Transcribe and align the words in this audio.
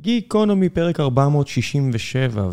גיקונומי, 0.00 0.68
פרק 0.68 1.00
467, 1.00 2.48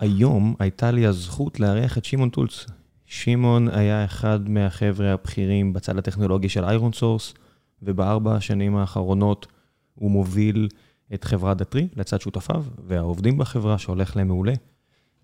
והיום 0.00 0.54
הייתה 0.58 0.90
לי 0.90 1.06
הזכות 1.06 1.60
לארח 1.60 1.98
את 1.98 2.04
שמעון 2.04 2.28
טולץ. 2.28 2.66
שמעון 3.06 3.68
היה 3.68 4.04
אחד 4.04 4.48
מהחבר'ה 4.48 5.12
הבכירים 5.12 5.72
בצד 5.72 5.98
הטכנולוגי 5.98 6.48
של 6.48 6.64
איירון 6.64 6.92
סורס, 6.92 7.34
ובארבע 7.82 8.34
השנים 8.34 8.76
האחרונות 8.76 9.46
הוא 9.94 10.10
מוביל 10.10 10.68
את 11.14 11.24
חברת 11.24 11.56
דטרי 11.56 11.88
לצד 11.96 12.20
שותפיו, 12.20 12.64
והעובדים 12.86 13.38
בחברה 13.38 13.78
שהולך 13.78 14.16
להם 14.16 14.28
מעולה. 14.28 14.54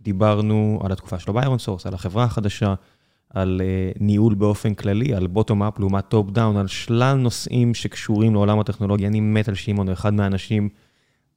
דיברנו 0.01 0.80
על 0.85 0.93
התקופה 0.93 1.19
שלו 1.19 1.35
באיירון 1.35 1.59
סורס, 1.59 1.87
על 1.87 1.95
החברה 1.95 2.25
החדשה, 2.25 2.75
על 3.30 3.61
אה, 3.61 3.98
ניהול 4.01 4.35
באופן 4.35 4.75
כללי, 4.75 5.14
על 5.14 5.27
bottom-up 5.27 5.79
לעומת 5.79 6.09
top-down, 6.09 6.57
על 6.57 6.67
שלל 6.67 7.14
נושאים 7.14 7.75
שקשורים 7.75 8.35
לעולם 8.35 8.61
הטכנולוגיה. 8.61 9.09
אני 9.09 9.21
מת 9.21 9.48
על 9.48 9.55
שמעון, 9.55 9.87
הוא 9.87 9.93
אחד 9.93 10.14
מהאנשים 10.14 10.69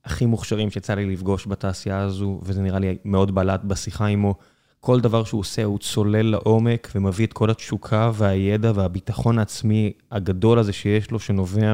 הכי 0.05 0.25
מוכשרים 0.25 0.69
שיצא 0.69 0.93
לי 0.93 1.05
לפגוש 1.05 1.47
בתעשייה 1.47 1.99
הזו, 1.99 2.39
וזה 2.43 2.61
נראה 2.61 2.79
לי 2.79 2.97
מאוד 3.05 3.35
בלט 3.35 3.61
בשיחה 3.63 4.05
עמו. 4.05 4.35
כל 4.79 4.99
דבר 4.99 5.23
שהוא 5.23 5.39
עושה, 5.39 5.63
הוא 5.63 5.79
צולל 5.79 6.21
לעומק 6.21 6.91
ומביא 6.95 7.25
את 7.25 7.33
כל 7.33 7.49
התשוקה 7.49 8.11
והידע 8.13 8.71
והביטחון 8.75 9.39
העצמי 9.39 9.93
הגדול 10.11 10.59
הזה 10.59 10.73
שיש 10.73 11.11
לו, 11.11 11.19
שנובע 11.19 11.73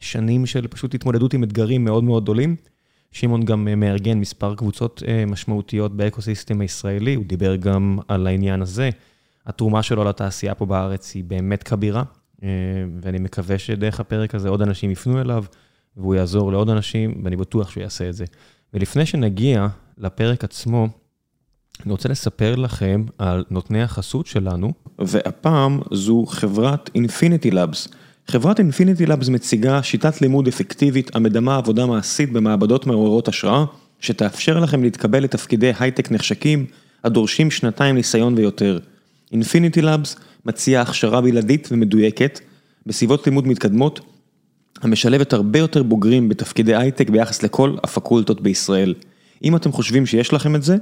משנים 0.00 0.46
של 0.46 0.66
פשוט 0.66 0.94
התמודדות 0.94 1.34
עם 1.34 1.44
אתגרים 1.44 1.84
מאוד 1.84 2.04
מאוד 2.04 2.22
גדולים. 2.22 2.56
שמעון 3.12 3.44
גם 3.44 3.68
מארגן 3.80 4.18
מספר 4.18 4.54
קבוצות 4.54 5.02
משמעותיות 5.26 5.96
באקוסיסטם 5.96 6.60
הישראלי, 6.60 7.14
הוא 7.14 7.24
דיבר 7.24 7.56
גם 7.56 7.98
על 8.08 8.26
העניין 8.26 8.62
הזה. 8.62 8.90
התרומה 9.46 9.82
שלו 9.82 10.04
לתעשייה 10.04 10.54
פה 10.54 10.66
בארץ 10.66 11.14
היא 11.14 11.24
באמת 11.24 11.62
כבירה, 11.62 12.02
ואני 13.02 13.18
מקווה 13.18 13.58
שדרך 13.58 14.00
הפרק 14.00 14.34
הזה 14.34 14.48
עוד 14.48 14.62
אנשים 14.62 14.90
יפנו 14.90 15.20
אליו. 15.20 15.44
והוא 15.96 16.14
יעזור 16.14 16.52
לעוד 16.52 16.70
אנשים, 16.70 17.20
ואני 17.24 17.36
בטוח 17.36 17.70
שהוא 17.70 17.82
יעשה 17.82 18.08
את 18.08 18.14
זה. 18.14 18.24
ולפני 18.74 19.06
שנגיע 19.06 19.66
לפרק 19.98 20.44
עצמו, 20.44 20.88
אני 21.84 21.92
רוצה 21.92 22.08
לספר 22.08 22.54
לכם 22.54 23.04
על 23.18 23.44
נותני 23.50 23.82
החסות 23.82 24.26
שלנו, 24.26 24.72
והפעם 24.98 25.80
זו 25.92 26.24
חברת 26.26 26.90
Infinity 26.96 27.52
Labs. 27.52 27.94
חברת 28.28 28.60
Infinity 28.60 29.08
Labs 29.08 29.30
מציגה 29.30 29.82
שיטת 29.82 30.20
לימוד 30.20 30.48
אפקטיבית 30.48 31.16
המדמה 31.16 31.56
עבודה 31.56 31.86
מעשית 31.86 32.32
במעבדות 32.32 32.86
מעוררות 32.86 33.28
השראה, 33.28 33.64
שתאפשר 34.00 34.60
לכם 34.60 34.82
להתקבל 34.82 35.22
לתפקידי 35.22 35.72
הייטק 35.78 36.10
נחשקים, 36.10 36.66
הדורשים 37.04 37.50
שנתיים 37.50 37.94
ניסיון 37.94 38.34
ויותר. 38.34 38.78
Infinity 39.34 39.78
Labs 39.82 40.20
מציע 40.46 40.80
הכשרה 40.80 41.20
בלעדית 41.20 41.68
ומדויקת, 41.72 42.40
בסביבות 42.86 43.26
לימוד 43.26 43.46
מתקדמות, 43.46 44.00
המשלבת 44.82 45.32
הרבה 45.32 45.58
יותר 45.58 45.82
בוגרים 45.82 46.28
בתפקידי 46.28 46.74
הייטק 46.74 47.10
ביחס 47.10 47.42
לכל 47.42 47.76
הפקולטות 47.84 48.40
בישראל. 48.40 48.94
אם 49.44 49.56
אתם 49.56 49.72
חושבים 49.72 50.06
שיש 50.06 50.32
לכם 50.32 50.56
את 50.56 50.62
זה, 50.62 50.76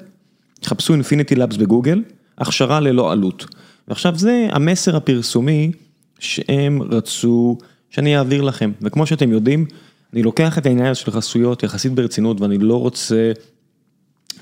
חפשו 0.64 0.94
Infinity 0.94 1.36
Labs 1.36 1.58
בגוגל, 1.58 2.02
הכשרה 2.38 2.80
ללא 2.80 3.12
עלות. 3.12 3.46
ועכשיו 3.88 4.18
זה 4.18 4.48
המסר 4.50 4.96
הפרסומי 4.96 5.72
שהם 6.18 6.82
רצו 6.82 7.58
שאני 7.90 8.18
אעביר 8.18 8.42
לכם, 8.42 8.72
וכמו 8.82 9.06
שאתם 9.06 9.32
יודעים, 9.32 9.66
אני 10.12 10.22
לוקח 10.22 10.58
את 10.58 10.66
העניין 10.66 10.94
של 10.94 11.10
חסויות 11.10 11.62
יחסית 11.62 11.92
ברצינות 11.92 12.40
ואני 12.40 12.58
לא 12.58 12.80
רוצה 12.80 13.32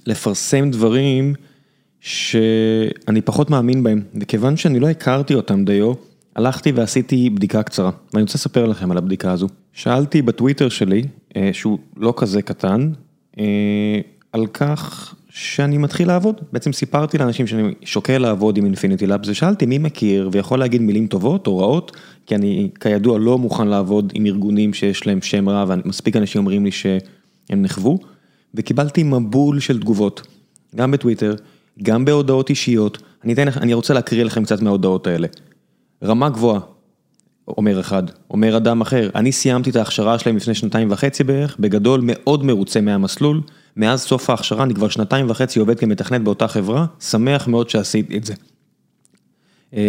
לפרסם 0.07 0.71
דברים 0.71 1.35
שאני 2.01 3.21
פחות 3.25 3.51
מאמין 3.51 3.83
בהם, 3.83 4.03
וכיוון 4.21 4.57
שאני 4.57 4.81
לא 4.81 4.89
הכרתי 4.89 5.35
אותם 5.35 5.65
דיו, 5.65 5.93
הלכתי 6.39 6.73
ועשיתי 6.73 7.31
בדיקה 7.31 7.63
קצרה, 7.63 7.91
ואני 8.13 8.23
רוצה 8.23 8.35
לספר 8.35 8.67
לכם 8.67 8.91
על 8.91 8.99
הבדיקה 8.99 9.33
הזו. 9.33 9.49
שאלתי 9.73 10.23
בטוויטר 10.23 10.69
שלי, 10.69 11.03
שהוא 11.53 11.79
לא 11.97 12.15
כזה 12.17 12.43
קטן, 12.43 12.91
על 14.33 14.47
כך 14.53 15.15
שאני 15.31 15.79
מתחיל 15.79 16.09
לעבוד. 16.09 16.41
בעצם 16.53 16.73
סיפרתי 16.73 17.19
לאנשים 17.19 17.47
שאני 17.47 17.75
שוקל 17.85 18.19
לעבוד 18.19 18.57
עם 18.57 18.65
אינפיניטי 18.65 19.07
לאבס, 19.07 19.29
ושאלתי 19.29 19.67
מי 19.67 19.79
מכיר 19.79 20.31
ויכול 20.33 20.59
להגיד 20.59 20.83
מילים 20.83 21.07
טובות 21.07 21.47
או 21.47 21.59
רעות, 21.59 21.97
כי 22.27 22.35
אני 22.35 22.71
כידוע 22.81 23.19
לא 23.19 23.39
מוכן 23.39 23.69
לעבוד 23.69 24.13
עם 24.15 24.27
ארגונים 24.27 24.75
שיש 24.75 25.07
להם 25.07 25.23
שם 25.23 25.49
רע, 25.49 25.65
ומספיק 25.69 26.17
אנשים 26.17 26.39
אומרים 26.39 26.65
לי 26.65 26.71
שהם 26.71 26.99
נחוו, 27.51 27.99
וקיבלתי 28.55 29.03
מבול 29.03 29.61
של 29.61 29.81
תגובות, 29.81 30.27
גם 30.77 30.91
בטוויטר, 30.91 31.35
גם 31.83 32.05
בהודעות 32.05 32.51
אישיות, 32.51 32.99
אני, 33.25 33.33
אתן, 33.33 33.49
אני 33.49 33.75
רוצה 33.75 33.95
להקריא 33.95 34.25
לכם 34.25 34.45
קצת 34.45 34.63
מההודעות 34.63 35.07
האלה. 35.07 35.29
רמה 36.03 36.29
גבוהה, 36.29 36.61
אומר 37.49 37.81
אחד, 37.81 38.03
אומר 38.31 38.57
אדם 38.57 38.81
אחר, 38.81 39.11
אני 39.15 39.33
סיימתי 39.33 39.71
את 39.71 39.77
ההכשרה 39.77 40.19
שלהם 40.19 40.37
לפני 40.37 40.55
שנתיים 40.55 40.89
וחצי 40.91 41.25
בערך, 41.25 41.57
בגדול 41.61 42.01
מאוד 42.03 42.45
מרוצה 42.45 42.81
מהמסלול, 42.81 43.41
מאז 43.77 44.03
סוף 44.03 44.31
ההכשרה 44.31 44.65
אני 44.65 44.75
כבר 44.75 44.89
שנתיים 44.89 45.31
וחצי 45.31 45.59
עובד 45.59 45.79
כמתכנת 45.79 46.21
באותה 46.21 46.49
חברה, 46.49 46.87
שמח 47.01 47.49
מאוד 47.49 47.71
שעשיתי 47.71 48.17
את 48.17 48.25
זה. 48.25 48.35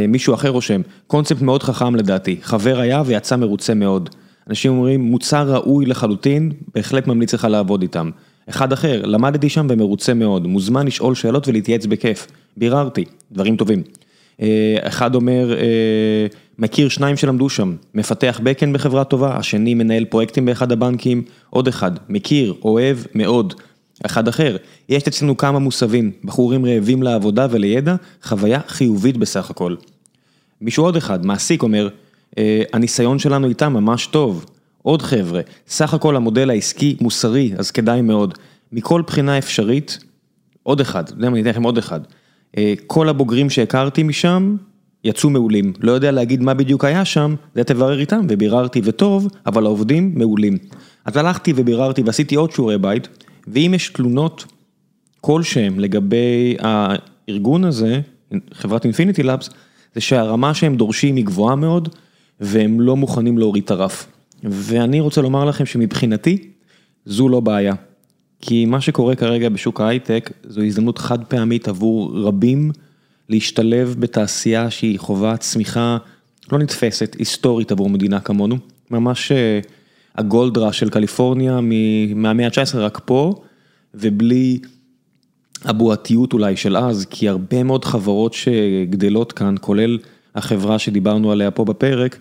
מישהו 0.07 0.33
אחר 0.33 0.49
רושם, 0.49 0.81
קונספט 1.07 1.41
מאוד 1.41 1.63
חכם 1.63 1.95
לדעתי, 1.95 2.37
חבר 2.41 2.79
היה 2.79 3.03
ויצא 3.05 3.35
מרוצה 3.35 3.73
מאוד. 3.73 4.09
אנשים 4.49 4.71
אומרים, 4.71 5.01
מוצר 5.01 5.53
ראוי 5.53 5.85
לחלוטין, 5.85 6.51
בהחלט 6.75 7.07
ממליץ 7.07 7.33
לך 7.33 7.43
לעבוד 7.43 7.81
איתם. 7.81 8.09
אחד 8.49 8.73
אחר, 8.73 9.05
למדתי 9.05 9.49
שם 9.49 9.67
ומרוצה 9.69 10.13
מאוד, 10.13 10.47
מוזמן 10.47 10.87
לשאול 10.87 11.15
שאלות 11.15 11.47
ולהתייעץ 11.47 11.85
בכיף. 11.85 12.27
ביררתי, 12.57 13.05
דברים 13.31 13.55
טובים. 13.55 13.83
אחד 14.81 15.15
אומר, 15.15 15.55
מכיר 16.59 16.89
שניים 16.89 17.17
שלמדו 17.17 17.49
שם, 17.49 17.75
מפתח 17.93 18.39
בקאנד 18.43 18.75
בחברה 18.75 19.03
טובה, 19.03 19.35
השני 19.37 19.73
מנהל 19.73 20.05
פרויקטים 20.05 20.45
באחד 20.45 20.71
הבנקים, 20.71 21.23
עוד 21.49 21.67
אחד, 21.67 21.91
מכיר, 22.09 22.53
אוהב, 22.61 22.97
מאוד. 23.15 23.53
אחד 24.05 24.27
אחר, 24.27 24.57
יש 24.89 25.03
אצלנו 25.07 25.37
כמה 25.37 25.59
מוסבים, 25.59 26.11
בחורים 26.23 26.65
רעבים 26.65 27.03
לעבודה 27.03 27.47
ולידע, 27.49 27.95
חוויה 28.23 28.59
חיובית 28.67 29.17
בסך 29.17 29.49
הכל. 29.49 29.75
מישהו 30.61 30.83
עוד 30.83 30.95
אחד, 30.95 31.25
מעסיק 31.25 31.63
אומר, 31.63 31.89
הניסיון 32.73 33.19
שלנו 33.19 33.47
איתם 33.49 33.73
ממש 33.73 34.07
טוב. 34.07 34.45
עוד 34.81 35.01
חבר'ה, 35.01 35.41
סך 35.67 35.93
הכל 35.93 36.15
המודל 36.15 36.49
העסקי 36.49 36.97
מוסרי, 37.01 37.51
אז 37.57 37.71
כדאי 37.71 38.01
מאוד. 38.01 38.37
מכל 38.71 39.01
בחינה 39.07 39.37
אפשרית, 39.37 39.99
עוד 40.63 40.81
אחד, 40.81 41.03
אני 41.23 41.41
אתן 41.41 41.49
לכם 41.49 41.63
עוד 41.63 41.77
אחד. 41.77 41.99
כל 42.87 43.09
הבוגרים 43.09 43.49
שהכרתי 43.49 44.03
משם, 44.03 44.55
יצאו 45.03 45.29
מעולים. 45.29 45.73
לא 45.79 45.91
יודע 45.91 46.11
להגיד 46.11 46.41
מה 46.41 46.53
בדיוק 46.53 46.85
היה 46.85 47.05
שם, 47.05 47.35
זה 47.55 47.63
תברר 47.63 47.99
איתם, 47.99 48.25
וביררתי 48.29 48.81
וטוב, 48.83 49.27
אבל 49.45 49.65
העובדים 49.65 50.11
מעולים. 50.15 50.57
אז 51.05 51.17
הלכתי 51.17 51.53
וביררתי 51.55 52.01
ועשיתי 52.01 52.35
עוד 52.35 52.51
שיעורי 52.51 52.77
בית, 52.77 53.07
ואם 53.47 53.71
יש 53.75 53.89
תלונות 53.89 54.45
כלשהם 55.21 55.79
לגבי 55.79 56.55
הארגון 56.59 57.63
הזה, 57.63 58.01
חברת 58.53 58.85
Infinity 58.85 59.23
Labs, 59.23 59.51
זה 59.95 60.01
שהרמה 60.01 60.53
שהם 60.53 60.75
דורשים 60.75 61.15
היא 61.15 61.25
גבוהה 61.25 61.55
מאוד, 61.55 61.89
והם 62.39 62.81
לא 62.81 62.95
מוכנים 62.95 63.37
להוריד 63.37 63.63
את 63.63 63.71
הרף. 63.71 64.07
ואני 64.43 64.99
רוצה 64.99 65.21
לומר 65.21 65.45
לכם 65.45 65.65
שמבחינתי, 65.65 66.51
זו 67.05 67.29
לא 67.29 67.39
בעיה. 67.39 67.73
כי 68.41 68.65
מה 68.65 68.81
שקורה 68.81 69.15
כרגע 69.15 69.49
בשוק 69.49 69.81
ההייטק, 69.81 70.31
זו 70.43 70.61
הזדמנות 70.61 70.97
חד 70.97 71.23
פעמית 71.23 71.67
עבור 71.67 72.11
רבים 72.13 72.71
להשתלב 73.29 73.95
בתעשייה 73.99 74.69
שהיא 74.71 74.99
חובה 74.99 75.37
צמיחה 75.37 75.97
לא 76.51 76.57
נתפסת, 76.57 77.15
היסטורית 77.19 77.71
עבור 77.71 77.89
מדינה 77.89 78.19
כמונו. 78.19 78.57
ממש 78.91 79.31
הגולדרה 80.15 80.73
של 80.73 80.89
קליפורניה 80.89 81.59
מהמאה 82.15 82.45
ה-19 82.45 82.77
רק 82.77 83.01
פה, 83.05 83.33
ובלי 83.93 84.59
הבועתיות 85.65 86.33
אולי 86.33 86.57
של 86.57 86.77
אז, 86.77 87.05
כי 87.09 87.29
הרבה 87.29 87.63
מאוד 87.63 87.85
חברות 87.85 88.33
שגדלות 88.33 89.31
כאן, 89.31 89.55
כולל 89.61 89.97
החברה 90.35 90.79
שדיברנו 90.79 91.31
עליה 91.31 91.51
פה 91.51 91.65
בפרק, 91.65 92.17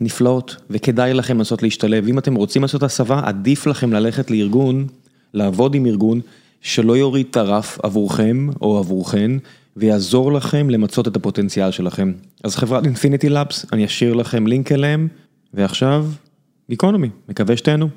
נפלאות, 0.00 0.56
וכדאי 0.70 1.14
לכם 1.14 1.38
לנסות 1.38 1.62
להשתלב. 1.62 2.08
אם 2.08 2.18
אתם 2.18 2.34
רוצים 2.34 2.62
לעשות 2.62 2.82
הסבה, 2.82 3.20
עדיף 3.24 3.66
לכם 3.66 3.92
ללכת 3.92 4.30
לארגון, 4.30 4.86
לעבוד 5.34 5.74
עם 5.74 5.86
ארגון, 5.86 6.20
שלא 6.60 6.96
יוריד 6.96 7.26
את 7.30 7.36
הרף 7.36 7.78
עבורכם 7.82 8.48
או 8.60 8.78
עבורכן, 8.78 9.30
ויעזור 9.76 10.32
לכם 10.32 10.70
למצות 10.70 11.08
את 11.08 11.16
הפוטנציאל 11.16 11.70
שלכם. 11.70 12.12
אז 12.44 12.56
חברת 12.56 12.84
Infinity 12.84 13.30
Labs, 13.30 13.66
אני 13.72 13.84
אשאיר 13.84 14.14
לכם 14.14 14.46
לינק 14.46 14.72
אליהם, 14.72 15.08
ועכשיו, 15.54 16.06
גיקונומי, 16.70 17.08
מקווה 17.28 17.56
שתהנו. 17.56 17.88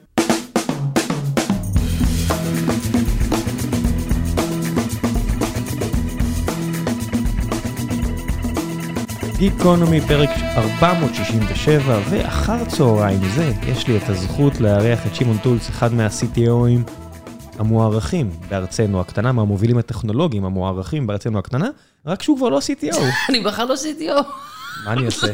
גיקונומי, 9.37 10.01
פרק 10.01 10.29
467, 10.57 11.99
ואחר 12.09 12.65
צהריים 12.65 13.19
זה, 13.35 13.53
יש 13.67 13.87
לי 13.87 13.97
את 13.97 14.09
הזכות 14.09 14.61
לארח 14.61 15.07
את 15.07 15.15
שמעון 15.15 15.37
טולץ, 15.37 15.69
אחד 15.69 15.93
מה-CTOים 15.93 17.00
המוערכים 17.61 18.29
בארצנו 18.49 19.01
הקטנה, 19.01 19.31
מהמובילים 19.31 19.77
הטכנולוגיים 19.77 20.45
המוערכים 20.45 21.07
בארצנו 21.07 21.39
הקטנה, 21.39 21.69
רק 22.05 22.21
שהוא 22.23 22.37
כבר 22.37 22.49
לא 22.49 22.59
CTO. 22.59 22.97
אני 23.29 23.39
בכלל 23.39 23.67
לא 23.67 23.75
CTO. 23.75 24.21
מה 24.85 24.93
אני 24.93 25.05
אעשה? 25.05 25.27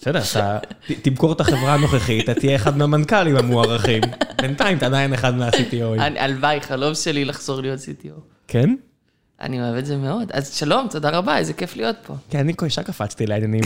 בסדר, 0.00 0.20
אתה 0.32 0.58
תמכור 1.02 1.32
את 1.32 1.40
החברה 1.40 1.74
הנוכחית, 1.74 2.24
אתה 2.30 2.40
תהיה 2.40 2.56
אחד 2.56 2.76
מהמנכ"לים 2.76 3.36
המוערכים. 3.36 4.02
בינתיים 4.42 4.78
אתה 4.78 4.86
עדיין 4.86 5.14
אחד 5.14 5.34
מה-CTOים. 5.34 6.00
אני- 6.00 6.18
הלוואי, 6.20 6.60
חלום 6.60 6.94
שלי 6.94 7.24
לחזור 7.24 7.60
להיות 7.60 7.78
CTO. 7.80 8.20
כן? 8.48 8.74
אני 9.40 9.62
אוהב 9.62 9.74
את 9.74 9.86
זה 9.86 9.96
מאוד. 9.96 10.30
אז 10.32 10.54
שלום, 10.54 10.86
תודה 10.90 11.10
רבה, 11.10 11.38
איזה 11.38 11.52
כיף 11.52 11.76
להיות 11.76 11.96
פה. 12.06 12.14
כן, 12.30 12.38
אני 12.38 12.54
כבר 12.54 12.66
ישר 12.66 12.82
קפצתי 12.82 13.26
לעניינים. 13.26 13.64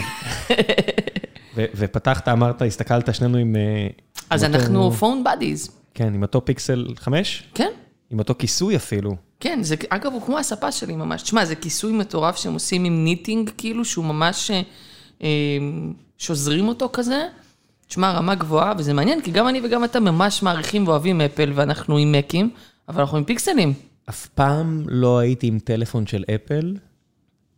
ופתחת, 1.56 2.28
אמרת, 2.28 2.62
הסתכלת, 2.62 3.14
שנינו 3.14 3.38
עם... 3.38 3.56
אה, 3.56 3.86
אז 4.30 4.44
אנחנו 4.44 4.90
phone 4.92 5.24
buddies. 5.24 5.70
כן, 5.94 6.14
עם 6.14 6.22
אותו 6.22 6.44
פיקסל 6.44 6.86
5, 6.96 7.42
כן, 7.54 7.70
עם 8.10 8.18
אותו 8.18 8.34
כיסוי 8.38 8.76
אפילו. 8.76 9.16
כן, 9.40 9.62
זה, 9.62 9.74
אגב, 9.88 10.12
הוא 10.12 10.22
כמו 10.22 10.38
הספה 10.38 10.72
שלי 10.72 10.96
ממש. 10.96 11.22
תשמע, 11.22 11.44
זה 11.44 11.54
כיסוי 11.54 11.92
מטורף 11.92 12.36
שהם 12.36 12.52
עושים 12.52 12.84
עם 12.84 13.04
knitting, 13.04 13.50
כאילו, 13.58 13.84
שהוא 13.84 14.04
ממש 14.04 14.50
אה, 14.50 14.62
אה, 15.22 15.28
שוזרים 16.18 16.68
אותו 16.68 16.88
כזה. 16.92 17.26
תשמע, 17.86 18.12
רמה 18.12 18.34
גבוהה, 18.34 18.72
וזה 18.78 18.92
מעניין, 18.92 19.20
כי 19.20 19.30
גם 19.30 19.48
אני 19.48 19.60
וגם 19.64 19.84
אתה 19.84 20.00
ממש 20.00 20.42
מעריכים 20.42 20.88
ואוהבים 20.88 21.20
אפל, 21.20 21.52
ואנחנו 21.54 21.98
עם 21.98 22.12
מקים, 22.12 22.50
אבל 22.88 23.00
אנחנו 23.00 23.18
עם 23.18 23.24
פיקסלים. 23.24 23.72
אף 24.08 24.26
פעם 24.26 24.84
לא 24.88 25.18
הייתי 25.18 25.46
עם 25.46 25.58
טלפון 25.58 26.06
של 26.06 26.24
אפל, 26.34 26.76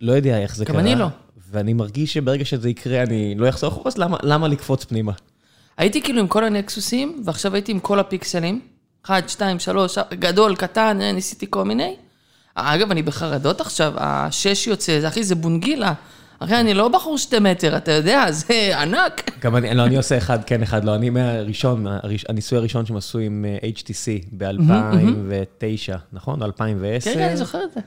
לא 0.00 0.12
יודע 0.12 0.38
איך 0.38 0.56
זה 0.56 0.64
גם 0.64 0.72
קרה. 0.72 0.80
אני 0.80 0.94
לא. 0.94 1.06
ואני 1.50 1.72
מרגיש 1.72 2.14
שברגע 2.14 2.44
שזה 2.44 2.68
יקרה, 2.70 3.02
אני 3.02 3.34
לא 3.34 3.48
אחזור 3.48 3.70
אחורה, 3.70 3.88
אז 3.88 3.98
למה, 3.98 4.16
למה 4.22 4.48
לקפוץ 4.48 4.84
פנימה? 4.84 5.12
הייתי 5.78 6.02
כאילו 6.02 6.20
עם 6.20 6.26
כל 6.26 6.44
הנקסוסים, 6.44 7.22
ועכשיו 7.24 7.54
הייתי 7.54 7.72
עם 7.72 7.80
כל 7.80 8.00
הפיקסלים. 8.00 8.60
אחד, 9.04 9.22
שתיים, 9.28 9.58
שלוש, 9.58 9.98
גדול, 10.14 10.56
קטן, 10.56 10.98
אה, 11.00 11.12
ניסיתי 11.12 11.46
כל 11.50 11.64
מיני. 11.64 11.96
אגב, 12.54 12.90
אני 12.90 13.02
בחרדות 13.02 13.60
עכשיו, 13.60 13.92
השש 13.96 14.66
יוצא, 14.66 15.00
זה 15.00 15.08
אחי, 15.08 15.24
זה 15.24 15.34
בונגילה. 15.34 15.92
אחי, 16.38 16.60
אני 16.60 16.74
לא 16.74 16.88
בחור 16.88 17.18
שתי 17.18 17.38
מטר, 17.38 17.76
אתה 17.76 17.92
יודע, 17.92 18.30
זה 18.30 18.78
ענק. 18.80 19.30
גם 19.40 19.56
אני, 19.56 19.74
לא, 19.74 19.84
אני 19.84 19.96
עושה 19.96 20.18
אחד 20.18 20.44
כן, 20.44 20.62
אחד 20.62 20.84
לא. 20.84 20.94
אני 20.94 21.10
מהראשון, 21.10 21.86
הראש- 21.86 22.24
הניסוי 22.28 22.58
הראשון 22.58 22.86
שהם 22.86 22.96
עשו 22.96 23.18
עם 23.18 23.44
אה, 23.48 23.68
HTC 23.68 24.26
ב-2009, 24.36 25.96
נכון? 26.12 26.40
או 26.42 26.46
2010. 26.46 27.10
כן, 27.12 27.18
כן, 27.18 27.24
אני 27.28 27.36
זוכר 27.36 27.64
את 27.64 27.72
זה. 27.74 27.80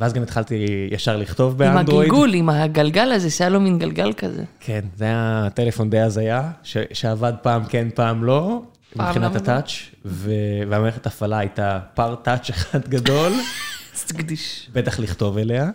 ואז 0.00 0.12
גם 0.12 0.22
התחלתי 0.22 0.66
ישר 0.92 1.16
לכתוב 1.16 1.62
עם 1.62 1.74
באנדרואיד. 1.74 2.08
הגלגול, 2.10 2.34
עם 2.34 2.48
הגלגל 2.48 3.12
הזה, 3.12 3.30
שהיה 3.30 3.50
לו 3.50 3.60
מין 3.60 3.78
גלגל 3.78 4.12
כזה. 4.12 4.42
כן, 4.60 4.80
זה 4.96 5.04
היה 5.04 5.48
טלפון 5.54 5.90
די 5.90 6.00
הזיה, 6.00 6.50
ש- 6.62 6.76
שעבד 6.92 7.32
פעם 7.42 7.64
כן, 7.64 7.88
פעם 7.94 8.24
לא, 8.24 8.62
פעם 8.96 9.06
מבחינת? 9.08 9.36
הטאץ', 9.36 9.72
ו- 10.04 10.30
והמערכת 10.68 11.06
הפעלה 11.06 11.38
הייתה 11.38 11.78
פר 11.94 12.14
טאץ' 12.14 12.50
אחד 12.50 12.88
גדול. 12.88 13.32
בטח 14.72 15.00
לכתוב 15.00 15.38
אליה. 15.38 15.70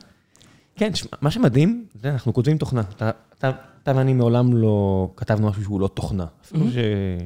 כן, 0.75 0.95
שמע, 0.95 1.09
מה 1.21 1.31
שמדהים, 1.31 1.85
יודע, 1.95 2.09
אנחנו 2.09 2.33
כותבים 2.33 2.57
תוכנה. 2.57 2.81
אתה, 2.95 3.11
אתה, 3.37 3.51
אתה 3.83 3.91
ואני 3.95 4.13
מעולם 4.13 4.57
לא 4.57 5.09
כתבנו 5.15 5.49
משהו 5.49 5.63
שהוא 5.63 5.81
לא 5.81 5.87
תוכנה. 5.87 6.25
אפילו 6.45 6.71
ש... 6.71 6.75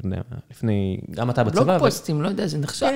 לא 0.04 0.16
יודע, 0.16 0.22
לפני, 0.52 0.98
גם 1.12 1.30
אתה 1.30 1.44
בצבא. 1.44 1.56
בלוג 1.56 1.70
אבל- 1.70 1.80
פוסטים, 1.80 2.22
לא 2.22 2.28
יודע, 2.28 2.48
זה 2.48 2.58
נחשב. 2.58 2.88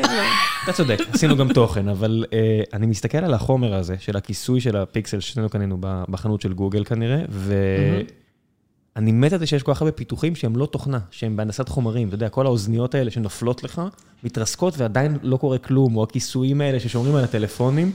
אתה 0.64 0.74
צודק, 0.74 1.00
עשינו 1.14 1.38
גם 1.38 1.54
תוכן, 1.54 1.88
אבל 1.88 2.26
uh, 2.28 2.34
אני 2.74 2.86
מסתכל 2.88 3.18
על 3.18 3.34
החומר 3.34 3.74
הזה, 3.74 3.96
של 4.00 4.18
הכיסוי 4.18 4.62
של 4.62 4.76
הפיקסל 4.78 5.20
ששנינו 5.20 5.50
קנינו 5.50 5.78
בחנות 5.82 6.42
של 6.42 6.54
גוגל 6.54 6.84
כנראה, 6.84 7.22
ואני 7.30 9.12
מת 9.12 9.34
על 9.34 9.40
זה 9.40 9.46
שיש 9.46 9.64
כל 9.64 9.74
כך 9.74 9.82
הרבה 9.82 9.92
פיתוחים 9.92 10.36
שהם 10.36 10.56
לא 10.56 10.66
תוכנה, 10.66 11.00
שהם 11.12 11.36
בהנדסת 11.36 11.70
חומרים. 11.70 12.08
אתה 12.08 12.16
יודע, 12.16 12.30
כל 12.30 12.46
האוזניות 12.46 12.96
האלה 12.96 13.12
שנופלות 13.12 13.64
לך, 13.64 13.82
מתרסקות 14.24 14.78
ועדיין 14.78 15.18
לא 15.24 15.38
קורה 15.38 15.58
כלום, 15.58 15.96
או 15.96 16.04
הכיסויים 16.04 16.62
האלה 16.62 16.80
ששומרים 16.80 17.16
על 17.16 17.24
הטלפונים. 17.24 17.92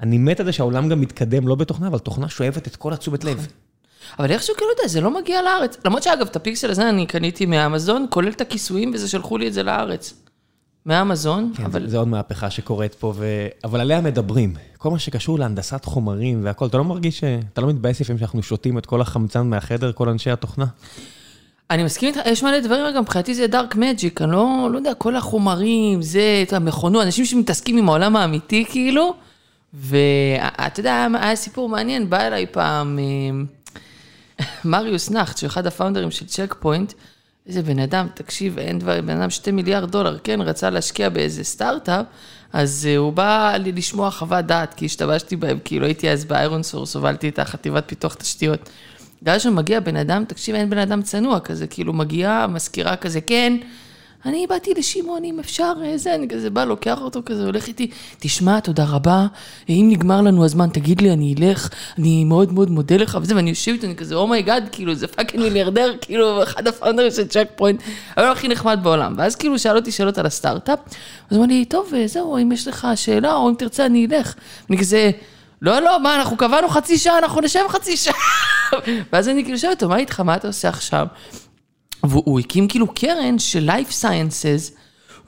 אני 0.00 0.18
מת 0.18 0.40
על 0.40 0.46
זה 0.46 0.52
שהעולם 0.52 0.88
גם 0.88 1.00
מתקדם, 1.00 1.48
לא 1.48 1.54
בתוכנה, 1.54 1.88
אבל 1.88 1.98
תוכנה 1.98 2.28
שואבת 2.28 2.66
את 2.66 2.76
כל 2.76 2.92
התשומת 2.92 3.24
לב. 3.24 3.46
אבל 4.18 4.30
איכשהו 4.30 4.54
כאילו, 4.56 4.70
אתה 4.72 4.80
יודע, 4.80 4.88
זה 4.88 5.00
לא 5.00 5.20
מגיע 5.20 5.42
לארץ. 5.42 5.76
למרות 5.84 6.02
שאגב, 6.02 6.26
את 6.26 6.36
הפיקסל 6.36 6.70
הזה 6.70 6.88
אני 6.88 7.06
קניתי 7.06 7.46
מאמזון, 7.46 8.06
כולל 8.10 8.28
את 8.28 8.40
הכיסויים, 8.40 8.90
וזה 8.94 9.08
שלחו 9.08 9.38
לי 9.38 9.48
את 9.48 9.52
זה 9.52 9.62
לארץ. 9.62 10.14
מאמזון, 10.86 11.52
כן, 11.56 11.64
אבל... 11.64 11.80
אבל... 11.80 11.90
זה 11.90 11.98
עוד 11.98 12.08
מהפכה 12.08 12.50
שקורית 12.50 12.94
פה, 12.94 13.12
ו... 13.16 13.46
אבל 13.64 13.80
עליה 13.80 14.00
מדברים. 14.00 14.54
כל 14.78 14.90
מה 14.90 14.98
שקשור 14.98 15.38
להנדסת 15.38 15.84
חומרים 15.84 16.40
והכל, 16.44 16.66
אתה 16.66 16.78
לא 16.78 16.84
מרגיש 16.84 17.20
ש... 17.20 17.24
אתה 17.52 17.60
לא 17.60 17.68
מתבאס 17.68 18.00
לפעמים 18.00 18.18
שאנחנו 18.18 18.42
שותים 18.42 18.78
את 18.78 18.86
כל 18.86 19.00
החמצן 19.00 19.46
מהחדר, 19.46 19.92
כל 19.92 20.08
אנשי 20.08 20.30
התוכנה? 20.30 20.66
אני 21.70 21.84
מסכים 21.84 22.08
איתך, 22.08 22.20
יש 22.26 22.42
מלא 22.42 22.60
דברים, 22.60 22.94
גם 22.94 23.02
מבחינתי 23.02 23.34
זה 23.34 23.46
דארק 23.46 23.76
מג'יק, 23.76 24.22
אני 24.22 24.32
לא, 24.32 24.68
לא 24.72 24.76
יודע, 24.76 24.94
כל 24.94 25.16
החומרים, 25.16 26.02
זה, 26.02 26.44
את 26.46 26.52
המכונות, 26.52 27.02
אנשים 27.02 27.24
שמתעסקים 27.24 27.78
עם 27.78 27.88
העולם 27.88 28.16
האמיתי, 28.16 28.64
כאילו, 28.70 29.14
ואתה 29.74 30.80
יודע, 30.80 31.06
היה, 31.20 31.36
סיפור 31.36 31.68
מעניין, 31.68 32.10
בא 32.10 32.20
אליי 32.20 32.46
פעם 32.46 32.98
אה, 32.98 33.04
מריוס 34.64 35.10
נחט, 35.10 35.36
שהוא 35.36 35.48
אחד 35.48 35.66
הפאונדרים 35.66 36.10
של 36.10 36.26
צ'ק 36.26 36.54
פוינט, 36.60 36.92
איזה 37.46 37.62
בן 37.62 37.78
אדם, 37.78 38.06
תקשיב, 38.14 38.58
אין 38.58 38.78
דבר, 38.78 39.00
בן 39.00 39.20
אדם 39.20 39.30
שתי 39.30 39.50
מיליארד 39.50 39.90
דולר, 39.90 40.18
כן, 40.24 40.40
רצה 40.40 40.70
להשקיע 40.70 41.08
באיזה 41.08 41.44
סטארט-אפ, 41.44 42.06
אז 42.52 42.88
אה, 42.90 42.96
הוא 42.96 43.12
בא 43.12 43.54
לי 43.58 43.72
לשמוע 43.72 44.10
חוות 44.10 44.44
דעת, 44.44 44.74
כי 44.74 44.84
השתמשתי 44.84 45.36
בהם, 45.36 45.58
כאילו 45.64 45.86
הייתי 45.86 46.10
אז 46.10 46.24
באיירון 46.24 46.62
סורס, 46.62 46.96
הובלתי 46.96 47.28
את 47.28 47.38
החטיבת 47.38 47.84
פיתוח 47.86 48.14
תשתיות. 48.14 48.70
ואז 49.22 49.42
שמגיע 49.42 49.80
בן 49.80 49.96
אדם, 49.96 50.24
תקשיב, 50.24 50.54
אין 50.54 50.70
בן 50.70 50.78
אדם 50.78 51.02
צנוע 51.02 51.40
כזה, 51.40 51.66
כאילו 51.66 51.92
מגיעה 51.92 52.46
מזכירה 52.46 52.96
כזה, 52.96 53.20
כן, 53.20 53.56
אני 54.26 54.46
באתי 54.46 54.74
לשמעון, 54.76 55.24
אם 55.24 55.38
אפשר, 55.40 55.72
אה, 55.84 55.98
זה, 55.98 56.14
אני 56.14 56.28
כזה 56.28 56.50
בא, 56.50 56.64
לוקח 56.64 57.00
אותו 57.00 57.20
כזה, 57.26 57.44
הולך 57.44 57.66
איתי, 57.66 57.90
תשמע, 58.18 58.60
תודה 58.60 58.84
רבה, 58.84 59.26
אם 59.68 59.86
נגמר 59.90 60.20
לנו 60.20 60.44
הזמן, 60.44 60.68
תגיד 60.68 61.00
לי, 61.00 61.12
אני 61.12 61.34
אלך, 61.38 61.68
אני 61.98 62.24
מאוד 62.24 62.52
מאוד 62.52 62.70
מודה 62.70 62.96
לך, 62.96 63.18
וזה, 63.22 63.36
ואני 63.36 63.50
יושב 63.50 63.72
איתו, 63.72 63.86
אני 63.86 63.96
כזה, 63.96 64.14
oh 64.14 64.28
my 64.28 64.41
god, 64.41 64.68
כאילו, 64.72 64.94
זה 64.94 65.06
fucking 65.06 65.42
מיליארדר, 65.42 65.94
כאילו, 66.00 66.42
אחד 66.42 66.66
הפאונדרים 66.66 67.10
של 67.10 67.28
צ'ק 67.28 67.48
פוינט, 67.56 67.82
אבל 68.16 68.26
הכי 68.26 68.48
נחמד 68.48 68.78
בעולם. 68.82 69.14
ואז 69.18 69.36
כאילו, 69.36 69.58
שאל 69.58 69.76
אותי 69.76 69.92
שאלות 69.92 70.18
על 70.18 70.26
הסטארט-אפ, 70.26 70.78
אז 71.30 71.36
הוא 71.36 71.44
אמר 71.44 71.54
לי, 71.54 71.64
טוב, 71.64 71.92
אה, 71.96 72.06
זהו, 72.06 72.38
אם 72.38 72.52
יש 72.52 72.68
לך 72.68 72.86
שאלה, 72.94 73.34
או 73.34 73.48
אם 73.48 73.54
תרצה, 73.58 73.86
אני 73.86 74.06
אלך. 74.06 74.34
אני 74.70 74.78
כזה... 74.78 75.10
לא, 75.62 75.80
לא, 75.80 76.02
מה, 76.02 76.14
אנחנו 76.14 76.36
קבענו 76.36 76.68
חצי 76.68 76.98
שעה, 76.98 77.18
אנחנו 77.18 77.40
נשב 77.40 77.60
חצי 77.68 77.96
שעה. 77.96 78.14
ואז 79.12 79.28
אני 79.28 79.44
כאילו 79.44 79.58
שואלת 79.58 79.82
אותו, 79.82 79.88
מה 79.88 79.96
איתך, 79.96 80.20
מה 80.20 80.36
אתה 80.36 80.46
עושה 80.46 80.68
עכשיו? 80.68 81.06
והוא 82.04 82.40
הקים 82.40 82.68
כאילו 82.68 82.86
קרן 82.94 83.38
של 83.38 83.70
Life 83.70 83.92
Sciences, 84.02 84.78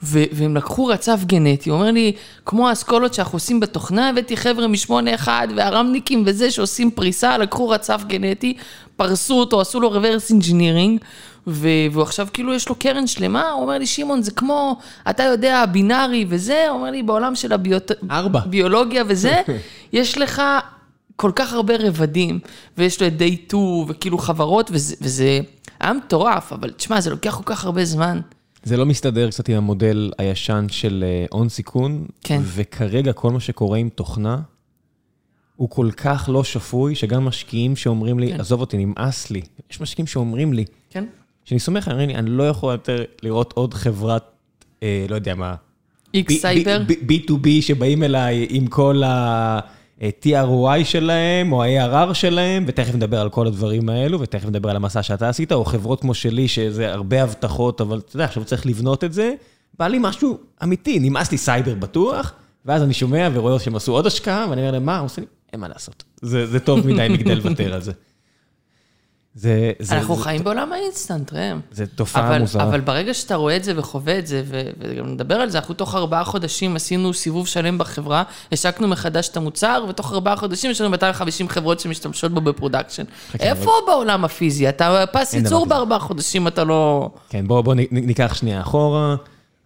ו- 0.03 0.23
והם 0.31 0.55
לקחו 0.55 0.85
רצף 0.85 1.19
גנטי, 1.25 1.69
הוא 1.69 1.79
אומר 1.79 1.91
לי, 1.91 2.11
כמו 2.45 2.69
האסכולות 2.69 3.13
שאנחנו 3.13 3.35
עושים 3.35 3.59
בתוכנה, 3.59 4.09
הבאתי 4.09 4.37
חבר'ה 4.37 4.67
משמונה 4.67 5.15
אחד, 5.15 5.47
והרמניקים 5.55 6.23
וזה 6.25 6.51
שעושים 6.51 6.91
פריסה, 6.91 7.37
לקחו 7.37 7.69
רצף 7.69 8.03
גנטי, 8.07 8.53
פרסו 8.95 9.39
אותו, 9.39 9.61
עשו 9.61 9.79
לו 9.79 9.95
reverse 9.95 10.31
engineering, 10.31 11.03
ו- 11.47 11.67
והוא 11.91 12.03
עכשיו 12.03 12.27
כאילו 12.33 12.53
יש 12.53 12.69
לו 12.69 12.75
קרן 12.75 13.07
שלמה, 13.07 13.51
הוא 13.51 13.61
אומר 13.61 13.77
לי, 13.77 13.85
שמעון, 13.85 14.21
זה 14.21 14.31
כמו, 14.31 14.77
אתה 15.09 15.23
יודע, 15.23 15.65
בינארי 15.65 16.25
וזה, 16.29 16.69
הוא 16.69 16.77
אומר 16.77 16.91
לי, 16.91 17.03
בעולם 17.03 17.35
של 17.35 17.53
הביוט... 17.53 17.91
ארבע. 18.11 18.39
ביולוגיה 18.45 19.03
וזה, 19.07 19.41
יש 19.93 20.17
לך 20.17 20.41
כל 21.15 21.31
כך 21.35 21.53
הרבה 21.53 21.73
רבדים, 21.79 22.39
ויש 22.77 23.01
לו 23.01 23.07
את 23.07 23.13
day 23.19 23.47
2, 23.47 23.63
וכאילו 23.87 24.17
חברות, 24.17 24.69
וזה, 24.73 24.95
וזה 25.01 25.39
היה 25.81 25.93
מטורף, 25.93 26.53
אבל 26.53 26.69
תשמע, 26.71 27.01
זה 27.01 27.09
לוקח 27.09 27.35
כל 27.37 27.43
כך 27.45 27.65
הרבה 27.65 27.85
זמן. 27.85 28.19
זה 28.63 28.77
לא 28.77 28.85
מסתדר 28.85 29.29
קצת 29.29 29.49
עם 29.49 29.55
המודל 29.57 30.11
הישן 30.17 30.65
של 30.69 31.03
אה, 31.07 31.25
הון 31.31 31.49
סיכון, 31.49 32.05
כן. 32.23 32.41
וכרגע 32.43 33.13
כל 33.13 33.31
מה 33.31 33.39
שקורה 33.39 33.77
עם 33.77 33.89
תוכנה, 33.89 34.37
הוא 35.55 35.69
כל 35.69 35.89
כך 35.97 36.29
לא 36.33 36.43
שפוי, 36.43 36.95
שגם 36.95 37.25
משקיעים 37.25 37.75
שאומרים 37.75 38.19
לי, 38.19 38.31
כן. 38.33 38.39
עזוב 38.39 38.61
אותי, 38.61 38.85
נמאס 38.85 39.31
לי. 39.31 39.41
יש 39.71 39.81
משקיעים 39.81 40.07
שאומרים 40.07 40.53
לי, 40.53 40.65
כן? 40.89 41.05
שאני 41.45 41.59
סומך, 41.59 41.87
אומרים 41.87 42.09
לי, 42.09 42.15
אני 42.15 42.29
לא 42.29 42.49
יכול 42.49 42.71
יותר 42.71 43.03
לראות 43.23 43.53
עוד 43.53 43.73
חברת, 43.73 44.23
אה, 44.83 45.05
לא 45.09 45.15
יודע 45.15 45.35
מה, 45.35 45.55
איקס 46.13 46.33
סייבר? 46.33 46.81
ב- 46.87 46.93
ב- 47.05 47.11
B2B 47.11 47.47
שבאים 47.61 48.03
אליי 48.03 48.47
עם 48.49 48.67
כל 48.67 49.01
ה-TROI 50.01 50.85
שלהם, 50.85 51.51
או 51.51 51.63
ה-ARR 51.63 52.13
שלהם, 52.13 52.63
ותכף 52.67 52.95
נדבר 52.95 53.21
על 53.21 53.29
כל 53.29 53.47
הדברים 53.47 53.89
האלו, 53.89 54.19
ותכף 54.19 54.47
נדבר 54.47 54.69
על 54.69 54.75
המסע 54.75 55.03
שאתה 55.03 55.29
עשית, 55.29 55.51
או 55.51 55.65
חברות 55.65 56.01
כמו 56.01 56.13
שלי, 56.13 56.47
שזה 56.47 56.91
הרבה 56.91 57.23
הבטחות, 57.23 57.81
אבל 57.81 57.97
אתה 57.97 58.15
יודע, 58.15 58.25
עכשיו 58.25 58.45
צריך 58.45 58.65
לבנות 58.65 59.03
את 59.03 59.13
זה. 59.13 59.33
בא 59.79 59.87
לי 59.87 59.97
משהו 60.01 60.37
אמיתי, 60.63 60.99
נמאס 60.99 61.31
לי 61.31 61.37
סייבר 61.37 61.75
בטוח, 61.75 62.33
ואז 62.65 62.83
אני 62.83 62.93
שומע 62.93 63.29
ורואה 63.33 63.59
שהם 63.59 63.75
עשו 63.75 63.91
עוד 63.91 64.07
השקעה, 64.07 64.45
ואני 64.49 64.61
אומר 64.61 64.71
להם, 64.71 64.85
מה? 64.85 64.97
הוא 64.97 65.05
עושה 65.05 65.21
לי, 65.21 65.27
אין 65.53 65.59
מה 65.59 65.67
לעשות. 65.67 66.03
זה 66.21 66.45
זה 66.45 66.59
טוב 66.59 66.87
מדי 66.87 67.07
מכדי 67.09 67.35
לוותר 67.35 67.73
על 67.73 67.81
זה. 67.81 67.91
זה, 69.35 69.71
זה, 69.79 69.97
אנחנו 69.97 70.15
זה, 70.15 70.23
חיים 70.23 70.43
בעולם 70.43 70.73
ה-instant, 70.73 71.33
ראם. 71.33 71.59
זה 71.71 71.87
תופעה 71.87 72.27
אבל, 72.27 72.39
מוזרה. 72.39 72.63
אבל 72.63 72.79
ברגע 72.79 73.13
שאתה 73.13 73.35
רואה 73.35 73.55
את 73.55 73.63
זה 73.63 73.79
וחווה 73.79 74.19
את 74.19 74.27
זה, 74.27 74.43
ו- 74.45 74.69
וגם 74.79 75.07
נדבר 75.07 75.35
על 75.35 75.49
זה, 75.49 75.57
אנחנו 75.57 75.73
תוך 75.73 75.95
ארבעה 75.95 76.23
חודשים 76.23 76.75
עשינו 76.75 77.13
סיבוב 77.13 77.47
שלם 77.47 77.77
בחברה, 77.77 78.23
השקנו 78.51 78.87
מחדש 78.87 79.29
את 79.29 79.37
המוצר, 79.37 79.85
ותוך 79.89 80.13
ארבעה 80.13 80.35
חודשים 80.35 80.71
יש 80.71 80.81
לנו 80.81 80.89
250 80.89 81.49
חברות 81.49 81.79
שמשתמשות 81.79 82.31
בו 82.31 82.41
ב-production. 82.41 83.03
איפה 83.39 83.71
בעולם 83.87 84.25
הפיזי? 84.25 84.69
אתה 84.69 85.03
פס 85.11 85.33
ייצור. 85.33 85.65
בארבעה 85.65 85.99
חודשים, 85.99 86.47
אתה 86.47 86.63
לא... 86.63 87.09
כן, 87.29 87.47
בוא, 87.47 87.61
בוא 87.61 87.73
ניקח 87.91 88.33
שנייה 88.33 88.61
אחורה. 88.61 89.15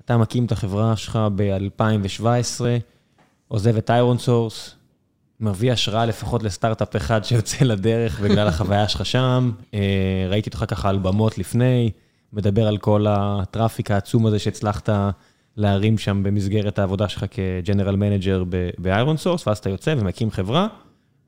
אתה 0.05 0.17
מקים 0.17 0.45
את 0.45 0.51
החברה 0.51 0.95
שלך 0.95 1.19
ב-2017, 1.35 2.61
עוזב 3.47 3.77
את 3.77 3.89
איירון 3.89 4.17
סורס, 4.17 4.75
מביא 5.39 5.71
השראה 5.71 6.05
לפחות 6.05 6.43
לסטארט-אפ 6.43 6.95
אחד 6.95 7.23
שיוצא 7.23 7.65
לדרך 7.65 8.19
בגלל 8.19 8.47
החוויה 8.47 8.87
שלך 8.87 9.05
שם. 9.05 9.51
אה, 9.73 9.79
ראיתי 10.29 10.49
אותך 10.49 10.65
ככה 10.67 10.89
על 10.89 10.97
במות 10.97 11.37
לפני, 11.37 11.91
מדבר 12.33 12.67
על 12.67 12.77
כל 12.77 13.05
ה-traffic 13.09 13.91
העצום 13.91 14.25
הזה 14.25 14.39
שהצלחת 14.39 14.89
להרים 15.57 15.97
שם 15.97 16.23
במסגרת 16.23 16.79
העבודה 16.79 17.09
שלך 17.09 17.25
כ-general 17.31 17.95
manager 17.95 18.43
באיירון 18.77 19.17
סורס, 19.17 19.47
ואז 19.47 19.57
אתה 19.57 19.69
יוצא 19.69 19.95
ומקים 19.97 20.31
חברה, 20.31 20.67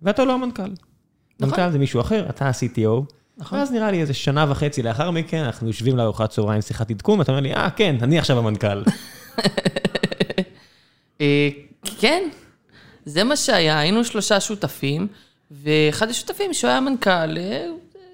ואתה 0.01 0.25
לא 0.25 0.33
המנכ"ל. 0.33 0.61
נכון. 0.61 1.49
מנכ"ל 1.49 1.71
זה 1.71 1.79
מישהו 1.79 2.01
אחר, 2.01 2.25
אתה 2.29 2.47
ה-CTO. 2.47 3.13
נכון. 3.37 3.59
ואז 3.59 3.71
נראה 3.71 3.91
לי 3.91 4.01
איזה 4.01 4.13
שנה 4.13 4.45
וחצי 4.49 4.83
לאחר 4.83 5.11
מכן, 5.11 5.43
אנחנו 5.43 5.67
יושבים 5.67 5.97
לארוחת 5.97 6.29
צהריים, 6.29 6.61
שיחת 6.61 6.91
עדכון, 6.91 7.19
ואתה 7.19 7.31
אומר 7.31 7.41
לי, 7.41 7.53
אה, 7.53 7.69
כן, 7.69 7.95
אני 8.01 8.19
עכשיו 8.19 8.37
המנכ"ל. 8.37 8.83
אה, 11.21 11.49
כן, 11.99 12.23
זה 13.07 13.23
מה 13.23 13.35
שהיה, 13.35 13.79
היינו 13.79 14.03
שלושה 14.03 14.39
שותפים, 14.39 15.07
ואחד 15.51 16.09
השותפים 16.09 16.53
שהוא 16.53 16.69
היה 16.69 16.79
מנכ"ל, 16.79 17.09
אה, 17.37 17.67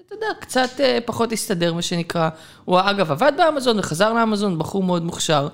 אתה 0.06 0.14
יודע, 0.14 0.26
קצת 0.40 0.80
אה, 0.80 0.98
פחות 1.04 1.32
הסתדר, 1.32 1.74
מה 1.74 1.82
שנקרא. 1.82 2.28
הוא 2.64 2.80
אגב 2.84 3.10
עבד 3.10 3.32
באמזון 3.36 3.78
וחזר 3.78 4.12
לאמזון, 4.12 4.58
בחור 4.58 4.82
מאוד 4.82 5.04
מוכשר, 5.04 5.48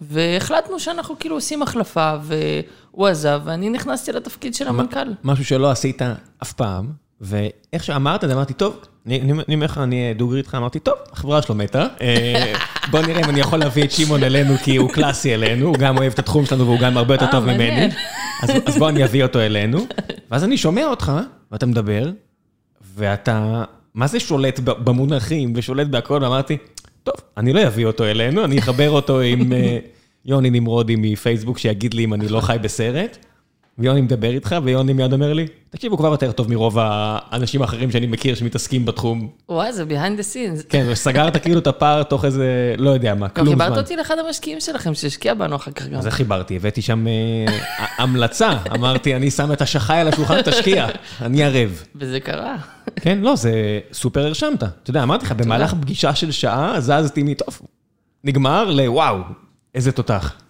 והחלטנו 0.00 0.80
שאנחנו 0.80 1.18
כאילו 1.18 1.34
עושים 1.36 1.62
החלפה, 1.62 2.14
והוא 2.22 3.06
עזב, 3.06 3.40
ואני 3.44 3.70
נכנסתי 3.70 4.12
לתפקיד 4.12 4.54
של 4.54 4.68
המנכ"ל. 4.68 5.12
משהו 5.24 5.44
שלא 5.44 5.70
עשית 5.70 6.02
אף 6.42 6.52
פעם, 6.52 6.92
ואיך 7.20 7.84
שאמרת 7.84 8.24
אמרתי, 8.24 8.54
טוב, 8.54 8.76
אני 9.06 9.54
אומר 9.54 9.66
לך, 9.66 9.78
אני 9.78 10.14
דוגרי 10.14 10.38
איתך, 10.38 10.54
אמרתי, 10.54 10.78
טוב, 10.78 10.94
החברה 11.12 11.42
שלו 11.42 11.54
מתה, 11.54 11.86
אה, 12.00 12.52
בוא 12.90 13.00
נראה 13.00 13.24
אם 13.24 13.30
אני 13.30 13.40
יכול 13.40 13.58
להביא 13.58 13.84
את 13.84 13.92
שמעון 13.92 14.22
אלינו, 14.22 14.54
כי 14.64 14.76
הוא 14.76 14.90
קלאסי 14.90 15.34
אלינו, 15.34 15.66
הוא 15.66 15.76
גם 15.78 15.98
אוהב 15.98 16.12
את 16.12 16.18
התחום 16.18 16.46
שלנו 16.46 16.66
והוא 16.66 16.78
גם 16.78 16.96
הרבה 16.96 17.14
יותר 17.14 17.26
אה, 17.26 17.30
טוב 17.30 17.44
ממני. 17.44 17.88
אז 18.42 18.78
בוא 18.78 18.88
אני 18.88 19.04
אביא 19.04 19.22
אותו 19.22 19.40
אלינו, 19.40 19.86
ואז 20.30 20.44
אני 20.44 20.56
שומע 20.56 20.84
אותך, 20.84 21.12
ואתה 21.52 21.66
מדבר, 21.66 22.10
ואתה, 22.96 23.64
מה 23.94 24.06
זה 24.06 24.20
שולט 24.20 24.60
במונחים 24.60 25.52
ושולט 25.56 25.86
בהכל, 25.86 26.18
ואמרתי, 26.22 26.56
טוב, 27.04 27.14
אני 27.36 27.52
לא 27.52 27.66
אביא 27.66 27.86
אותו 27.86 28.04
אלינו, 28.04 28.44
אני 28.44 28.58
אחבר 28.58 28.90
אותו 28.90 29.20
עם 29.20 29.52
אה, 29.52 29.78
יוני 30.24 30.50
נמרודי 30.50 30.94
מפייסבוק, 30.98 31.58
שיגיד 31.58 31.94
לי 31.94 32.04
אם 32.04 32.14
אני 32.14 32.28
לא 32.28 32.40
חי 32.40 32.56
בסרט. 32.62 33.18
ויוני 33.78 34.00
מדבר 34.00 34.30
איתך, 34.30 34.56
ויוני 34.62 34.92
מיד 34.92 35.12
אומר 35.12 35.32
לי, 35.32 35.46
תקשיב, 35.70 35.92
הוא 35.92 35.98
כבר 35.98 36.08
יותר 36.08 36.32
טוב 36.32 36.50
מרוב 36.50 36.76
האנשים 36.80 37.62
האחרים 37.62 37.90
שאני 37.90 38.06
מכיר 38.06 38.34
שמתעסקים 38.34 38.84
בתחום. 38.84 39.28
וואי, 39.48 39.72
זה 39.72 39.84
behind 39.84 40.20
the 40.20 40.22
scenes. 40.22 40.66
כן, 40.68 40.86
וסגרת 40.88 41.36
כאילו 41.42 41.58
את 41.58 41.66
הפער 41.66 42.02
תוך 42.02 42.24
איזה, 42.24 42.74
לא 42.78 42.90
יודע 42.90 43.14
מה, 43.14 43.26
גם 43.26 43.34
כלום 43.34 43.48
זמן. 43.48 43.64
חיברת 43.64 43.78
אותי 43.78 43.96
לאחד 43.96 44.18
המשקיעים 44.18 44.60
שלכם, 44.60 44.94
שהשקיע 44.94 45.34
בנו 45.34 45.56
אחר 45.56 45.70
כך 45.70 45.86
גם. 45.86 46.00
איך 46.06 46.14
חיברתי? 46.14 46.56
הבאתי 46.56 46.82
שם 46.82 47.06
אה, 47.06 47.12
המלצה, 48.02 48.50
אמרתי, 48.74 49.16
אני 49.16 49.30
שם 49.30 49.52
את 49.52 49.62
השחי 49.62 49.96
על 49.96 50.08
השולחן, 50.08 50.42
תשקיע, 50.42 50.86
אני 51.20 51.44
ערב. 51.44 51.82
וזה 51.96 52.20
קרה. 52.20 52.56
כן, 52.96 53.18
לא, 53.18 53.36
זה 53.36 53.80
סופר 53.92 54.26
הרשמת. 54.26 54.62
אתה 54.62 54.90
יודע, 54.90 55.02
אמרתי 55.02 55.24
לך, 55.24 55.32
במהלך 55.32 55.74
פגישה 55.80 56.14
של 56.14 56.30
שעה, 56.30 56.80
זזתי 56.80 57.22
מטוב, 57.22 57.60
נגמר 58.24 58.70
לוואו, 58.70 59.18
איזה 59.74 59.92
תותח. 59.92 60.45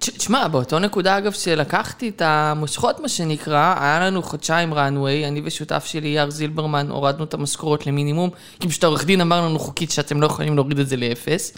תש- 0.00 0.10
תשמע, 0.10 0.48
באותו 0.48 0.78
נקודה 0.78 1.18
אגב 1.18 1.32
שלקחתי 1.32 2.08
את 2.08 2.22
המושכות, 2.24 3.00
מה 3.00 3.08
שנקרא, 3.08 3.74
היה 3.80 4.00
לנו 4.00 4.22
חודשיים 4.22 4.72
runway, 4.72 5.28
אני 5.28 5.42
ושותף 5.44 5.84
שלי, 5.84 6.08
יאר 6.08 6.30
זילברמן, 6.30 6.90
הורדנו 6.90 7.24
את 7.24 7.34
המשכורות 7.34 7.86
למינימום, 7.86 8.30
כי 8.60 8.68
פשוט 8.68 8.84
העורך 8.84 9.04
דין 9.04 9.20
אמר 9.20 9.40
לנו 9.46 9.58
חוקית 9.58 9.90
שאתם 9.90 10.20
לא 10.20 10.26
יכולים 10.26 10.54
להוריד 10.54 10.78
את 10.78 10.88
זה 10.88 10.96
לאפס, 10.96 11.56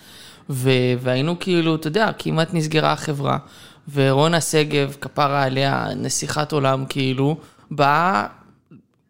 ו- 0.50 0.70
והיינו 1.00 1.38
כאילו, 1.40 1.74
אתה 1.74 1.88
יודע, 1.88 2.10
כמעט 2.18 2.54
נסגרה 2.54 2.92
החברה, 2.92 3.38
ורונה 3.94 4.40
שגב, 4.40 4.96
כפרה 5.00 5.42
עליה, 5.42 5.86
נסיכת 5.96 6.52
עולם, 6.52 6.84
כאילו, 6.88 7.36
באה, 7.70 8.26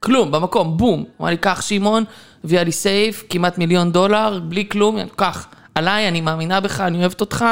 כלום, 0.01 0.31
במקום, 0.31 0.77
בום, 0.77 1.05
אמר 1.21 1.31
לי, 1.31 1.37
קח 1.37 1.61
שמעון, 1.63 2.05
הביאה 2.45 2.65
לי 2.65 2.73
SAFE, 2.73 3.25
כמעט 3.31 3.59
מיליון 3.59 3.93
דולר, 3.93 4.41
בלי 4.45 4.69
כלום, 4.69 4.99
קח, 5.17 5.47
עליי, 5.75 6.09
אני 6.09 6.21
מאמינה 6.21 6.61
בך, 6.61 6.81
אני 6.81 6.99
אוהבת 7.01 7.21
אותך, 7.21 7.45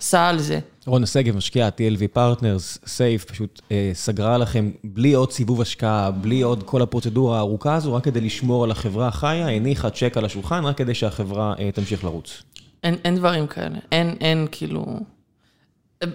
סע 0.00 0.26
על 0.26 0.38
זה. 0.38 0.58
רונה 0.88 1.06
שגב, 1.06 1.36
משקיעה 1.36 1.68
TLV 1.68 2.08
פרטנרס, 2.12 2.78
SAFE, 2.86 3.24
פשוט 3.24 3.60
אה, 3.72 3.90
סגרה 3.94 4.38
לכם 4.38 4.70
בלי 4.84 5.12
עוד 5.12 5.32
סיבוב 5.32 5.60
השקעה, 5.60 6.10
בלי 6.10 6.42
עוד 6.42 6.62
כל 6.62 6.82
הפרוצדורה 6.82 7.36
הארוכה 7.36 7.74
הזו, 7.74 7.94
רק 7.94 8.04
כדי 8.04 8.20
לשמור 8.20 8.64
על 8.64 8.70
החברה 8.70 9.08
החיה, 9.08 9.48
הניחה 9.48 9.90
צ'ק 9.90 10.16
על 10.16 10.24
השולחן, 10.24 10.64
רק 10.64 10.76
כדי 10.76 10.94
שהחברה 10.94 11.54
אה, 11.58 11.72
תמשיך 11.72 12.04
לרוץ. 12.04 12.42
אין, 12.84 12.96
אין 13.04 13.16
דברים 13.16 13.46
כאלה, 13.46 13.78
אין, 13.92 14.14
אין 14.20 14.46
כאילו... 14.50 15.00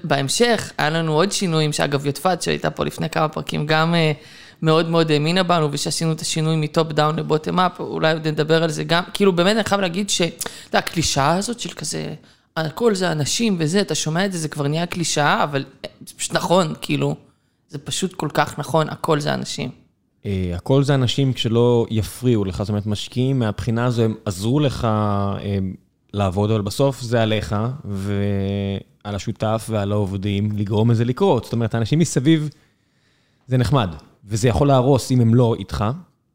בהמשך, 0.04 0.72
היה 0.78 0.90
לנו 0.90 1.14
עוד 1.14 1.32
שינויים, 1.32 1.74
שאגב, 1.74 2.06
יודפת, 2.06 2.42
שהייתה 2.42 2.70
פה 2.70 2.86
לפני 2.86 3.10
כמה 3.10 3.28
פרקים, 3.30 3.66
גם 3.66 3.96
אה, 3.96 4.12
מאוד 4.62 4.90
מאוד 4.90 5.12
האמינה 5.12 5.44
בנו, 5.44 5.70
ושעשינו 5.72 6.12
את 6.12 6.22
השינוי 6.22 6.56
מ-top 6.56 6.92
down 6.92 7.20
ל-bottom 7.20 7.60
up, 7.60 7.80
אולי 7.80 8.14
עוד 8.14 8.28
נדבר 8.28 8.64
על 8.64 8.70
זה 8.70 8.84
גם, 8.84 9.04
כאילו 9.14 9.34
באמת 9.34 9.56
אני 9.56 9.64
חייב 9.64 9.82
להגיד 9.82 10.10
ש... 10.10 10.22
אתה 10.22 10.48
יודע, 10.68 10.80
הקלישאה 10.80 11.36
הזאת 11.36 11.60
של 11.60 11.70
כזה, 11.70 12.14
הכל 12.58 12.96
זה 12.96 13.12
אנשים 13.12 13.56
וזה, 13.60 13.82
אתה 13.82 13.96
שומע 13.96 14.26
את 14.26 14.32
זה, 14.32 14.38
זה 14.38 14.48
כבר 14.48 14.68
נהיה 14.68 14.86
קלישאה, 14.86 15.44
אבל 15.44 15.66
זה 16.08 16.14
פשוט 16.18 16.34
נכון, 16.34 16.74
כאילו, 16.82 17.16
זה 17.70 17.78
פשוט 17.78 18.14
כל 18.14 18.30
כך 18.34 18.60
נכון, 18.60 18.90
הכל 18.90 19.20
זה 19.20 19.34
אנשים. 19.34 19.70
אה, 20.26 20.52
הכל 20.56 20.84
זה 20.84 20.96
אנשים 20.96 21.34
כשלא 21.34 21.86
יפריעו 21.90 22.46
לך, 22.46 22.58
זאת 22.58 22.70
אומרת, 22.70 22.86
משקיעים 22.86 23.40
מהבחינה 23.40 23.86
הזו, 23.86 24.04
הם 24.04 24.16
עזרו 24.26 24.60
לך 24.60 24.86
אה, 24.86 25.58
לעבוד, 26.14 26.52
אבל 26.52 26.62
בסוף 26.62 27.02
זה 27.02 27.22
עליך, 27.22 27.56
ועל 27.86 29.16
השותף 29.16 29.68
ועל 29.70 29.92
העובדים, 29.92 30.52
לגרום 30.52 30.92
לזה 30.92 31.06
לקרות. 31.06 31.44
זאת 31.44 31.54
אומרת, 31.54 31.76
האנשים 31.76 32.00
מסביב, 32.00 32.50
זה 33.48 33.58
נחמד, 33.58 33.90
וזה 34.26 34.48
יכול 34.48 34.68
להרוס 34.68 35.12
אם 35.12 35.22
הם 35.22 35.36
לא 35.36 35.56
איתך. 35.60 35.86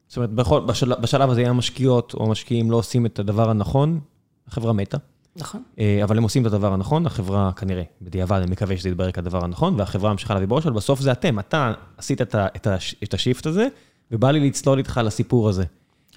זאת 0.09 0.17
אומרת, 0.17 0.31
בכל, 0.31 0.61
בשל, 0.61 0.95
בשלב 0.95 1.31
הזה, 1.31 1.41
אם 1.41 1.47
המשקיעות 1.47 2.15
או 2.15 2.27
המשקיעים 2.27 2.71
לא 2.71 2.77
עושים 2.77 3.07
את 3.07 3.19
הדבר 3.19 3.51
הנכון, 3.51 4.01
החברה 4.49 4.73
מתה. 4.73 4.99
נכון? 5.39 5.63
אה, 5.79 6.01
אבל 6.05 6.17
הם 6.17 6.23
עושים 6.23 6.43
את 6.43 6.53
הדבר 6.53 6.73
הנכון, 6.73 7.07
החברה 7.07 7.51
כנראה, 7.57 7.83
בדיעבד, 8.03 8.41
אני 8.43 8.51
מקווה 8.51 8.77
שזה 8.77 8.89
יתברר 8.89 9.11
כדבר 9.11 9.45
הנכון, 9.45 9.75
והחברה 9.81 10.13
ממשיכה 10.13 10.35
להביא 10.35 10.49
בראש, 10.49 10.67
אבל 10.67 10.75
בסוף 10.75 11.01
זה 11.01 11.13
אתם, 11.13 11.39
אתה 11.39 11.73
עשית 11.97 12.23
את, 12.23 12.35
את, 12.35 12.67
את 13.03 13.15
ה-shift 13.15 13.47
הזה, 13.47 13.67
ובא 14.11 14.31
לי 14.31 14.41
לצלול 14.41 14.79
איתך 14.79 15.01
לסיפור 15.05 15.49
הזה. 15.49 15.65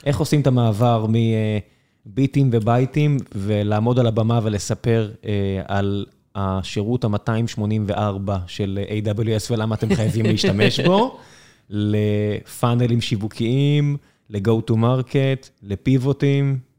איך 0.06 0.20
עושים 0.20 0.42
את 0.42 0.48
המעבר 0.48 1.06
מביטים 2.06 2.50
ובייטים, 2.54 3.18
ולעמוד 3.36 4.00
על 4.00 4.08
הבמה 4.08 4.40
ולספר 4.44 5.12
אה, 5.26 5.62
על 5.68 6.06
השירות 6.36 7.04
ה-284 7.04 8.32
של 8.48 8.80
AWS 8.90 9.52
ולמה 9.52 9.76
אתם 9.76 9.96
חייבים 9.96 10.26
להשתמש 10.26 10.80
בו, 10.80 11.18
לפאנלים 11.70 13.02
שיווקיים, 13.02 13.98
ל-go 14.30 14.72
to 14.72 14.74
market, 14.74 15.50
לפיבוטים. 15.64 16.71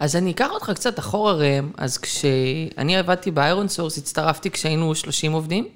אז 0.00 0.16
אני 0.16 0.30
אקח 0.30 0.48
אותך 0.50 0.70
קצת 0.74 0.98
אחורה 0.98 1.32
ראם, 1.32 1.70
אז 1.78 1.98
כשאני 1.98 2.96
עבדתי 2.96 3.30
באיירון 3.30 3.68
סורס, 3.68 3.98
הצטרפתי 3.98 4.50
כשהיינו 4.50 4.94
30 4.94 5.32
עובדים. 5.32 5.68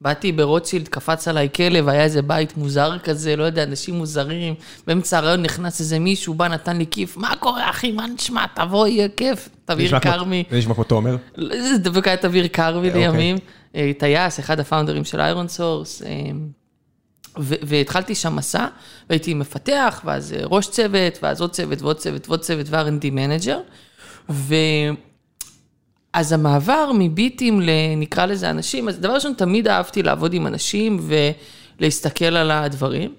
באתי 0.00 0.32
ברוטשילד, 0.32 0.88
קפץ 0.88 1.28
עליי 1.28 1.48
כלב, 1.56 1.88
היה 1.88 2.04
איזה 2.04 2.22
בית 2.22 2.56
מוזר 2.56 2.98
כזה, 2.98 3.36
לא 3.36 3.44
יודע, 3.44 3.62
אנשים 3.62 3.94
מוזרים. 3.94 4.54
באמצע 4.86 5.18
הראיון 5.18 5.42
נכנס 5.42 5.80
איזה 5.80 5.98
מישהו, 5.98 6.34
בא, 6.34 6.48
נתן 6.48 6.76
לי 6.76 6.86
כיף, 6.90 7.16
מה 7.16 7.36
קורה 7.40 7.70
אחי, 7.70 7.92
מה 7.92 8.06
נשמע, 8.06 8.44
תבוא, 8.54 8.86
יהיה 8.86 9.08
כיף. 9.08 9.48
תמיר 9.64 10.00
כרמי. 10.00 10.44
זה 10.50 10.58
נשמע 10.58 10.74
כמו 10.74 10.84
תומר. 10.84 11.16
זה 11.36 11.78
דווקא 11.78 12.08
היה 12.08 12.16
תמיר 12.16 12.48
כרמי 12.48 12.88
אוקיי. 12.88 13.08
לימים. 13.08 13.36
אה, 13.74 13.90
טייס, 13.98 14.40
אחד 14.40 14.60
הפאונדרים 14.60 15.04
של 15.04 15.20
איירון 15.20 15.48
סורס. 15.48 16.02
והתחלתי 17.36 18.14
שם 18.14 18.36
מסע, 18.36 18.66
והייתי 19.10 19.34
מפתח, 19.34 20.02
ואז 20.04 20.32
אה, 20.32 20.40
ראש 20.44 20.68
צוות, 20.68 21.18
ואז 21.22 21.40
עוד 21.40 21.52
צוות, 21.52 21.82
ועוד 21.82 21.96
צוות, 21.96 22.28
ועוד 22.28 22.40
צוות, 22.40 22.66
ו- 22.70 22.86
R&D 22.86 23.10
manager. 23.10 23.60
אז 26.12 26.32
המעבר 26.32 26.90
מביטים 26.98 27.60
לנקרא 27.60 28.26
לזה 28.26 28.50
אנשים, 28.50 28.88
אז 28.88 28.98
דבר 28.98 29.14
ראשון, 29.14 29.32
תמיד 29.36 29.68
אהבתי 29.68 30.02
לעבוד 30.02 30.34
עם 30.34 30.46
אנשים 30.46 31.00
ולהסתכל 31.80 32.36
על 32.36 32.50
הדברים, 32.50 33.14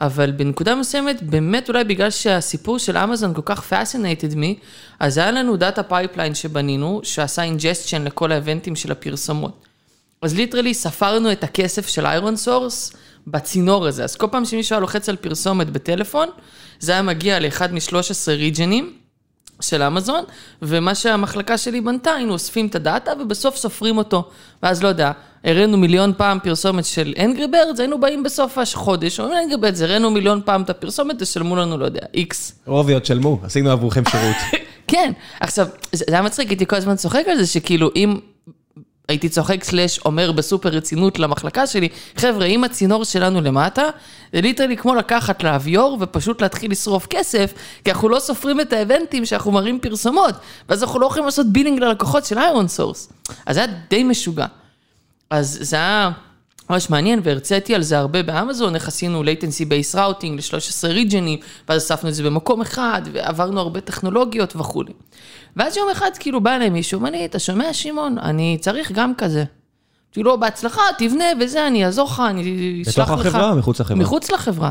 אבל 0.00 0.30
בנקודה 0.30 0.74
מסוימת, 0.74 1.22
באמת 1.22 1.68
אולי 1.68 1.84
בגלל 1.84 2.10
שהסיפור 2.10 2.78
של 2.78 2.96
אמזון 2.96 3.34
כל 3.34 3.42
כך 3.44 3.72
fascinated 3.72 4.34
me, 4.34 4.64
אז 5.00 5.18
היה 5.18 5.30
לנו 5.30 5.56
data 5.56 5.82
pipeline 5.82 6.34
שבנינו, 6.34 7.00
שעשה 7.02 7.42
ingestion 7.42 8.04
לכל 8.04 8.32
האבנטים 8.32 8.76
של 8.76 8.92
הפרסומות. 8.92 9.66
אז 10.22 10.34
literally 10.34 10.74
ספרנו 10.74 11.32
את 11.32 11.44
הכסף 11.44 11.88
של 11.88 12.06
איירון 12.06 12.36
סורס 12.36 12.92
בצינור 13.26 13.86
הזה. 13.86 14.04
אז 14.04 14.16
כל 14.16 14.26
פעם 14.30 14.44
שמישהו 14.44 14.74
היה 14.74 14.80
לוחץ 14.80 15.08
על 15.08 15.16
פרסומת 15.16 15.70
בטלפון, 15.70 16.28
זה 16.80 16.92
היה 16.92 17.02
מגיע 17.02 17.40
לאחד 17.40 17.72
מ-13 17.74 18.28
ריג'נים 18.28 18.92
של 19.60 19.82
אמזון, 19.82 20.24
ומה 20.62 20.94
שהמחלקה 20.94 21.58
שלי 21.58 21.80
בנתה, 21.80 22.10
היינו 22.10 22.32
אוספים 22.32 22.66
את 22.66 22.74
הדאטה 22.74 23.12
ובסוף 23.20 23.56
סופרים 23.56 23.98
אותו. 23.98 24.28
ואז 24.62 24.82
לא 24.82 24.88
יודע, 24.88 25.12
הראינו 25.44 25.76
מיליון 25.76 26.12
פעם 26.16 26.38
פרסומת 26.42 26.84
של 26.84 27.14
אנגרי 27.18 27.46
בירדס, 27.46 27.80
היינו 27.80 28.00
באים 28.00 28.22
בסוף 28.22 28.58
החודש, 28.58 29.20
אומרים 29.20 29.38
אנגרי 29.42 29.56
בירדס, 29.56 29.82
הראינו 29.82 30.10
מיליון 30.10 30.40
פעם 30.44 30.62
את 30.62 30.70
הפרסומת, 30.70 31.18
תשלמו 31.18 31.56
לנו, 31.56 31.78
לא 31.78 31.84
יודע, 31.84 32.00
איקס. 32.14 32.52
רוביו, 32.66 33.06
שלמו, 33.06 33.40
עשינו 33.42 33.70
עבורכם 33.70 34.02
שירות. 34.10 34.36
כן, 34.92 35.12
עכשיו, 35.40 35.68
זה 35.92 36.04
היה 36.08 36.22
מצחיק, 36.22 36.48
הייתי 36.48 36.66
כל 36.66 36.76
הזמן 36.76 36.96
צוחק 36.96 37.24
על 37.30 37.38
זה, 37.38 37.46
שכאילו, 37.46 37.90
אם... 37.96 38.18
הייתי 39.10 39.28
צוחק 39.28 39.64
slash 39.64 39.98
אומר 39.98 40.32
בסופר 40.32 40.68
רצינות 40.68 41.18
למחלקה 41.18 41.66
שלי, 41.66 41.88
חבר'ה, 42.16 42.46
אם 42.46 42.64
הצינור 42.64 43.04
שלנו 43.04 43.40
למטה, 43.40 43.82
זה 44.32 44.40
literally 44.40 44.76
כמו 44.76 44.94
לקחת 44.94 45.42
לאביור 45.42 45.98
ופשוט 46.00 46.42
להתחיל 46.42 46.70
לשרוף 46.70 47.06
כסף, 47.10 47.52
כי 47.84 47.90
אנחנו 47.90 48.08
לא 48.08 48.18
סופרים 48.20 48.60
את 48.60 48.72
האיבנטים 48.72 49.24
שאנחנו 49.24 49.52
מראים 49.52 49.78
פרסומות, 49.80 50.34
ואז 50.68 50.82
אנחנו 50.82 51.00
לא 51.00 51.06
יכולים 51.06 51.24
לעשות 51.24 51.46
billing 51.46 51.80
ללקוחות 51.80 52.24
של 52.24 52.38
ironSource. 52.38 53.12
אז 53.46 53.54
זה 53.54 53.64
היה 53.64 53.72
די 53.90 54.04
משוגע. 54.04 54.46
אז 55.30 55.58
זה 55.60 55.76
היה 55.76 56.10
ממש 56.70 56.90
מעניין, 56.90 57.20
והרציתי 57.24 57.74
על 57.74 57.82
זה 57.82 57.98
הרבה 57.98 58.22
באמזון, 58.22 58.74
איך 58.74 58.88
עשינו 58.88 59.22
latency 59.22 59.64
based 59.64 59.94
routing 59.94 60.32
ל-13 60.36 60.88
ריג'נים, 60.88 61.38
ואז 61.68 61.82
אספנו 61.82 62.08
את 62.08 62.14
זה 62.14 62.22
במקום 62.22 62.60
אחד, 62.60 63.02
ועברנו 63.12 63.60
הרבה 63.60 63.80
טכנולוגיות 63.80 64.56
וכולי. 64.56 64.92
ואז 65.56 65.76
יום 65.76 65.90
אחד 65.90 66.10
כאילו 66.18 66.40
בא 66.40 66.56
אליי 66.56 66.70
מישהו, 66.70 66.98
אומר 66.98 67.10
לי, 67.10 67.24
אתה 67.24 67.38
שומע 67.38 67.72
שמעון, 67.72 68.18
אני 68.18 68.58
צריך 68.60 68.92
גם 68.92 69.14
כזה. 69.14 69.44
אמרתי 70.06 70.22
לו, 70.22 70.40
בהצלחה, 70.40 70.82
תבנה 70.98 71.24
וזה, 71.40 71.66
אני 71.66 71.84
אעזור 71.84 72.06
לך, 72.06 72.22
אני 72.26 72.82
אשלח 72.88 73.10
לך. 73.10 73.18
בתוך 73.18 73.26
החברה 73.26 73.50
או 73.50 73.56
מחוץ 73.56 73.80
לחברה? 73.80 73.96
מחוץ 74.00 74.30
לחברה. 74.30 74.70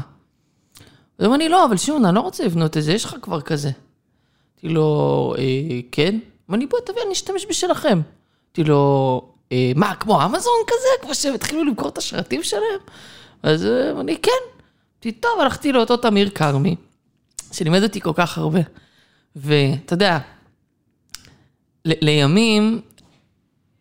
הוא 1.20 1.26
אומר 1.26 1.38
לי, 1.38 1.50
לא, 1.50 1.66
אבל 1.66 1.78
שמעון, 1.78 2.06
אני 2.06 2.16
לא 2.16 2.20
רוצה 2.20 2.46
לבנות 2.46 2.78
את 2.78 2.84
זה, 2.84 2.94
יש 2.94 3.06
לך 3.06 3.16
כבר 3.22 3.42
כזה. 3.42 3.70
אמרתי 3.70 4.76
לו, 4.76 5.34
אה, 5.38 5.44
כן? 5.92 6.20
אמר 6.50 6.58
לי, 6.58 6.66
בוא, 6.66 6.80
תביא, 6.86 7.02
אני 7.06 7.14
אשתמש 7.14 7.46
בשלכם. 7.50 8.02
אמרתי 8.48 8.64
לו, 8.64 9.22
מה, 9.76 9.96
כמו 9.96 10.26
אמזון 10.26 10.54
כזה? 10.68 10.88
כמו 11.02 11.16
שהם 11.16 11.34
התחילו 11.34 11.64
למכור 11.64 11.90
את 11.90 11.98
השרתים 11.98 12.44
שלהם? 12.44 12.80
אז 13.44 13.66
אמר 13.92 14.02
לי, 14.02 14.18
כן. 14.18 14.32
אמרתי, 14.96 15.12
טוב, 15.12 15.32
הלכתי 15.40 15.72
לאותו 15.72 15.98
תמיר 15.98 16.30
כרמי, 16.30 16.76
שלימד 17.52 17.84
אותי 17.84 18.02
כל 18.02 18.12
כך 18.16 18.38
הרבה. 18.38 18.60
ואתה 19.36 19.94
יודע, 19.94 20.18
ל- 21.86 22.06
לימים, 22.06 22.82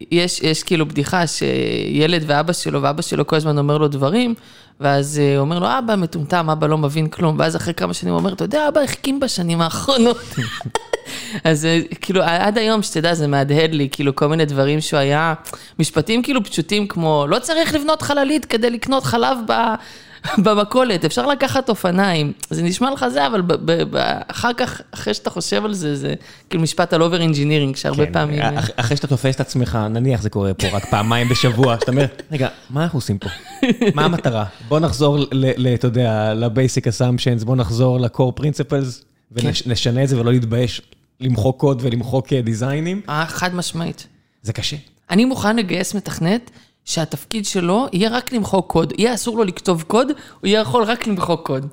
יש, 0.01 0.41
יש 0.41 0.63
כאילו 0.63 0.87
בדיחה 0.87 1.27
שילד 1.27 2.25
ואבא 2.27 2.53
שלו, 2.53 2.83
ואבא 2.83 3.03
שלו 3.03 3.27
כל 3.27 3.37
הזמן 3.37 3.59
אומר 3.59 3.79
לו 3.79 3.89
דברים, 3.89 4.35
ואז 4.80 5.18
הוא 5.18 5.38
אומר 5.38 5.58
לו, 5.58 5.66
אבא 5.78 5.97
מטומטם, 5.97 6.50
אבא 6.50 6.66
לא 6.66 6.78
מבין 6.78 7.08
כלום, 7.08 7.37
ואז 7.38 7.56
אחרי 7.56 7.75
כמה 7.75 7.94
שנים 7.94 8.12
הוא 8.12 8.20
אומר, 8.20 8.32
אתה 8.32 8.44
יודע, 8.44 8.68
אבא 8.68 8.80
החכים 8.80 9.20
בשנים 9.20 9.61
האחרונות. 9.61 10.35
אז 11.44 11.64
אה, 11.64 11.80
כאילו, 12.00 12.23
עד 12.23 12.58
היום, 12.58 12.82
שתדע, 12.82 13.14
זה 13.14 13.26
מהדהד 13.26 13.73
לי, 13.73 13.88
כאילו, 13.92 14.16
כל 14.16 14.26
מיני 14.26 14.44
דברים 14.44 14.80
שהוא 14.80 15.00
היה, 15.00 15.35
משפטים 15.78 16.23
כאילו 16.23 16.44
פשוטים 16.44 16.88
כמו, 16.88 17.26
לא 17.28 17.38
צריך 17.38 17.75
לבנות 17.75 18.02
חללית 18.02 18.44
כדי 18.44 18.70
לקנות 18.70 19.04
חלב 19.04 19.38
ב... 19.47 19.52
במכולת, 20.45 21.05
אפשר 21.05 21.27
לקחת 21.27 21.69
אופניים. 21.69 22.33
זה 22.51 22.63
נשמע 22.63 22.91
לך 22.91 23.07
זה, 23.13 23.27
אבל 23.27 23.41
ב- 23.41 23.53
ב- 23.53 23.83
ב- 23.97 24.19
אחר 24.29 24.53
כך, 24.57 24.81
אחרי 24.91 25.15
שאתה 25.15 25.31
חושב 25.31 25.65
על 25.65 25.75
זה, 25.75 25.97
זה 25.97 26.15
כאילו 26.51 26.63
משפט 26.63 26.93
על 26.93 27.03
over 27.02 27.21
engineering, 27.21 27.76
שהרבה 27.77 28.07
כן, 28.07 28.13
פעמים... 28.13 28.41
אה, 28.43 28.59
אח- 28.59 28.71
אחרי 28.77 28.97
שאתה 28.97 29.07
תופס 29.07 29.35
את 29.35 29.41
עצמך, 29.41 29.79
נניח 29.91 30.23
זה 30.23 30.31
קורה 30.31 30.55
פה 30.55 30.69
רק 30.69 30.85
פעמיים 30.91 31.29
בשבוע, 31.29 31.77
שאתה 31.81 31.91
אומר, 31.93 32.07
רגע, 32.33 32.49
מה 32.71 32.83
אנחנו 32.83 32.97
עושים 32.97 33.19
פה? 33.19 33.29
מה 33.95 34.05
המטרה? 34.05 34.45
בוא 34.69 34.81
נחזור, 34.81 35.19
אתה 35.75 35.87
יודע, 35.87 36.35
ל-basic 36.35 36.83
assumptions, 36.85 37.45
בוא 37.45 37.57
נחזור 37.57 38.01
ל-core 38.01 38.41
principles, 38.41 39.05
ונשנה 39.33 40.03
את 40.03 40.09
זה 40.09 40.21
ולא 40.21 40.33
להתבייש 40.33 40.83
למחוק 41.21 41.61
קוד 41.61 41.79
ולמחוק 41.85 42.33
אה, 42.33 42.41
דיזיינים. 42.43 43.01
אה, 43.09 43.25
חד 43.29 43.55
משמעית. 43.55 44.07
זה 44.43 44.53
קשה. 44.53 44.77
אני 45.11 45.25
מוכן 45.25 45.57
לגייס 45.57 45.95
מתכנת 45.95 46.51
שהתפקיד 46.88 47.47
שלו 47.47 47.87
יהיה 47.92 48.11
רק 48.11 48.33
למחוק 48.33 48.73
קוד. 48.73 48.92
יהיה 48.99 49.14
אסור 49.14 49.37
לו 49.37 49.45
לכתוב 49.45 49.83
קוד, 49.83 50.07
הוא 50.40 50.49
יהיה 50.49 50.61
יכול 50.61 50.85
רק 50.85 51.07
למחוק 51.07 51.47
קוד. 51.47 51.66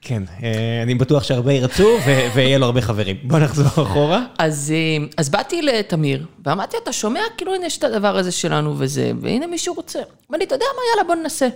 כן, 0.00 0.22
אה, 0.42 0.82
אני 0.82 0.94
בטוח 0.94 1.22
שהרבה 1.22 1.52
ירצו 1.52 1.88
ויהיה 2.34 2.58
לו 2.58 2.66
הרבה 2.66 2.80
חברים. 2.80 3.16
בוא 3.24 3.38
נחזור 3.38 3.66
אחורה. 3.66 4.24
אז, 4.38 4.72
אה, 4.76 5.06
אז 5.16 5.28
באתי 5.28 5.62
לתמיר, 5.62 6.26
ואמרתי, 6.44 6.76
אתה 6.82 6.92
שומע? 6.92 7.20
כאילו, 7.36 7.54
הנה 7.54 7.66
יש 7.66 7.78
את 7.78 7.84
הדבר 7.84 8.16
הזה 8.16 8.32
שלנו 8.32 8.74
וזה, 8.78 9.12
והנה 9.20 9.46
מישהו 9.46 9.74
רוצה. 9.74 9.98
אמר 10.30 10.38
לי, 10.38 10.44
אתה 10.44 10.54
יודע 10.54 10.64
מה? 10.76 10.82
יאללה, 10.90 11.14
בוא 11.14 11.22
ננסה. 11.22 11.48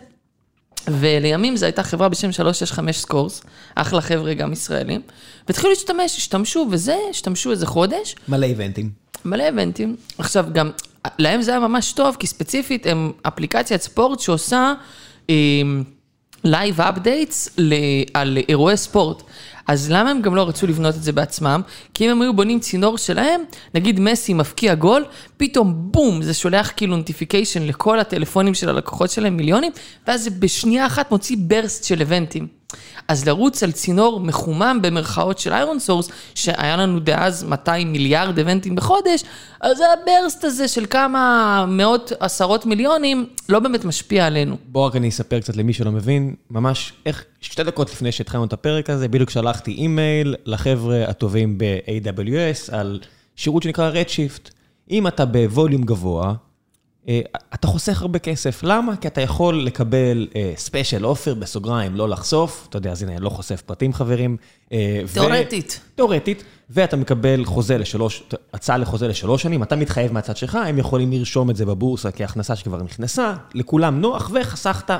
ולימים 0.88 1.56
זו 1.56 1.66
הייתה 1.66 1.82
חברה 1.82 2.08
בשם 2.08 2.32
365Scores, 2.32 3.42
אחלה 3.74 4.00
חבר'ה 4.00 4.34
גם 4.34 4.52
ישראלים, 4.52 5.00
והתחילו 5.48 5.70
להשתמש, 5.70 6.16
השתמשו 6.16 6.66
וזה, 6.70 6.96
השתמשו 7.10 7.50
איזה 7.50 7.66
חודש, 7.66 8.16
מלא 8.28 8.46
איבנטים. 8.46 8.90
מלא 9.24 9.44
איבנטים. 9.44 9.96
עכשיו 10.18 10.46
גם, 10.52 10.70
להם 11.18 11.42
זה 11.42 11.50
היה 11.50 11.60
ממש 11.60 11.92
טוב, 11.92 12.16
כי 12.18 12.26
ספציפית 12.26 12.86
הם 12.86 13.12
אפליקציית 13.22 13.82
ספורט 13.82 14.20
שעושה 14.20 14.74
live 16.44 16.80
updates 16.80 17.56
על 18.14 18.38
אירועי 18.48 18.76
ספורט. 18.76 19.22
אז 19.66 19.90
למה 19.90 20.10
הם 20.10 20.22
גם 20.22 20.34
לא 20.34 20.48
רצו 20.48 20.66
לבנות 20.66 20.94
את 20.94 21.02
זה 21.02 21.12
בעצמם? 21.12 21.60
כי 21.94 22.06
אם 22.06 22.10
הם 22.10 22.22
היו 22.22 22.34
בונים 22.34 22.60
צינור 22.60 22.98
שלהם, 22.98 23.40
נגיד 23.74 24.00
מסי 24.00 24.34
מבקיע 24.34 24.74
גול, 24.74 25.04
פתאום 25.36 25.74
בום, 25.76 26.22
זה 26.22 26.34
שולח 26.34 26.72
כאילו 26.76 26.96
notification 26.96 27.62
לכל 27.62 28.00
הטלפונים 28.00 28.54
של 28.54 28.68
הלקוחות 28.68 29.10
שלהם, 29.10 29.36
מיליונים, 29.36 29.72
ואז 30.06 30.24
זה 30.24 30.30
בשנייה 30.30 30.86
אחת 30.86 31.10
מוציא 31.10 31.36
burst 31.40 31.84
של 31.84 32.00
איבנטים. 32.00 32.63
אז 33.08 33.28
לרוץ 33.28 33.62
על 33.62 33.72
צינור 33.72 34.20
מחומם 34.20 34.78
במרכאות 34.82 35.38
של 35.38 35.52
ironSource, 35.52 36.08
שהיה 36.34 36.76
לנו 36.76 37.00
דאז 37.00 37.44
200 37.44 37.92
מיליארד 37.92 38.38
איבנטים 38.38 38.74
בחודש, 38.74 39.24
אז 39.60 39.78
ה 40.02 40.09
burst 40.09 40.44
הזה 40.44 40.68
של 40.68 40.86
כמה 40.90 41.64
מאות 41.68 42.12
עשרות 42.20 42.66
מיליונים 42.66 43.26
לא 43.48 43.58
באמת 43.58 43.84
משפיע 43.84 44.26
עלינו. 44.26 44.56
בוא 44.66 44.86
רק 44.86 44.96
אני 44.96 45.08
אספר 45.08 45.40
קצת 45.40 45.56
למי 45.56 45.72
שלא 45.72 45.90
מבין, 45.92 46.34
ממש 46.50 46.92
איך 47.06 47.24
שתי 47.40 47.62
דקות 47.64 47.90
לפני 47.90 48.12
שהתחלנו 48.12 48.44
את 48.44 48.52
הפרק 48.52 48.90
הזה, 48.90 49.08
בדיוק 49.08 49.30
שלחתי 49.30 49.70
אימייל 49.70 50.34
לחבר'ה 50.44 51.04
הטובים 51.08 51.58
ב-AWS 51.58 52.72
על 52.72 53.00
שירות 53.36 53.62
שנקרא 53.62 53.90
Redshift. 53.92 54.50
אם 54.90 55.06
אתה 55.06 55.24
בווליום 55.24 55.82
גבוה, 55.82 56.34
אתה 57.54 57.66
חוסך 57.66 58.02
הרבה 58.02 58.18
כסף. 58.18 58.60
למה? 58.62 58.96
כי 58.96 59.08
אתה 59.08 59.20
יכול 59.20 59.64
לקבל 59.64 60.26
ספיישל 60.56 61.06
אופר 61.06 61.34
בסוגריים, 61.34 61.96
לא 61.96 62.08
לחשוף, 62.08 62.66
אתה 62.68 62.76
יודע, 62.76 62.90
אז 62.90 63.02
הנה, 63.02 63.18
לא 63.18 63.28
חושף 63.28 63.62
פרטים 63.66 63.92
חברים. 63.92 64.36
אה, 64.72 65.00
ו- 65.06 65.12
תיאורטית. 65.12 65.80
תיאורטית, 65.94 66.44
ואתה 66.70 66.96
מקבל 66.96 67.44
חוזה 67.44 67.78
לשלוש, 67.78 68.22
הצעה 68.54 68.78
לחוזה 68.78 69.08
לשלוש 69.08 69.42
שנים, 69.42 69.62
אתה 69.62 69.76
מתחייב 69.76 70.12
מהצד 70.12 70.36
שלך, 70.36 70.54
הם 70.54 70.78
יכולים 70.78 71.12
לרשום 71.12 71.50
את 71.50 71.56
זה 71.56 71.66
בבורסה 71.66 72.10
כהכנסה 72.10 72.56
שכבר 72.56 72.82
נכנסה, 72.82 73.34
לכולם 73.54 74.00
נוח, 74.00 74.30
וחסכת 74.34 74.90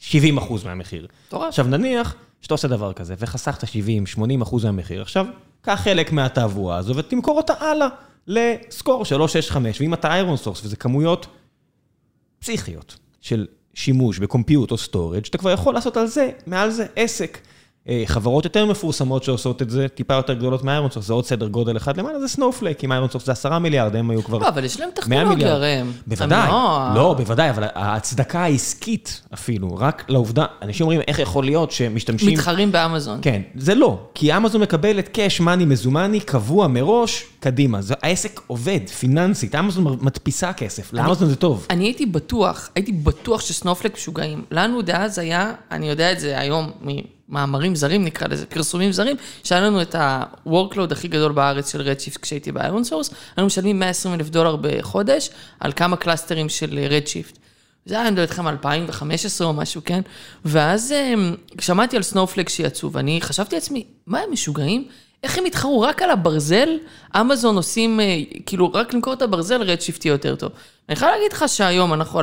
70 0.00 0.38
אחוז 0.38 0.64
מהמחיר. 0.64 1.06
מטורף. 1.28 1.48
עכשיו 1.48 1.66
נניח 1.66 2.14
שאתה 2.40 2.54
עושה 2.54 2.68
דבר 2.68 2.92
כזה, 2.92 3.14
וחסכת 3.18 3.64
70-80 3.64 3.66
אחוז 4.42 4.64
מהמחיר, 4.64 5.02
עכשיו, 5.02 5.26
קח 5.62 5.80
חלק 5.84 6.12
מהתעבורה 6.12 6.76
הזו 6.76 6.96
ותמכור 6.96 7.36
אותה 7.36 7.52
הלאה 7.60 7.88
ל 8.26 8.39
Score 8.39 9.04
365, 9.04 9.80
ואם 9.80 9.94
אתה 9.94 10.08
ironSource, 10.08 10.64
וזה 10.64 10.76
כמויות 10.76 11.26
פסיכיות 12.38 12.96
של 13.20 13.46
שימוש 13.74 14.18
ב 14.18 14.24
compute 14.24 14.70
או 14.70 14.78
storage, 14.78 15.26
אתה 15.26 15.38
כבר 15.38 15.50
יכול 15.50 15.74
לעשות 15.74 15.96
על 15.96 16.06
זה, 16.06 16.30
מעל 16.46 16.70
זה 16.70 16.86
עסק. 16.96 17.38
אה, 17.88 18.02
חברות 18.06 18.44
יותר 18.44 18.66
מפורסמות 18.66 19.24
שעושות 19.24 19.62
את 19.62 19.70
זה, 19.70 19.88
טיפה 19.88 20.14
יותר 20.14 20.32
גדולות 20.32 20.64
מ 20.64 20.90
ironSource, 20.90 21.06
זה 21.06 21.12
עוד 21.12 21.26
סדר 21.26 21.48
גודל 21.48 21.76
אחד 21.76 21.96
למעלה, 21.96 22.20
זה 22.20 22.28
Snowflake, 22.28 22.84
אם 22.84 22.92
ironSource 22.92 23.26
זה 23.26 23.32
עשרה 23.32 23.58
מיליארד, 23.58 23.96
הם 23.96 24.10
היו 24.10 24.24
כבר 24.24 24.38
לא, 24.38 24.48
אבל 24.48 24.64
יש 24.64 24.80
להם 24.80 24.88
100 25.08 25.20
טכנולוגיה. 25.20 25.52
הרי 25.52 25.66
הם. 25.68 25.92
בוודאי, 26.06 26.50
לא- 26.94 27.14
בוודאי, 27.18 27.50
אבל 27.50 27.64
ההצדקה 27.74 28.40
העסקית 28.40 29.22
אפילו, 29.34 29.76
רק 29.76 30.04
לעובדה, 30.08 30.44
אנשים 30.62 30.84
אומרים, 30.84 31.00
איך 31.08 31.18
יכול 31.18 31.44
להיות 31.44 31.70
שמשתמשים... 31.70 32.32
מתחרים 32.32 32.72
באמזון. 32.72 33.18
כן, 33.22 33.42
זה 33.54 33.74
לא, 33.74 33.98
כי 34.14 34.36
אמזון 34.36 34.60
מקבלת 34.60 35.08
cash 35.08 35.40
money 35.40 35.64
מזומני 35.64 36.20
קבוע 36.20 36.66
מראש, 36.66 37.24
קדימה. 37.40 37.82
זה, 37.82 37.94
העסק 38.02 38.40
עובד, 38.46 38.80
פיננסית, 38.98 39.54
אמזון 39.54 39.98
מדפיסה 40.00 40.52
כסף, 40.52 40.92
לאמזון 40.92 41.28
זה 41.28 41.36
טוב. 41.36 41.66
אני 41.70 41.84
הייתי 41.84 42.06
בטוח, 42.06 42.70
הייתי 42.74 42.92
בטוח 42.92 43.40
ש 43.40 43.50
Snowflake 43.50 43.94
משוגעים. 43.94 44.42
לנו 44.50 44.82
דאז 44.82 45.18
היה, 45.18 45.52
אני 45.70 45.88
יודע 45.88 46.12
את 46.12 46.20
זה 46.20 46.38
היום 46.38 46.70
ממאמרים 47.28 47.74
זרים 47.74 48.04
נקרא 48.04 48.28
לזה, 48.28 48.46
פרסומים 48.46 48.92
זרים, 48.92 49.16
שהיה 49.44 49.60
לנו 49.60 49.82
את 49.82 49.94
ה-workload 49.94 50.92
הכי 50.92 51.08
גדול 51.08 51.32
בארץ 51.32 51.72
של 51.72 51.80
Redshift 51.80 52.22
כשהייתי 52.22 52.52
ב 52.52 52.84
ironSource, 52.84 53.10
היינו 53.36 53.46
משלמים 53.46 53.78
120 53.78 54.14
אלף 54.14 54.28
דולר 54.28 54.56
בחודש 54.60 55.30
על 55.60 55.72
כמה 55.72 55.96
קלאסטרים 55.96 56.48
של 56.48 56.78
Redshift. 56.90 57.38
זה 57.86 57.94
היה, 57.94 58.08
אני 58.08 58.16
לא 58.16 58.20
יודעת 58.20 58.34
לכם, 58.34 58.48
2015 58.48 59.46
או 59.46 59.52
משהו, 59.52 59.80
כן? 59.84 60.00
ואז 60.44 60.92
אמ, 60.92 61.34
שמעתי 61.60 61.96
על 61.96 62.02
Snowflake 62.02 62.48
שיצאו, 62.48 62.92
ואני 62.92 63.20
חשבתי 63.20 63.54
לעצמי, 63.54 63.84
מה 64.06 64.18
הם 64.18 64.32
משוגעים? 64.32 64.88
איך 65.22 65.38
הם 65.38 65.46
יתחרו 65.46 65.80
רק 65.80 66.02
על 66.02 66.10
הברזל? 66.10 66.68
אמזון 67.20 67.56
עושים, 67.56 68.00
אה, 68.00 68.18
כאילו, 68.46 68.72
רק 68.72 68.94
למכור 68.94 69.12
את 69.12 69.22
הברזל, 69.22 69.62
Redshift 69.62 70.04
יהיה 70.04 70.12
יותר 70.12 70.36
טוב. 70.36 70.52
אני 70.88 70.96
חייב 70.96 71.10
להגיד 71.12 71.32
לך 71.32 71.44
שהיום 71.48 71.94
אנחנו 71.94 72.18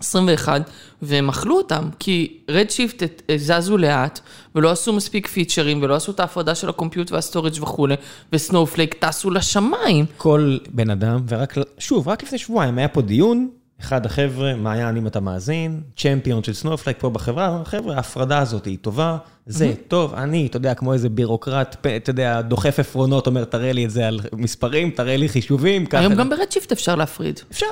2021, 0.00 0.70
והם 1.02 1.28
אכלו 1.28 1.56
אותם, 1.56 1.88
כי 1.98 2.38
Redshift 2.50 3.02
זזו 3.36 3.76
לאט, 3.78 4.20
ולא 4.54 4.70
עשו 4.70 4.92
מספיק 4.92 5.26
פיצ'רים, 5.26 5.82
ולא 5.82 5.94
עשו 5.94 6.12
את 6.12 6.20
ההפרדה 6.20 6.54
של 6.54 6.68
ה 6.68 6.73
compute 6.73 7.12
וה 7.12 7.21
storage 7.21 7.54
וכולי, 7.62 7.94
ו 8.32 8.38
Snowflake 8.38 8.94
טסו 8.94 9.30
לשמיים. 9.30 10.04
כל 10.16 10.58
בן 10.70 10.90
אדם, 10.90 11.20
ורק, 11.28 11.54
שוב, 11.78 12.08
רק 12.08 12.22
לפני 12.22 12.38
שבועיים 12.38 12.78
היה 12.78 12.88
פה 12.88 13.02
דיון, 13.02 13.48
אחד 13.80 14.06
החבר'ה, 14.06 14.54
מעיין, 14.54 14.96
אם 14.96 15.06
אתה 15.06 15.20
מאזין, 15.20 15.80
champion 15.96 16.42
של 16.42 16.52
Snowflake 16.52 16.96
פה 17.00 17.10
בחברה, 17.10 17.62
חבר'ה, 17.64 17.96
ההפרדה 17.96 18.38
הזאת 18.38 18.64
היא 18.64 18.78
טובה, 18.80 19.16
זה 19.46 19.74
טוב, 19.88 20.14
אני, 20.14 20.46
אתה 20.46 20.56
יודע, 20.56 20.74
כמו 20.74 20.92
איזה 20.92 21.08
בירוקרט, 21.08 21.86
אתה 21.96 22.10
יודע, 22.10 22.40
דוחף 22.40 22.78
עפרונות, 22.78 23.26
אומר, 23.26 23.44
תראה 23.44 23.72
לי 23.72 23.84
את 23.84 23.90
זה 23.90 24.08
על 24.08 24.20
מספרים, 24.32 24.90
תראה 24.90 25.16
לי 25.16 25.28
חישובים, 25.28 25.86
ככה. 25.86 26.00
היום 26.00 26.14
גם 26.14 26.30
ב 26.30 26.35
Redshift 26.35 26.72
אפשר 26.72 26.94
להפריד. 26.94 27.40
אפשר, 27.50 27.66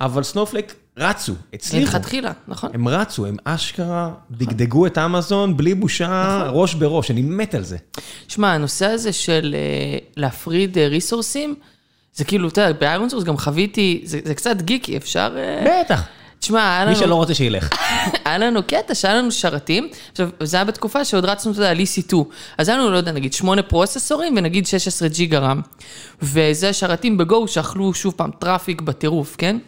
אבל 0.00 0.22
Snowflake 0.22 0.74
רצו, 0.98 1.32
הצליחו. 1.52 1.92
מלכתחילה, 1.92 2.32
נכון. 2.48 2.70
הם 2.74 2.88
רצו, 2.88 3.26
הם 3.26 3.36
אשכרה 3.44 4.10
דגדגו 4.30 4.86
את 4.86 4.98
אמזון 4.98 5.56
בלי 5.56 5.74
בושה, 5.74 6.38
נכון. 6.40 6.60
ראש 6.60 6.74
בראש, 6.74 7.10
אני 7.10 7.22
מת 7.22 7.54
על 7.54 7.62
זה. 7.62 7.76
שמע, 8.28 8.52
הנושא 8.52 8.86
הזה 8.86 9.12
של 9.12 9.54
אה, 9.58 9.98
להפריד 10.16 10.78
ריסורסים, 10.78 11.54
זה 12.14 12.24
כאילו, 12.24 12.48
אתה 12.48 12.60
יודע, 12.60 12.72
ב 12.80 13.08
ironSource 13.08 13.24
גם 13.24 13.36
חוויתי, 13.36 14.02
זה 14.04 14.20
זה 14.24 14.34
קצת 14.34 14.62
גיקי, 14.62 14.96
אפשר... 14.96 15.36
אה, 15.36 15.82
בטח. 15.84 16.02
תשמע, 16.38 16.76
היה 16.76 16.84
מי 16.84 16.90
לנו... 16.90 17.00
שלא 17.00 17.14
רוצה 17.14 17.34
שילך. 17.34 17.68
היה 18.24 18.38
לנו 18.38 18.62
קטע 18.62 18.94
שהיה 18.94 19.14
לנו 19.14 19.32
שרתים, 19.32 19.88
עכשיו, 20.12 20.28
זה 20.42 20.56
היה 20.56 20.64
בתקופה 20.64 21.04
שעוד 21.04 21.24
רצנו, 21.24 21.52
אתה 21.52 21.60
יודע, 21.60 21.70
על 21.70 21.78
EC2, 21.78 22.14
אז 22.58 22.68
היה 22.68 22.78
לנו, 22.78 22.90
לא 22.90 22.96
יודע, 22.96 23.12
נגיד 23.12 23.32
שמונה 23.32 23.62
פרוססורים 23.62 24.34
ונגיד 24.36 24.66
16 24.66 25.08
ג'יגה 25.08 25.38
RAM, 25.38 25.60
וזה 26.22 26.72
שרתים 26.72 27.18
ב 27.18 27.28
Go 27.28 27.48
שאכלו 27.48 27.94
שוב 27.94 28.14
פעם 28.16 28.30
traffic 28.38 28.80
בטירוף, 28.80 29.36
כן? 29.38 29.58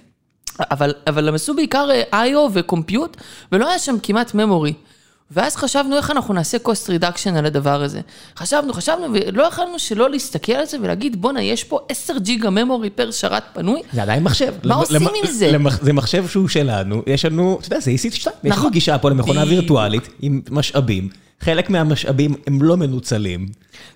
אבל, 0.60 0.94
אבל 1.06 1.28
הם 1.28 1.34
עשו 1.34 1.54
בעיקר 1.54 1.88
אה, 1.90 2.26
I.O. 2.26 2.50
ו 2.52 2.59
compute, 2.59 3.16
ולא 3.52 3.68
היה 3.68 3.78
שם 3.78 3.96
כמעט 4.02 4.30
memory. 4.30 4.87
ואז 5.30 5.56
חשבנו 5.56 5.96
איך 5.96 6.10
אנחנו 6.10 6.34
נעשה 6.34 6.58
cost 6.64 6.88
reduction 7.00 7.30
על 7.38 7.46
הדבר 7.46 7.82
הזה. 7.82 8.00
חשבנו, 8.36 8.72
חשבנו, 8.72 9.06
ולא 9.12 9.42
יכולנו 9.42 9.78
שלא 9.78 10.10
להסתכל 10.10 10.52
על 10.52 10.66
זה 10.66 10.76
ולהגיד, 10.82 11.20
בואנה, 11.22 11.42
יש 11.42 11.64
פה 11.64 11.78
10 11.88 12.18
ג'יגה 12.18 12.48
memory 12.48 12.90
פר 12.94 13.10
שרת 13.10 13.42
פנוי, 13.52 13.80
זה 13.92 14.02
עדיין 14.02 14.22
מחשב. 14.22 14.54
מה 14.64 14.74
למ- 14.74 14.78
עושים 14.80 14.96
למ- 14.96 15.08
עם 15.24 15.32
זה? 15.32 15.52
למח- 15.52 15.82
זה 15.82 15.92
מחשב 15.92 16.28
שהוא 16.28 16.48
שלנו, 16.48 17.02
יש 17.06 17.24
לנו, 17.24 17.58
אתה 17.60 17.66
יודע, 17.66 17.80
זה 17.80 17.90
EC2, 17.90 17.94
יש 18.14 18.26
לנו 18.26 18.32
נכון. 18.44 18.70
גישה 18.70 18.98
פה 18.98 19.10
למכונה. 19.10 19.44
וירטואלית 19.48 20.08
עם 20.22 20.40
משאבים. 20.50 21.08
חלק 21.40 21.70
מהמשאבים 21.70 22.34
הם 22.46 22.62
לא 22.62 22.76
מנוצלים. 22.76 23.48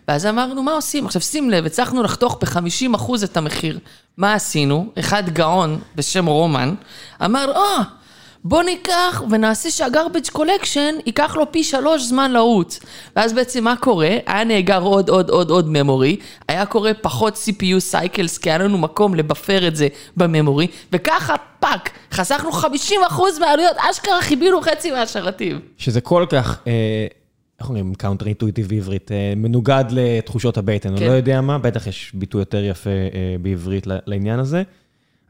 ואז 0.08 0.26
אמרנו, 0.26 0.62
מה 0.62 0.72
עושים? 0.72 1.06
עכשיו 1.06 1.22
שים 1.22 1.50
לב, 1.50 1.66
הצלחנו 1.66 2.02
לחתוך 2.02 2.38
ב-50% 2.42 3.24
את 3.24 3.36
המחיר. 3.36 3.78
מה 4.16 4.34
עשינו? 4.34 4.86
אחד 4.98 5.30
גאון 5.30 5.78
בשם 5.96 6.26
רומן, 6.26 6.74
אמר, 7.24 7.52
אה, 7.56 7.82
בוא 8.44 8.62
ניקח 8.62 9.22
ונעשה 9.30 9.70
שה 9.70 9.88
garbage 9.88 10.28
collection 10.32 10.94
ייקח 11.06 11.36
לו 11.36 11.52
פי 11.52 11.64
שלוש 11.64 12.02
זמן 12.02 12.32
לרוץ. 12.32 12.80
ואז 13.16 13.32
בעצם 13.32 13.64
מה 13.64 13.76
קורה? 13.76 14.16
היה 14.26 14.44
נאגר 14.44 14.82
עוד 14.82 15.08
עוד 15.08 15.30
עוד 15.30 15.50
עוד 15.50 15.68
memory, 15.68 16.16
היה 16.48 16.66
קורה 16.66 16.94
פחות 16.94 17.34
CPU 17.34 17.80
cycles, 17.80 18.38
כי 18.38 18.50
היה 18.50 18.58
לנו 18.58 18.78
מקום 18.78 19.14
לבפר 19.14 19.68
את 19.68 19.76
זה 19.76 19.88
ב 20.16 20.22
memory, 20.22 20.66
וככה 20.92 21.34
fuck, 21.60 21.90
חסכנו 22.12 22.50
50% 22.50 22.64
מהעלויות, 23.40 23.76
אשכרה 23.90 24.22
כיבינו 24.22 24.60
חצי 24.62 24.90
מהשרתים. 24.90 25.60
שזה 25.78 26.00
כל 26.00 26.26
כך, 26.28 26.58
אה, 26.66 27.06
איך 27.60 27.68
אומרים 27.68 27.94
counter 27.94 28.26
intuitive 28.26 28.68
בעברית, 28.68 29.12
אה, 29.12 29.32
מנוגד 29.36 29.84
לתחושות 29.90 30.58
הבטן, 30.58 30.88
כן. 30.88 30.96
אני 30.96 31.06
לא 31.06 31.12
יודע 31.12 31.40
מה, 31.40 31.58
בטח 31.58 31.86
יש 31.86 32.10
ביטוי 32.14 32.40
יותר 32.40 32.64
יפה 32.64 32.90
אה, 32.90 33.36
בעברית 33.42 33.86
לעניין 33.86 34.38
הזה. 34.38 34.62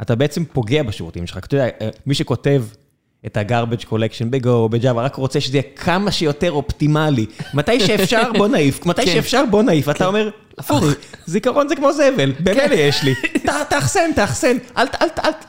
אתה 0.03 0.15
בעצם 0.15 0.45
פוגע 0.45 0.83
בשירותים 0.83 1.27
שלך, 1.27 1.39
אתה 1.39 1.55
יודע, 1.55 1.69
אה, 1.81 1.89
מי 2.07 2.15
שכותב 2.15 2.65
את 3.27 3.37
ה-garbage 3.37 3.85
collection 3.85 4.27
ב-Go 4.31 4.49
או 4.49 4.69
ב-Java, 4.69 4.97
רק 4.97 5.15
רוצה 5.15 5.41
שזה 5.41 5.57
יהיה 5.57 5.63
כמה 5.77 6.11
שיותר 6.11 6.53
אופטימלי. 6.53 7.27
מתי 7.55 7.81
שאפשר, 7.81 8.33
בוא 8.39 8.49
נעיף, 8.49 8.81
מתי 8.87 9.05
כן. 9.05 9.13
שאפשר, 9.13 9.45
בוא 9.51 9.63
נעיף. 9.63 9.89
אתה 9.89 10.07
אומר, 10.07 10.31
הפוך. 10.59 10.85
זיכרון 11.27 11.69
זה 11.69 11.77
כמו 11.77 11.93
זבל, 11.93 12.33
במילא 12.41 12.75
יש 12.75 13.03
לי. 13.03 13.15
תאחסן, 13.71 14.11
תאחסן, 14.17 14.57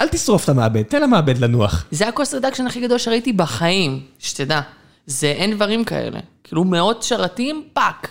אל 0.02 0.08
תשרוף 0.12 0.44
את 0.44 0.50
המעבד, 0.50 0.82
תן 0.82 1.02
למעבד 1.02 1.38
לנוח. 1.38 1.86
זה 1.92 2.08
ה 2.08 2.13
cost 2.13 2.34
reduction 2.34 2.68
הכי 2.68 2.82
גדול 2.82 2.98
שראיתי 2.98 3.34
בחיים, 3.34 4.00
שתדע. 4.20 4.62
זה 5.06 5.28
אין 5.28 5.56
דברים 5.56 5.84
כאלה. 5.84 6.20
כאילו 6.44 6.64
מאות 6.64 7.04
שרתים, 7.04 7.64
fuck. 7.74 8.10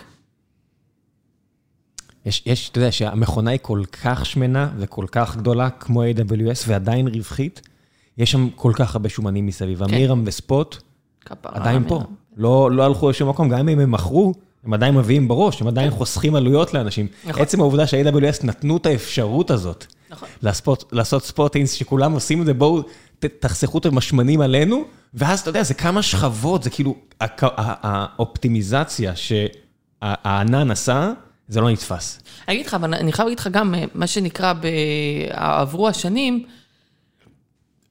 יש, 2.25 2.43
יש, 2.45 2.69
אתה 2.69 2.79
יודע 2.79 2.91
שהמכונה 2.91 3.51
היא 3.51 3.59
כל 3.61 3.81
כך 4.03 4.25
שמנה 4.25 4.69
וכל 4.77 5.05
כך 5.11 5.37
גדולה 5.37 5.69
כמו 5.69 6.03
AWS 6.03 6.63
ועדיין 6.67 7.07
רווחית, 7.07 7.61
יש 8.17 8.31
שם 8.31 8.49
כל 8.55 8.71
כך 8.75 8.95
הרבה 8.95 9.09
שומנים 9.09 9.45
מסביב. 9.45 9.85
כן. 9.85 9.93
אמירם 9.93 10.23
וספוט. 10.25 10.77
עדיין 11.43 11.83
פה. 11.87 12.03
לא, 12.37 12.71
לא 12.71 12.85
הלכו 12.85 13.09
לשום 13.09 13.29
מקום, 13.29 13.49
גם 13.49 13.69
אם 13.69 13.79
הם 13.79 13.91
מכרו, 13.91 14.33
הם 14.65 14.73
עדיין 14.73 14.95
מביאים 14.95 15.27
בראש, 15.27 15.61
הם 15.61 15.67
עדיין 15.67 15.91
חוסכים 15.91 16.35
עלויות 16.35 16.73
לאנשים. 16.73 17.07
נכון. 17.25 17.41
עצם 17.41 17.59
העובדה 17.59 17.87
שה-AWS 17.87 18.45
נתנו 18.45 18.77
את 18.77 18.85
האפשרות 18.85 19.51
הזאת, 19.51 19.85
נכון. 20.09 20.27
לעשות, 20.41 20.89
לעשות 20.91 21.23
ספוטינס 21.23 21.71
שכולם 21.71 22.11
עושים 22.11 22.41
את 22.41 22.45
זה, 22.45 22.53
בואו 22.53 22.81
ת, 23.19 23.25
תחסכו 23.25 23.77
את 23.77 23.85
המשמנים 23.85 24.41
עלינו, 24.41 24.83
ואז 25.13 25.39
אתה 25.39 25.49
יודע, 25.49 25.63
זה 25.63 25.73
כמה 25.73 26.01
שכבות, 26.01 26.63
זה 26.63 26.69
כאילו, 26.69 26.95
האופטימיזציה 27.19 29.13
שהענן 29.15 30.71
עשה, 30.71 31.11
זה 31.47 31.61
לא 31.61 31.69
נתפס. 31.69 32.19
אני 32.47 32.55
אגיד 32.55 32.65
לך, 32.65 32.73
אבל 32.73 32.93
אני 32.93 33.11
חייב 33.11 33.27
להגיד 33.27 33.39
לך 33.39 33.47
גם, 33.51 33.75
אה, 33.75 33.83
מה 33.95 34.07
שנקרא, 34.07 34.53
ב... 34.53 34.67
עברו 35.31 35.87
השנים, 35.87 36.45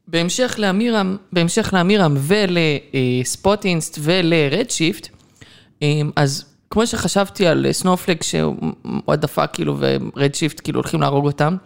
בהמשך 0.09 0.55
לאמירם, 0.59 1.17
בהמשך 1.33 1.71
לאמירם 1.73 2.17
ול 2.19 2.55
Spotinst 2.55 3.99
ול 4.03 4.22
Redshift, 4.22 5.09
אז 6.17 6.45
כמו 6.71 6.87
שחשבתי 6.87 7.47
על 7.47 7.67
Snowflake 7.73 8.23
שהוא 8.23 8.55
העדפה 9.09 9.47
כאילו 9.47 9.77
ו 9.79 9.88
Redshift 9.88 10.61
כאילו 10.65 10.81
הולכים 10.81 11.01
להרוג 11.01 11.27
אותם, 11.27 11.57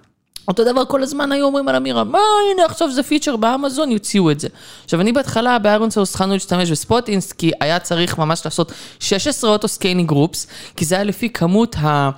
אותו 0.49 0.64
דבר 0.64 0.85
כל 0.85 1.03
הזמן 1.03 1.33
היו 1.33 1.46
אומרים 1.46 1.68
על 1.68 1.77
אמירם, 1.77 2.12
מה 2.12 2.18
הנה 2.53 2.64
עכשיו 2.64 2.90
זה 2.90 3.03
feature 3.03 3.37
באמזון, 3.37 3.90
יוציאו 3.90 4.31
את 4.31 4.40
זה. 4.40 4.49
עכשיו 4.85 5.01
אני 5.01 5.12
בהתחלה 5.12 5.59
ב 5.59 5.91
ironSource 5.91 6.11
התחלנו 6.11 6.33
להשתמש 6.33 6.70
ב 6.71 6.77
Spotinst, 6.77 7.33
כי 7.33 7.51
היה 7.61 7.79
צריך 7.79 8.18
ממש 8.18 8.44
לעשות 8.44 8.72
16 9.01 9.51
auto 9.51 9.69
scaling 9.69 10.09
groups, 10.09 10.47
כי 10.77 10.85
זה 10.85 10.94
היה 10.94 11.05
לפי 11.05 11.31
כמות 11.31 11.77
ה... 11.77 12.11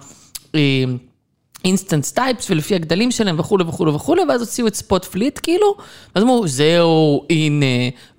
instance 1.64 2.12
types 2.12 2.50
ולפי 2.50 2.74
הגדלים 2.74 3.10
שלהם 3.10 3.38
וכולי 3.38 3.64
וכולי 3.64 3.90
וכולי, 3.90 4.22
ואז 4.28 4.40
הוציאו 4.40 4.66
את 4.66 4.74
Spot 4.74 5.04
Fleet 5.04 5.40
כאילו, 5.42 5.74
ואז 6.14 6.24
אמרו, 6.24 6.48
זהו, 6.48 7.24
הנה, 7.30 7.66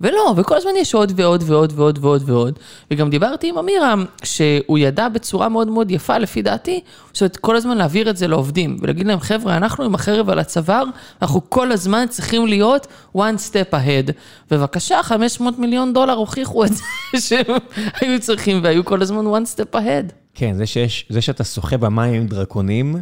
ולא, 0.01 0.33
וכל 0.37 0.57
הזמן 0.57 0.71
יש 0.77 0.93
עוד 0.93 1.13
ועוד 1.15 1.43
ועוד 1.45 1.73
ועוד 1.75 1.99
ועוד 2.01 2.29
ועוד. 2.29 2.59
וגם 2.91 3.09
דיברתי 3.09 3.49
עם 3.49 3.57
אמירם, 3.57 4.05
שהוא 4.23 4.77
ידע 4.77 5.09
בצורה 5.09 5.49
מאוד 5.49 5.67
מאוד 5.67 5.91
יפה, 5.91 6.17
לפי 6.17 6.41
דעתי, 6.41 6.81
זאת 7.13 7.37
כל 7.37 7.55
הזמן 7.55 7.77
להעביר 7.77 8.09
את 8.09 8.17
זה 8.17 8.27
לעובדים, 8.27 8.77
ולהגיד 8.81 9.07
להם, 9.07 9.19
חבר'ה, 9.19 9.57
אנחנו 9.57 9.83
עם 9.83 9.95
החרב 9.95 10.29
על 10.29 10.39
הצוואר, 10.39 10.83
אנחנו 11.21 11.49
כל 11.49 11.71
הזמן 11.71 12.05
צריכים 12.09 12.47
להיות 12.47 12.87
one 13.17 13.39
step 13.49 13.73
ahead. 13.73 14.11
בבקשה, 14.51 15.03
500 15.03 15.59
מיליון 15.59 15.93
דולר 15.93 16.13
הוכיחו 16.13 16.65
את 16.65 16.71
זה 16.73 16.83
שהם 17.27 17.55
היו 18.01 18.19
צריכים, 18.19 18.59
והיו 18.63 18.85
כל 18.85 19.01
הזמן 19.01 19.25
one 19.25 19.47
step 19.55 19.75
ahead. 19.75 20.13
כן, 20.33 20.55
זה, 20.57 20.65
שיש, 20.65 21.05
זה 21.09 21.21
שאתה 21.21 21.43
שוחה 21.43 21.77
במים 21.77 22.13
עם 22.13 22.27
דרקונים, 22.27 22.95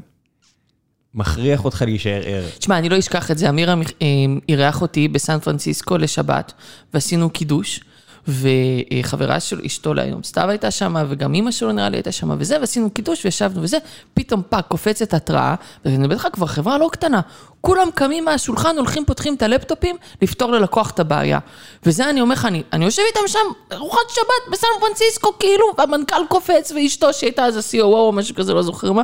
מכריח 1.17 1.65
אותך 1.65 1.81
להישאר 1.81 2.21
ער. 2.25 2.43
תשמע, 2.57 2.77
אני 2.77 2.89
לא 2.89 2.99
אשכח 2.99 3.31
את 3.31 3.37
זה, 3.37 3.49
אמירם 3.49 3.73
אה, 3.73 4.07
אירח 4.49 4.81
אותי 4.81 5.07
בסן 5.07 5.39
פרנסיסקו 5.39 5.97
לשבת, 5.97 6.53
ועשינו 6.93 7.29
קידוש, 7.29 7.79
וחברה 8.27 9.39
של 9.39 9.61
אשתו 9.65 9.93
להיום, 9.93 10.23
סתיו 10.23 10.49
הייתה 10.49 10.71
שם, 10.71 10.95
וגם 11.09 11.33
אימא 11.33 11.51
שלו 11.51 11.71
נראה 11.71 11.89
לי 11.89 11.97
הייתה 11.97 12.11
שם, 12.11 12.29
וזה, 12.39 12.59
ועשינו 12.59 12.89
קידוש, 12.89 13.25
וישבנו 13.25 13.61
וזה, 13.61 13.77
פתאום 14.13 14.41
fuck, 14.49 14.65
קופצת 14.67 15.13
התראה, 15.13 15.55
ואני 15.85 16.07
איתך 16.11 16.27
כבר 16.33 16.47
חברה 16.47 16.77
לא 16.77 16.89
קטנה, 16.91 17.21
כולם 17.61 17.87
קמים 17.95 18.25
מהשולחן, 18.25 18.77
הולכים, 18.77 19.05
פותחים 19.05 19.35
את 19.35 19.41
הלפטופים, 19.41 19.95
לפתור 20.21 20.51
ללקוח 20.51 20.91
את 20.91 20.99
הבעיה. 20.99 21.39
וזה 21.85 22.09
אני 22.09 22.21
אומר 22.21 22.33
לך, 22.33 22.45
אני, 22.45 22.63
אני 22.73 22.85
יושב 22.85 23.01
איתם 23.07 23.27
שם, 23.27 23.39
ארוחת 23.71 24.09
שבת 24.09 24.51
בסן 24.51 24.67
פרנסיסקו, 24.79 25.29
כאילו, 25.39 25.65
והמנכ"ל 25.77 26.21
קופץ, 26.29 26.71
ואשתו 26.71 27.13
שהייתה 27.13 27.45
אז 27.45 27.57
ה-COO 27.57 27.83
או 27.83 28.11
משהו 28.11 28.35
כזה, 28.35 28.53
לא 28.53 28.61
זוכר 28.61 28.91
מה. 28.91 29.01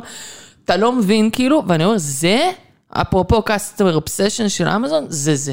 אתה 0.64 0.76
לא 0.76 0.92
מבין 0.92 1.30
כאילו, 1.30 1.62
ואני 1.66 1.84
אומר, 1.84 1.98
זה, 1.98 2.50
אפרופו 2.90 3.38
customer 3.38 3.96
obsession 3.96 4.48
של 4.48 4.68
אמזון, 4.68 5.04
זה 5.08 5.36
זה. 5.36 5.52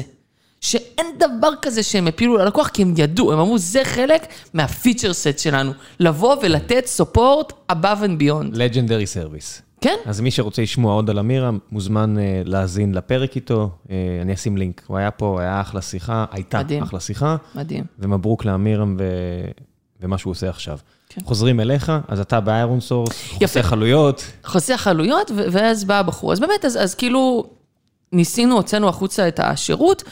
שאין 0.60 1.06
דבר 1.18 1.50
כזה 1.62 1.82
שהם 1.82 2.06
הפילו 2.06 2.36
ללקוח, 2.36 2.68
כי 2.68 2.82
הם 2.82 2.94
ידעו, 2.96 3.32
הם 3.32 3.38
אמרו, 3.38 3.58
זה 3.58 3.80
חלק 3.84 4.26
מהפיצ'ר 4.54 5.12
סט 5.12 5.38
שלנו, 5.38 5.72
לבוא 6.00 6.36
ולתת 6.42 6.84
support 7.00 7.72
above 7.72 8.02
and 8.02 8.22
beyond. 8.22 8.54
Legendary 8.54 9.16
Service. 9.16 9.62
כן? 9.80 9.96
אז 10.06 10.20
מי 10.20 10.30
שרוצה 10.30 10.62
לשמוע 10.62 10.94
עוד 10.94 11.10
על 11.10 11.18
אמירה, 11.18 11.50
מוזמן 11.72 12.16
uh, 12.16 12.20
להאזין 12.48 12.94
לפרק 12.94 13.36
איתו. 13.36 13.70
אה, 13.86 13.90
אני 14.22 14.34
אשים 14.34 14.56
לינק. 14.56 14.82
הוא 14.86 14.98
היה 14.98 15.10
פה, 15.10 15.40
היה 15.40 15.60
אחלה 15.60 15.82
שיחה, 15.82 16.24
הייתה 16.30 16.58
מדהים. 16.58 16.82
אחלה 16.82 17.00
שיחה, 17.00 17.36
מדהים. 17.54 17.84
ומברוק 17.98 18.44
לאמירם 18.44 18.96
ו... 18.98 19.04
ומה 20.00 20.18
שהוא 20.18 20.30
עושה 20.30 20.48
עכשיו. 20.48 20.78
כן. 21.14 21.20
חוזרים 21.24 21.60
אליך, 21.60 21.92
אז 22.08 22.20
אתה 22.20 22.40
ב 22.40 22.80
ironSource, 22.80 23.12
חוסך 23.38 23.72
עלויות. 23.72 24.24
חוסך 24.44 24.86
עלויות, 24.86 25.30
ואז 25.34 25.84
בא 25.84 25.98
הבחור. 25.98 26.32
אז 26.32 26.40
באמת, 26.40 26.64
אז, 26.64 26.76
אז 26.76 26.94
כאילו, 26.94 27.44
ניסינו, 28.12 28.56
הוצאנו 28.56 28.88
החוצה 28.88 29.28
את 29.28 29.40
השירות, 29.42 30.02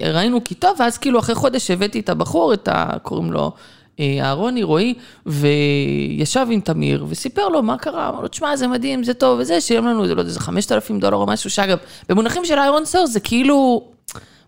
ראינו 0.00 0.44
כי 0.44 0.54
טוב, 0.54 0.76
ואז 0.80 0.98
כאילו 0.98 1.18
אחרי 1.18 1.34
חודש 1.34 1.70
הבאתי 1.70 2.00
את 2.00 2.08
הבחור, 2.08 2.54
את 2.54 2.68
ה... 2.68 2.92
קוראים 3.02 3.32
לו 3.32 3.52
אה, 4.00 4.18
אהרוני, 4.20 4.62
רועי, 4.62 4.94
וישב 5.26 6.46
עם 6.50 6.60
תמיר, 6.60 7.06
וסיפר 7.08 7.48
לו 7.48 7.62
מה 7.62 7.78
קרה, 7.78 8.08
אמר 8.08 8.20
לו, 8.20 8.28
תשמע, 8.28 8.56
זה 8.56 8.66
מדהים, 8.66 9.04
זה 9.04 9.14
טוב, 9.14 9.38
וזה, 9.40 9.60
שילם 9.60 9.86
לנו, 9.86 10.06
זה 10.06 10.14
לא 10.14 10.20
יודע, 10.20 10.28
איזה 10.28 10.40
5,000 10.40 11.00
דולר 11.00 11.16
או 11.16 11.26
משהו, 11.26 11.50
שאגב, 11.50 11.78
במונחים 12.08 12.44
של 12.44 12.58
ironSource 12.58 13.10
זה 13.10 13.20
כאילו, 13.20 13.88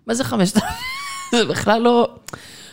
מה 0.07 0.14
זה 0.14 0.25
5,000? 0.25 0.68
זה 1.35 1.44
בכלל 1.44 1.83
לא... 1.83 2.09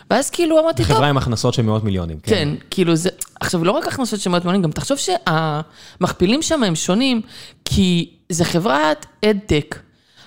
ואז 0.10 0.30
כאילו 0.30 0.60
אמרתי, 0.60 0.84
טוב, 0.84 0.92
חברה 0.92 1.10
עם 1.10 1.18
הכנסות 1.18 1.54
של 1.54 1.62
מאות 1.62 1.84
מיליונים. 1.84 2.20
כן, 2.20 2.50
כאילו 2.70 2.96
זה, 2.96 3.10
עכשיו 3.40 3.64
לא 3.64 3.72
רק 3.72 3.88
הכנסות 3.88 4.20
של 4.20 4.30
מאות 4.30 4.46
מיליונים, 4.46 4.62
גם 4.62 4.72
תחשוב 4.72 4.98
שהמכפילים 4.98 6.42
שם 6.42 6.64
הם 6.64 6.76
שונים, 6.76 7.22
כי 7.66 8.12
זה 8.30 8.46
חברת 8.46 9.06
ad 9.26 9.41
tech. 9.41 9.80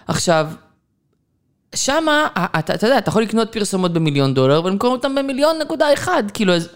עכשיו, 0.06 0.48
שמה, 1.74 2.28
אתה, 2.58 2.74
אתה 2.74 2.86
יודע, 2.86 2.98
אתה 2.98 3.08
יכול 3.08 3.22
לקנות 3.22 3.52
פרסומות 3.52 3.92
במיליון 3.92 4.34
דולר 4.34 4.64
ולמכור 4.64 4.92
אותם 4.92 5.14
במיליון 5.14 5.56
נקודה 5.62 5.92
אחד, 5.94 6.22
כאילו, 6.34 6.54
אז... 6.54 6.68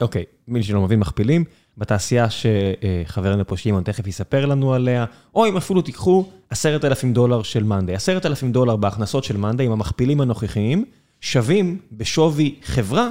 אוקיי, 0.00 0.24
מי 0.48 0.62
שלא 0.62 0.80
מבין 0.80 1.00
מכפילים, 1.00 1.44
בתעשייה 1.78 2.26
שחברנו 2.30 3.46
פה 3.46 3.56
שמעון 3.56 3.82
תכף 3.82 4.06
יספר 4.06 4.46
לנו 4.46 4.74
עליה, 4.74 5.04
או 5.34 5.46
אם 5.46 5.56
אפילו 5.56 5.82
תיקחו 5.82 6.24
עשרת 6.50 6.84
אלפים 6.84 7.12
דולר 7.12 7.42
של 7.42 7.62
מאנדי. 7.62 7.94
עשרת 7.94 8.26
אלפים 8.26 8.52
דולר 8.52 8.76
בהכנסות 8.76 9.24
של 9.24 9.36
מאנדי 9.36 9.64
עם 9.64 9.72
המכפילים 9.72 10.20
הנוכחיים, 10.20 10.84
שווים 11.24 11.78
בשווי 11.92 12.54
חברה 12.62 13.08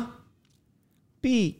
פי 1.22 1.54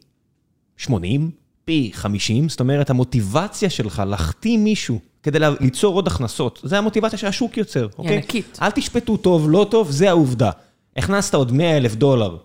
80, 0.76 1.30
פי 1.64 1.90
50, 1.94 2.48
זאת 2.48 2.60
אומרת, 2.60 2.90
המוטיבציה 2.90 3.70
שלך 3.70 4.02
להחתים 4.06 4.64
מישהו 4.64 5.00
כדי 5.22 5.38
ליצור 5.60 5.94
עוד 5.94 6.06
הכנסות, 6.06 6.60
זה 6.62 6.78
המוטיבציה 6.78 7.18
שהשוק 7.18 7.56
יוצר, 7.56 7.88
אוקיי? 7.98 8.10
היא 8.10 8.16
ענקית. 8.16 8.58
אל 8.62 8.70
תשפטו 8.70 9.16
טוב, 9.16 9.50
לא 9.50 9.66
טוב, 9.70 9.90
זה 9.90 10.10
העובדה. 10.10 10.50
הכנסת 10.96 11.34
עוד 11.34 11.52
100 11.52 11.76
אלף 11.76 11.94
דולר 11.94 12.36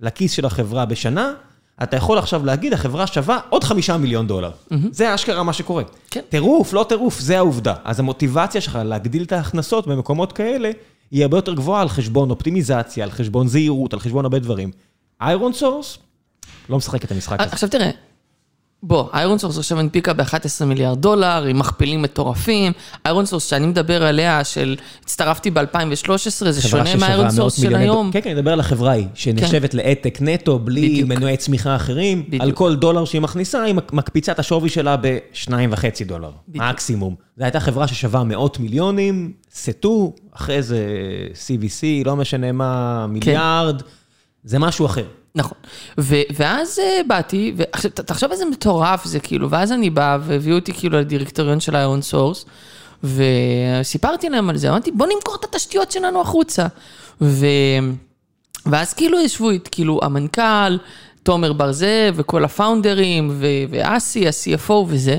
לכיס 0.00 0.32
של 0.32 0.46
החברה 0.46 0.86
בשנה, 0.86 1.32
אתה 1.82 1.96
יכול 1.96 2.18
עכשיו 2.18 2.46
להגיד, 2.46 2.72
החברה 2.72 3.06
שווה 3.06 3.38
עוד 3.48 3.64
חמישה 3.64 3.96
מיליון 3.96 4.26
דולר. 4.26 4.50
זה 4.92 5.14
אשכרה 5.14 5.42
מה 5.42 5.52
שקורה. 5.52 5.82
כן. 6.10 6.20
טירוף, 6.28 6.72
לא 6.72 6.86
טירוף, 6.88 7.20
זה 7.20 7.38
העובדה. 7.38 7.74
אז 7.84 8.00
המוטיבציה 8.00 8.60
שלך 8.60 8.78
להגדיל 8.84 9.22
את 9.22 9.32
ההכנסות 9.32 9.86
במקומות 9.86 10.32
כאלה, 10.32 10.70
היא 11.10 11.22
הרבה 11.22 11.38
יותר 11.38 11.54
גבוהה 11.54 11.82
על 11.82 11.88
חשבון 11.88 12.30
אופטימיזציה, 12.30 13.04
על 13.04 13.10
חשבון 13.10 13.48
זהירות, 13.48 13.92
על 13.92 14.00
חשבון 14.00 14.24
הרבה 14.24 14.38
דברים. 14.38 14.70
ironSource 15.20 15.98
לא 16.68 16.76
משחק 16.76 17.04
את 17.04 17.10
המשחק 17.12 17.40
הזה. 17.40 17.52
עכשיו 17.52 17.68
תראה, 17.68 17.90
בוא, 18.82 19.08
ironSource 19.12 19.58
עכשיו 19.58 19.78
הנפיקה 19.78 20.12
ב-11 20.12 20.64
מיליארד 20.66 20.98
דולר, 20.98 21.44
עם 21.44 21.58
מכפילים 21.58 22.02
מטורפים. 22.02 22.72
ironSource 23.06 23.46
שאני 23.46 23.66
מדבר 23.66 24.02
עליה, 24.02 24.44
של 24.44 24.76
הצטרפתי 25.02 25.50
ב-2013, 25.50 26.50
זה 26.50 26.62
שונה 26.62 26.96
מה 26.96 27.30
ironSource 27.30 27.60
של 27.60 27.76
היום. 27.76 28.10
כן, 28.12 28.20
כן, 28.20 28.30
אני 28.30 28.38
מדבר 28.38 28.52
על 28.52 28.60
החברה 28.60 28.90
ההיא, 28.90 29.06
שנחשבת 29.14 29.74
לעתק 29.74 30.18
נטו, 30.20 30.58
בלי 30.58 31.02
מנועי 31.02 31.36
צמיחה 31.36 31.76
אחרים. 31.76 32.24
על 32.38 32.52
כל 32.52 32.76
דולר 32.76 33.04
שהיא 33.04 33.20
מכניסה, 33.20 33.62
היא 33.62 33.74
מקפיצה 33.92 34.32
את 34.32 34.38
השווי 34.38 34.68
שלה 34.68 34.96
ב-2.5 35.00 36.04
דולר, 36.06 36.30
מקסימום. 36.48 37.14
זו 37.36 37.44
הייתה 37.44 37.60
חברה 37.60 37.88
ששווה 37.88 38.24
מאות 38.24 38.58
מיליונים, 38.58 39.32
סטו, 39.54 40.14
אחרי 40.32 40.62
זה 40.62 40.86
CVC, 41.32 42.04
לא 42.04 42.16
משנה 42.16 42.52
מה, 42.52 43.06
מיליארד, 43.06 43.82
זה 44.44 44.58
משהו 44.58 44.86
אחר. 44.86 45.04
נכון. 45.34 45.58
ואז 45.98 46.78
באתי, 47.06 47.52
ועכשיו, 47.56 47.90
תחשוב 47.90 48.30
איזה 48.30 48.44
מטורף 48.44 49.04
זה, 49.04 49.20
כאילו, 49.20 49.50
ואז 49.50 49.72
אני 49.72 49.90
באה 49.90 50.18
והביאו 50.20 50.56
אותי 50.56 50.72
כאילו 50.72 50.98
לדירקטוריון 50.98 51.60
של 51.60 51.76
ה-own 51.76 52.14
source, 52.14 52.46
וסיפרתי 53.04 54.28
להם 54.28 54.50
על 54.50 54.56
זה, 54.56 54.70
אמרתי, 54.70 54.90
בוא 54.90 55.06
נמכור 55.14 55.36
את 55.40 55.44
התשתיות 55.44 55.90
שלנו 55.90 56.20
החוצה. 56.20 56.66
ו... 57.20 57.46
ואז 58.66 58.94
כאילו 58.94 59.20
ישבו 59.20 59.50
איתי, 59.50 59.70
כאילו, 59.70 60.00
המנכ"ל, 60.02 60.78
תומר 61.22 61.52
בר 61.52 61.72
זאב, 61.72 62.14
וכל 62.16 62.44
הפאונדרים, 62.44 63.40
ואסי, 63.70 64.26
ה-CFO 64.26 64.72
וזה, 64.72 65.18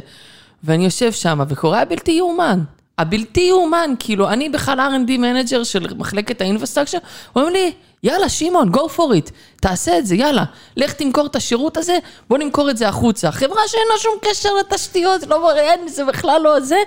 ואני 0.64 0.86
יושב 0.86 1.12
שם, 1.12 1.40
וקורא 1.48 1.78
הבלתי 1.78 2.12
יאומן. 2.12 2.60
הבלתי 2.98 3.42
יאומן, 3.42 3.94
כאילו, 4.00 4.30
אני 4.30 4.50
בכלל 4.50 4.80
R&D 4.80 5.18
manager 5.18 5.64
של 5.64 5.88
מחלקת 5.98 6.42
ה 6.42 6.45
infrastructure, 6.45 6.98
אומרים 7.36 7.54
לי, 7.54 7.72
יאללה, 8.04 8.30
שמעון, 8.30 8.70
go 8.74 8.98
for 8.98 9.00
it, 9.00 9.32
תעשה 9.62 9.98
את 9.98 10.06
זה, 10.06 10.16
יאללה, 10.16 10.44
לך 10.78 10.94
תמכור 10.94 11.26
את 11.26 11.36
השירות 11.36 11.78
הזה, 11.78 11.98
בוא 12.30 12.38
נמכור 12.38 12.70
את 12.70 12.78
זה 12.78 12.88
החוצה. 12.88 13.32
חברה 13.32 13.62
שאין 13.68 13.84
לה 13.94 14.00
שום 14.00 14.14
קשר 14.22 14.50
לתשתיות, 14.60 15.28
לא 15.28 15.56
אין, 15.56 15.88
זה 15.88 16.06
בכלל 16.06 16.42
לא 16.44 16.60
זה. 16.60 16.78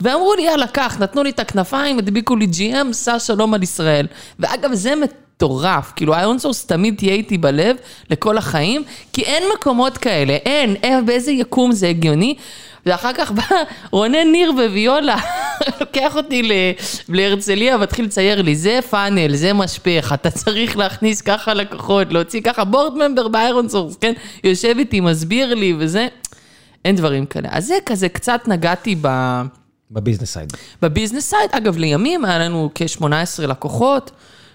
ואמרו 0.00 0.34
לי, 0.34 0.42
יאללה, 0.42 0.66
קח, 0.66 0.96
נתנו 1.00 1.22
לי 1.22 1.30
את 1.30 1.40
הכנפיים, 1.40 1.98
הדביקו 1.98 2.36
לי 2.36 2.46
GM, 2.52 2.92
סע 2.92 3.18
שלום 3.18 3.54
על 3.54 3.62
ישראל. 3.62 4.06
ואגב, 4.38 4.74
זה 4.74 4.94
מטורף, 5.44 5.92
כאילו, 5.96 6.14
ironSource 6.14 6.66
תמיד 6.66 6.94
תהיה 6.96 7.12
איתי 7.12 7.38
בלב 7.38 7.76
לכל 8.10 8.38
החיים, 8.38 8.82
כי 9.12 9.22
אין 9.22 9.42
מקומות 9.54 9.98
כאלה, 9.98 10.32
אין, 10.32 10.74
אין, 10.82 11.06
באיזה 11.06 11.32
יקום 11.32 11.72
זה 11.72 11.88
הגיוני. 11.88 12.34
ואחר 12.86 13.10
כך 13.12 13.32
בא 13.32 13.42
רונן 13.90 14.32
ניר 14.32 14.52
וויולה, 14.52 15.16
לוקח 15.80 16.16
אותי 16.16 16.50
להרצליה 17.08 17.76
ומתחיל 17.76 18.04
לצייר 18.04 18.42
לי, 18.42 18.56
זה 18.56 18.78
funnel, 18.90 19.36
זה 19.36 19.52
משפך, 19.52 20.10
אתה 20.14 20.30
צריך 20.30 20.76
להכניס 20.76 21.20
ככה 21.20 21.54
לקוחות, 21.54 22.12
להוציא 22.12 22.40
ככה 22.40 22.64
board 22.64 22.94
member 22.94 23.28
ב 23.28 23.68
ironSource, 23.68 23.96
כן? 23.96 24.12
יושב 24.44 24.74
איתי, 24.78 25.00
מסביר 25.00 25.54
לי 25.54 25.74
וזה, 25.78 26.08
אין 26.84 26.96
דברים 26.96 27.26
כאלה. 27.26 27.48
אז 27.52 27.66
זה 27.66 27.74
כזה, 27.86 28.08
קצת 28.08 28.40
נגעתי 28.46 28.96
ב... 29.00 29.08
בביזנס 29.90 30.32
סייד. 30.32 30.52
בביזנס 30.82 31.30
סייד, 31.30 31.50
אגב, 31.50 31.76
לימים 31.76 32.24
היה 32.24 32.38
לנו 32.38 32.70
כ-18 32.74 33.46
לקוחות. 33.46 34.10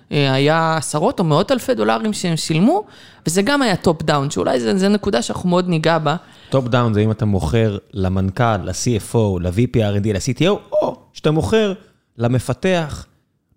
היה 0.10 0.78
עשרות 0.78 1.20
או 1.20 1.24
מאות 1.24 1.52
אלפי 1.52 1.74
דולרים 1.74 2.14
שהם 2.14 2.38
שילמו, 2.38 2.84
וזה 3.28 3.42
גם 3.42 3.62
היה 3.62 3.76
top 3.76 4.04
down, 4.04 4.30
שאולי 4.30 4.60
זו 4.60 4.90
נקודה 4.90 5.22
שאנחנו 5.22 5.50
מאוד 5.50 5.70
ניגע 5.70 5.98
בה. 5.98 6.16
top 6.50 6.68
down 6.68 6.94
זה 6.94 7.00
אם 7.00 7.12
אתה 7.12 7.26
מוכר 7.26 7.78
למנכ"ל, 7.94 8.58
ל-CFO, 8.64 9.40
ל-VP 9.42 9.76
R&D, 9.76 10.08
ל-CTO, 10.14 10.52
או 10.72 10.96
שאתה 11.14 11.32
מוכר 11.32 11.74
למפתח, 12.18 13.06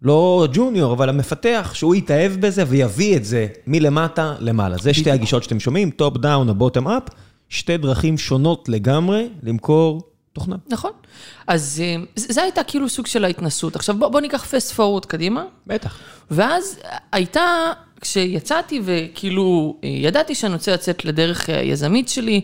לא 0.03 0.47
ג'וניור, 0.53 0.93
אבל 0.93 1.09
המפתח, 1.09 1.71
שהוא 1.75 1.95
יתאהב 1.95 2.33
בזה 2.33 2.65
ויביא 2.69 3.17
את 3.17 3.25
זה 3.25 3.47
מלמטה 3.67 4.35
למעלה. 4.39 4.77
זה 4.77 4.95
שתי 4.95 5.11
הגישות 5.11 5.43
שאתם 5.43 5.61
שומעים, 5.61 5.91
top 5.91 6.17
down 6.17 6.49
או 6.49 6.55
bottom 6.55 6.89
up, 6.89 7.03
שתי 7.49 7.77
דרכים 7.77 8.19
שונות 8.19 8.69
לגמרי 8.69 9.29
למכור 9.43 10.03
תוכנה. 10.33 10.57
נכון. 10.69 10.91
אז 11.47 11.83
זה 12.15 12.43
הייתה 12.43 12.65
כאילו 12.65 12.89
סוג 12.89 13.07
של 13.07 13.25
ההתנסות. 13.25 13.77
עכשיו 13.77 13.97
בוא, 13.97 14.09
בוא 14.09 14.21
ניקח 14.21 14.45
fast 14.45 14.73
forward 14.73 15.07
קדימה. 15.07 15.45
בטח. 15.67 15.99
ואז 16.31 16.79
הייתה, 17.13 17.73
כשיצאתי 18.01 18.81
וכאילו 18.85 19.77
ידעתי 19.83 20.35
שאני 20.35 20.53
רוצה 20.53 20.75
לצאת 20.75 21.05
לדרך 21.05 21.49
היזמית 21.49 22.09
שלי, 22.09 22.41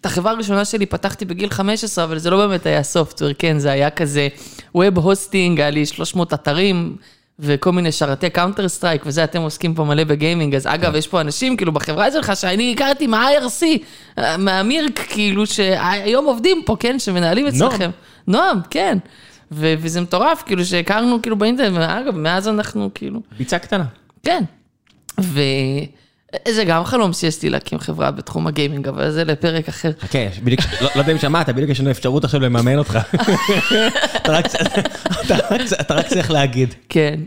את 0.00 0.06
החברה 0.06 0.32
הראשונה 0.32 0.64
שלי 0.64 0.86
פתחתי 0.86 1.24
בגיל 1.24 1.50
15, 1.50 2.04
אבל 2.04 2.18
זה 2.18 2.30
לא 2.30 2.36
באמת 2.46 2.66
היה 2.66 2.82
software, 2.82 3.32
כן, 3.38 3.58
זה 3.58 3.72
היה 3.72 3.90
כזה 3.90 4.28
web 4.74 4.98
hosting, 4.98 5.60
היה 5.60 5.70
לי 5.70 5.86
300 5.86 6.34
אתרים. 6.34 6.96
וכל 7.42 7.72
מיני 7.72 7.92
שרתי 7.92 8.30
Counter-Strike, 8.30 9.02
וזה, 9.06 9.24
אתם 9.24 9.40
עוסקים 9.40 9.74
פה 9.74 9.84
מלא 9.84 10.04
בגיימינג, 10.04 10.54
אז 10.54 10.66
אגב, 10.66 10.94
יש 10.94 11.08
פה 11.08 11.20
אנשים, 11.20 11.56
כאילו, 11.56 11.72
בחברה 11.72 12.10
שלך, 12.10 12.36
שאני 12.36 12.72
הכרתי 12.72 13.06
מה-IRC, 13.06 13.64
מהמירק, 14.38 14.98
כאילו, 15.08 15.46
שהיום 15.46 16.24
עובדים 16.24 16.62
פה, 16.66 16.76
כן, 16.80 16.98
שמנהלים 16.98 17.46
אצלכם. 17.46 17.90
נועם, 18.26 18.58
כן. 18.70 18.98
וזה 19.52 20.00
מטורף, 20.00 20.42
כאילו, 20.46 20.64
שהכרנו, 20.64 21.22
כאילו, 21.22 21.38
באינטרנט, 21.38 21.76
ואגב, 21.76 22.16
מאז 22.16 22.48
אנחנו, 22.48 22.90
כאילו... 22.94 23.20
ביצה 23.38 23.58
קטנה. 23.58 23.84
כן. 24.22 24.44
ו... 25.20 25.40
זה 26.48 26.64
גם 26.64 26.84
חלום 26.84 27.12
שיש 27.12 27.42
לי 27.42 27.50
להקים 27.50 27.78
חברה 27.78 28.10
בתחום 28.10 28.46
הגיימינג, 28.46 28.88
אבל 28.88 29.10
זה 29.10 29.24
לפרק 29.24 29.68
אחר. 29.68 29.90
חכה, 30.00 30.18
בדיוק, 30.44 30.60
לא 30.80 31.00
יודע 31.00 31.12
אם 31.12 31.18
שמעת, 31.18 31.48
בדיוק 31.48 31.70
יש 31.70 31.80
לנו 31.80 31.90
אפשרות 31.90 32.24
עכשיו 32.24 32.40
לממן 32.40 32.78
אותך. 32.78 32.98
אתה 35.80 35.94
רק 35.94 36.06
צריך 36.06 36.30
להגיד. 36.30 36.74
כן, 36.88 37.20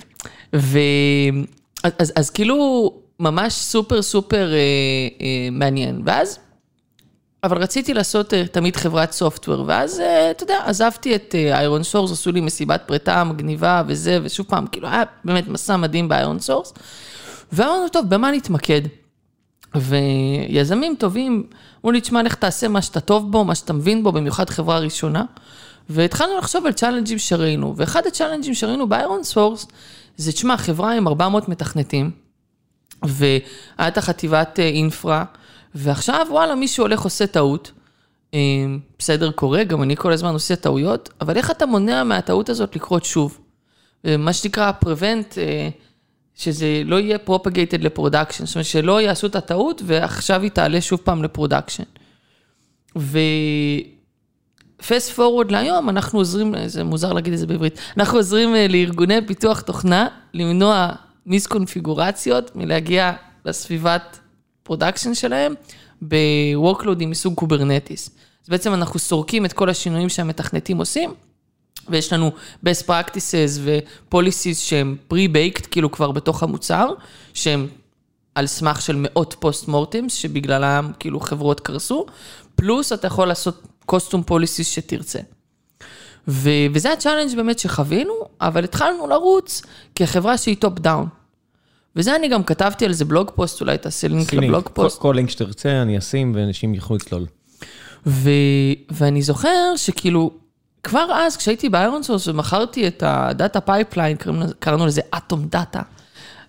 אז 1.93 2.29
כאילו, 2.33 2.91
ממש 3.19 3.53
סופר 3.53 4.01
סופר 4.01 4.51
מעניין. 5.51 6.01
ואז, 6.05 6.39
אבל 7.43 7.57
רציתי 7.57 7.93
לעשות 7.93 8.33
תמיד 8.51 8.75
חברת 8.75 9.11
software, 9.11 9.63
ואז, 9.67 10.01
אתה 10.31 10.43
יודע, 10.43 10.59
עזבתי 10.65 11.15
את 11.15 11.35
ironSource, 11.35 12.11
עשו 12.11 12.31
לי 12.31 12.41
מסיבת 12.41 12.81
פרידה 12.85 13.23
מגניבה 13.23 13.83
וזה, 13.87 14.19
ושוב 14.23 14.45
פעם, 14.49 14.67
כאילו, 14.67 14.87
היה 14.87 15.03
באמת 15.25 15.47
מסע 15.47 15.77
מדהים 15.77 16.09
ב 16.09 16.39
ironSource. 16.39 16.73
ואמרנו, 17.51 17.89
טוב, 17.89 18.09
במה 18.09 18.31
נתמקד? 18.31 18.81
ויזמים 19.75 20.95
טובים, 20.99 21.43
אמרו 21.81 21.91
לי, 21.91 22.01
תשמע, 22.01 22.23
לך 22.23 22.35
תעשה 22.35 22.67
מה 22.67 22.81
שאתה 22.81 22.99
טוב 22.99 23.31
בו, 23.31 23.43
מה 23.43 23.55
שאתה 23.55 23.73
מבין 23.73 24.03
בו, 24.03 24.11
במיוחד 24.11 24.49
חברה 24.49 24.79
ראשונה. 24.79 25.25
והתחלנו 25.89 26.37
לחשוב 26.37 26.65
על 26.65 26.71
צ'אלנג'ים 26.71 27.19
שראינו, 27.19 27.73
ואחד 27.77 28.07
הצ'אלנג'ים 28.07 28.53
שראינו 28.53 28.89
ב 28.89 29.23
ironSource, 29.23 29.67
זה, 30.17 30.31
תשמע, 30.31 30.57
חברה 30.57 30.93
עם 30.93 31.07
400 31.07 31.49
מתכנתים, 31.49 32.11
והייתה 33.03 34.01
חטיבת 34.01 34.59
infra, 34.59 35.23
ועכשיו, 35.75 36.27
וואלה, 36.29 36.55
מישהו 36.55 36.83
הולך 36.83 37.01
עושה 37.01 37.27
טעות, 37.27 37.71
בסדר, 38.99 39.31
קורה, 39.31 39.63
גם 39.63 39.83
אני 39.83 39.95
כל 39.95 40.11
הזמן 40.11 40.33
עושה 40.33 40.55
טעויות, 40.55 41.09
אבל 41.21 41.37
איך 41.37 41.51
אתה 41.51 41.65
מונע 41.65 42.03
מהטעות 42.03 42.49
הזאת 42.49 42.75
לקרות 42.75 43.05
שוב? 43.05 43.39
מה 44.03 44.33
שנקרא, 44.33 44.71
prevent... 44.83 45.37
שזה 46.35 46.81
לא 46.85 46.99
יהיה 46.99 47.17
propagated 47.27 47.77
ל 47.79 47.85
production, 47.85 48.45
זאת 48.45 48.55
אומרת 48.55 48.65
שלא 48.65 49.01
יעשו 49.01 49.27
את 49.27 49.35
הטעות 49.35 49.81
ועכשיו 49.85 50.41
היא 50.41 50.51
תעלה 50.51 50.81
שוב 50.81 50.99
פעם 51.03 51.23
ל 51.23 51.28
production. 51.28 51.83
ו 52.95 52.98
fast 52.98 53.11
forward 55.11 55.51
להיום, 55.51 55.89
אנחנו 55.89 56.19
עוזרים, 56.19 56.67
זה 56.67 56.83
מוזר 56.83 57.13
להגיד 57.13 57.33
את 57.33 57.39
זה 57.39 57.47
בעברית, 57.47 57.79
אנחנו 57.97 58.17
עוזרים 58.17 58.55
אה, 58.55 58.67
לארגוני 58.67 59.27
פיתוח 59.27 59.61
תוכנה 59.61 60.07
למנוע 60.33 60.89
מיסקונפיגורציות 61.25 62.55
מלהגיע 62.55 63.13
לסביבת 63.45 64.19
production 64.63 65.13
שלהם 65.13 65.53
ב- 66.07 66.23
workload 66.23 66.89
ים 66.89 67.05
מסוג 67.05 67.33
Kubernetes. 67.33 68.09
אז 68.43 68.49
בעצם 68.49 68.73
אנחנו 68.73 68.99
סורקים 68.99 69.45
את 69.45 69.53
כל 69.53 69.69
השינויים 69.69 70.09
שהמתכנתים 70.09 70.77
עושים 70.77 71.13
ויש 71.89 72.13
לנו 72.13 72.31
best 72.65 72.87
practices 72.87 73.59
ו-policies 73.59 74.55
שהם 74.55 74.97
pre-baked, 75.13 75.67
כאילו 75.71 75.91
כבר 75.91 76.11
בתוך 76.11 76.43
המוצר, 76.43 76.89
שהם 77.33 77.67
על 78.35 78.47
סמך 78.47 78.81
של 78.81 78.95
מאות 78.99 79.35
post 79.39 79.67
mortem 79.67 79.95
ים, 79.95 80.09
שבגללם 80.09 80.91
כאילו 80.99 81.19
חברות 81.19 81.59
קרסו, 81.59 82.05
פלוס 82.55 82.93
אתה 82.93 83.07
יכול 83.07 83.27
לעשות 83.27 83.63
custom 83.91 84.29
policies 84.31 84.63
שתרצה. 84.63 85.19
ו- 86.27 86.49
וזה 86.73 86.93
ה 86.93 86.97
challenge 86.97 87.35
באמת 87.35 87.59
שחווינו, 87.59 88.13
אבל 88.41 88.63
התחלנו 88.63 89.07
לרוץ 89.07 89.61
כחברה 89.95 90.37
שהיא 90.37 90.55
top 90.59 90.79
down. 90.79 91.07
וזה 91.95 92.15
אני 92.15 92.27
גם 92.27 92.43
כתבתי 92.43 92.85
על 92.85 92.93
זה 92.93 93.05
blog 93.05 93.31
post, 93.35 93.61
אולי 93.61 93.77
תעשה 93.77 94.07
לינק 94.07 94.33
לינק. 94.33 94.43
ל 94.43 94.48
blog 94.48 94.69
post. 94.73 94.97
כל 94.97 95.01
כל 95.01 95.13
לינק 95.15 95.29
שתרצה, 95.29 95.81
אני 95.81 95.97
אשים 95.97 96.31
ואנשים 96.35 96.73
יוכלו 96.73 96.95
לצלול. 96.95 97.25
ו... 98.07 98.29
ואני 98.91 99.21
זוכר 99.21 99.73
שכאילו, 99.75 100.31
כבר 100.85 101.07
אז, 101.13 101.37
כשהייתי 101.37 101.69
ב 101.69 102.03
ironSource 102.03 102.27
ומכרתי 102.27 102.87
את 102.87 103.03
ה 103.05 103.16
data 103.16 103.59
pipeline, 103.59 104.17
קראנו, 104.59 104.85
לזה 104.85 105.01
Atom 105.17 105.45
Data. 105.45 105.81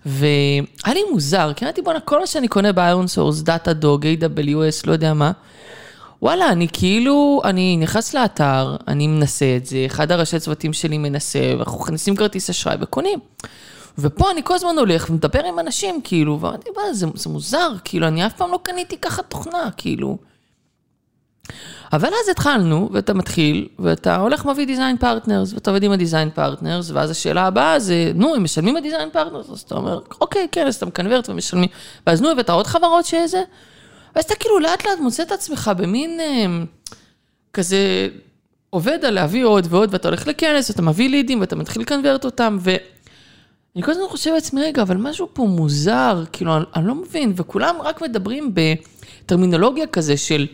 והיה 0.05 0.93
לי 0.93 0.99
מוזר, 1.11 1.51
כי 1.55 1.65
אמרתי, 1.65 1.81
בואנה, 1.81 1.99
כל 1.99 2.19
מה 2.19 2.27
שאני 2.27 2.47
קונה 2.47 2.71
ב 2.71 3.07
ironSource, 3.07 3.41
Datadog, 3.41 4.05
AWS, 4.05 4.87
לא 4.87 4.91
יודע 4.91 5.13
מה, 5.13 5.31
וואלה, 6.21 6.49
אני 6.49 6.67
כאילו, 6.73 7.41
אני 7.43 7.77
נכנס 7.77 8.13
לאתר, 8.13 8.75
אני 8.87 9.07
מנסה 9.07 9.55
את 9.57 9.65
זה, 9.65 9.83
אחד 9.85 10.11
הראשי 10.11 10.39
צוותים 10.39 10.73
שלי 10.73 10.97
מנסה, 10.97 11.39
ואנחנו 11.57 11.79
מכניסים 11.79 12.15
כרטיס 12.15 12.49
אשראי 12.49 12.75
וקונים. 12.81 13.19
ופה 13.97 14.31
אני 14.31 14.41
כל 14.43 14.55
הזמן 14.55 14.75
הולך 14.77 15.09
ומדבר 15.09 15.45
עם 15.45 15.59
אנשים, 15.59 16.01
כאילו, 16.03 16.41
ואמרתי, 16.41 16.69
בוא'נה, 16.75 16.93
זה, 16.93 17.07
זה 17.15 17.29
מוזר, 17.29 17.71
כאילו, 17.83 18.07
אני 18.07 18.25
אף 18.25 18.33
פעם 18.33 18.51
לא 18.51 18.59
קניתי 18.63 18.97
ככה 18.97 19.23
תוכנה, 19.23 19.69
כאילו. 19.77 20.17
אבל 21.93 22.07
אז 22.07 22.29
התחלנו, 22.31 22.89
ואתה 22.93 23.13
מתחיל, 23.13 23.67
ואתה 23.79 24.15
הולך 24.15 24.45
מביא 24.45 24.65
design 24.65 24.97
partners, 24.97 25.53
ואתה 25.53 25.69
עובד 25.69 25.83
עם 25.83 25.91
ה 25.91 25.96
design 25.96 26.29
partners, 26.29 26.91
ואז 26.91 27.09
השאלה 27.09 27.41
הבאה 27.47 27.79
זה, 27.79 28.11
נו, 28.15 28.35
הם 28.35 28.43
משלמים 28.43 28.77
ה 28.77 28.82
design 28.82 29.09
partners? 29.09 29.49
אז 29.49 29.59
אתה 29.59 29.75
אומר, 29.75 29.99
אוקיי, 30.21 30.47
כן, 30.51 30.67
אז 30.67 30.75
אתה 30.75 30.85
מקנברט 30.85 31.29
ומשלמים. 31.29 31.69
ואז 32.07 32.21
נו, 32.21 32.29
הבאת 32.29 32.49
עוד 32.49 32.67
חברות 32.67 33.05
שזה? 33.05 33.41
ואז 34.15 34.25
אתה 34.25 34.35
כאילו 34.35 34.59
לאט 34.59 34.85
לאט 34.85 34.99
מוצא 34.99 35.23
את 35.23 35.31
עצמך 35.31 35.71
במין 35.77 36.19
אה, 36.19 36.45
כזה, 37.53 38.07
עובד 38.69 39.05
על 39.05 39.13
להביא 39.13 39.45
עוד 39.45 39.67
ועוד, 39.69 39.89
ואתה 39.93 40.07
הולך 40.07 40.27
לכנס, 40.27 40.69
ואתה 40.69 40.81
מביא 40.81 41.09
לידים, 41.09 41.41
ואתה 41.41 41.55
מתחיל 41.55 41.81
לקנברט 41.81 42.25
אותם, 42.25 42.57
ואני 42.61 43.83
כל 43.83 43.91
הזמן 43.91 44.03
חושב 44.09 44.31
לעצמי, 44.33 44.61
רגע, 44.61 44.81
אבל 44.81 44.97
משהו 44.97 45.27
פה 45.33 45.43
מוזר, 45.43 46.23
כאילו, 46.31 46.57
אני, 46.57 46.65
אני 46.75 46.87
לא 46.87 46.95
מבין, 46.95 47.33
וכולם 47.35 47.75
רק 47.83 48.01
מדברים 48.01 48.53
בטרמינולוגיה 49.23 49.87
כזה 49.87 50.17
של... 50.17 50.47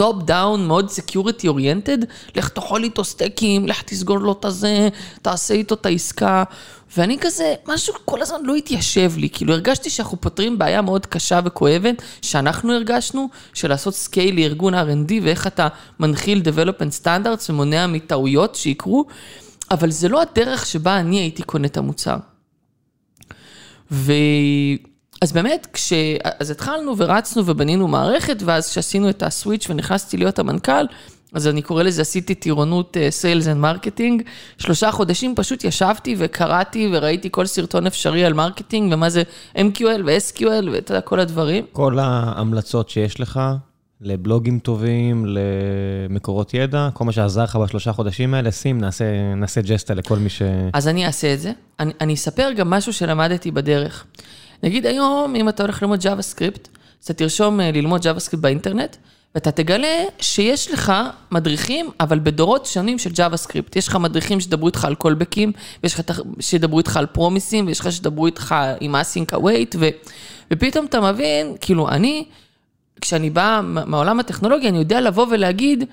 top 0.00 0.22
down, 0.22 0.66
מאוד 0.66 0.90
security 0.90 1.48
oriented, 1.48 1.98
לך 2.36 2.48
תאכול 2.48 2.84
איתו 2.84 3.04
סטייקים, 3.04 3.68
לך 3.68 3.82
תסגור 3.82 4.18
לו 4.18 4.32
את 4.32 4.44
הזה, 4.44 4.88
תעשה 5.22 5.54
איתו 5.54 5.74
את 5.74 5.86
העסקה. 5.86 6.44
ואני 6.96 7.18
כזה, 7.20 7.54
משהו 7.68 7.94
כל 8.04 8.22
הזמן 8.22 8.38
לא 8.42 8.54
התיישב 8.54 9.12
לי, 9.16 9.28
כאילו 9.32 9.52
הרגשתי 9.52 9.90
שאנחנו 9.90 10.20
פותרים 10.20 10.58
בעיה 10.58 10.82
מאוד 10.82 11.06
קשה 11.06 11.40
וכואבת, 11.44 12.02
שאנחנו 12.22 12.72
הרגשנו, 12.72 13.28
של 13.54 13.68
לעשות 13.68 13.94
scale 13.94 14.36
לארגון 14.40 14.74
R&D 14.74 15.12
ואיך 15.22 15.46
אתה 15.46 15.68
מנחיל 16.00 16.42
development 16.44 17.04
standards 17.04 17.50
ומונע 17.50 17.86
מטעויות 17.86 18.54
שיקרו, 18.54 19.04
אבל 19.70 19.90
זה 19.90 20.08
לא 20.08 20.22
הדרך 20.22 20.66
שבה 20.66 20.96
אני 20.96 21.20
הייתי 21.20 21.42
קונה 21.42 21.66
את 21.66 21.76
המוצר. 21.76 22.16
ו... 23.92 24.12
אז 25.20 25.32
באמת, 25.32 25.66
כש... 25.72 25.92
אז 26.40 26.50
התחלנו 26.50 26.94
ורצנו 26.98 27.42
ובנינו 27.46 27.88
מערכת, 27.88 28.42
ואז 28.44 28.70
כשעשינו 28.70 29.10
את 29.10 29.22
ה 29.22 29.29
switch 29.29 29.70
ונכנסתי 29.70 30.16
להיות 30.16 30.38
המנכ"ל, 30.38 30.84
אז 31.32 31.46
אני 31.48 31.62
קורא 31.62 31.82
לזה, 31.82 32.02
עשיתי 32.02 32.34
טירונות 32.34 32.96
sales 33.10 33.48
and 33.48 33.56
marketing. 33.56 34.22
שלושה 34.58 34.90
חודשים 34.90 35.34
פשוט 35.34 35.64
ישבתי 35.64 36.14
וקראתי 36.18 36.88
וראיתי 36.92 37.28
כל 37.30 37.46
סרטון 37.46 37.86
אפשרי 37.86 38.24
על 38.24 38.32
marketing, 38.32 38.92
ומה 38.92 39.10
זה 39.10 39.22
MQL 39.56 40.02
ו-SQL 40.06 40.70
ואתה 40.72 40.92
יודע, 40.92 41.00
כל 41.00 41.20
הדברים. 41.20 41.64
כל 41.72 41.98
ההמלצות 41.98 42.88
שיש 42.88 43.20
לך 43.20 43.40
לבלוגים 44.00 44.58
טובים, 44.58 45.26
למקורות 45.28 46.54
ידע, 46.54 46.88
כל 46.94 47.04
מה 47.04 47.12
שעזר 47.12 47.42
לך 47.42 47.56
בשלושה 47.56 47.92
חודשים 47.92 48.34
האלה, 48.34 48.52
שים, 48.52 48.78
נעשה, 48.80 49.34
נעשה 49.36 49.60
ג'סטה 49.60 49.94
לכל 49.94 50.18
מי 50.18 50.28
ש... 50.28 50.42
אז 50.72 50.88
אני 50.88 51.06
אעשה 51.06 51.34
את 51.34 51.40
זה. 51.40 51.52
אני, 51.80 51.92
אני 52.00 52.14
אספר 52.14 52.52
גם 52.56 52.70
משהו 52.70 52.92
שלמדתי 52.92 53.50
בדרך. 53.50 54.04
נגיד 54.62 54.86
היום, 54.86 55.36
אם 55.36 55.48
אתה 55.48 55.62
הולך 55.62 55.82
ללמוד 55.82 56.00
JavaScript, 56.00 56.68
אז 57.02 57.04
אתה 57.04 57.12
תרשום 57.12 57.60
אה, 57.60 57.70
ללמוד 57.72 58.06
JavaScript 58.06 58.36
באינטרנט, 58.36 58.96
ואתה 59.34 59.50
תגלה 59.50 60.04
שיש 60.20 60.70
לך 60.70 60.92
מדריכים, 61.30 61.90
אבל 62.00 62.18
בדורות 62.18 62.66
שונים 62.66 62.98
של 62.98 63.10
JavaScript. 63.10 63.72
יש 63.76 63.88
לך 63.88 63.96
מדריכים 63.96 64.40
שידברו 64.40 64.66
איתך 64.66 64.84
על 64.84 64.94
callback 64.94 65.36
ים, 65.36 65.52
ויש 65.82 65.94
לך 65.94 66.20
שידברו 66.40 66.78
איתך 66.78 66.96
על 66.96 67.06
promise 67.06 67.48
ים, 67.48 67.66
ויש 67.66 67.80
לך 67.80 67.92
שידברו 67.92 68.26
איתך 68.26 68.54
עם 68.80 68.94
async 68.94 69.34
await, 69.34 69.76
ו... 69.78 69.88
ופתאום 70.52 70.86
אתה 70.86 71.00
מבין, 71.00 71.56
כאילו, 71.60 71.88
אני, 71.88 72.24
כשאני 73.00 73.30
בא 73.30 73.62
מעולם 73.62 74.20
הטכנולוגיה, 74.20 74.68
אני 74.68 74.78
יודע 74.78 75.00
לבוא 75.00 75.26
ולהגיד, 75.30 75.84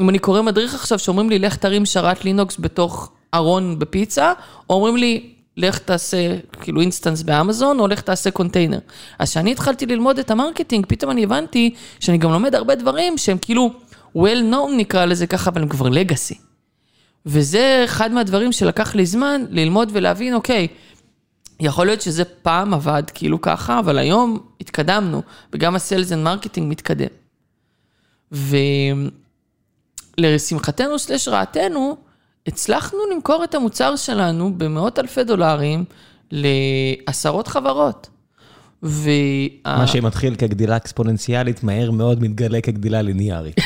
אם 0.00 0.08
אני 0.08 0.18
קורא 0.18 0.42
מדריך 0.42 0.74
עכשיו 0.74 0.98
שאומרים 0.98 1.30
לי, 1.30 1.38
לך 1.38 1.56
תרים 1.56 1.86
שרת 1.86 2.24
לינוקס 2.24 2.56
בתוך 2.60 3.12
ארון 3.34 3.78
בפיצה, 3.78 4.32
או 4.70 4.74
אומרים 4.74 4.96
לי, 4.96 5.30
לך 5.56 5.78
תעשה 5.78 6.36
כאילו 6.60 6.80
instance 6.80 7.22
באמזון, 7.22 7.80
או 7.80 7.86
לך 7.86 8.00
תעשה 8.00 8.30
קונטיינר. 8.30 8.78
אז 9.18 9.30
כשאני 9.30 9.52
התחלתי 9.52 9.86
ללמוד 9.86 10.18
את 10.18 10.30
ה 10.30 10.35
marketing, 10.35 10.86
פתאום 10.88 11.10
אני 11.10 11.24
הבנתי 11.24 11.74
שאני 12.00 12.18
גם 12.18 12.32
לומד 12.32 12.54
הרבה 12.54 12.74
דברים 12.74 13.18
שהם 13.18 13.38
כאילו 13.38 13.70
well 14.16 14.52
known 14.52 14.76
נקרא 14.76 15.04
לזה 15.04 15.26
ככה, 15.26 15.50
אבל 15.50 15.62
הם 15.62 15.68
כבר 15.68 15.88
legacy. 15.88 16.38
וזה 17.26 17.82
אחד 17.84 18.12
מהדברים 18.12 18.52
שלקח 18.52 18.94
לי 18.94 19.06
זמן 19.06 19.44
ללמוד 19.50 19.90
ולהבין, 19.92 20.34
אוקיי, 20.34 20.68
יכול 21.60 21.86
להיות 21.86 22.00
שזה 22.00 22.24
פעם 22.24 22.74
עבד 22.74 23.02
כאילו 23.14 23.40
ככה, 23.40 23.78
אבל 23.78 23.98
היום 23.98 24.38
התקדמנו, 24.60 25.22
וגם 25.52 25.74
ה 25.76 25.82
sales 25.82 26.12
and 26.12 26.24
marketing 26.24 26.70
מתקדם. 26.70 27.06
ולשמחתנו 30.18 30.98
סלש 30.98 31.28
רעתנו, 31.28 31.96
הצלחנו 32.46 32.98
למכור 33.12 33.44
את 33.44 33.54
המוצר 33.54 33.96
שלנו 33.96 34.54
במאות 34.58 34.98
אלפי 34.98 35.24
דולרים 35.24 35.84
לעשרות 36.30 37.48
חברות. 37.48 38.08
וה... 38.82 39.12
מה 39.64 39.86
שמתחיל 39.86 40.34
כגדילה 40.34 40.76
אקספוננציאלית, 40.76 41.62
מהר 41.62 41.90
מאוד 41.90 42.22
מתגלה 42.22 42.60
כגדילה 42.60 43.02
ליניארית. 43.02 43.56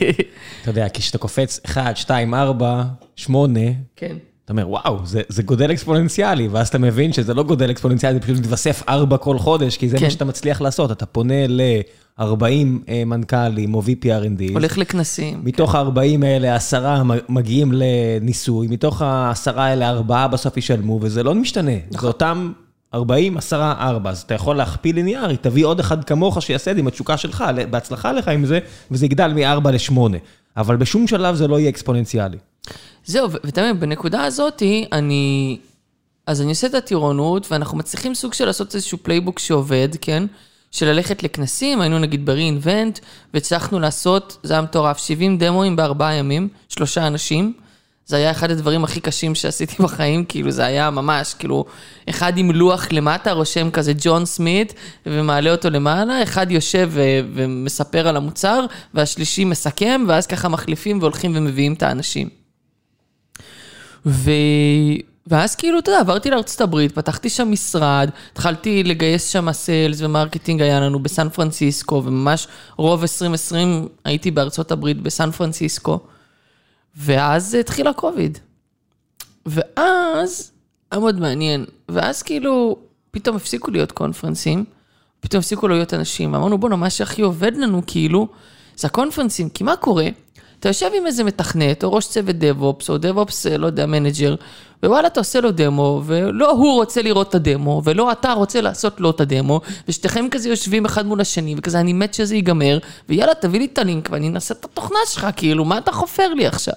אתה 0.62 0.70
יודע, 0.70 0.86
כשאתה 0.94 1.18
קופץ 1.18 1.60
1, 1.64 1.96
2, 1.96 2.34
4, 2.34 2.84
8, 3.16 3.60
כן. 3.96 4.16
אתה 4.48 4.52
אומר, 4.52 4.68
וואו, 4.68 5.06
זה, 5.06 5.20
זה 5.28 5.42
גודל 5.42 5.72
אקספוננציאלי, 5.72 6.48
ואז 6.48 6.68
אתה 6.68 6.78
מבין 6.78 7.12
שזה 7.12 7.34
לא 7.34 7.42
גודל 7.42 7.70
אקספוננציאלי, 7.70 8.14
זה 8.14 8.20
פשוט 8.20 8.36
מתווסף 8.36 8.82
4 8.88 9.16
כל 9.16 9.38
חודש, 9.38 9.76
כי 9.76 9.88
זה 9.88 9.98
כן. 9.98 10.04
מה 10.04 10.10
שאתה 10.10 10.24
מצליח 10.24 10.60
לעשות. 10.60 10.92
אתה 10.92 11.06
פונה 11.06 11.46
ל... 11.48 11.60
40 12.20 12.82
אה, 12.88 13.02
מנכ"לים 13.04 13.74
או 13.74 13.82
VPRND. 13.82 14.52
הולך 14.52 14.78
לכנסים. 14.78 15.40
מתוך 15.44 15.72
כן. 15.72 15.78
ה-40 15.78 16.24
האלה, 16.24 16.54
עשרה 16.54 17.02
מגיעים 17.28 17.72
לניסוי, 17.74 18.66
מתוך 18.66 19.02
העשרה 19.02 19.64
האלה, 19.64 19.88
ארבעה 19.88 20.28
בסוף 20.28 20.56
ישלמו, 20.56 20.98
וזה 21.02 21.22
לא 21.22 21.34
משתנה. 21.34 21.72
נכון. 21.90 22.00
זה 22.00 22.06
אותם 22.06 22.52
40, 22.94 23.36
עשרה, 23.36 23.74
ארבע. 23.78 24.10
אז 24.10 24.22
אתה 24.22 24.34
יכול 24.34 24.56
להכפיל 24.56 24.94
ליניארי, 24.94 25.36
תביא 25.36 25.64
עוד 25.64 25.80
אחד 25.80 26.04
כמוך 26.04 26.42
שיעשה 26.42 26.70
את 26.70 26.76
זה 26.76 26.80
עם 26.80 26.86
התשוקה 26.86 27.16
שלך, 27.16 27.44
בהצלחה 27.70 28.12
לך 28.12 28.28
עם 28.28 28.46
זה, 28.46 28.58
וזה 28.90 29.06
יגדל 29.06 29.32
מ-4 29.32 29.70
ל-8. 29.70 29.98
אבל 30.56 30.76
בשום 30.76 31.06
שלב 31.06 31.34
זה 31.34 31.48
לא 31.48 31.58
יהיה 31.58 31.68
אקספוננציאלי. 31.68 32.38
זהו, 33.08 33.30
ותמיד 33.44 33.80
בנקודה 33.80 34.24
הזאת, 34.24 34.62
אני... 34.92 35.58
אז 36.26 36.40
אני 36.42 36.50
עושה 36.50 36.66
את 36.66 36.74
הטירונות, 36.74 37.52
ואנחנו 37.52 37.78
מצליחים 37.78 38.14
סוג 38.14 38.34
של 38.34 38.46
לעשות 38.46 38.74
איזשהו 38.74 38.98
playbook 39.02 39.38
שעובד, 39.38 39.88
כן? 40.00 40.24
של 40.70 40.86
ללכת 40.86 41.22
לכנסים, 41.22 41.80
היינו 41.80 41.98
נגיד 41.98 42.26
ב-re:Invent, 42.26 43.00
והצלחנו 43.34 43.80
לעשות, 43.80 44.38
זה 44.42 44.52
היה 44.52 44.62
מטורף, 44.62 44.98
70 44.98 45.38
דמוים 45.38 45.76
בארבעה 45.76 46.14
ימים, 46.14 46.48
שלושה 46.68 47.06
אנשים. 47.06 47.52
זה 48.06 48.16
היה 48.16 48.30
אחד 48.30 48.50
הדברים 48.50 48.84
הכי 48.84 49.00
קשים 49.00 49.34
שעשיתי 49.34 49.74
בחיים, 49.82 50.24
כאילו 50.24 50.50
זה 50.50 50.64
היה 50.64 50.90
ממש, 50.90 51.34
כאילו, 51.34 51.64
אחד 52.10 52.38
עם 52.38 52.50
לוח 52.50 52.86
למטה, 52.92 53.32
רושם 53.32 53.70
כזה 53.70 53.92
ג'ון 54.00 54.24
סמית, 54.24 54.74
ומעלה 55.06 55.52
אותו 55.52 55.70
למעלה, 55.70 56.22
אחד 56.22 56.50
יושב 56.50 56.90
ו- 56.92 57.20
ומספר 57.34 58.08
על 58.08 58.16
המוצר, 58.16 58.66
והשלישי 58.94 59.44
מסכם, 59.44 60.04
ואז 60.08 60.26
ככה 60.26 60.48
מחליפים 60.48 60.98
והולכים 60.98 61.32
ומביאים 61.36 61.72
את 61.72 61.82
האנשים. 61.82 62.37
ו... 64.06 64.30
ואז 65.28 65.54
כאילו, 65.54 65.78
אתה 65.78 65.90
יודע, 65.90 66.00
עברתי 66.00 66.30
לארצות 66.30 66.60
הברית, 66.60 66.92
פתחתי 66.92 67.30
שם 67.30 67.52
משרד, 67.52 68.10
התחלתי 68.32 68.84
לגייס 68.84 69.28
שם 69.28 69.52
sales 69.52 70.00
ו 70.00 70.06
marketing 70.06 70.62
היה 70.62 70.80
לנו 70.80 70.98
בסן 70.98 71.28
פרנסיסקו, 71.28 72.02
וממש 72.04 72.48
רוב 72.76 73.00
2020 73.00 73.88
הייתי 74.04 74.30
בארצות 74.30 74.72
הברית 74.72 75.02
בסן 75.02 75.30
פרנסיסקו, 75.30 76.00
ואז 76.96 77.54
התחיל 77.54 77.86
הקוביד. 77.86 78.38
ואז, 79.46 80.52
היה 80.90 81.00
מאוד 81.00 81.20
מעניין, 81.20 81.64
ואז 81.88 82.22
כאילו, 82.22 82.76
פתאום 83.10 83.36
הפסיקו 83.36 83.70
להיות 83.70 83.92
conference 83.92 84.47
ים, 84.47 84.64
פתאום 85.20 85.38
הפסיקו 85.38 85.68
להיות 85.68 85.94
אנשים, 85.94 86.34
אמרנו, 86.34 86.58
בוא'נה, 86.58 86.76
מה 86.76 86.90
שהכי 86.90 87.22
עובד 87.22 87.56
לנו, 87.56 87.82
כאילו, 87.86 88.28
זה 88.76 88.86
ה 88.86 88.90
conference 88.90 89.35
ים, 89.35 89.48
כי 89.48 89.64
מה 89.64 89.76
קורה? 89.76 90.08
אתה 90.60 90.68
יושב 90.68 90.90
עם 90.96 91.06
איזה 91.06 91.24
מתכנת, 91.24 91.84
או 91.84 91.92
ראש 91.92 92.08
צוות 92.08 92.36
DevOps, 92.36 92.88
או 92.88 92.96
DevOps, 92.96 93.58
לא 93.58 93.66
יודע, 93.66 93.86
manager, 93.86 94.34
ווואלה, 94.82 95.06
אתה 95.06 95.20
עושה 95.20 95.40
לו 95.40 95.50
דמו, 95.50 96.02
ולא 96.06 96.50
הוא 96.50 96.74
רוצה 96.74 97.02
לראות 97.02 97.28
את 97.28 97.34
הדמו, 97.34 97.82
ולא 97.84 98.12
אתה 98.12 98.32
רוצה 98.32 98.60
לעשות 98.60 99.00
לו 99.00 99.10
את 99.10 99.20
הדמו, 99.20 99.60
ושתיכם 99.88 100.26
כזה 100.30 100.48
יושבים 100.48 100.84
אחד 100.84 101.06
מול 101.06 101.20
השני, 101.20 101.54
וכזה 101.58 101.80
אני 101.80 101.92
מת 101.92 102.14
שזה 102.14 102.34
ייגמר, 102.34 102.78
ויאללה, 103.08 103.34
תביא 103.34 103.58
לי 103.58 103.64
את 103.72 103.78
הלינק 103.78 104.08
ואני 104.12 104.28
אנסה 104.28 104.54
את 104.54 104.64
התוכנה 104.64 104.98
שלך, 105.06 105.26
כאילו, 105.36 105.64
מה 105.64 105.78
אתה 105.78 105.92
חופר 105.92 106.34
לי 106.34 106.46
עכשיו? 106.46 106.74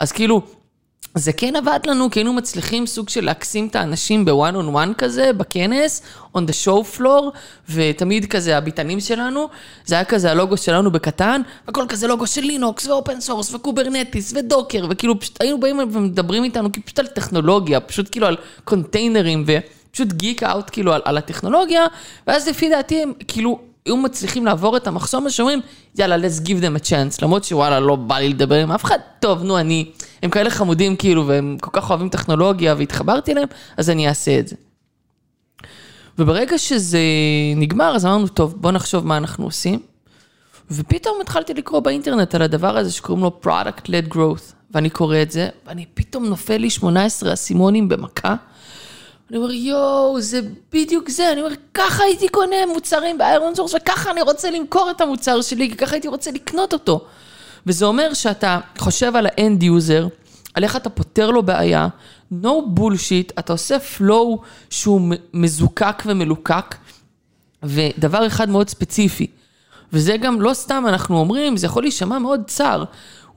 אז 0.00 0.12
כאילו, 0.12 0.42
זה 1.14 1.32
כן 1.32 1.56
עבד 1.56 1.78
לנו, 1.86 2.10
כי 2.10 2.18
היינו 2.18 2.32
מצליחים 2.32 2.86
סוג 2.86 3.08
של 3.08 3.24
להקסים 3.24 3.66
את 3.66 3.76
האנשים 3.76 4.24
בוואן 4.24 4.54
און 4.54 4.68
וואן 4.68 4.92
כזה, 4.98 5.32
בכנס, 5.32 6.02
on 6.36 6.40
the 6.40 6.66
show 6.66 6.98
floor, 6.98 7.38
ותמיד 7.68 8.26
כזה 8.26 8.56
הביתנים 8.56 9.00
שלנו, 9.00 9.48
זה 9.86 9.94
היה 9.94 10.04
כזה 10.04 10.30
הלוגו 10.30 10.56
שלנו 10.56 10.90
בקטן, 10.90 11.42
הכל 11.68 11.84
כזה 11.88 12.06
לוגו 12.06 12.26
של 12.26 12.40
Linux 12.40 12.86
ו 12.86 12.93
open 12.93 13.20
source 13.20 13.54
ו 13.54 13.61
Kubernetes 13.61 14.32
ו 14.36 14.42
Docker, 14.42 14.86
וכאילו 14.90 15.20
פשוט 15.20 15.40
היינו 15.40 15.60
באים 15.60 15.78
ומדברים 15.78 16.44
איתנו 16.44 16.72
כאילו 16.72 16.86
פשוט 16.86 16.98
על 16.98 17.06
טכנולוגיה, 17.06 17.80
פשוט 17.80 18.08
כאילו 18.10 18.26
על 18.26 18.36
קונטיינרים, 18.64 19.44
ופשוט 19.46 20.12
geek 20.12 20.42
out 20.42 20.70
כאילו 20.72 20.92
על, 20.92 21.02
על 21.04 21.18
הטכנולוגיה, 21.18 21.86
ואז 22.26 22.48
לפי 22.48 22.68
דעתי 22.68 23.02
הם 23.02 23.12
כאילו... 23.28 23.73
היו 23.86 23.96
מצליחים 23.96 24.44
לעבור 24.44 24.76
את 24.76 24.86
המחסום 24.86 25.26
הזה 25.26 25.34
שאומרים, 25.34 25.60
יאללה, 25.98 26.16
let's 26.16 26.40
give 26.40 26.62
them 26.62 26.82
a 26.82 26.88
chance, 26.88 27.18
למרות 27.22 27.44
שוואלה, 27.44 27.80
לא 27.80 27.96
בא 27.96 28.18
לי 28.18 28.28
לדבר 28.28 28.62
עם 28.62 28.72
אף 28.72 28.84
אחד, 28.84 28.98
טוב, 29.20 29.42
נו, 29.42 29.58
אני, 29.58 29.90
הם 30.22 30.30
כאלה 30.30 30.50
חמודים 30.50 30.96
כאילו, 30.96 31.26
והם 31.26 31.56
כל 31.60 31.70
כך 31.72 31.90
אוהבים 31.90 32.08
טכנולוגיה, 32.08 32.74
והתחברתי 32.78 33.32
אליהם, 33.32 33.48
אז 33.76 33.90
אני 33.90 34.08
אעשה 34.08 34.38
את 34.38 34.48
זה. 34.48 34.56
וברגע 36.18 36.58
שזה 36.58 36.98
נגמר, 37.56 37.96
אז 37.96 38.06
אמרנו, 38.06 38.28
טוב, 38.28 38.54
בוא 38.56 38.70
נחשוב 38.72 39.06
מה 39.06 39.16
אנחנו 39.16 39.44
עושים. 39.44 39.80
ופתאום 40.70 41.18
התחלתי 41.20 41.54
לקרוא 41.54 41.80
באינטרנט 41.80 42.34
על 42.34 42.42
הדבר 42.42 42.76
הזה 42.76 42.92
שקוראים 42.92 43.24
לו 43.24 43.40
Product-Led 43.44 44.14
Growth, 44.14 44.52
ואני 44.70 44.90
קורא 44.90 45.22
את 45.22 45.30
זה, 45.30 45.48
ואני 45.66 45.86
פתאום 45.94 46.26
נופל 46.26 46.56
לי 46.56 46.70
18 46.70 47.32
אסימונים 47.32 47.88
במכה. 47.88 48.34
אני 49.34 49.42
אומר, 49.42 49.52
יואו, 49.52 50.20
זה 50.20 50.40
בדיוק 50.72 51.08
זה. 51.08 51.32
אני 51.32 51.40
אומר, 51.42 51.54
ככה 51.74 52.02
הייתי 52.02 52.28
קונה 52.28 52.56
מוצרים 52.74 53.18
ב 53.18 53.54
ironSource, 53.54 53.74
וככה 53.74 54.10
אני 54.10 54.22
רוצה 54.22 54.50
למכור 54.50 54.90
את 54.90 55.00
המוצר 55.00 55.42
שלי, 55.42 55.70
כי 55.70 55.76
ככה 55.76 55.94
הייתי 55.94 56.08
רוצה 56.08 56.30
לקנות 56.30 56.72
אותו. 56.72 57.04
וזה 57.66 57.84
אומר 57.84 58.14
שאתה 58.14 58.60
חושב 58.78 59.16
על 59.16 59.26
ה 59.26 59.35
end 59.35 59.62
user, 59.62 60.06
על 60.54 60.64
איך 60.64 60.76
אתה 60.76 60.90
פותר 60.90 61.30
לו 61.30 61.42
בעיה, 61.42 61.88
no 62.42 62.46
bullshit, 62.76 63.32
אתה 63.38 63.52
עושה 63.52 63.76
flow 63.76 64.38
שהוא 64.70 65.00
מזוקק 65.34 66.02
ומלוקק, 66.06 66.74
ודבר 67.62 68.26
אחד 68.26 68.48
מאוד 68.48 68.68
ספציפי, 68.68 69.26
וזה 69.92 70.16
גם 70.16 70.40
לא 70.40 70.54
סתם 70.54 70.84
אנחנו 70.88 71.18
אומרים, 71.18 71.56
זה 71.56 71.66
יכול 71.66 71.82
להישמע 71.82 72.18
מאוד 72.18 72.42
צר. 72.46 72.84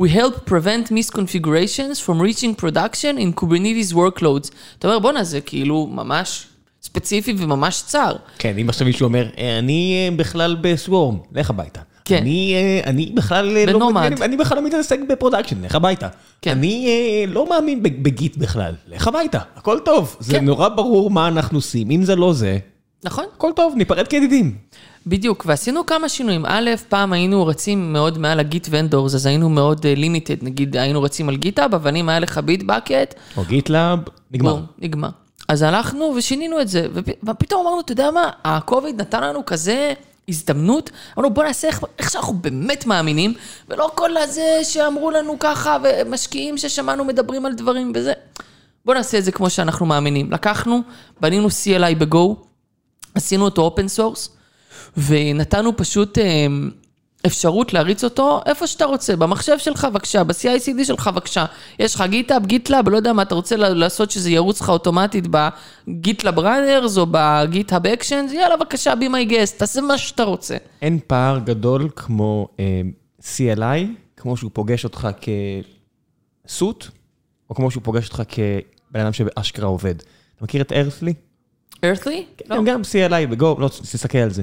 We 0.03 0.09
help 0.09 0.45
prevent 0.45 0.91
misconfigurations 0.91 1.99
from 2.05 2.21
reaching 2.21 2.53
production 2.63 3.17
in 3.17 3.41
Kubernetes 3.41 3.93
workloads. 3.93 4.51
אתה 4.79 4.87
אומר, 4.87 4.99
בואנה, 4.99 5.23
זה 5.23 5.41
כאילו 5.41 5.87
ממש 5.91 6.47
ספציפי 6.81 7.35
וממש 7.37 7.83
צר. 7.85 8.15
כן, 8.37 8.57
אם 8.57 8.69
עכשיו 8.69 8.87
מישהו 8.87 9.05
אומר, 9.05 9.29
אני 9.59 10.11
בכלל 10.15 10.57
ב 10.61 10.69
Swarm, 10.69 11.17
לך 11.31 11.49
הביתה. 11.49 11.81
כן. 12.05 12.17
אני, 12.17 12.55
אני 12.85 13.11
בכלל 13.13 13.65
ב 13.65 13.73
Nomad. 13.73 14.19
לא... 14.19 14.25
אני 14.25 14.37
בכלל 14.37 14.57
לא 14.57 14.63
מתעסק 14.65 14.99
ב 15.09 15.14
production, 15.14 15.61
לך 15.61 15.75
הביתה. 15.75 16.07
כן. 16.41 16.51
אני 16.51 17.25
לא 17.27 17.49
מאמין 17.49 17.83
ב 17.83 17.97
Git 17.97 18.37
בכלל, 18.37 18.73
לך 18.87 19.07
הביתה, 19.07 19.39
הכל 19.55 19.79
טוב. 19.85 20.15
כן. 20.19 20.23
זה 20.23 20.41
נורא 20.41 20.69
ברור 20.69 21.09
מה 21.09 21.27
אנחנו 21.27 21.57
עושים, 21.57 21.91
אם 21.91 22.03
זה 22.03 22.15
לא 22.15 22.33
זה, 22.33 22.57
נכון. 23.03 23.25
הכל 23.35 23.51
טוב, 23.55 23.73
ניפרד 23.77 24.07
כידידים. 24.07 24.55
בדיוק, 25.07 25.43
ועשינו 25.47 25.85
כמה 25.85 26.09
שינויים. 26.09 26.45
א', 26.45 26.69
פעם 26.89 27.13
היינו 27.13 27.45
רצים 27.45 27.93
מאוד 27.93 28.17
מעל 28.17 28.39
ה 28.39 28.46
Git 28.46 28.67
vendors, 28.71 29.15
אז 29.15 29.25
היינו 29.25 29.49
מאוד 29.49 29.85
limited, 29.87 30.41
uh, 30.41 30.45
נגיד 30.45 30.77
היינו 30.77 31.01
רצים 31.01 31.29
על 31.29 31.37
GitHub, 31.37 31.75
אבל 31.75 31.95
אם 31.95 32.09
היה 32.09 32.19
לך 32.19 32.37
Bitbucket... 32.37 33.15
או 33.37 33.43
GitLab, 33.43 33.99
נגמר. 34.31 34.53
בוא, 34.53 34.61
נגמר. 34.77 35.09
אז 35.47 35.61
הלכנו 35.61 36.13
ושינינו 36.17 36.61
את 36.61 36.67
זה, 36.67 36.87
ופתאום 37.23 37.65
אמרנו, 37.67 37.81
אתה 37.81 37.91
יודע 37.91 38.11
מה, 38.11 38.29
הקוביד 38.43 39.01
נתן 39.01 39.23
לנו 39.23 39.45
כזה 39.45 39.93
הזדמנות, 40.29 40.89
אמרנו 41.17 41.33
בוא 41.33 41.43
נעשה 41.43 41.67
איך, 41.67 41.83
איך 41.99 42.11
שאנחנו 42.11 42.33
באמת 42.33 42.85
מאמינים, 42.85 43.33
ולא 43.69 43.91
כל 43.95 44.17
הזה 44.17 44.59
שאמרו 44.63 45.11
לנו 45.11 45.39
ככה, 45.39 45.77
ומשקיעים 45.83 46.57
ששמענו 46.57 47.05
מדברים 47.05 47.45
על 47.45 47.53
דברים 47.53 47.91
וזה. 47.95 48.13
בוא 48.85 48.93
נעשה 48.93 49.17
את 49.17 49.23
זה 49.23 49.31
כמו 49.31 49.49
שאנחנו 49.49 49.85
מאמינים. 49.85 50.31
לקחנו, 50.31 50.81
בנינו 51.21 51.47
CLI 51.47 51.95
ב-Go, 51.97 52.35
עשינו 53.15 53.45
אותו 53.45 53.61
open 53.61 53.87
source, 53.87 54.36
ונתנו 54.97 55.77
פשוט 55.77 56.17
אה, 56.17 56.47
אפשרות 57.25 57.73
להריץ 57.73 58.03
אותו 58.03 58.41
איפה 58.45 58.67
שאתה 58.67 58.85
רוצה, 58.85 59.15
במחשב 59.15 59.57
שלך 59.57 59.85
בבקשה, 59.85 60.23
ב-CI/CD 60.23 60.83
שלך 60.83 61.07
בבקשה. 61.07 61.45
יש 61.79 61.95
לך 61.95 62.03
GitHub, 62.09 62.45
GitLab, 62.45 62.89
לא 62.89 62.97
יודע 62.97 63.13
מה 63.13 63.21
אתה 63.21 63.35
רוצה 63.35 63.55
לעשות 63.55 64.11
שזה 64.11 64.31
ירוץ 64.31 64.61
לך 64.61 64.69
אוטומטית 64.69 65.25
ב 65.27 65.43
GitLab 65.43 66.39
Runners 66.39 66.97
או 66.97 67.05
ב 67.11 67.22
GitHub 67.22 67.87
Actions, 67.87 68.31
יאללה 68.31 68.57
בבקשה, 68.57 68.93
be 68.93 69.05
my 69.05 69.31
guest, 69.31 69.57
תעשה 69.57 69.81
מה 69.81 69.97
שאתה 69.97 70.23
רוצה. 70.23 70.57
אין 70.81 70.99
פער 71.07 71.39
גדול 71.39 71.89
כמו 71.95 72.47
אה, 72.59 72.81
CLI, 73.21 73.85
כמו 74.17 74.37
שהוא 74.37 74.51
פוגש 74.53 74.83
אותך 74.83 75.07
כ 76.45 76.57
suit, 76.57 76.87
או 77.49 77.55
כמו 77.55 77.71
שהוא 77.71 77.83
פוגש 77.83 78.09
אותך 78.09 78.21
כבן 78.29 78.99
אדם 78.99 79.13
שאשכרה 79.13 79.67
עובד. 79.67 79.95
אתה 80.35 80.43
מכיר 80.43 80.61
את 80.61 80.71
Earthly? 81.83 82.25
Earthly? 82.25 82.43
כן, 82.47 82.55
לא. 82.55 82.63
גם 82.63 82.81
CLI 82.81 83.27
ב 83.29 83.36
Go, 83.36 83.55
לא, 83.59 83.67
תסתכל 83.67 84.17
על 84.17 84.29
זה. 84.29 84.41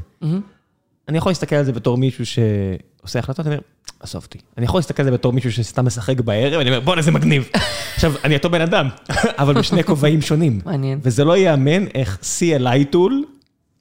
אני 1.08 1.18
יכול 1.18 1.30
להסתכל 1.30 1.56
על 1.56 1.64
זה 1.64 1.72
בתור 1.72 1.96
מישהו 1.96 2.24
שעושה 2.26 3.18
החלטות, 3.18 3.46
אני 3.46 3.54
אומר, 3.54 3.64
עזוב 4.00 4.22
אותי. 4.24 4.38
אני 4.58 4.64
יכול 4.64 4.78
להסתכל 4.78 5.02
על 5.02 5.08
זה 5.08 5.12
בתור 5.12 5.32
מישהו 5.32 5.52
שסתם 5.52 5.86
משחק 5.86 6.20
בערב, 6.20 6.60
אני 6.60 6.70
אומר, 6.70 6.80
בואנה, 6.80 7.02
זה 7.02 7.10
מגניב. 7.10 7.48
עכשיו, 7.94 8.12
אני 8.24 8.36
אותו 8.36 8.50
בן 8.50 8.60
אדם, 8.60 8.88
אבל 9.38 9.54
בשני 9.54 9.84
כובעים 9.84 10.22
שונים. 10.22 10.60
מעניין. 10.64 11.00
וזה 11.02 11.24
לא 11.24 11.36
ייאמן 11.36 11.86
איך 11.94 12.18
CLI 12.22 12.84
טול, 12.90 13.24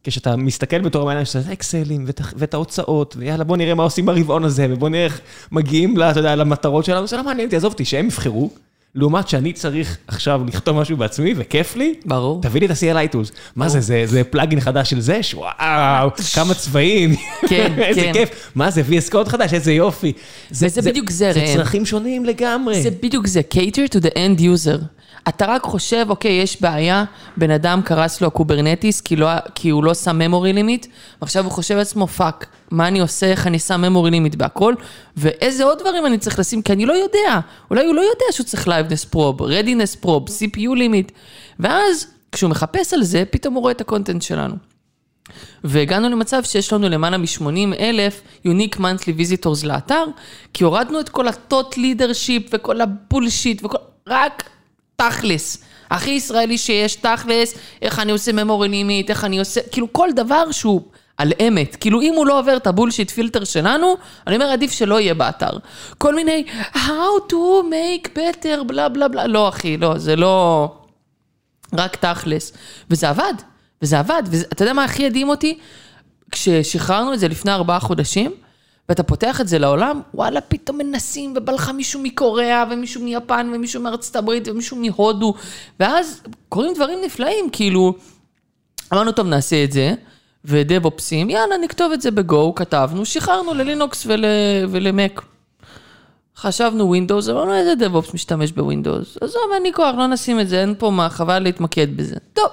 כשאתה 0.03 0.35
מסתכל 0.35 0.81
בתור 0.81 1.01
המעניין 1.01 1.25
שאתה 1.25 1.53
אקסלים 1.53 2.05
ואת 2.35 2.53
ההוצאות, 2.53 3.15
ויאללה, 3.17 3.43
בוא 3.43 3.57
נראה 3.57 3.73
מה 3.75 3.83
עושים 3.83 4.05
ברבעון 4.05 4.43
הזה, 4.43 4.67
ובוא 4.69 4.89
נראה 4.89 5.03
איך 5.03 5.21
מגיעים, 5.51 5.95
אתה 6.11 6.19
יודע, 6.19 6.35
למטרות 6.35 6.85
שלנו, 6.85 7.07
זה 7.07 7.17
לא 7.17 7.23
מעניין 7.23 7.45
אותי, 7.45 7.55
עזוב 7.55 7.71
אותי, 7.71 7.85
שהם 7.85 8.05
יבחרו. 8.05 8.49
לעומת 8.95 9.27
שאני 9.27 9.53
צריך 9.53 9.97
עכשיו 10.07 10.41
לכתוב 10.47 10.81
משהו 10.81 10.97
בעצמי, 10.97 11.33
וכיף 11.37 11.75
לי, 11.75 11.93
ברור. 12.05 12.41
תביא 12.41 12.61
לי 12.61 12.65
את 12.65 12.71
ה-CLI 12.71 13.15
Tools. 13.15 13.31
מה 13.55 13.69
זה, 13.69 13.81
זה, 13.81 14.03
זה 14.05 14.23
פלאגין 14.23 14.59
חדש 14.59 14.89
של 14.89 14.99
זה? 14.99 15.19
וואו, 15.33 16.09
כמה 16.35 16.53
צבעים. 16.53 17.15
כן, 17.47 17.73
איזה 17.87 18.01
כן. 18.01 18.13
כיף. 18.13 18.51
מה 18.55 18.71
זה, 18.71 18.81
VS 18.89 19.13
Code 19.13 19.29
חדש, 19.29 19.53
איזה 19.53 19.73
יופי. 19.73 20.13
זה, 20.49 20.67
זה, 20.67 20.81
זה 20.81 20.89
בדיוק 20.89 21.09
זה, 21.09 21.33
זה 21.33 21.45
צרכים 21.53 21.85
שונים 21.85 22.25
לגמרי. 22.25 22.81
זה 22.81 22.89
בדיוק 23.03 23.27
זה, 23.27 23.41
cater 23.53 23.95
to 23.95 24.01
the 24.01 24.09
end 24.09 24.39
user. 24.39 24.83
אתה 25.27 25.45
רק 25.45 25.63
חושב, 25.63 26.05
אוקיי, 26.09 26.31
יש 26.31 26.61
בעיה, 26.61 27.03
בן 27.37 27.51
אדם 27.51 27.81
קרס 27.85 28.21
לו 28.21 28.27
ה 28.27 28.34
Kubernetes 28.34 29.01
כי, 29.01 29.15
לא, 29.15 29.27
כי 29.55 29.69
הוא 29.69 29.83
לא 29.83 29.93
שם 29.93 30.21
memory 30.21 30.57
limit, 30.57 30.87
ועכשיו 31.21 31.43
הוא 31.43 31.51
חושב 31.51 31.75
לעצמו, 31.75 32.07
פאק, 32.07 32.45
מה 32.71 32.87
אני 32.87 32.99
עושה, 32.99 33.25
איך 33.25 33.47
אני 33.47 33.59
שם 33.59 33.83
memory 33.83 34.11
limit 34.11 34.37
בהכל, 34.37 34.73
ואיזה 35.17 35.63
עוד 35.63 35.79
דברים 35.79 36.05
אני 36.05 36.17
צריך 36.17 36.39
לשים, 36.39 36.61
כי 36.61 36.73
אני 36.73 36.85
לא 36.85 36.93
יודע. 36.93 37.39
אולי 37.69 37.85
הוא 37.85 37.95
לא 37.95 38.01
יודע 38.01 38.25
שהוא 38.31 38.45
צריך 38.45 38.67
liveness 38.67 39.15
probe, 39.15 39.41
readiness 39.41 40.05
probe, 40.05 40.29
CPU 40.29 40.77
limit, 40.77 41.11
ואז 41.59 42.07
כשהוא 42.31 42.49
מחפש 42.49 42.93
על 42.93 43.03
זה, 43.03 43.23
פתאום 43.29 43.53
הוא 43.53 43.61
רואה 43.61 43.71
את 43.71 43.81
ה 43.81 43.86
content 43.86 44.21
שלנו. 44.21 44.55
והגענו 45.63 46.09
למצב 46.09 46.43
שיש 46.43 46.73
לנו 46.73 46.89
למעלה 46.89 47.17
מ-80 47.17 47.79
אלף 47.79 48.21
unique 48.47 48.77
monthly 48.77 49.19
visitors 49.19 49.65
לאתר, 49.65 50.05
כי 50.53 50.63
הורדנו 50.63 50.99
את 50.99 51.09
כל 51.09 51.27
ה-thought 51.27 51.75
leadership 51.75 52.49
וכל 52.51 52.81
ה 52.81 52.91
bullshit 52.91 53.65
וכל... 53.65 53.77
רק 54.07 54.49
תכלס. 55.09 55.63
הכי 55.89 56.11
ישראלי 56.11 56.57
שיש, 56.57 56.95
תכלס, 56.95 57.53
איך 57.81 57.99
אני 57.99 58.11
עושה 58.11 58.31
limit, 58.31 59.09
איך 59.09 59.23
אני 59.23 59.39
עושה, 59.39 59.61
כאילו 59.71 59.93
כל 59.93 60.09
דבר 60.15 60.51
שהוא 60.51 60.81
על 61.17 61.31
אמת. 61.47 61.75
כאילו 61.75 62.01
אם 62.01 62.13
הוא 62.15 62.27
לא 62.27 62.39
עובר 62.39 62.57
את 62.57 62.67
ה 62.67 62.72
bullshit 62.72 63.11
filter 63.11 63.43
שלנו, 63.43 63.95
אני 64.27 64.35
אומר 64.35 64.45
עדיף 64.45 64.71
שלא 64.71 64.99
יהיה 64.99 65.13
באתר. 65.13 65.57
כל 65.97 66.15
מיני 66.15 66.43
how 66.73 67.31
to 67.31 67.35
make 67.69 68.07
better, 68.15 68.63
בלה 68.67 68.89
בלה 68.89 69.07
בלה, 69.07 69.27
לא 69.27 69.49
אחי, 69.49 69.77
לא, 69.77 69.97
זה 69.97 70.15
לא... 70.15 70.67
רק 71.77 71.95
תכלס. 71.95 72.53
וזה 72.89 73.09
עבד, 73.09 73.33
וזה 73.81 73.99
עבד, 73.99 74.23
ואתה 74.31 74.63
יודע 74.63 74.73
מה 74.73 74.83
הכי 74.83 75.05
הדהים 75.05 75.29
אותי? 75.29 75.57
כששחררנו 76.31 77.13
את 77.13 77.19
זה 77.19 77.27
לפני 77.27 77.51
ארבעה 77.51 77.79
חודשים, 77.79 78.31
ואתה 78.89 79.03
פותח 79.03 79.41
את 79.41 79.47
זה 79.47 79.59
לעולם, 79.59 80.01
וואלה, 80.13 80.41
פתאום 80.41 80.77
מנסים, 80.77 81.33
ובא 81.35 81.53
לך 81.53 81.69
מישהו 81.69 81.99
מקוריאה, 82.03 82.63
ומישהו 82.71 83.01
מיפן, 83.01 83.51
ומישהו 83.55 83.81
מארצות 83.81 84.15
הברית, 84.15 84.47
ומישהו 84.47 84.77
מהודו, 84.77 85.33
ואז 85.79 86.21
קורים 86.49 86.73
דברים 86.73 86.99
נפלאים, 87.05 87.49
כאילו, 87.51 87.93
אמרנו, 88.93 89.11
טוב, 89.11 89.27
נעשה 89.27 89.63
את 89.63 89.71
זה, 89.71 89.93
ודב 90.45 90.85
אופסים, 90.85 91.29
יאללה, 91.29 91.57
נכתוב 91.57 91.91
את 91.91 92.01
זה 92.01 92.11
בגו, 92.11 92.55
כתבנו, 92.55 93.05
שחררנו 93.05 93.53
ללינוקס 93.53 94.05
ול, 94.05 94.25
ול 94.69 94.87
Mac. 94.87 95.21
חשבנו 96.37 96.87
Windows, 96.87 97.29
אמרנו, 97.29 97.53
איזה 97.53 97.75
DevOps 97.75 98.13
משתמש 98.13 98.51
ב 98.51 98.59
Windows? 98.59 99.17
עזוב, 99.21 99.41
אין 99.53 99.63
לי 99.63 99.73
כוח, 99.73 99.95
לא 99.95 100.07
נשים 100.07 100.39
את 100.39 100.49
זה, 100.49 100.61
אין 100.61 100.75
פה 100.77 100.89
מה, 100.89 101.09
חבל 101.09 101.39
להתמקד 101.39 101.97
בזה. 101.97 102.15
טוב, 102.33 102.49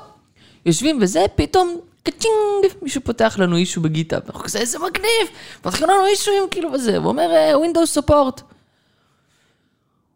יושבים 0.67 0.99
וזה, 1.03 1.25
פתאום 1.35 1.77
ka-ching, 2.03 2.83
מישהו 2.83 3.01
פותח 3.05 3.37
לנו 3.39 3.57
issue 3.57 3.81
ב 3.81 3.85
GitHub, 3.85 4.19
ואנחנו 4.25 4.45
כזה, 4.45 4.59
איזה 4.59 4.79
מגניב, 4.79 5.39
פותחים 5.63 5.89
לנו 5.89 6.07
אישויים 6.07 6.43
כאילו 6.51 6.73
וזה, 6.73 6.97
הוא 6.97 7.07
אומר, 7.07 7.57
Windows 7.65 7.99
support. 7.99 8.43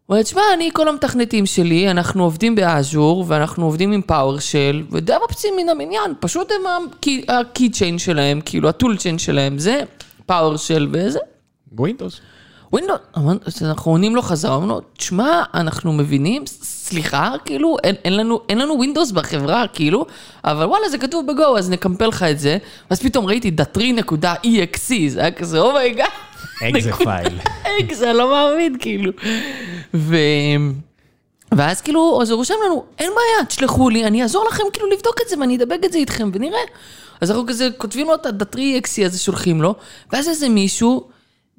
הוא 0.05 0.13
אומר, 0.13 0.23
תשמע, 0.23 0.41
אני, 0.53 0.69
כל 0.73 0.87
המתכנתים 0.87 1.45
שלי, 1.45 1.91
אנחנו 1.91 2.23
עובדים 2.23 2.55
ב 2.55 2.65
Azure, 2.65 3.25
ואנחנו 3.27 3.65
עובדים 3.65 3.91
עם 3.91 4.01
PowerShell, 4.01 4.83
ודבאופסים 4.91 5.53
מן 5.57 5.69
המניין, 5.69 6.13
פשוט 6.19 6.51
הם 6.51 6.67
ה-key 6.67 7.69
chain 7.73 7.97
שלהם, 7.97 8.41
כאילו, 8.41 8.69
ה 8.69 8.74
tool 8.74 8.95
chain 8.95 9.17
שלהם, 9.17 9.59
זה 9.59 9.81
PowerShell 10.25 10.87
וזה. 10.91 11.19
Windows. 11.71 12.21
Windows, 12.73 13.61
אנחנו 13.61 13.91
עונים 13.91 14.15
לו 14.15 14.21
חזרה, 14.21 14.55
אומרים 14.55 14.69
לו, 14.69 14.81
תשמע, 14.97 15.43
אנחנו 15.53 15.93
מבינים, 15.93 16.43
סליחה, 16.87 17.33
כאילו, 17.45 17.77
אין, 17.83 17.95
אין 18.05 18.17
לנו, 18.17 18.39
אין 18.49 18.57
לנו 18.57 18.73
Windows 18.73 19.11
בחברה, 19.11 19.67
כאילו, 19.73 20.05
אבל 20.43 20.65
וואלה, 20.65 20.89
זה 20.89 20.97
כתוב 20.97 21.27
ב 21.27 21.35
Go, 21.35 21.57
אז 21.57 21.69
נקמפל 21.69 22.07
לך 22.07 22.23
את 22.23 22.39
זה. 22.39 22.57
ואז 22.89 22.99
פתאום 23.03 23.25
ראיתי 23.25 23.51
Datree.exe, 23.51 24.93
זה 25.07 25.19
היה 25.19 25.31
כזה, 25.31 25.59
oh 25.59 25.71
my 25.71 25.83
God. 25.83 26.07
איזה 26.61 26.93
file. 26.93 27.39
אני 27.65 28.13
לא 28.13 28.29
מאמין, 28.29 28.75
כאילו. 28.79 29.11
ו... 29.93 30.15
ואז 31.51 31.81
כאילו, 31.81 32.19
אז 32.21 32.29
הוא 32.29 32.37
רושם 32.37 32.53
לנו, 32.65 32.83
אין 32.99 33.11
בעיה, 33.15 33.45
תשלחו 33.45 33.89
לי, 33.89 34.05
אני 34.05 34.23
אעזור 34.23 34.45
לכם 34.47 34.63
כאילו 34.73 34.89
לבדוק 34.89 35.15
את 35.21 35.29
זה 35.29 35.39
ואני 35.39 35.55
אדבג 35.55 35.79
את 35.85 35.91
זה 35.91 35.97
איתכם 35.97 36.29
ונראה. 36.33 36.59
אז 37.21 37.31
אנחנו 37.31 37.45
כזה 37.47 37.69
כותבים 37.77 38.07
לו 38.07 38.15
את 38.15 38.25
ה 38.25 38.32
Datree 38.32 38.77
exe 38.77 39.05
הזה, 39.05 39.19
שולחים 39.19 39.61
לו, 39.61 39.75
ואז 40.13 40.27
איזה 40.27 40.49
מישהו, 40.49 41.07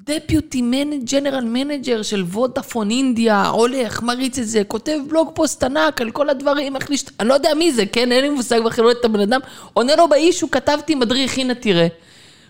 deputy 0.07 0.63
general 1.05 1.45
manager 1.45 2.03
של 2.03 2.23
Vodafone 2.23 2.91
India, 2.91 3.49
הולך, 3.49 4.03
מריץ 4.03 4.39
את 4.39 4.49
זה, 4.49 4.63
כותב 4.65 4.99
blog 5.09 5.31
post 5.35 5.65
ענק 5.65 6.01
על 6.01 6.11
כל 6.11 6.31
הדברים, 6.31 6.77
איך 6.77 6.91
להשת... 6.91 7.21
אני 7.21 7.29
לא 7.29 7.35
יודע 7.35 7.55
מי 7.55 7.73
זה, 7.73 7.87
כן? 7.87 8.13
אין 8.13 8.21
לי 8.25 8.29
מושג 8.29 8.61
בכלל 8.61 8.91
את 8.91 9.05
הבן 9.05 9.21
אדם, 9.21 9.41
עונה 9.73 9.97
לו 9.97 10.09
ב 10.09 10.15
issue, 10.15 10.51
כתבתי 10.51 10.95
מדריך, 10.95 11.39
הנה 11.39 11.55
תראה. 11.55 11.87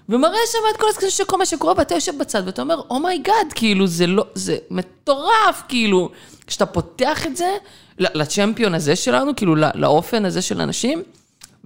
ומראה 0.08 0.38
שם 0.52 0.58
את 0.74 0.80
כל 0.80 0.86
הסקרינים 0.90 1.10
של 1.10 1.24
כל 1.24 1.38
מה 1.38 1.46
שקורה, 1.46 1.74
ואתה 1.76 1.94
יושב 1.94 2.18
בצד, 2.18 2.42
ואתה 2.46 2.62
אומר, 2.62 2.80
oh 2.90 3.01
my 3.01 3.12
God, 3.12 3.34
oh 3.50 3.54
כאילו, 3.54 3.86
זה 3.86 4.06
לא, 4.06 4.24
זה 4.34 4.56
מטורף, 4.70 5.62
כאילו. 5.68 6.10
כשאתה 6.46 6.66
פותח 6.66 7.26
את 7.26 7.36
זה 7.36 7.56
ל 7.98 8.07
champion 8.07 8.74
הזה 8.74 8.96
שלנו, 8.96 9.36
כאילו, 9.36 9.54
לאופן 9.74 10.24
הזה 10.24 10.42
של 10.42 10.60
אנשים, 10.60 11.02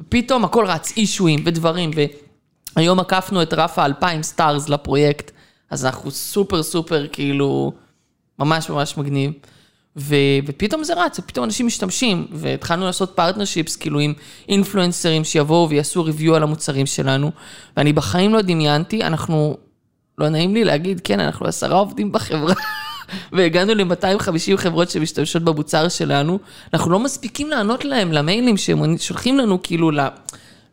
פתאום 0.08 0.44
הכל 0.44 0.66
רץ 0.66 0.92
אישויים 0.96 1.42
ודברים, 1.46 1.90
והיום 2.76 3.00
עקפנו 3.00 3.42
את 3.42 3.54
רף 3.54 3.78
האלפיים 3.78 4.22
stars 4.22 4.68
לפרויקט, 4.68 5.30
אז 5.70 5.86
אנחנו 5.86 6.10
סופר 6.10 6.62
סופר, 6.62 7.06
כאילו, 7.12 7.72
ממש 8.38 8.70
ממש 8.70 8.98
מגניב. 8.98 9.32
ו, 9.96 10.14
ופתאום 10.46 10.84
זה 10.84 10.94
רץ, 10.94 11.18
ופתאום 11.18 11.44
אנשים 11.44 11.66
משתמשים, 11.66 12.26
והתחלנו 12.32 12.86
לעשות 12.86 13.12
partnerships, 13.14 13.76
כאילו 13.76 13.98
עם 14.00 14.14
אינפלואנסרים 14.48 15.24
שיבואו 15.24 15.68
ויעשו 15.68 16.04
review 16.04 16.36
על 16.36 16.42
המוצרים 16.42 16.86
שלנו, 16.86 17.30
ואני 17.76 17.92
בחיים 17.92 18.32
לא 18.32 18.42
דמיינתי, 18.42 19.02
אנחנו, 19.02 19.56
לא 20.18 20.28
נעים 20.28 20.54
לי 20.54 20.64
להגיד, 20.64 21.00
כן, 21.04 21.20
אנחנו 21.20 21.46
עשרה 21.46 21.78
עובדים 21.78 22.12
בחברה, 22.12 22.54
והגענו 23.32 23.74
ל-250 23.74 24.56
חברות 24.56 24.90
שמשתמשות 24.90 25.42
במוצר 25.42 25.88
שלנו, 25.88 26.38
אנחנו 26.74 26.90
לא 26.90 26.98
מספיקים 26.98 27.50
לענות 27.50 27.84
להם, 27.84 28.12
למיילים 28.12 28.56
שהם 28.56 28.98
שולחים 28.98 29.38
לנו, 29.38 29.62
כאילו, 29.62 29.90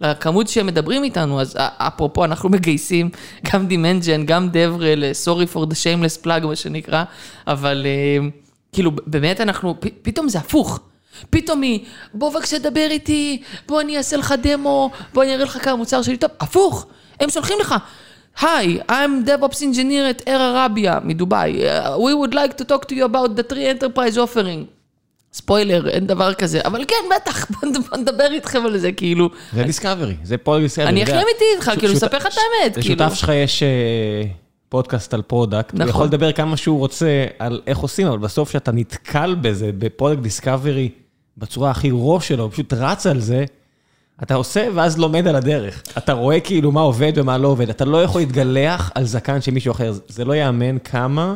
לכמות 0.01 0.47
שהם 0.47 0.65
מדברים 0.67 1.03
איתנו, 1.03 1.41
אז 1.41 1.57
אפרופו, 1.59 2.25
אנחנו 2.25 2.49
מגייסים 2.49 3.09
גם 3.53 3.67
demand 3.67 4.02
gen, 4.02 4.25
גם 4.25 4.49
DevRel, 4.49 5.03
sorry 5.25 5.53
for 5.53 5.59
the 5.59 5.73
shameless 5.73 6.25
plug, 6.25 6.45
מה 6.45 6.55
שנקרא, 6.55 7.03
אבל... 7.47 7.85
Uh, 7.85 8.47
כאילו, 8.71 8.91
באמת 9.05 9.41
אנחנו, 9.41 9.75
פתאום 10.01 10.29
זה 10.29 10.39
הפוך. 10.39 10.79
פתאום 11.29 11.61
היא, 11.61 11.85
בוא 12.13 12.31
בבקשה 12.31 12.59
דבר 12.59 12.87
איתי, 12.89 13.41
בוא 13.67 13.81
אני 13.81 13.97
אעשה 13.97 14.17
לך 14.17 14.33
דמו, 14.41 14.89
בוא 15.13 15.23
אני 15.23 15.33
אראה 15.33 15.43
לך 15.43 15.63
כמה 15.63 15.75
מוצר 15.75 16.01
שלי 16.01 16.17
טוב. 16.17 16.29
הפוך, 16.39 16.87
הם 17.19 17.29
שולחים 17.29 17.57
לך. 17.59 17.75
Hey, 18.41 18.79
I'm 18.89 19.27
DevOps 19.27 19.57
Engineer 19.57 20.19
at 20.19 20.27
Air 20.27 20.27
Arabia 20.27 20.99
מדובאי. 21.03 21.61
Uh, 21.61 21.97
we 21.97 22.13
would 22.13 22.33
like 22.33 22.57
to 22.57 22.65
talk 22.65 22.87
to 22.87 22.95
you 22.95 23.03
about 23.03 23.35
Datree 23.35 23.65
enterprise 23.65 24.17
offering. 24.17 24.76
ספוילר, 25.33 25.89
אין 25.89 26.07
דבר 26.07 26.33
כזה, 26.33 26.59
אבל 26.65 26.83
כן, 26.87 27.15
בטח, 27.15 27.45
בוא 27.51 27.97
נדבר 27.97 28.27
איתכם 28.31 28.65
על 28.65 28.77
זה, 28.77 28.91
כאילו. 28.91 29.29
זה 29.53 29.63
discovery, 29.63 30.15
זה 30.23 30.37
פועל 30.37 30.61
discovery. 30.61 30.91
אני 30.91 31.03
הכי 31.03 31.13
אמיתי 31.13 31.45
איתך, 31.55 31.71
כאילו, 31.79 31.93
לספר 31.93 32.17
לך 32.17 32.25
את 32.25 32.31
האמת, 32.37 32.77
כאילו. 32.81 32.95
לשותף 32.95 33.13
שלך 33.13 33.29
יש... 33.29 33.63
אה, 33.63 34.23
פודקאסט 34.69 35.13
על 35.13 35.21
product, 35.21 35.73
נכון. 35.73 35.81
הוא 35.81 35.89
יכול 35.89 36.05
לדבר 36.05 36.31
כמה 36.31 36.57
שהוא 36.57 36.79
רוצה 36.79 37.25
על 37.39 37.61
איך 37.67 37.77
עושים, 37.77 38.07
אבל 38.07 38.17
בסוף 38.17 38.49
כשאתה 38.49 38.71
נתקל 38.71 39.35
בזה, 39.41 39.69
ב 39.77 39.83
product 39.83 40.21
discovery, 40.21 40.89
בצורה 41.37 41.71
הכי 41.71 41.89
raw 41.93 42.27
שלו, 42.27 42.51
פשוט 42.51 42.73
רץ 42.73 43.07
על 43.07 43.19
זה, 43.19 43.45
אתה 44.23 44.35
עושה 44.35 44.67
ואז 44.75 44.97
לומד 44.97 45.27
על 45.27 45.35
הדרך. 45.35 45.83
אתה 45.97 46.13
רואה 46.13 46.39
כאילו 46.39 46.71
מה 46.71 46.81
עובד 46.81 47.11
ומה 47.15 47.37
לא 47.37 47.47
עובד. 47.47 47.69
אתה 47.69 47.85
לא 47.85 48.03
יכול 48.03 48.21
להתגלח 48.21 48.91
על 48.95 49.03
זקן 49.03 49.41
של 49.41 49.51
מישהו 49.51 49.71
אחר. 49.71 49.93
זה 50.07 50.25
לא 50.25 50.33
ייאמן 50.33 50.77
כמה 50.79 51.35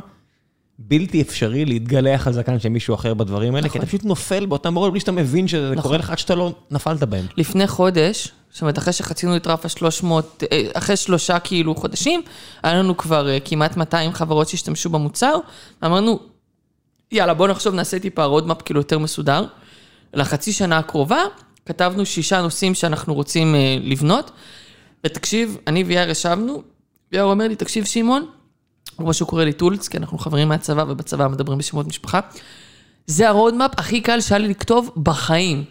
בלתי 0.88 1.22
אפשרי 1.22 1.66
להתגלח 1.66 2.28
על 2.28 2.34
זקן 2.34 2.60
של 2.60 2.70
מישהו 2.70 2.96
אחר 2.96 3.14
בדברים 3.14 3.56
האלה, 3.56 3.68
נכון. 3.68 3.72
כי 3.72 3.78
אתה 3.80 3.88
פשוט 3.88 4.04
נופל 4.04 4.46
באותם 4.46 4.74
בורות 4.74 4.92
בלי 4.92 5.00
שאתה 5.00 5.12
מבין 5.12 5.48
שזה 5.48 5.72
נכון. 5.72 5.82
קורה 5.82 5.98
לך 5.98 6.10
עד 6.10 6.20
שאתה 6.20 6.36
לא 6.36 6.54
נפלת 6.72 7.04
בהם. 7.04 7.26
לפני 7.38 7.68
חודש, 7.68 8.32
זאת 8.52 8.62
אומרת, 8.62 8.78
אחרי 8.78 8.94
שחצינו 8.94 9.36
את 9.36 9.48
רף 9.48 9.66
ה-300, 9.66 10.06
אה, 10.52 10.64
אחרי 10.74 10.96
שלושה 10.96 11.40
כאילו 11.40 11.76
חודשים, 11.76 12.22
היה 12.64 12.76
לנו 12.76 12.98
כבר 12.98 13.30
אה, 13.30 13.38
כמעט 13.46 13.78
200 13.78 14.14
חברות 14.14 14.48
שהשתמשו 14.48 14.90
במוצר, 14.90 15.36
אמרנו, 15.86 16.20
יאללה, 17.12 17.34
בואו 17.34 17.52
נחשוב, 17.52 17.76
נעשה 17.76 18.00
טיפה 18.00 18.24
רודמאפ 18.24 18.62
כאילו 18.62 18.80
יותר 18.80 19.00
מסודר. 19.00 19.46
לחצי 20.14 20.52
שנה 20.52 20.78
הקרובה, 20.78 21.22
כתבנו 21.66 22.06
שישה 22.06 22.42
נושאים 22.42 22.76
שאנחנו 22.76 23.14
רוצים 23.14 23.56
אה, 23.56 23.78
לבנות, 23.82 24.32
ותקשיב, 25.06 25.58
אני 25.68 25.84
ויאיר 25.84 26.10
ישבנו, 26.10 26.64
ויאיר 27.12 27.26
אומר 27.26 27.48
לי, 27.48 27.56
תקשיב, 27.56 27.86
שמעון, 27.86 28.26
כמו 28.98 29.14
שהוא 29.14 29.28
קורא 29.28 29.44
לי 29.44 29.54
טולס, 29.54 29.88
כי 29.88 29.98
אנחנו 29.98 30.18
חברים 30.18 30.48
מהצבא, 30.48 30.86
ובצבא 30.88 31.28
מדברים 31.28 31.58
בשמות 31.58 31.88
משפחה, 31.88 32.20
זה 33.08 33.30
ה 33.30 33.35
roadmap 33.35 33.72
הכי 33.78 34.02
קל 34.02 34.22
שהיה 34.22 34.40
לי 34.40 34.48
לכתוב 34.48 34.92
בחיים. 35.04 35.64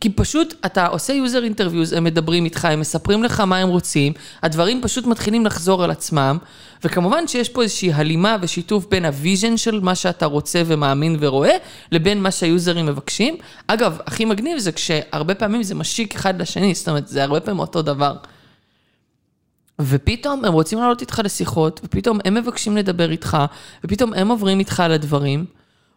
כי 0.00 0.10
פשוט 0.10 0.54
אתה 0.66 0.86
עושה 0.86 1.12
user 1.12 1.44
interviews, 1.44 1.92
הם 1.92 2.04
מדברים 2.04 2.44
איתך, 2.44 2.64
הם 2.64 2.80
מספרים 2.80 3.22
לך 3.22 3.40
מה 3.40 3.58
הם 3.58 3.68
רוצים, 3.68 4.12
הדברים 4.42 4.82
פשוט 4.82 5.06
מתחילים 5.06 5.46
לחזור 5.46 5.84
על 5.84 5.90
עצמם, 5.90 6.38
וכמובן 6.84 7.28
שיש 7.28 7.48
פה 7.48 7.62
איזושהי 7.62 7.92
הלימה 7.92 8.36
ושיתוף 8.40 8.86
בין 8.90 9.04
ה 9.04 9.11
vision 9.11 9.56
של 9.56 9.80
מה 9.80 9.94
שאתה 9.94 10.26
רוצה 10.26 10.62
ומאמין 10.66 11.16
ורואה, 11.20 11.56
לבין 11.92 12.22
מה 12.22 12.30
שהיוזרים 12.30 12.86
מבקשים. 12.86 13.36
אגב, 13.66 13.98
הכי 14.06 14.24
מגניב 14.24 14.58
זה 14.58 14.72
כשהרבה 14.72 15.34
פעמים 15.34 15.62
זה 15.62 15.74
משיק 15.74 16.14
אחד 16.14 16.40
לשני, 16.40 16.74
זאת 16.74 16.88
אומרת, 16.88 17.08
זה 17.08 17.22
הרבה 17.22 17.40
פעמים 17.40 17.60
אותו 17.60 17.82
דבר. 17.82 18.14
ופתאום 19.80 20.44
הם 20.44 20.52
רוצים 20.52 20.78
לעלות 20.78 21.00
איתך 21.00 21.20
לשיחות, 21.24 21.80
ופתאום 21.84 22.18
הם 22.24 22.34
מבקשים 22.34 22.76
לדבר 22.76 23.10
איתך, 23.10 23.36
ופתאום 23.84 24.14
הם 24.14 24.28
עוברים 24.28 24.58
איתך 24.58 24.80
על 24.80 24.92
הדברים. 24.92 25.44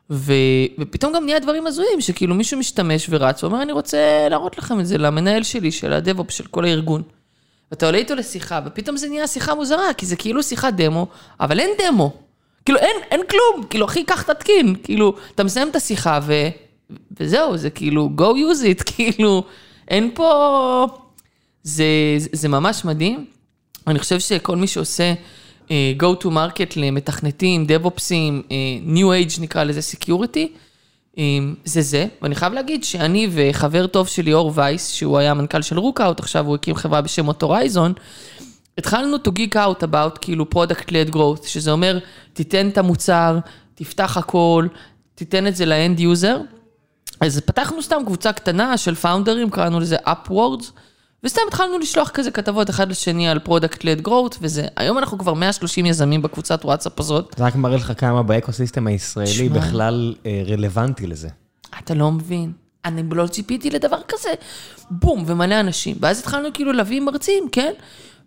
ו... 0.10 0.34
ופתאום 0.80 1.14
גם 1.14 1.26
נהיה 1.26 1.40
דברים 1.40 1.68
הזויים, 1.68 2.02
שכאילו 2.02 2.36
מישהו 2.36 2.60
משתמש 2.60 3.08
ורץ, 3.10 3.44
ואומר, 3.44 3.62
אני 3.62 3.72
רוצה 3.72 4.28
להראות 4.30 4.58
לכם 4.58 4.80
את 4.80 4.86
זה 4.86 4.98
למנהל 4.98 5.44
שלי, 5.44 5.72
של 5.72 5.94
הדב-אופ, 5.94 6.32
של 6.32 6.48
כל 6.48 6.66
הארגון. 6.66 7.02
ואתה 7.72 7.86
עולה 7.86 7.98
איתו 7.98 8.16
לשיחה, 8.16 8.60
ופתאום 8.66 8.98
זה 8.98 9.10
נהיה 9.10 9.28
שיחה 9.28 9.56
מוזרה, 9.56 9.94
כי 9.98 10.06
זה 10.06 10.16
כאילו 10.16 10.44
שיחת 10.44 10.74
דמו, 10.74 11.08
אבל 11.40 11.60
אין 11.60 11.70
דמו. 11.82 12.14
כאילו, 12.66 12.80
אין, 12.80 12.96
אין 13.12 13.22
כלום, 13.30 13.66
כאילו, 13.70 13.86
אחי, 13.86 14.04
קח 14.04 14.22
תתקין. 14.22 14.76
כאילו, 14.84 15.16
אתה 15.36 15.44
מסיים 15.44 15.70
את 15.70 15.76
השיחה, 15.76 16.20
ו... 16.24 16.34
וזהו, 17.20 17.58
זה 17.58 17.70
כאילו, 17.70 18.10
go 18.18 18.24
use 18.24 18.80
it, 18.80 18.84
כאילו, 18.96 19.44
אין 19.88 20.12
פה... 20.14 20.88
זה, 21.64 21.86
זה 22.32 22.50
ממש 22.50 22.86
מדהים. 22.86 23.26
אני 23.88 24.00
חושב 24.00 24.20
שכל 24.20 24.56
מי 24.56 24.68
שעושה... 24.68 25.14
אה, 25.72 25.94
go 26.00 26.24
to 26.24 26.28
market 26.28 26.74
למתכנתים, 26.76 27.66
דב-אופסים, 27.66 28.42
אה, 28.52 28.56
New 28.96 29.28
Age 29.28 29.42
נקרא 29.42 29.64
לזה 29.64 29.80
Security, 29.80 30.48
אה, 31.18 31.24
זה 31.66 31.82
זה. 31.82 32.08
ואני 32.22 32.36
חייב 32.36 32.54
להגיד 32.54 32.84
שאני 32.84 33.30
וחבר 33.32 33.88
טוב 33.88 34.08
שלי, 34.08 34.34
אור 34.34 34.52
וייס, 34.56 34.92
שהוא 34.92 35.18
היה 35.18 35.34
מנכ"ל 35.34 35.62
של 35.62 35.80
Rookout, 35.80 36.20
עכשיו 36.20 36.46
הוא 36.46 36.56
הקים 36.56 36.76
חברה 36.76 37.02
בשם 37.02 37.28
Authorizon, 37.28 37.94
התחלנו 38.78 39.16
to 39.16 39.30
geek 39.30 39.56
out 39.56 39.84
about 39.84 40.18
כאילו 40.22 40.46
product 40.56 40.90
led 40.90 41.14
growth, 41.14 41.48
שזה 41.48 41.72
אומר, 41.72 42.00
תיתן 42.34 42.70
את 42.70 42.78
המוצר, 42.78 43.40
תפתח 43.76 44.18
הכל, 44.18 44.68
תיתן 45.16 45.48
את 45.48 45.56
זה 45.56 45.66
ל 45.66 45.74
end 45.74 46.00
user. 46.00 46.38
אז 47.22 47.42
פתחנו 47.46 47.82
סתם 47.82 48.02
קבוצה 48.06 48.34
קטנה 48.34 48.78
של 48.78 48.96
פאונדרים, 48.96 49.50
קראנו 49.50 49.80
לזה 49.80 49.98
Upwards. 50.06 50.72
וסתם 51.24 51.42
התחלנו 51.48 51.80
לשלוח 51.80 52.10
כזה 52.10 52.32
כתבות 52.32 52.70
אחד 52.70 52.90
לשני 52.90 53.30
על 53.30 53.40
product 53.40 53.84
led 53.84 54.02
growth 54.02 54.36
וזה. 54.42 54.66
היום 54.76 54.98
אנחנו 54.98 55.18
כבר 55.18 55.34
130 55.34 55.86
יזמים 55.86 56.22
בקבוצת 56.22 56.66
וואטסאפ 56.66 57.00
הזאת. 57.00 57.36
זה 57.38 57.44
רק 57.46 57.56
מראה 57.56 57.76
לך 57.76 57.94
כמה 57.98 58.24
ב 58.24 58.30
ecosystem 58.30 58.88
הישראלי 58.88 59.28
שמה. 59.30 59.60
בכלל 59.60 60.16
אה, 60.26 60.44
רלוונטי 60.48 61.08
לזה. 61.08 61.30
אתה 61.80 61.94
לא 61.94 62.12
מבין. 62.12 62.52
אני 62.86 63.04
לא 63.12 63.28
ציפיתי 63.28 63.70
לדבר 63.70 64.00
כזה. 64.08 64.30
בום, 64.92 65.24
ומלא 65.28 65.60
אנשים. 65.60 65.96
ואז 66.00 66.20
התחלנו 66.20 66.50
כאילו 66.54 66.74
להביא 66.74 67.02
מרצים, 67.02 67.44
כן? 67.52 67.74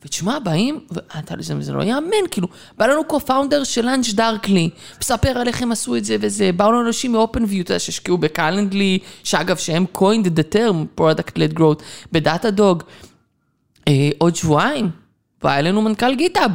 ותשמע, 0.05 0.39
באים, 0.39 0.81
ואתה, 0.91 1.35
זה, 1.39 1.55
זה 1.61 1.73
לא 1.73 1.83
יאמן, 1.83 2.29
כאילו, 2.31 2.49
בא 2.79 2.87
לנו 2.87 3.05
co-founder 3.05 3.65
של 3.65 3.85
LaunchDarkly, 3.85 4.71
מספר 5.01 5.29
על 5.29 5.49
איך 5.49 5.63
הם 5.63 5.73
עשו 5.73 5.97
את 5.97 6.05
זה 6.05 6.17
וזה, 6.21 6.51
באו 6.53 6.73
לנו 6.73 6.87
אנשים 6.87 7.13
מ 7.13 7.45
OpenView, 7.45 7.63
אתה 7.63 7.73
יודע, 7.73 7.79
שהשקיעו 7.79 8.19
ב 8.19 8.27
Calendly, 8.27 8.99
שאגב, 9.25 9.57
שהם 9.57 9.85
coined 9.99 10.27
the 10.27 10.55
term 10.55 11.01
product 11.01 11.37
led 11.37 11.59
growth, 11.59 11.83
ב 12.13 12.51
Datadog. 12.51 12.83
אה, 13.89 14.11
עוד 14.19 14.37
שבועיים, 14.37 14.91
בא 15.43 15.59
אלינו 15.59 15.83
מנכ"ל 15.83 16.15
GitHub. 16.15 16.51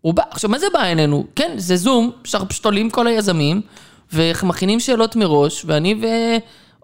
הוא 0.00 0.14
בא, 0.14 0.22
עכשיו, 0.30 0.50
מה 0.50 0.58
זה 0.58 0.66
בא 0.72 0.84
אלינו? 0.84 1.26
כן, 1.36 1.52
זה 1.56 1.76
זום, 1.76 2.10
שאנחנו 2.24 2.48
פשוט 2.48 2.64
עולים 2.64 2.90
כל 2.90 3.06
היזמים, 3.06 3.60
ומכינים 4.12 4.80
שאלות 4.80 5.16
מראש, 5.16 5.64
ואני 5.66 5.94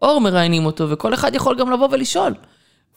ואור 0.01 0.21
מראיינים 0.21 0.67
אותו, 0.67 0.91
וכל 0.91 1.15
אחד 1.15 1.35
יכול 1.35 1.59
גם 1.59 1.71
לבוא 1.71 1.89
ולשאול. 1.91 2.35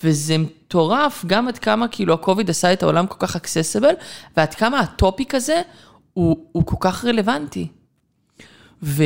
וזה 0.03 0.37
מטורף 0.37 1.25
גם 1.27 1.47
עד 1.47 1.57
כמה 1.57 1.87
כאילו 1.87 2.13
הקוביד 2.13 2.49
עשה 2.49 2.73
את 2.73 2.83
העולם 2.83 3.07
כל 3.07 3.27
כך 3.27 3.35
accessible, 3.35 3.93
ועד 4.37 4.53
כמה 4.53 4.79
הטופיק 4.79 5.35
הזה 5.35 5.61
הוא, 6.13 6.37
הוא 6.51 6.65
כל 6.65 6.75
כך 6.79 7.05
רלוונטי. 7.05 7.67
ו... 8.83 9.03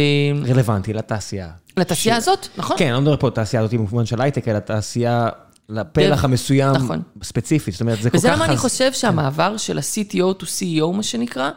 רלוונטי 0.49 0.93
לתעשייה. 0.93 1.49
לתעשייה 1.77 2.15
ש- 2.15 2.17
הזאת, 2.17 2.47
נכון. 2.57 2.77
כן, 2.77 2.85
אני 2.85 2.93
לא 2.93 3.01
מדבר 3.01 3.17
פה 3.17 3.27
על 3.27 3.33
תעשייה 3.33 3.61
הזאת 3.61 3.73
במובן 3.73 4.05
של 4.05 4.21
הייטק, 4.21 4.47
אלא 4.47 4.59
תעשייה 4.59 5.29
לפלח 5.69 6.25
המסוים 6.25 6.73
נכון. 6.73 7.01
ספציפית. 7.23 7.73
זאת 7.73 7.81
אומרת, 7.81 8.01
זה 8.01 8.09
כל 8.09 8.17
כך... 8.17 8.23
וזה 8.23 8.31
למה 8.31 8.45
אני 8.45 8.57
חושב 8.57 8.93
שהמעבר 8.93 9.57
של 9.57 9.77
ה-CTO 9.77 10.41
to 10.41 10.43
CEO, 10.45 10.91
מה 10.93 11.03
שנקרא, 11.03 11.51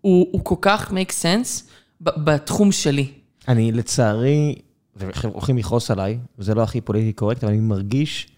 הוא, 0.00 0.28
הוא 0.32 0.44
כל 0.44 0.54
כך 0.60 0.90
make 0.90 1.12
sense 1.22 1.62
בתחום 2.00 2.72
שלי. 2.72 3.12
אני 3.48 3.72
לצערי, 3.72 4.54
והולכים 4.96 5.58
לכעוס 5.58 5.90
עליי, 5.90 6.18
וזה 6.38 6.54
לא 6.54 6.62
הכי 6.62 6.80
פוליטי 6.80 7.12
קורקט, 7.12 7.44
אבל 7.44 7.52
אני 7.52 7.60
מרגיש 7.60 8.28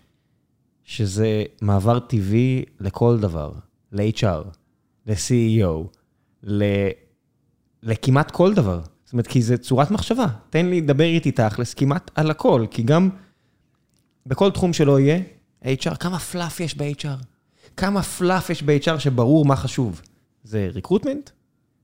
שזה 0.84 1.44
מעבר 1.62 1.98
טבעי 1.98 2.64
לכל 2.80 3.18
דבר, 3.20 3.52
ל-HR, 3.92 4.44
ל-CEO, 5.06 5.86
ל- 6.42 6.88
לכמעט 7.82 8.30
כל 8.30 8.54
דבר. 8.54 8.80
זאת 9.04 9.12
אומרת, 9.12 9.26
כי 9.26 9.42
זה 9.42 9.56
צורת 9.58 9.90
מחשבה. 9.90 10.26
תן 10.50 10.66
לי 10.66 10.80
לדבר 10.80 11.04
איתי 11.04 11.32
תכלס 11.32 11.74
כמעט 11.74 12.10
על 12.14 12.30
הכל, 12.30 12.66
כי 12.70 12.82
גם 12.82 13.08
בכל 14.26 14.50
תחום 14.50 14.72
שלא 14.72 15.00
יהיה, 15.00 15.20
HR, 15.64 15.96
כמה 15.96 16.18
פלאף 16.18 16.60
יש 16.60 16.74
ב-HR? 16.76 17.24
כמה 17.76 18.02
פלאף 18.02 18.50
יש 18.50 18.62
ב-HR 18.62 18.98
שברור 18.98 19.44
מה 19.44 19.56
חשוב? 19.56 20.00
זה 20.44 20.68
ריקרוטמנט? 20.74 21.30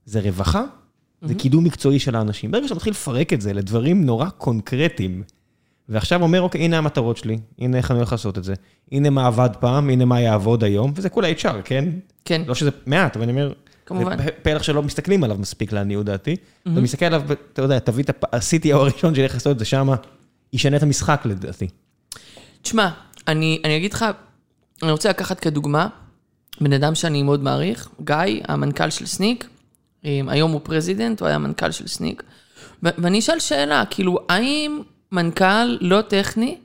זה 0.05 0.19
רווחה? 0.21 0.63
זה 1.21 1.35
קידום 1.35 1.63
מקצועי 1.63 1.99
של 1.99 2.15
האנשים. 2.15 2.51
ברגע 2.51 2.67
שאתה 2.67 2.75
מתחיל 2.75 2.91
לפרק 2.91 3.33
את 3.33 3.41
זה 3.41 3.53
לדברים 3.53 4.05
נורא 4.05 4.29
קונקרטיים, 4.29 5.23
ועכשיו 5.91 6.21
אומר, 6.21 6.41
אוקיי, 6.41 6.61
הנה 6.61 6.77
המטרות 6.77 7.17
שלי, 7.17 7.37
הנה 7.59 7.77
איך 7.77 7.91
אני 7.91 7.99
הולך 7.99 8.11
לעשות 8.11 8.37
את 8.37 8.43
זה, 8.43 8.53
הנה 8.91 9.09
מה 9.09 9.27
עבד 9.27 9.49
פעם, 9.59 9.89
הנה 9.89 10.05
מה 10.05 10.21
יעבוד 10.21 10.63
היום, 10.63 10.93
וזה 10.95 11.09
כולה 11.09 11.31
HR, 11.31 11.61
כן? 11.63 11.85
כן. 12.25 12.41
לא 12.47 12.55
שזה 12.55 12.69
מעט, 12.85 13.15
אבל 13.15 13.23
אני 13.23 13.31
אומר, 13.31 13.53
כמובן. 13.85 14.17
זה 14.17 14.29
פלח 14.41 14.63
שלא 14.63 14.83
מסתכלים 14.83 15.23
עליו 15.23 15.37
מספיק 15.37 15.71
לעניות 15.71 16.05
דעתי. 16.05 16.35
אתה 16.63 16.69
מסתכל 16.81 17.05
עליו, 17.05 17.21
אתה 17.53 17.61
יודע, 17.61 17.79
תביא 17.79 18.03
את 18.03 18.23
ה-CTO 18.33 18.73
הראשון 18.75 19.15
שילך 19.15 19.33
לעשות 19.33 19.51
את 19.51 19.59
זה 19.59 19.65
שמה, 19.65 19.95
ישנה 20.53 20.77
את 20.77 20.83
המשחק 20.83 21.21
לדעתי. 21.25 21.67
תשמע, 22.61 22.89
אני, 23.27 23.61
אני 23.63 23.77
אגיד 23.77 23.93
לך, 23.93 24.05
אני 24.83 24.91
רוצה 24.91 25.09
לקחת 25.09 25.39
כדוגמה, 25.39 25.87
בן 26.61 26.73
אדם 26.73 26.95
שאני 26.95 27.23
מאוד 27.23 27.43
מעריך, 27.43 27.89
גיא, 28.03 28.15
המנכ"ל 28.47 28.89
של 28.89 29.05
Snyk, 29.05 29.49
אמ, 30.05 30.29
היום 30.29 30.51
הוא 30.51 30.61
president, 30.63 31.19
הוא 31.19 31.27
היה 31.27 31.37
מנכ"ל 31.37 31.71
של 31.71 31.87
Snyk, 31.87 32.23
ו- 32.83 32.89
ואני 32.97 33.19
אשאל 33.19 33.39
שאלה, 33.39 33.83
כאילו, 33.89 34.17
האם 34.29 34.81
מנכ"ל 35.11 35.77
לא 35.81 36.01
טכני 36.01 36.57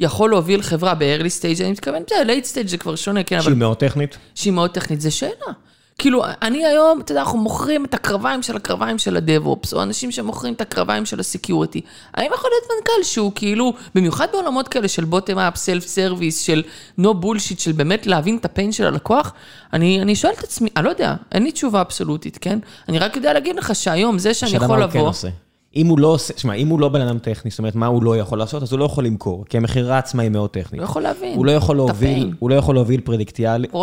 יכול 0.00 0.30
להוביל 0.30 0.62
חברה 0.62 0.94
ב-early 0.94 1.40
stage, 1.40 1.62
אני 1.62 1.70
מתכוון, 1.70 2.02
בסדר, 2.06 2.22
late 2.22 2.44
stage 2.44 2.68
זה 2.68 2.78
כבר 2.78 2.96
שונה, 2.96 3.22
כן, 3.22 3.36
אבל 3.36 3.44
שהיא 3.44 3.56
מאוד 3.56 3.76
טכנית. 3.76 4.18
שהיא 4.34 4.52
מאוד 4.52 4.70
טכנית, 4.70 5.00
זו 5.00 5.16
שאלה. 5.16 5.52
כאילו, 5.98 6.24
אני 6.42 6.66
היום, 6.66 7.00
אתה 7.00 7.12
יודע, 7.12 7.20
אנחנו 7.20 7.38
מוכרים 7.38 7.84
את 7.84 7.94
הקרביים 7.94 8.42
של 8.42 8.56
הקרביים 8.56 8.98
של 8.98 9.16
ה 9.16 9.23
DevOps, 9.23 9.74
או 9.74 9.82
אנשים 9.82 10.10
שמוכרים 10.12 10.54
את 10.54 10.60
הקרביים 10.60 11.06
של 11.06 11.20
ה 11.20 11.26
security. 11.26 11.80
האם 12.14 12.30
יכול 12.34 12.50
להיות 12.50 12.64
מנכ"ל 12.78 13.02
שהוא 13.02 13.32
כאילו, 13.34 13.72
במיוחד 13.94 14.26
בעולמות 14.32 14.68
כאלה 14.68 14.88
של 14.88 15.04
bottom 15.04 15.38
up, 15.38 15.56
self 15.56 15.86
service, 15.86 16.40
של 16.40 16.62
no 16.98 17.14
bullshit, 17.14 17.58
של 17.58 17.72
באמת 17.72 18.06
להבין 18.06 18.36
את 18.36 18.44
ה 18.44 18.50
pain 18.50 18.72
של 18.72 18.86
הלקוח? 18.86 19.32
אני, 19.72 20.02
אני 20.02 20.16
שואל 20.16 20.32
את 20.32 20.44
עצמי, 20.44 20.68
אני 20.76 20.84
לא 20.84 20.90
יודע, 20.90 21.14
אין 21.32 21.42
לי 21.42 21.52
תשובה 21.52 21.80
אבסולוטית, 21.80 22.38
כן? 22.40 22.58
אני 22.88 22.98
רק 22.98 23.16
יודע 23.16 23.32
להגיד 23.32 23.56
לך 23.56 23.74
שהיום 23.74 24.18
זה 24.18 24.34
שאני 24.34 24.52
יכול 24.52 24.68
מה 24.68 24.74
הוא 24.74 24.92
כן 24.92 24.98
לבוא... 24.98 25.08
עושה. 25.08 25.28
אם 25.76 25.86
הוא 25.86 25.98
לא 25.98 26.06
עושה, 26.06 26.34
שמע, 26.36 26.54
אם 26.54 26.68
הוא 26.68 26.80
לא 26.80 26.88
בן 26.88 27.00
אדם 27.00 27.18
טכני, 27.18 27.50
זאת 27.50 27.58
אומרת, 27.58 27.74
מה 27.74 27.86
הוא 27.86 28.02
לא 28.02 28.16
יכול 28.18 28.38
לעשות, 28.38 28.62
אז 28.62 28.72
הוא 28.72 28.78
לא 28.78 28.84
יכול 28.84 29.04
למכור, 29.04 29.44
כי 29.48 29.56
המכירה 29.56 29.98
עצמה 29.98 30.22
היא 30.22 30.30
מאוד 30.30 30.50
טכנית. 30.50 30.80
לא 30.80 30.84
יכול 30.84 31.02
להבין. 31.02 31.36
הוא 31.36 31.46
לא 31.46 31.52
יכול 31.52 31.76
להוביל. 31.76 32.32
הוא 32.38 32.50
לא 32.50 32.54
יכול 32.54 32.74
להוביל. 32.74 33.00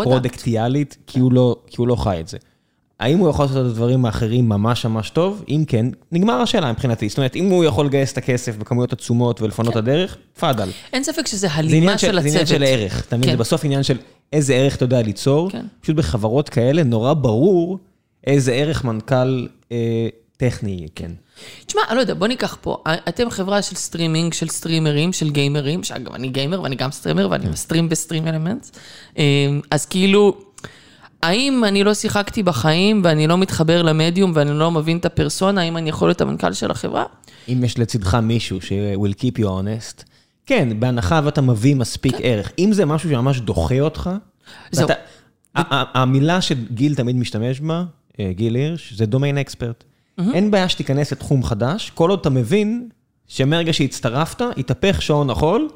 פרודקטיאלית, 0.04 0.98
כי 1.08 1.20
הוא 1.20 1.32
לא- 1.32 1.56
כי 1.68 1.76
הוא 1.78 1.88
לא 1.88 1.96
חי 1.96 2.18
את 2.20 2.28
זה. 2.28 2.38
האם 3.00 3.18
הוא 3.18 3.30
יכול 3.30 3.46
לעשות 3.46 3.58
את 3.66 3.72
הדברים 3.72 4.06
האחרים 4.06 4.50
ממש 4.50 4.86
ממש 4.86 5.10
טוב? 5.10 5.44
אם 5.50 5.64
כן, 5.68 5.86
נגמר 6.12 6.34
השאלה 6.34 6.72
מבחינתי. 6.72 7.10
זאת 7.10 7.18
אומרת, 7.18 7.36
אם 7.36 7.50
הוא 7.50 7.64
יכול 7.64 7.86
לגייס 7.86 8.12
את 8.14 8.18
הכסף 8.18 8.58
בכמויות 8.58 8.94
עצומות 8.94 9.42
ולפנות 9.42 9.72
את 9.72 9.76
הדרך, 9.76 10.18
תפאדל. 10.34 10.70
אין 10.94 11.04
ספק 11.04 11.28
שזה 11.28 11.38
זה 11.38 11.54
הלימה 11.54 11.98
של 11.98 12.08
של, 12.08 12.14
זה 12.14 12.20
הצוות. 12.20 12.32
עניין 12.32 12.46
של 12.46 12.64
ערך, 12.64 13.06
אתה 13.08 13.18
מבין? 13.18 13.30
כן. 13.30 13.36
זה 13.36 13.40
בסוף 13.40 13.66
עניין 13.66 13.84
של 13.84 13.98
איזה 14.34 14.54
ערך 14.56 14.76
אתה 14.76 14.84
יודע 14.86 15.02
ליצור. 15.02 15.50
כן. 15.52 15.66
פשוט 15.82 15.96
בחברות 15.96 16.50
כאלה 16.50 16.84
נורא 16.84 17.14
ברור 17.14 17.80
איזה 18.28 18.54
ערך 18.54 18.84
מנכ"ל 18.84 19.48
אה, 19.72 20.08
טכני, 20.38 20.88
כן. 20.96 21.12
תשמע, 21.66 21.82
אני 21.90 21.96
לא 21.96 22.02
יודע, 22.02 22.14
בוא 22.14 22.28
ניקח 22.28 22.58
פה, 22.62 22.78
אתם 23.10 23.30
חברה 23.30 23.62
של 23.62 23.76
סטרימינג, 23.76 24.34
של 24.34 24.48
סטרימרים, 24.48 25.14
של 25.14 25.30
גיימרים, 25.30 25.84
שאגב, 25.84 26.14
אני 26.14 26.28
גיימר 26.30 26.62
ואני 26.62 26.76
גם 26.76 26.92
סטרימר 26.92 27.28
ואני 27.32 27.50
מסטרים 27.50 27.90
ב 27.90 28.28
StreamElements, 28.28 28.72
אז 29.72 29.86
כאילו, 29.86 30.38
האם 31.24 31.64
אני 31.68 31.84
לא 31.84 31.94
שיחקתי 31.94 32.44
בחיים 32.44 33.02
ואני 33.04 33.28
לא 33.28 33.38
מתחבר 33.38 33.82
למדיום 33.82 34.32
ואני 34.36 34.60
לא 34.60 34.72
מבין 34.72 34.98
את 34.98 35.06
הפרסונה, 35.06 35.62
האם 35.62 35.78
אני 35.78 35.90
יכול 35.90 36.10
להיות 36.10 36.22
המנכ"ל 36.22 36.54
של 36.54 36.72
החברה? 36.72 37.04
אם 37.50 37.64
יש 37.64 37.80
לצדך 37.80 38.16
מישהו 38.16 38.62
ש-will 38.62 39.14
keep 39.22 39.40
you 39.40 39.46
honest, 39.46 40.04
כן, 40.46 40.80
בהנחה 40.80 41.22
ואתה 41.24 41.42
מביא 41.42 41.76
מספיק 41.76 42.16
ערך. 42.22 42.52
אם 42.60 42.70
זה 42.74 42.86
משהו 42.86 43.10
שממש 43.10 43.40
דוחה 43.40 43.80
אותך, 43.80 44.10
זהו. 44.72 44.88
ואתה- 44.88 45.00
ה- 45.56 46.02
המילה 46.02 46.42
שגיל 46.42 46.96
תמיד 46.96 47.16
משתמש 47.16 47.60
בה, 47.60 47.84
אה, 48.20 48.32
גיל 48.34 48.56
הירש, 48.56 48.94
זה 48.94 49.06
דומיין 49.06 49.38
אקספרט. 49.38 49.84
אין 50.34 50.52
בעיה 50.52 50.70
שתיכנס 50.70 51.12
לתחום 51.12 51.44
חדש, 51.44 51.90
כל 51.90 52.10
עוד 52.10 52.20
אתה 52.20 52.30
מבין 52.30 52.90
שמרגע 53.28 53.74
שהצטרפת, 53.74 54.42
התהפך 54.58 55.02
שעון 55.02 55.30
החול, 55.30 55.70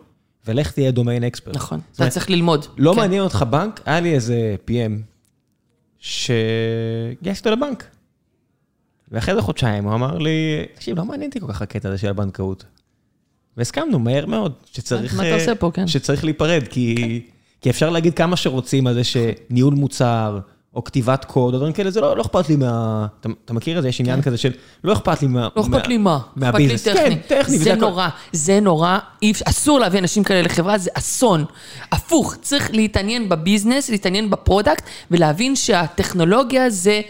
ולך 0.47 0.71
תהיה 0.71 0.91
דומיין 0.91 1.23
אקספרט. 1.23 1.55
נכון, 1.55 1.79
אתה 1.95 2.09
צריך 2.09 2.29
ללמוד. 2.29 2.65
לא 2.77 2.91
כן. 2.91 2.99
מעניין 2.99 3.23
אותך 3.23 3.45
בנק, 3.49 3.81
היה 3.85 3.99
לי 3.99 4.13
איזה 4.13 4.55
PM 4.67 5.01
שגייסתי 5.99 7.49
אותו 7.49 7.51
לבנק. 7.51 7.85
ואחרי 9.11 9.35
זה 9.35 9.41
חודשיים 9.41 9.83
הוא 9.83 9.93
אמר 9.93 10.17
לי, 10.17 10.65
תקשיב, 10.75 10.97
לא 10.97 11.05
מעניין 11.05 11.29
אותי 11.29 11.39
כל 11.39 11.47
כך 11.47 11.61
הקטע 11.61 11.89
הזה 11.89 11.97
של 11.97 12.07
הבנקאות. 12.07 12.65
והסכמנו 13.57 13.99
מהר 13.99 14.25
מאוד, 14.25 14.53
שצריך... 14.65 15.15
מה 15.15 15.23
אתה 15.23 15.31
אה, 15.31 15.35
עושה 15.35 15.55
פה, 15.55 15.71
כן. 15.73 15.87
שצריך 15.87 16.23
להיפרד, 16.23 16.63
כי, 16.69 17.21
כי 17.61 17.69
אפשר 17.69 17.89
להגיד 17.89 18.13
כמה 18.13 18.35
שרוצים 18.35 18.87
על 18.87 18.93
זה 18.93 19.03
שניהול 19.03 19.73
מוצר, 19.73 20.39
או 20.75 20.83
כתיבת 20.83 21.25
קוד, 21.25 21.53
או 21.53 21.59
דברים 21.59 21.73
כאלה, 21.73 21.91
זה 21.91 22.01
לא, 22.01 22.17
לא 22.17 22.21
אכפת 22.21 22.49
לי 22.49 22.55
מה... 22.55 23.07
אתה, 23.19 23.53
מכיר 23.53 23.77
את 23.77 23.83
זה? 23.83 23.89
יש 23.89 23.99
עניין 23.99 24.21
כזה 24.21 24.37
של 24.37 24.51
לא 24.83 24.93
אכפת 24.93 25.21
לי 25.21 25.27
מה... 25.27 25.47
לא 25.55 25.61
אכפת 25.61 25.87
לי 25.87 25.97
מה, 25.97 26.17
אכפת 26.17 26.35
לי 26.35 26.41
מה 26.41 26.49
business. 26.49 26.83
טכני. 26.83 27.17
כן, 27.27 27.41
טכני. 27.41 27.57
זה. 27.57 27.75
נורא, 27.75 28.07
זה 28.31 28.59
נורא, 28.59 28.97
אסור 29.45 29.79
להביא 29.79 29.99
אנשים 29.99 30.23
כאלה 30.23 30.41
לחברה, 30.41 30.77
זה 30.77 30.89
אסון. 30.93 31.45
הפוך, 31.91 32.35
צריך 32.41 32.69
להתעניין 32.73 33.29
ב 33.29 33.35
business, 33.35 33.89
להתעניין 33.89 34.29
ב 34.29 34.35
product, 34.35 34.83
ולהבין 35.11 35.55
שהטכנולוגיה 35.55 36.69
זה 36.69 37.01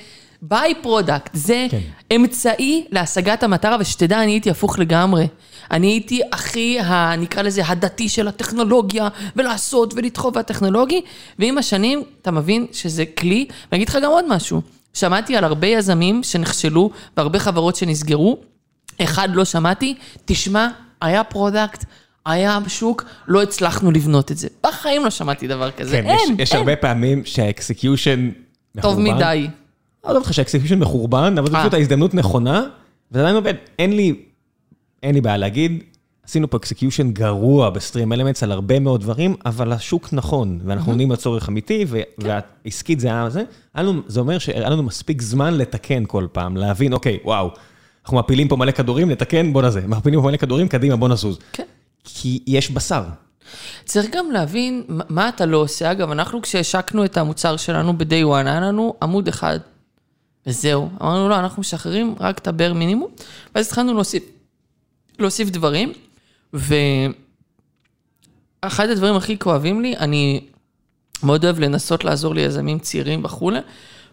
by-product, 0.42 1.30
זה 1.34 1.68
כן. 1.70 1.80
אמצעי 2.16 2.86
להשגת 2.92 3.44
המטרה, 3.44 3.78
ושתדע, 3.80 4.24
אני 4.24 4.32
הייתי 4.32 4.50
הפוך 4.50 4.80
לגמרי. 4.80 5.28
אני 5.72 5.88
הייתי 5.88 6.22
הכי, 6.32 6.80
ה- 6.80 7.16
נקרא 7.16 7.42
לזה, 7.42 7.62
הדתי 7.68 8.10
של 8.10 8.28
הטכנולוגיה, 8.28 9.08
ולעשות 9.36 9.94
ולדחוף 9.94 10.36
והטכנולוגי, 10.36 11.02
ועם 11.40 11.58
השנים 11.58 12.04
אתה 12.22 12.32
מבין 12.32 12.66
שזה 12.72 13.06
כלי, 13.06 13.46
ואני 13.72 13.78
אגיד 13.84 13.90
לך 13.90 13.98
גם 14.04 14.12
עוד 14.12 14.26
משהו. 14.30 14.62
שמעתי 14.94 15.36
על 15.38 15.44
הרבה 15.44 15.68
יזמים 15.68 16.24
שנכשלו, 16.24 16.90
והרבה 17.18 17.40
חברות 17.40 17.76
שנסגרו, 17.76 18.38
אחד 19.02 19.30
לא 19.36 19.46
שמעתי, 19.46 19.96
תשמע, 20.26 20.68
היה 21.02 21.24
product, 21.24 21.86
היה 22.26 22.60
שוק, 22.68 23.06
לא 23.28 23.42
הצלחנו 23.44 23.92
לבנות 23.92 24.32
את 24.32 24.38
זה. 24.38 24.48
בחיים 24.64 25.04
לא 25.04 25.10
שמעתי 25.10 25.48
דבר 25.48 25.72
כזה, 25.72 26.02
כן, 26.02 26.10
אין, 26.10 26.20
יש, 26.34 26.40
יש 26.40 26.52
אין. 26.52 26.60
הרבה 26.60 26.76
פעמים 26.76 27.22
שה 27.26 27.52
execution 27.52 28.30
טוב 28.82 29.00
מדי. 29.00 29.48
לא 30.04 30.10
יודע 30.10 30.20
לך 30.20 30.34
שה 30.34 30.45
execution 30.45 30.80
מחורבן, 30.80 31.36
אבל 31.38 31.50
זו 31.50 31.56
אה. 31.56 31.62
פשוט 31.62 31.74
ההזדמנות 31.74 32.14
נכונה, 32.14 32.64
וזה 33.12 33.20
עדיין 33.22 33.36
עובד. 33.36 33.54
אין 33.80 33.96
לי, 33.96 34.16
אין 35.04 35.16
לי 35.16 35.22
בעיה 35.22 35.38
להגיד, 35.38 35.84
עשינו 36.26 36.50
פה 36.50 36.58
execution 36.58 37.12
גרוע 37.12 37.70
ב 37.70 38.14
StreamElements 38.14 38.44
על 38.44 38.52
הרבה 38.52 38.80
מאוד 38.80 39.02
דברים, 39.02 39.36
אבל 39.46 39.72
השוק 39.72 40.10
נכון, 40.14 40.60
ואנחנו 40.66 40.92
עונים 40.92 41.12
לצורך 41.12 41.50
אמיתי, 41.50 41.86
ו- 41.88 42.00
והעסקית 42.18 43.00
זה 43.00 43.08
היה 43.08 43.30
זה. 43.30 43.44
זה 44.08 44.20
אומר 44.20 44.38
שהיה 44.38 44.70
לנו 44.70 44.84
מספיק 44.84 45.22
זמן 45.22 45.54
לתקן 45.58 46.04
כל 46.08 46.28
פעם, 46.32 46.58
להבין, 46.58 46.94
אוקיי, 46.94 47.18
וואו, 47.24 47.50
אנחנו 48.06 48.18
מפילים 48.20 48.48
פה 48.48 48.56
מלא 48.56 48.72
כדורים, 48.72 49.10
לתקן, 49.10 49.54
בוא 49.54 49.62
נזה. 49.62 49.82
מפילים 49.88 50.22
פה 50.22 50.28
מלא 50.28 50.38
כדורים, 50.38 50.68
קדימה, 50.68 50.96
בוא 50.96 51.10
נזוז. 51.10 51.40
כן. 51.54 51.64
כי 52.04 52.44
יש 52.48 52.72
בשר. 52.72 53.04
צריך 53.86 54.08
גם 54.16 54.32
להבין 54.32 54.84
מה- 54.88 55.04
מה 55.10 55.30
אתה 55.30 55.46
לא 55.46 55.58
עושה. 55.58 55.92
אגב, 55.92 56.12
אנחנו 56.12 56.42
כשהשקנו 56.42 57.06
את 57.06 57.18
המוצר 57.18 57.58
שלנו 57.58 57.98
ב-day 57.98 58.06
one, 58.26 58.48
היה 58.48 58.60
לנו 58.60 58.94
עמוד 59.02 59.28
אחד, 59.28 59.60
וזהו. 60.48 60.90
אמרנו, 61.02 61.30
לא, 61.30 61.40
אנחנו 61.40 61.60
משחררים 61.60 62.16
רק 62.20 62.38
את 62.38 62.48
הבר 62.48 62.74
מינימום, 62.74 63.10
ואז 63.56 63.68
התחלנו 63.68 63.94
להוסיף, 63.94 64.24
להוסיף 65.22 65.50
דברים, 65.50 65.94
ואחד 66.54 67.14
הדברים 68.90 69.16
הכי 69.16 69.40
כואבים 69.40 69.82
לי, 69.82 69.98
אני 69.98 70.42
מאוד 71.24 71.46
אוהב 71.46 71.60
לנסות 71.60 72.04
לעזור 72.04 72.36
ליזמים 72.36 72.80
צעירים 72.80 73.26
וכולי, 73.26 73.60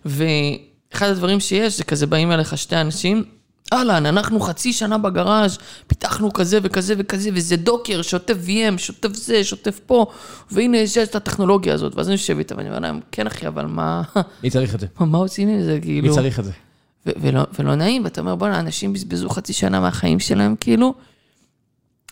ואחד 0.04 1.08
הדברים 1.08 1.40
שיש, 1.40 1.78
זה 1.78 1.84
כזה 1.84 2.06
באים 2.06 2.32
אליך 2.32 2.58
שתי 2.58 2.76
אנשים, 2.76 3.24
אהלן, 3.72 4.06
אנחנו 4.06 4.40
חצי 4.40 4.72
שנה 4.72 4.98
בגראז', 4.98 5.58
פיתחנו 5.86 6.32
כזה 6.32 6.58
וכזה 6.62 6.94
וכזה, 6.98 7.30
וזה 7.34 7.56
Docker, 7.56 8.02
שוטף 8.02 8.34
VM, 8.46 8.78
שוטף 8.78 9.14
זה, 9.14 9.44
שוטף 9.44 9.80
פה, 9.86 10.06
והנה 10.50 10.76
יש 10.76 10.98
את 10.98 11.14
הטכנולוגיה 11.14 11.74
הזאת. 11.74 11.94
ואז 11.94 12.06
אני 12.06 12.14
יושב 12.14 12.38
איתם, 12.38 12.56
ואני 12.56 12.68
אומר 12.68 12.78
להם, 12.78 13.00
כן 13.12 13.26
אחי, 13.26 13.46
אבל 13.46 13.66
מה, 13.66 14.02
מי 14.42 14.50
צריך 14.50 14.74
את 14.74 14.80
זה? 14.80 14.86
מה 15.12 15.18
עושים 15.18 15.48
עם 15.48 15.62
זה, 15.62 15.78
כאילו? 15.82 16.08
מי 16.08 16.14
צריך 16.14 16.38
את 16.38 16.44
זה? 16.44 16.52
ו- 17.06 17.10
ולא, 17.20 17.42
ולא 17.58 17.74
נעים, 17.74 18.04
ואתה 18.04 18.20
אומר, 18.20 18.34
בואנה, 18.34 18.60
אנשים 18.60 18.92
בזבזו 18.92 19.28
חצי 19.28 19.52
שנה 19.52 19.80
מהחיים 19.80 20.20
שלהם, 20.20 20.56
כאילו. 20.60 20.94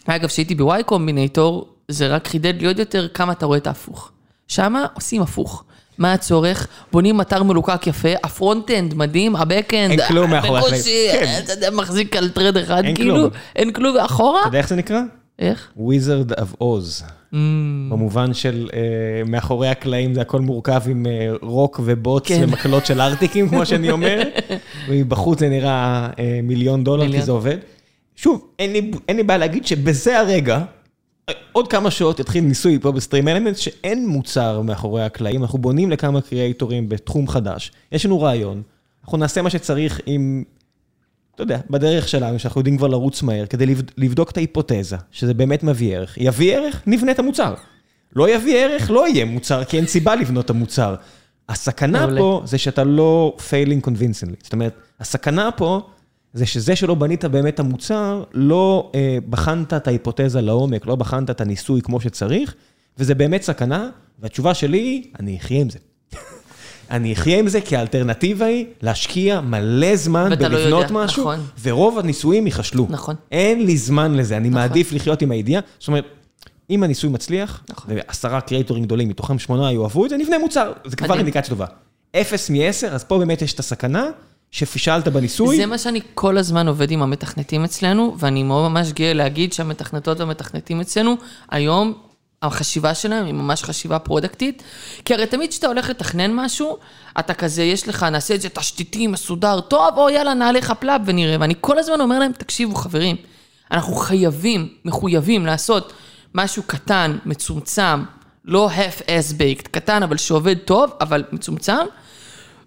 אגב, 0.07 0.29
כשהייתי 0.29 0.55
ב 0.55 0.83
Y 0.83 0.90
Combinator, 0.90 1.69
זה 1.89 2.07
רק 2.09 2.29
חידד 2.29 2.61
לי 2.61 2.67
עוד 2.67 2.79
יותר 2.79 3.09
כמה 3.09 3.33
אתה 3.33 3.47
רואה 3.47 3.59
את 3.59 3.67
ההפוך. 3.67 4.11
שמה 4.49 4.87
עושים 4.95 5.23
הפוך. 5.23 5.65
מה 5.99 6.13
הצורך? 6.13 6.67
בונים 6.93 7.21
אתר 7.21 7.43
מלוקק 7.43 7.87
יפה, 7.87 8.09
ה 8.25 8.32
front-end 8.32 8.95
מדהים, 8.95 9.37
ה 9.37 9.42
back-end, 9.42 9.91
אין 9.91 10.09
כלום 10.09 10.31
מאחורי 10.31 10.59
הקלעים. 10.59 10.75
בקושי, 10.81 11.09
כן. 11.13 11.41
אתה 11.45 11.53
יודע, 11.53 11.71
מחזיק 11.71 12.17
על 12.17 12.29
thread 12.29 12.57
אחד, 12.57 12.85
אין 12.85 12.95
כאילו, 12.97 13.15
כלום. 13.15 13.31
אין 13.57 13.73
כלום, 13.73 13.97
ואחורה? 13.97 14.41
אתה 14.41 14.49
יודע 14.49 14.59
איך 14.59 14.69
זה 14.69 14.77
נקרא? 14.77 15.01
איך? 15.39 15.73
Wizard 15.79 16.33
of 16.41 16.63
Oz. 16.63 17.05
Mm, 17.33 17.37
במובן 17.91 18.35
של 18.35 18.69
אה, 18.73 19.23
מאחורי 19.27 19.69
הקלעים 19.69 20.15
זה 20.15 20.21
הכל 20.21 20.41
מורכב 20.41 20.83
עם 20.91 21.07
אה, 21.07 21.33
רוק 21.43 21.81
ובוץ 21.85 22.29
כן. 22.29 22.41
ומקלות 22.43 22.87
של 22.87 23.01
ארטיקים, 23.01 23.49
כמו 23.49 23.67
שאני 23.67 23.91
אומר, 23.91 24.23
ומבחוץ 24.89 25.39
זה 25.39 25.49
נראה 25.49 26.09
אה, 26.19 26.41
מיליון 26.43 26.85
דולר, 26.85 27.03
כי 27.03 27.07
מיליון. 27.07 27.25
זה 27.25 27.33
עובד. 27.33 27.57
שוב, 28.17 28.47
אין 28.59 28.73
לי, 29.17 29.23
בעיה 29.23 29.39
להגיד 29.39 29.67
שבזה 29.67 30.21
הרגע, 30.21 30.63
עוד 31.53 31.69
כמה 31.69 31.91
שעות 31.91 32.21
יתחיל 32.21 32.45
ניסוי 32.45 32.79
פה 32.79 32.93
בסטרים 32.93 33.29
אלמנט, 33.29 33.57
שאין 33.57 34.09
מוצר 34.09 34.61
מאחורי 34.61 35.03
הקלעים, 35.03 35.43
אנחנו 35.43 35.59
בונים 35.59 35.91
לכמה 35.91 36.21
קריאייטורים 36.21 36.89
בתחום 36.89 37.29
חדש, 37.29 37.73
יש 37.93 38.07
לנו 38.07 38.21
רעיון, 38.21 38.63
אנחנו 39.05 39.19
נעשה 39.19 39.43
מה 39.43 39.51
שצריך 39.51 40.01
עם, 40.07 40.45
אתה 41.37 41.43
יודע, 41.43 41.59
בדרך 41.71 42.09
שלנו, 42.09 42.39
שאנחנו 42.39 42.61
יודעים 42.61 42.77
כבר 42.77 42.87
לרוץ 42.87 43.23
מהר, 43.23 43.47
כדי 43.47 43.67
לבד- 43.67 43.91
לבדוק 43.99 44.31
את 44.31 44.37
ההיפותזה, 44.37 44.97
שזה 45.11 45.35
באמת 45.35 45.63
מביא 45.63 45.97
ערך. 45.97 46.15
יביא 46.21 46.57
ערך, 46.57 46.83
נבנה 46.87 47.13
את 47.13 47.19
המוצר. 47.19 47.55
לא 48.17 48.29
יביא 48.29 48.57
ערך, 48.57 48.91
לא 48.91 49.09
יהיה 49.09 49.25
מוצר, 49.25 49.65
כי 49.65 49.77
אין 49.77 49.87
סיבה 49.87 50.15
לבנות 50.15 50.45
את 50.45 50.51
המוצר. 50.51 50.95
הסכנה. 51.49 52.07
פה 52.19 52.43
זה 52.45 52.59
שאתה 52.59 52.85
לא 52.85 53.37
failing 53.39 53.87
convincingly. 53.87 54.37
זאת 54.43 54.53
אומרת, 54.53 54.75
הסכנה 55.01 55.51
פה 55.53 55.81
זה 56.33 56.47
שזה 56.47 56.77
שלא 56.77 56.95
בנית 56.95 57.25
באמת 57.25 57.55
את 57.55 57.61
המוצר, 57.61 58.25
לא 58.33 58.91
אה, 58.95 59.19
בחנת 59.31 59.75
את 59.75 59.89
ההיפותזה 59.89 60.41
לעומק, 60.41 60.87
לא 60.87 60.97
בחנת 60.97 61.31
את 61.31 61.41
הניסוי 61.41 61.83
כמו 61.83 62.01
שצריך, 62.01 62.55
וזה 62.99 63.15
באמת 63.15 63.43
סכנה, 63.43 63.89
והתשובה 64.19 64.55
שלי 64.55 64.79
היא, 64.79 65.05
אני 65.21 65.37
אחיה 65.39 65.61
עם 65.61 65.71
זה. 65.71 65.79
אני 66.91 67.13
אחיה 67.13 67.39
עם 67.39 67.49
זה 67.49 67.61
כי 67.61 67.77
האלטרנטיבה 67.77 68.47
היא 68.47 68.67
להשקיע 68.83 69.41
מלא 69.41 69.97
זמן 69.97 70.31
לא 70.31 70.37
בלבנות 70.37 70.83
יודע, 70.83 70.95
משהו, 70.95 71.23
נכון. 71.23 71.41
ורוב 71.63 71.99
הניסויים 71.99 72.47
ייכשלו. 72.47 72.87
נכון. 72.91 73.15
אין 73.33 73.67
לי 73.67 73.77
זמן 73.77 74.15
לזה, 74.15 74.37
אני 74.37 74.49
מעדיף 74.49 74.93
לחיות 74.93 75.23
עם 75.23 75.31
הידיעה. 75.31 75.63
זאת 75.79 75.89
אומרת, 75.89 76.05
אם 76.71 76.83
הניסוי 76.83 77.11
מצליח, 77.11 77.65
נכון. 77.71 77.95
ועשרה 77.95 78.41
קריאייטורים 78.41 78.85
גדולים, 78.85 79.09
מתוכם 79.09 79.39
שמונה 79.39 79.73
יאהבו 79.73 80.05
את 80.05 80.11
זה, 80.11 80.17
נבנה 80.17 80.39
מוצר. 80.39 80.73
זה 80.85 80.97
כבר. 80.97 81.15
אינדיקציה 81.15 81.51
טובה. 81.51 81.67
אפס 82.17 82.51
מעשר, 82.51 82.87
אז 82.87 83.05
פה 83.05 83.19
באמת 83.19 83.43
יש 83.43 83.55
את 83.55 83.59
הסכנה 83.59 84.07
שפישלת 84.51 85.09
בניסוי. 85.09 85.57
זה 85.57 85.67
מה 85.67 85.79
שאני 85.79 86.01
כל 86.15 86.39
הזמן 86.39 86.69
עובד 86.69 86.91
עם 86.91 87.03
המתכנתים 87.03 87.65
אצלנו, 87.65 88.17
ואני 88.19 88.43
מאוד 88.43 88.71
ממש 88.71 88.93
גאה 88.93 89.13
להגיד 89.13 89.53
שהמתכנתות 89.53 90.21
והמתכנתים 90.21 90.81
אצלנו, 90.81 91.17
היום 91.51 91.95
החשיבה 92.43 92.95
שלהם 92.95 93.27
היא 93.27 93.35
ממש 93.35 93.63
חשיבה 93.63 93.99
פרודקטית, 93.99 94.63
כי 95.05 95.15
הרי 95.15 95.27
תמיד 95.27 95.51
כשאתה 95.51 95.67
הולך 95.67 95.91
לתכנן 95.91 96.35
משהו, 96.35 96.79
אתה 97.19 97.35
כזה, 97.35 97.63
יש 97.63 97.89
לך, 97.89 98.03
נעשה 98.03 98.35
את 98.35 98.41
זה 98.41 98.49
תשתיתי, 98.49 99.07
מסודר, 99.07 99.61
טוב, 99.61 99.99
או 99.99 100.11
יאללה, 100.11 100.35
נעלה 100.35 100.59
לך 100.59 100.73
פלאב 100.79 101.03
ונראה. 101.05 101.37
ואני 101.41 101.55
כל 101.61 101.79
הזמן 101.79 102.01
אומר 102.01 102.19
להם, 102.19 102.33
תקשיבו 102.33 102.75
חברים, 102.75 103.17
אנחנו 103.71 103.95
חייבים, 103.95 104.69
מחויבים 104.85 105.47
לעשות 105.47 105.93
משהו 106.35 106.63
קטן, 106.67 107.19
מצומצם, 107.27 108.05
לא 108.45 108.71
half-ass 108.71 109.33
baked, 109.39 109.69
קטן, 109.71 110.03
אבל 110.03 110.17
שעובד 110.17 110.59
טוב, 110.59 110.91
אבל 111.01 111.25
מצומצם. 111.33 111.87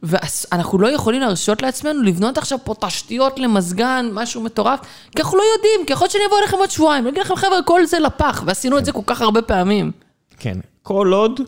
ואנחנו 0.03 0.79
לא 0.79 0.87
יכולים 0.87 1.21
להרשות 1.21 1.61
לעצמנו 1.61 2.01
לבנות 2.03 2.37
עכשיו 2.37 2.59
פה 2.63 2.75
תשתיות 2.79 3.39
למזגן, 3.39 4.09
משהו 4.13 4.41
מטורף, 4.41 4.79
כי 5.15 5.21
אנחנו 5.21 5.37
לא 5.37 5.43
יודעים, 5.55 5.85
כי 5.87 5.93
יכול 5.93 6.05
להיות 6.05 6.11
שאני 6.11 6.23
אבוא 6.27 6.39
אליכם 6.39 6.57
עוד 6.57 6.71
שבועיים, 6.71 7.05
ואגיד 7.05 7.21
לכם, 7.21 7.35
חבר'ה, 7.35 7.61
כל 7.65 7.85
זה 7.85 7.99
לפח, 7.99 8.43
ועשינו 8.45 8.77
את 8.77 8.85
זה 8.85 8.91
כל 8.91 9.01
כך 9.05 9.21
הרבה 9.21 9.41
פעמים. 9.41 9.91
כן. 10.39 10.57
כל 10.83 11.11
עוד, 11.13 11.41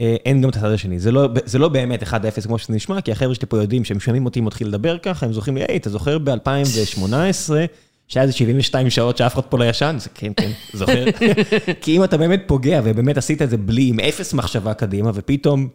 אה, 0.00 0.16
אין 0.24 0.40
גם 0.42 0.48
את 0.48 0.56
הצד 0.56 0.70
השני. 0.70 1.00
זה 1.00 1.12
לא, 1.12 1.28
זה 1.44 1.58
לא 1.58 1.68
באמת 1.68 2.02
1-0 2.02 2.06
כמו 2.44 2.58
שזה 2.58 2.72
נשמע, 2.72 3.00
כי 3.00 3.12
החבר'ה 3.12 3.34
שלי 3.34 3.46
פה 3.46 3.56
יודעים 3.56 3.84
שהם 3.84 4.00
שומעים 4.00 4.24
אותי 4.24 4.40
מתחיל 4.40 4.68
לדבר 4.68 4.98
ככה, 4.98 5.26
הם 5.26 5.32
זוכרים 5.32 5.56
לי, 5.56 5.64
היי, 5.68 5.76
אתה 5.76 5.90
זוכר 5.90 6.18
ב-2018, 6.18 7.52
שהיה 8.08 8.22
איזה 8.22 8.32
72 8.32 8.90
שעות 8.90 9.16
שאף 9.16 9.34
אחד 9.34 9.42
פה 9.42 9.58
לא 9.58 9.64
ישן? 9.64 9.96
זה 9.98 10.08
כן, 10.14 10.32
כן, 10.36 10.50
זוכר. 10.72 11.04
כי 11.82 11.96
אם 11.96 12.04
אתה 12.04 12.16
באמת 12.16 12.42
פוגע, 12.46 12.80
ובאמת 12.84 13.16
עשית 13.16 13.42
את 13.42 13.50
זה 13.50 13.56
בלי, 13.56 13.88
עם 13.88 14.00
אפס 14.00 14.34
מחשבה 14.34 14.74
קדימה, 14.74 15.10
ופתאום... 15.14 15.68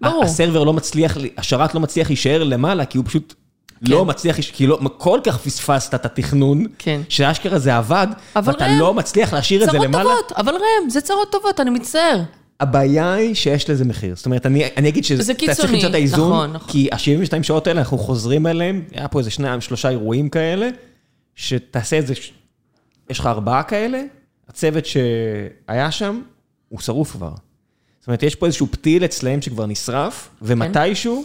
ברור. 0.00 0.24
הסרבר 0.24 0.64
לא 0.64 0.72
מצליח, 0.72 1.16
השרת 1.36 1.74
לא 1.74 1.80
מצליח 1.80 2.08
להישאר 2.08 2.44
למעלה, 2.44 2.84
כי 2.84 2.98
הוא 2.98 3.06
פשוט 3.06 3.34
לא 3.82 4.04
מצליח, 4.04 4.36
כי 4.40 4.66
לא, 4.66 4.80
כל 4.98 5.20
כך 5.24 5.38
פספסת 5.38 5.94
את 5.94 6.06
התכנון, 6.06 6.64
כן. 6.78 7.00
שאשכרה 7.08 7.58
זה 7.58 7.76
עבד, 7.76 8.06
ואתה 8.36 8.66
ראם, 8.66 8.78
לא 8.78 8.94
מצליח 8.94 9.32
להשאיר 9.32 9.64
את 9.64 9.70
זה 9.70 9.72
צרות 9.72 9.86
למעלה. 9.86 10.10
טובות, 10.10 10.32
אבל 10.36 10.52
ראם, 10.52 10.90
זה 10.90 11.00
צרות 11.00 11.32
טובות, 11.32 11.60
אני 11.60 11.70
מצטער. 11.70 12.22
הבעיה 12.60 13.12
היא 13.12 13.34
שיש 13.34 13.70
לזה 13.70 13.84
מחיר. 13.84 14.16
זאת 14.16 14.26
אומרת, 14.26 14.46
אני, 14.46 14.64
אני 14.76 14.88
אגיד 14.88 15.04
שזה 15.04 15.22
זה 15.22 15.32
אתה 15.32 15.40
צריך 15.40 15.50
קיצוני, 15.56 15.72
למצוא 15.72 15.88
את 15.88 15.94
האיזון, 15.94 16.32
נכון, 16.32 16.52
נכון. 16.52 16.68
כי 16.68 16.88
ה-72 16.92 17.42
שעות 17.42 17.66
האלה, 17.66 17.80
אנחנו 17.80 17.98
חוזרים 17.98 18.46
אליהם, 18.46 18.82
היה 18.92 19.08
פה 19.08 19.18
איזה 19.18 19.30
שניים, 19.30 19.60
שלושה 19.60 19.88
אירועים 19.88 20.28
כאלה, 20.28 20.68
שתעשה 21.34 21.98
את 21.98 22.06
זה, 22.06 22.14
יש 23.10 23.18
לך 23.18 23.26
ארבעה 23.26 23.62
כאלה, 23.62 24.02
הצוות 24.48 24.84
שהיה 24.86 25.90
שם, 25.90 26.20
הוא 26.68 26.80
שרוף 26.80 27.12
כבר. 27.12 27.32
זאת 28.04 28.08
אומרת, 28.08 28.22
יש 28.22 28.34
פה 28.34 28.46
איזשהו 28.46 28.66
פתיל 28.70 29.04
אצלהם 29.04 29.42
שכבר 29.42 29.66
נשרף, 29.66 30.28
ומתישהו, 30.42 31.24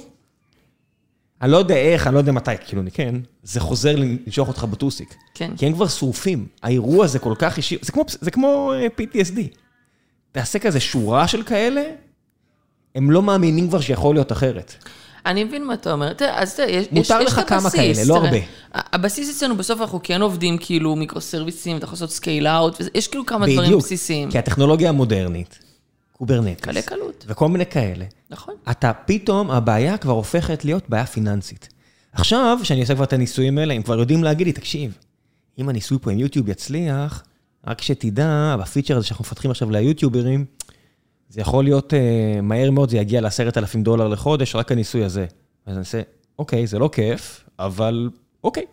אני 1.41 1.51
לא 1.51 1.57
יודע 1.57 1.75
איך, 1.75 2.07
אני 2.07 2.13
לא 2.13 2.19
יודע 2.19 2.31
מתי, 2.31 2.51
כאילו, 2.67 2.81
כן, 2.93 3.15
זה 3.43 3.59
חוזר 3.59 3.95
לנשוך 3.95 4.47
אותך 4.47 4.63
בטוסיק. 4.63 5.15
כן. 5.33 5.51
כי 5.57 5.65
הם 5.65 5.73
כבר 5.73 5.87
שרופים. 5.87 6.47
האירוע 6.63 7.05
הזה 7.05 7.19
כל 7.19 7.33
כך 7.39 7.57
אישי, 7.57 7.77
זה 7.81 7.91
כמו, 7.91 8.03
זה 8.21 8.31
כמו 8.31 8.73
אה, 8.73 8.87
PTSD. 8.99 9.39
תעשה 10.31 10.59
כזה 10.59 10.79
שורה 10.79 11.27
של 11.27 11.43
כאלה, 11.43 11.81
הם 12.95 13.11
לא 13.11 13.21
מאמינים 13.21 13.67
כבר 13.67 13.79
שיכול 13.81 14.15
להיות 14.15 14.31
אחרת. 14.31 14.73
אני 15.25 15.43
מבין 15.43 15.67
מה 15.67 15.73
אתה 15.73 15.91
אומר. 15.91 16.13
תראה, 16.13 16.41
אז 16.41 16.55
תראה, 16.55 16.69
יש, 16.69 16.87
מותר 16.91 17.19
יש, 17.21 17.27
לך 17.27 17.37
יש 17.37 17.43
את 17.43 17.47
כמה 17.47 17.57
הבסיס, 17.57 17.97
כאלה, 17.97 18.07
לא. 18.07 18.15
הרבה. 18.15 18.37
הבסיס 18.73 19.37
אצלנו, 19.37 19.57
בסוף 19.57 19.81
אנחנו 19.81 19.99
כן 20.03 20.21
עובדים 20.21 20.57
כאילו 20.57 20.95
מיקרו 20.95 21.21
סרוויסים, 21.21 21.77
אתה 21.77 21.85
יכול 21.85 21.95
לעשות 21.95 22.11
scale 22.11 22.47
out, 22.47 22.81
יש 22.95 23.07
כאילו 23.07 23.25
כמה 23.25 23.45
דברים 23.45 23.61
בדיוק. 23.61 23.81
בסיסיים. 23.81 24.31
כי 24.31 24.37
הטכנולוגיה 24.37 24.89
המודרנית, 24.89 25.59
Kubernetes, 26.19 26.61
קלי 26.61 26.81
קלות. 26.81 27.25
וכל 27.27 27.47
מיני 27.47 27.65
כאלה, 27.65 28.05
נכון. 28.29 28.53
אתה 28.71 28.93
פתאום, 28.93 29.51
הבעיה 29.51 29.97
כבר 29.97 30.13
הופכת 30.13 30.65
להיות 30.65 30.89
בעיה 30.89 31.05
פיננסית. 31.05 31.69
עכשיו, 32.11 32.57
כשאני 32.61 32.81
עושה 32.81 32.95
כבר 32.95 33.03
את 33.03 33.13
הניסויים 33.13 33.57
האלה, 33.57 33.73
הם 33.73 33.81
כבר 33.81 33.99
יודעים 33.99 34.23
להגיד 34.23 34.47
לי, 34.47 34.53
תקשיב, 34.53 34.97
אם 35.57 35.69
הניסוי 35.69 35.97
פה 36.01 36.11
עם 36.11 36.19
יוטיוב 36.19 36.49
יצליח, 36.49 37.23
רק 37.67 37.81
שתדע, 37.81 38.55
בפיצ'ר 38.59 38.97
הזה 38.97 39.07
שאנחנו 39.07 39.21
מפתחים 39.21 39.51
עכשיו 39.51 39.71
ליוטיוברים, 39.71 40.45
זה 41.29 41.41
יכול 41.41 41.63
להיות 41.63 41.93
uh, 41.93 42.41
מהר 42.41 42.71
מאוד, 42.71 42.89
זה 42.89 42.97
יגיע 42.97 43.21
ל-10,000 43.21 43.77
דולר 43.83 44.07
לחודש, 44.07 44.55
רק 44.55 44.71
הניסוי 44.71 45.03
הזה. 45.03 45.25
אז 45.65 45.73
אני 45.73 45.79
אעשה, 45.79 46.01
אוקיי, 46.39 46.67
זה 46.67 46.79
לא 46.79 46.89
כיף, 46.93 47.45
אבל 47.59 48.09
אוקיי. 48.43 48.65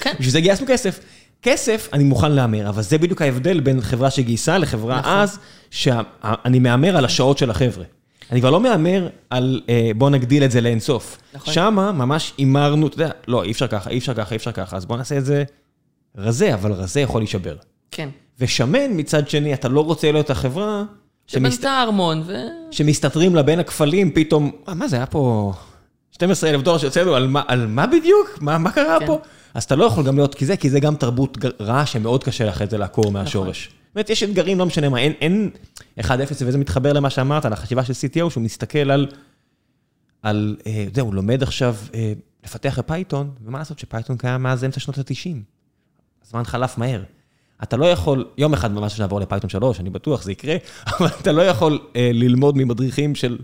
כן. 0.00 0.12
בשביל 0.18 0.30
זה 0.30 0.40
גייסנו 0.40 0.66
כסף. 0.68 1.00
כסף, 1.42 1.88
אני 1.92 2.04
מוכן 2.04 2.32
להמר, 2.32 2.68
אבל 2.68 2.82
זה 2.82 2.98
בדיוק 2.98 3.22
ההבדל 3.22 3.60
בין 3.60 3.80
חברה 3.80 4.10
שגייסה 4.10 4.58
לחברה 4.58 4.98
נכון. 5.00 5.12
אז, 5.12 5.38
שאני 5.70 6.58
מהמר 6.58 6.96
על 6.96 7.04
השעות 7.04 7.38
של 7.38 7.50
החבר'ה. 7.50 7.84
אני 8.32 8.40
כבר 8.40 8.50
לא 8.50 8.60
מהמר 8.60 9.08
על 9.30 9.60
אה, 9.68 9.90
בוא 9.96 10.10
נגדיל 10.10 10.44
את 10.44 10.50
זה 10.50 10.60
לאינסוף. 10.60 11.18
נכון. 11.34 11.54
שמה 11.54 11.92
ממש 11.92 12.32
הימרנו, 12.38 12.86
אתה 12.86 12.94
יודע, 12.94 13.10
לא, 13.28 13.44
אי 13.44 13.50
אפשר 13.50 13.66
ככה, 13.66 13.90
אי 13.90 13.98
אפשר 13.98 14.14
ככה, 14.14 14.30
אי 14.30 14.36
אפשר 14.36 14.52
ככה, 14.52 14.76
אז 14.76 14.86
בוא 14.86 14.96
נעשה 14.96 15.18
את 15.18 15.24
זה 15.24 15.44
רזה, 16.16 16.54
אבל 16.54 16.72
רזה 16.72 17.00
יכול 17.00 17.20
להישבר. 17.20 17.56
כן. 17.90 18.08
ושמן 18.40 18.90
מצד 18.90 19.28
שני, 19.28 19.54
אתה 19.54 19.68
לא 19.68 19.80
רוצה 19.80 20.12
להיות 20.12 20.30
החברה 20.30 20.82
שמסת... 21.26 21.52
שבנתה 21.60 21.82
ארמון, 21.82 22.22
ו... 22.26 22.34
שמסתתרים 22.70 23.34
לה 23.34 23.42
בין 23.42 23.58
הכפלים, 23.58 24.10
פתאום, 24.10 24.50
"אה, 24.68 24.74
מה 24.74 24.88
זה 24.88 24.96
היה 24.96 25.06
פה 25.06 25.52
12 26.10 26.50
אלף 26.50 26.62
דולר 26.62 26.78
שיוצא 26.78 27.00
לנו, 27.02 27.14
על 27.14 27.26
מה, 27.26 27.42
על 27.48 27.66
מה 27.66 27.86
בדיוק? 27.86 28.38
מה, 28.40 28.58
מה 28.58 28.72
קרה 28.72 28.98
כן. 29.00 29.06
פה? 29.06 29.18
אז 29.54 29.64
אתה 29.64 29.76
לא 29.76 29.84
יכול 29.84 30.04
גם 30.04 30.16
להיות, 30.16 30.34
כי 30.34 30.46
זה, 30.46 30.56
כי 30.56 30.70
זה 30.70 30.80
גם 30.80 30.96
תרבות 30.96 31.38
רעה 31.60 31.86
שמאוד 31.86 32.24
קשה 32.24 32.48
אחרי 32.48 32.66
זה 32.66 32.78
לעקור 32.78 33.12
מהשורש. 33.12 33.66
נכון. 33.66 33.78
זאת 33.88 33.94
אומרת, 33.94 34.10
יש 34.10 34.22
אתגרים, 34.22 34.58
לא 34.58 34.66
משנה 34.66 34.88
מה, 34.88 34.98
אין, 34.98 35.12
אין 35.20 35.50
1-0, 36.00 36.10
וזה 36.40 36.58
מתחבר 36.58 36.92
למה 36.92 37.10
שאמרת, 37.10 37.44
על 37.44 37.52
החשיבה 37.52 37.84
של 37.84 37.92
CTO, 37.92 38.30
שהוא 38.30 38.42
מסתכל 38.42 38.90
על, 38.90 39.06
על, 40.22 40.56
אה, 40.66 40.86
זהו, 40.94 41.06
הוא 41.06 41.14
לומד 41.14 41.42
עכשיו 41.42 41.76
אה, 41.94 42.12
לפתח 42.44 42.78
ב 42.78 42.84
Python, 42.84 43.30
ומה 43.44 43.58
לעשות 43.58 43.78
ש 43.78 43.88
Python 43.88 44.16
קיים 44.16 44.42
מאז 44.42 44.64
אמצע 44.64 44.80
שנות 44.80 44.98
ה-90. 44.98 45.36
הזמן 46.26 46.44
חלף 46.44 46.78
מהר. 46.78 47.02
אתה 47.62 47.76
לא 47.76 47.86
יכול, 47.86 48.28
יום 48.38 48.52
אחד 48.52 48.72
ממש 48.72 48.96
שנעבור 48.96 49.20
ל 49.20 49.24
Python 49.24 49.50
3, 49.50 49.80
אני 49.80 49.90
בטוח, 49.90 50.22
זה 50.22 50.32
יקרה, 50.32 50.56
אבל 50.98 51.08
אתה 51.20 51.32
לא 51.32 51.42
יכול 51.42 51.78
אה, 51.96 52.10
ללמוד 52.12 52.56
ממדריכים 52.56 53.14
של 53.14 53.38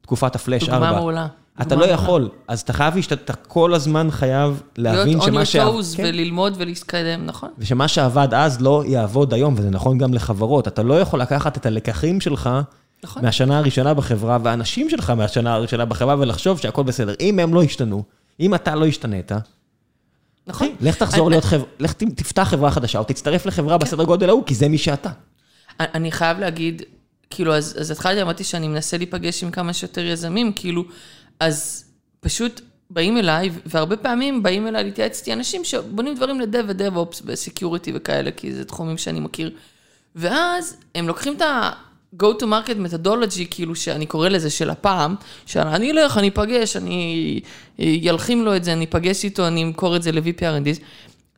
תקופת 0.00 0.34
הפלאש 0.34 0.68
4. 0.68 0.78
דוגמה 0.78 1.00
מעולה. 1.00 1.26
אתה 1.62 1.74
לא 1.74 1.84
יכול, 1.84 2.28
אז 2.48 2.60
אתה 2.60 2.72
חייב, 2.72 2.96
להשת- 2.96 3.12
אתה 3.12 3.32
כל 3.34 3.74
הזמן 3.74 4.10
חייב 4.10 4.62
להבין 4.78 5.08
להיות 5.18 5.22
שמה 5.22 5.42
on 5.42 5.44
שה- 5.44 5.66
your 5.66 5.70
toes 5.70 5.96
כן. 5.96 6.02
וללמוד 6.06 6.54
ולהתקדם, 6.56 7.26
נכון? 7.26 7.48
ושמה 7.58 7.88
שעבד 7.88 8.28
אז 8.34 8.60
לא 8.60 8.82
יעבוד 8.86 9.34
היום, 9.34 9.54
וזה 9.58 9.70
נכון 9.70 9.98
גם 9.98 10.14
לחברות. 10.14 10.68
אתה 10.68 10.82
לא 10.82 11.00
יכול 11.00 11.20
לקחת 11.20 11.56
את 11.56 11.66
הלקחים 11.66 12.20
שלך 12.20 12.50
נכון. 13.04 13.24
מהשנה 13.24 13.58
הראשונה 13.58 13.94
בחברה, 13.94 14.38
והאנשים 14.42 14.90
שלך 14.90 15.10
מהשנה 15.10 15.54
הראשונה 15.54 15.84
בחברה, 15.84 16.16
ולחשוב 16.18 16.58
שהכל 16.58 16.82
בסדר. 16.82 17.14
אם 17.20 17.38
הם 17.38 17.54
לא 17.54 17.62
השתנו, 17.62 18.02
אם 18.40 18.54
אתה 18.54 18.74
לא 18.74 18.86
השתנית, 18.86 19.32
נכון. 20.46 20.66
אחי, 20.80 20.86
לך 20.86 20.96
תחזור 20.96 21.26
אני- 21.26 21.32
להיות 21.34 21.44
חברה, 21.44 21.66
לך 21.80 21.92
תפתח 21.92 22.42
חברה 22.50 22.70
חדשה, 22.70 22.98
או 22.98 23.04
תצטרף 23.04 23.46
לחברה 23.46 23.78
בסדר 23.78 24.04
גודל 24.04 24.28
ההוא, 24.28 24.42
כי 24.46 24.54
זה 24.54 24.68
מי 24.68 24.78
שאתה. 24.78 25.10
אני 25.80 26.12
חייב 26.12 26.38
להגיד, 26.38 26.82
כאילו, 27.30 27.54
אז, 27.54 27.76
אז 27.80 27.90
התחלתי, 27.90 28.22
אמרתי 28.22 28.44
שאני 28.44 28.68
מנסה 28.68 28.96
להיפגש 28.96 29.42
עם 29.44 29.50
כמה 29.50 29.72
שיותר 29.72 30.00
יזמים, 30.04 30.52
כאילו, 30.56 30.84
אז 31.40 31.84
פשוט 32.20 32.60
באים 32.90 33.16
אליי, 33.16 33.50
והרבה 33.66 33.96
פעמים 33.96 34.42
באים 34.42 34.66
אליי 34.66 34.84
להתייעץ 34.84 35.18
איתי 35.18 35.32
אנשים 35.32 35.64
שבונים 35.64 36.14
דברים 36.14 36.40
לדב 36.40 36.64
ודב-אופס 36.68 37.22
וסקיוריטי 37.24 37.92
וכאלה, 37.94 38.30
כי 38.30 38.52
זה 38.52 38.64
תחומים 38.64 38.98
שאני 38.98 39.20
מכיר. 39.20 39.50
ואז 40.16 40.76
הם 40.94 41.08
לוקחים 41.08 41.36
את 41.36 41.42
ה-go 41.42 42.26
to 42.40 42.42
market 42.42 42.76
methodology, 42.86 43.44
כאילו 43.50 43.74
שאני 43.74 44.06
קורא 44.06 44.28
לזה 44.28 44.50
של 44.50 44.70
הפעם, 44.70 45.14
שאני 45.46 45.90
אלך, 45.90 46.18
אני 46.18 46.28
אפגש, 46.28 46.76
אני 46.76 47.40
ילחים 47.78 48.44
לו 48.44 48.56
את 48.56 48.64
זה, 48.64 48.72
אני 48.72 48.84
אפגש 48.84 49.24
איתו, 49.24 49.46
אני 49.46 49.62
אמכור 49.62 49.96
את 49.96 50.02
זה 50.02 50.12
ל-VPRNDs, 50.12 50.80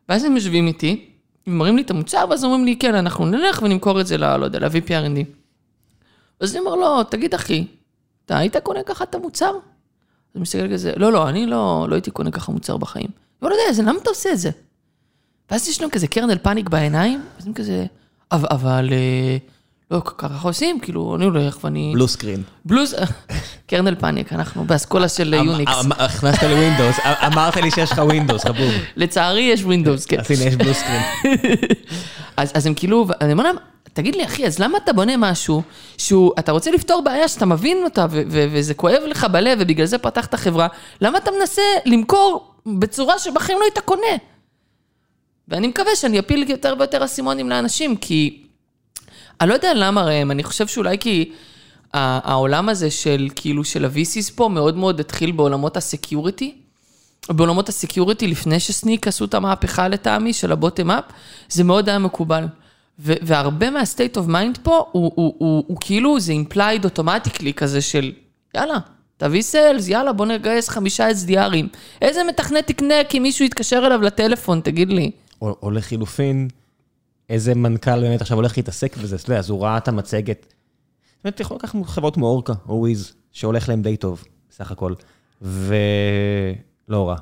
ואז 0.08 0.24
הם 0.24 0.36
יושבים 0.36 0.66
איתי, 0.66 1.08
מראים 1.46 1.76
לי 1.76 1.82
את 1.82 1.90
המוצר, 1.90 2.24
ואז 2.30 2.44
אומרים 2.44 2.64
לי, 2.64 2.76
כן, 2.76 2.94
אנחנו 2.94 3.26
נלך 3.26 3.62
ונמכור 3.62 4.00
את 4.00 4.06
זה 4.06 4.18
ל... 4.18 4.36
לא 4.36 4.44
יודע, 4.44 4.58
ל-VPRND. 4.58 5.24
אז 6.40 6.56
אני 6.56 6.60
אומר 6.60 6.74
לו, 6.74 7.02
תגיד 7.02 7.34
אחי, 7.34 7.64
אתה 8.26 8.38
היית 8.38 8.56
קונה 8.56 8.82
ככה 8.82 9.04
את 9.04 9.14
המוצר? 9.14 9.52
אז 10.32 10.36
הוא 10.36 10.42
מסתכל 10.42 10.72
כזה, 10.72 10.92
לא, 10.96 11.12
לא, 11.12 11.28
אני 11.28 11.46
לא, 11.46 11.86
לא 11.88 11.94
הייתי 11.94 12.10
קונה 12.10 12.30
ככה 12.30 12.52
מוצר 12.52 12.76
בחיים. 12.76 13.08
הוא 13.40 13.50
לא 13.50 13.54
יודע, 13.54 13.82
למה 13.82 13.98
אתה 14.02 14.10
עושה 14.10 14.32
את 14.32 14.38
זה? 14.38 14.50
ואז 15.50 15.68
יש 15.68 15.80
להם 15.80 15.90
כזה 15.90 16.06
kernel 16.06 16.38
panic 16.38 16.68
בעיניים, 16.68 17.22
אז 17.38 17.46
הם 17.46 17.52
כזה, 17.52 17.86
אבל, 18.32 18.48
אבל 18.50 18.88
אה, 18.92 19.36
לא, 19.90 20.02
ככה 20.18 20.48
עושים, 20.48 20.80
כאילו, 20.80 21.16
אני 21.16 21.24
הולך 21.24 21.64
ואני... 21.64 21.92
blue 21.94 22.08
screen. 22.08 22.42
בלוז, 22.64 22.94
kernel 23.66 23.94
panic, 23.94 24.32
אנחנו 24.32 24.64
באסכולה 24.64 25.08
של 25.08 25.34
Unix. 25.34 25.72
אמ- 25.84 25.92
הכנסת 25.92 26.42
לי 26.42 26.54
Windows, 26.54 26.96
אמרת 27.26 27.56
לי 27.56 27.70
שיש 27.70 27.92
לך 27.92 27.98
Windows, 27.98 28.44
חבוב. 28.44 28.70
לצערי 28.96 29.40
יש 29.40 29.64
Windows, 29.64 30.06
כן. 30.06 30.20
אז 30.20 30.30
הנה, 30.30 30.44
יש 30.44 30.56
blue 30.56 30.74
screen. 30.74 31.02
אז 32.36 32.66
הם 32.66 32.74
כאילו, 32.74 33.06
אני 33.20 33.32
אומר 33.32 33.44
להם, 33.44 33.56
תגיד 33.92 34.14
לי, 34.14 34.24
אחי, 34.24 34.46
אז 34.46 34.58
למה 34.58 34.78
אתה 34.78 34.92
בונה 34.92 35.16
משהו 35.16 35.62
שהוא, 35.98 36.32
אתה 36.38 36.52
רוצה 36.52 36.70
לפתור 36.70 37.02
בעיה 37.02 37.28
שאתה 37.28 37.46
מבין 37.46 37.84
אותה, 37.84 38.06
וזה 38.10 38.74
כואב 38.74 39.02
לך 39.06 39.24
בלב, 39.24 39.58
ובגלל 39.60 39.86
זה 39.86 39.98
פתחת 39.98 40.34
חברה, 40.34 40.68
למה 41.00 41.18
אתה 41.18 41.30
מנסה 41.38 41.62
למכור 41.84 42.54
בצורה 42.66 43.18
שבחיים 43.18 43.58
לא 43.58 43.64
היית 43.64 43.78
קונה? 43.78 44.16
ואני 45.48 45.66
מקווה 45.66 45.96
שאני 45.96 46.18
אפיל 46.18 46.50
יותר 46.50 46.74
ויותר 46.78 47.04
אסימונים 47.04 47.50
לאנשים, 47.50 47.96
כי 47.96 48.42
אני 49.40 49.48
לא 49.48 49.54
יודע 49.54 49.74
למה 49.74 50.02
ראם, 50.02 50.30
אני 50.30 50.42
חושב 50.42 50.66
שאולי 50.66 50.98
כי 50.98 51.32
העולם 51.92 52.68
הזה 52.68 52.90
של, 52.90 53.28
כאילו, 53.36 53.64
של 53.64 53.84
ה-VCs 53.84 54.32
פה 54.34 54.48
מאוד 54.48 54.76
מאוד 54.76 55.00
התחיל 55.00 55.32
בעולמות 55.32 55.76
ה 55.76 55.84
security. 55.84 56.54
בעולמות 57.28 57.68
ה 57.68 57.74
security, 57.74 58.26
לפני 58.26 58.60
ש 58.60 58.76
Snyk 58.76 59.06
עשו 59.06 59.24
את 59.24 59.34
המהפכה 59.34 59.88
לטעמי, 59.88 60.32
של 60.32 60.52
ה 60.52 60.58
bottom 60.58 60.90
up, 60.90 61.04
זה 61.48 61.64
מאוד 61.64 61.88
היה 61.88 61.98
מקובל. 61.98 62.44
והרבה 62.98 63.70
מה-state 63.70 64.16
of 64.16 64.28
mind 64.28 64.58
פה, 64.62 64.84
הוא, 64.92 65.12
הוא, 65.14 65.34
הוא, 65.38 65.64
הוא 65.66 65.76
כאילו, 65.80 66.20
זה 66.20 66.32
implied 66.32 66.84
automatically 66.86 67.52
כזה 67.56 67.80
של, 67.80 68.12
יאללה, 68.56 68.78
תביא 69.16 69.42
סיילס, 69.42 69.88
יאללה, 69.88 70.12
בוא 70.12 70.26
נגייס 70.26 70.68
חמישה 70.68 71.08
SDRים. 71.10 71.76
איזה 72.02 72.20
מתכנת 72.28 72.66
תקנה 72.66 72.94
כי 73.08 73.18
מישהו 73.18 73.44
יתקשר 73.44 73.82
אליו 73.86 74.02
לטלפון, 74.02 74.60
תגיד 74.60 74.88
לי. 74.88 75.10
או 75.42 75.56
או 75.62 75.70
לחילופין, 75.70 76.48
איזה 77.28 77.54
מנכ"ל 77.54 78.00
באמת 78.00 78.20
עכשיו 78.20 78.36
הולך 78.36 78.56
להתעסק 78.56 78.96
בזה, 78.96 79.16
אתה 79.16 79.24
יודע, 79.30 79.38
אז 79.38 79.50
הוא 79.50 79.62
ראה 79.62 79.76
את 79.76 79.88
המצגת. 79.88 80.46
באמת, 81.24 81.40
יכול 81.40 81.56
לקחת 81.56 81.74
חברות 81.86 82.14
כמו 82.14 82.26
אורקה 82.26 82.52
או 82.68 82.74
וויז, 82.74 83.12
שהולך 83.32 83.68
להם 83.68 83.82
די 83.82 83.96
טוב, 83.96 84.24
בסך 84.50 84.70
הכל. 84.70 84.94
ולא 85.42 87.08
רע. 87.08 87.16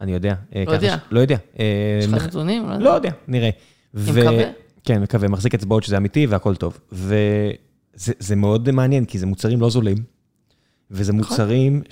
אני 0.00 0.12
יודע. 0.12 0.34
אה, 0.54 0.64
ככה 0.66 0.74
יודע. 0.74 0.96
ש- 0.96 1.00
לא 1.10 1.20
יודע. 1.20 1.36
אה, 1.58 1.64
יש 2.00 2.12
לך 2.12 2.24
נתונים? 2.26 2.68
לא 2.80 2.90
יודע, 2.90 3.10
נראה. 3.28 3.50
ו-. 3.94 4.20
כן, 4.84 5.02
מקווה, 5.02 5.28
מחזיק 5.28 5.54
אצבעות 5.54 5.82
שזה 5.84 5.96
אמיתי 5.96 6.26
והכל 6.26 6.54
טוב. 6.56 6.78
וזה 6.92 7.22
זה 8.18 8.36
מאוד 8.36 8.70
מעניין, 8.70 9.04
כי 9.04 9.18
זה 9.18 9.26
מוצרים 9.26 9.60
לא 9.60 9.70
זולים, 9.70 9.96
וזה 10.90 11.12
נכון. 11.12 11.30
מוצרים 11.30 11.82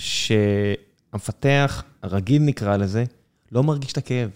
שהמפתח, 1.12 1.82
הרגיל 2.02 2.42
נקרא 2.42 2.76
לזה, 2.76 3.04
לא 3.52 3.62
מרגיש 3.62 3.92
את 3.92 3.96
הכאב. 3.98 4.28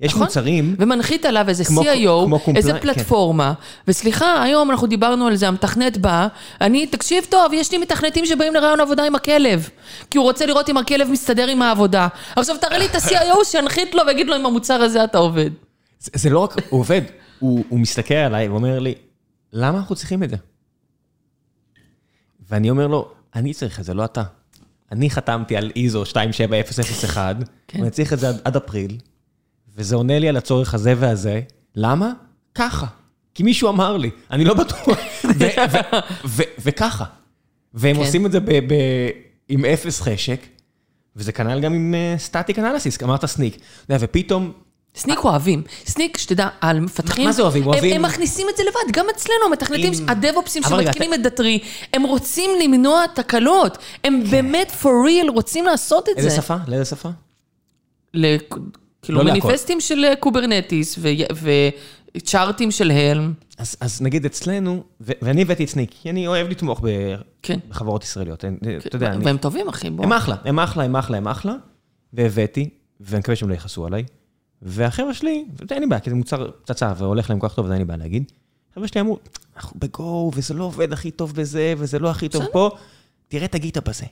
יש 0.00 0.12
נכון. 0.12 0.22
מוצרים, 0.22 0.76
ומנחית 0.78 1.24
עליו 1.24 1.48
איזה 1.48 1.64
כמו- 1.64 1.82
CIO, 1.82 2.24
כמו 2.26 2.38
איזה 2.56 2.70
compli- 2.70 2.74
כן. 2.74 2.80
פלטפורמה, 2.80 3.52
וסליחה, 3.88 4.42
היום 4.42 4.70
אנחנו 4.70 4.86
דיברנו 4.86 5.26
על 5.26 5.36
זה, 5.36 5.48
המתכנת 5.48 5.98
בא, 5.98 6.28
אני, 6.60 6.86
תקשיב 6.86 7.24
טוב, 7.28 7.52
יש 7.52 7.72
לי 7.72 7.78
מתכנתים 7.78 8.26
שבאים 8.26 8.54
לרעיון 8.54 8.80
עבודה 8.80 9.04
עם 9.06 9.14
הכלב, 9.14 9.68
כי 10.10 10.18
הוא 10.18 10.24
רוצה 10.24 10.46
לראות 10.46 10.68
אם 10.68 10.76
הכלב 10.76 11.08
מסתדר 11.10 11.46
עם 11.48 11.62
העבודה. 11.62 12.08
עכשיו 12.36 12.56
תראה 12.60 12.78
לי 12.78 12.86
את 12.86 12.94
ה-CIO 12.94 13.44
שינחית 13.44 13.94
לו 13.94 14.02
ויגיד 14.06 14.26
לו 14.26 14.36
אם 14.36 14.46
המוצר 14.46 14.74
הזה 14.74 15.04
אתה 15.04 15.18
עובד. 15.18 15.50
זה, 16.00 16.10
זה 16.14 16.30
לא 16.30 16.38
רק, 16.38 16.54
הוא 16.68 16.80
עובד, 16.80 17.02
הוא, 17.40 17.64
הוא 17.68 17.80
מסתכל 17.80 18.14
עליי 18.14 18.48
ואומר 18.48 18.78
לי, 18.78 18.94
למה 19.52 19.78
אנחנו 19.78 19.94
צריכים 19.96 20.22
את 20.22 20.30
זה? 20.30 20.36
ואני 22.48 22.70
אומר 22.70 22.86
לו, 22.86 23.12
אני 23.34 23.54
צריך 23.54 23.80
את 23.80 23.84
זה, 23.84 23.94
לא 23.94 24.04
אתה. 24.04 24.22
אני 24.92 25.10
חתמתי 25.10 25.56
על 25.56 25.72
איזו 25.76 26.04
27001, 26.04 27.36
כן. 27.68 27.78
ואני 27.78 27.90
צריך 27.90 28.12
את 28.12 28.18
זה 28.18 28.28
עד, 28.28 28.40
עד 28.44 28.56
אפריל, 28.56 28.98
וזה 29.74 29.96
עונה 29.96 30.18
לי 30.18 30.28
על 30.28 30.36
הצורך 30.36 30.74
הזה 30.74 30.94
והזה. 30.96 31.40
למה? 31.74 32.12
ככה. 32.54 32.86
כי 33.34 33.42
מישהו 33.42 33.68
אמר 33.68 33.96
לי, 33.96 34.10
אני 34.30 34.44
לא 34.44 34.54
בטוח. 34.54 34.98
וככה. 36.64 37.04
והם 37.74 37.96
כן. 37.96 38.02
עושים 38.02 38.26
את 38.26 38.32
זה 38.32 38.40
ב- 38.40 38.50
ב- 38.50 39.10
עם 39.48 39.64
אפס 39.64 40.00
חשק, 40.00 40.40
וזה 41.16 41.32
כנ"ל 41.32 41.60
גם 41.60 41.74
עם 41.74 41.94
static 42.16 42.58
analysis, 42.58 43.02
אמרת 43.02 43.24
Snyk. 43.24 43.56
ופתאום 43.90 44.52
Snyk 44.94 45.24
אוהבים. 45.24 45.62
Snyk, 45.86 46.18
שתדע, 46.18 46.48
המפתחים... 46.62 47.24
מה 47.24 47.32
זה 47.32 47.42
אוהבים? 47.42 47.66
אוהבים- 47.66 47.96
הם 47.96 48.02
מכניסים 48.02 48.46
את 48.50 48.56
זה 48.56 48.62
לבד, 48.62 48.96
גם 48.98 49.06
אצלנו, 49.16 49.38
המתכנתים, 49.46 49.92
הדב-אופסים 50.08 50.62
שמתקינים 50.62 51.14
את 51.14 51.22
Datree, 51.22 51.58
הם 51.94 52.02
רוצים 52.02 52.50
למנוע 52.64 53.04
תקלות. 53.14 53.78
הם 54.04 54.22
באמת, 54.30 54.72
for 54.82 54.86
real, 54.86 55.30
רוצים 55.32 55.64
לעשות 55.64 56.08
את 56.08 56.14
זה. 56.16 56.20
איזה 56.26 56.36
שפה? 56.36 56.56
לאיזה 56.68 56.84
שפה? 56.84 57.08
כאילו 59.02 59.18
לא. 59.18 59.24
מניפסטים 59.24 59.80
של 59.80 60.04
Kubernetes 60.20 60.98
וצ'ארטים 62.16 62.70
של 62.70 62.90
Helm. 62.90 63.32
אז, 63.58 63.76
אז 63.80 64.02
נגיד 64.02 64.24
אצלנו, 64.24 64.82
ו- 65.00 65.12
ואני 65.22 65.42
הבאתי 65.42 65.64
את 65.64 65.68
Snyk, 65.68 65.90
כי 66.02 66.10
אני 66.10 66.26
אוהב 66.26 66.48
לתמוך 66.48 66.80
ב- 66.84 67.14
כן. 67.42 67.58
בחברות 67.68 68.04
ישראליות. 68.04 68.44
אין- 68.44 68.58
אתה 68.86 68.96
יודע, 68.96 69.12
אני, 69.12 69.24
והם 69.24 69.36
טובים, 69.36 69.68
אחי, 69.68 69.90
בוא. 69.90 70.04
הם 70.04 70.12
אחלה, 70.12 70.36
הם 70.44 70.58
אחלה, 70.58 70.84
הם 70.84 70.96
אחלה, 70.96 71.16
הם 71.16 71.28
אחלה, 71.28 71.54
והבאתי, 72.12 72.68
ואני 73.00 73.18
מקווה 73.18 73.36
שהם 73.36 73.48
לא 73.48 73.54
יכעסו 73.54 73.86
עליי. 73.86 74.04
והחבר'ה 74.62 75.14
שלי, 75.14 75.44
אין 75.70 75.80
לי 75.80 75.86
בעיה, 75.86 76.00
כי 76.00 76.10
זה 76.10 76.16
מוצר 76.16 76.50
פצצה 76.64 76.92
והולך 76.96 77.30
להם 77.30 77.38
כל 77.38 77.48
כך 77.48 77.54
טוב, 77.54 77.66
אז 77.66 77.72
אין 77.72 77.78
לי 77.78 77.84
בעיה 77.84 77.98
להגיד. 77.98 78.32
החבר'ה 78.72 78.88
שלי 78.88 79.00
אמרו, 79.00 79.18
אנחנו 79.56 79.80
ב 79.80 79.92
Go, 79.92 80.30
וזה 80.34 80.54
לא 80.54 80.64
עובד 80.64 80.92
הכי 80.92 81.10
טוב 81.10 81.34
בזה, 81.34 81.74
וזה 81.78 81.98
לא 81.98 82.10
הכי 82.10 82.28
טוב. 82.28 82.44
פה, 82.52 82.70
תראה 83.28 83.44
את 83.44 83.54
ה 83.54 83.58
GitHub 83.58 83.80
בזה. 83.80 84.04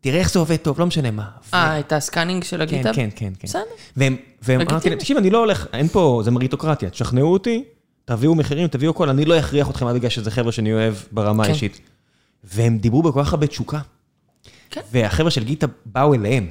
תראה 0.00 0.18
איך 0.18 0.32
זה 0.32 0.38
עובד 0.38 0.56
טוב, 0.56 0.80
לא 0.80 0.86
משנה 0.86 1.10
מה. 1.10 1.30
אה, 1.54 1.80
את 1.80 1.92
ה 1.92 1.98
scanning 1.98 2.44
של 2.44 2.56
כן, 2.56 2.62
ה 2.62 2.66
GitHub? 2.66 2.92
כן, 2.94 3.08
כן, 3.16 3.32
כן. 3.38 3.48
בסדר. 3.48 3.62
והם, 3.96 4.16
אמרתי. 4.48 4.90
להם, 4.90 4.98
תקשיב, 4.98 5.16
אני 5.16 5.30
לא 5.30 5.38
הולך, 5.38 5.66
אין 5.72 5.88
פה, 5.88 6.20
זה 6.24 6.30
מריטוקרטיה, 6.30 6.90
תשכנעו 6.90 7.32
אותי, 7.32 7.64
תביאו 8.04 8.34
מחירים, 8.34 8.68
תביאו 8.68 8.90
הכל, 8.90 9.08
אני 9.08 9.24
לא 9.24 9.38
אכריח 9.38 9.70
אתכם 9.70 9.94
בגלל 9.94 10.10
שזה 10.10 10.30
חבר'ה 10.30 10.52
שאני 10.52 10.72
אוהב 10.72 10.94
ברמה 11.12 11.44
כן. 11.44 11.50
האישית. 11.50 11.80
והם 12.44 12.78
דיברו 12.78 13.02
בכל 13.02 13.24
כך 13.24 13.32
הרבה 13.32 13.46
תשוקה. 13.46 13.80
כן. 14.70 14.80
והחבר'ה 14.92 15.30
של 15.30 15.44
גיטה 15.44 15.66
באו 15.86 16.14
אליהם. 16.14 16.46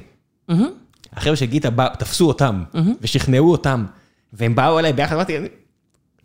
החבר'ה 1.16 1.36
של 1.36 1.46
גיטה 1.46 1.70
בא, 1.70 1.88
תפסו 1.98 2.28
אותם, 2.28 2.62
ושכנעו 3.00 3.50
אותם, 3.52 3.84
והם 4.32 4.54
באו 4.54 4.78
אליי 4.78 4.92
ביחד, 4.92 5.14
אמרתי, 5.14 5.36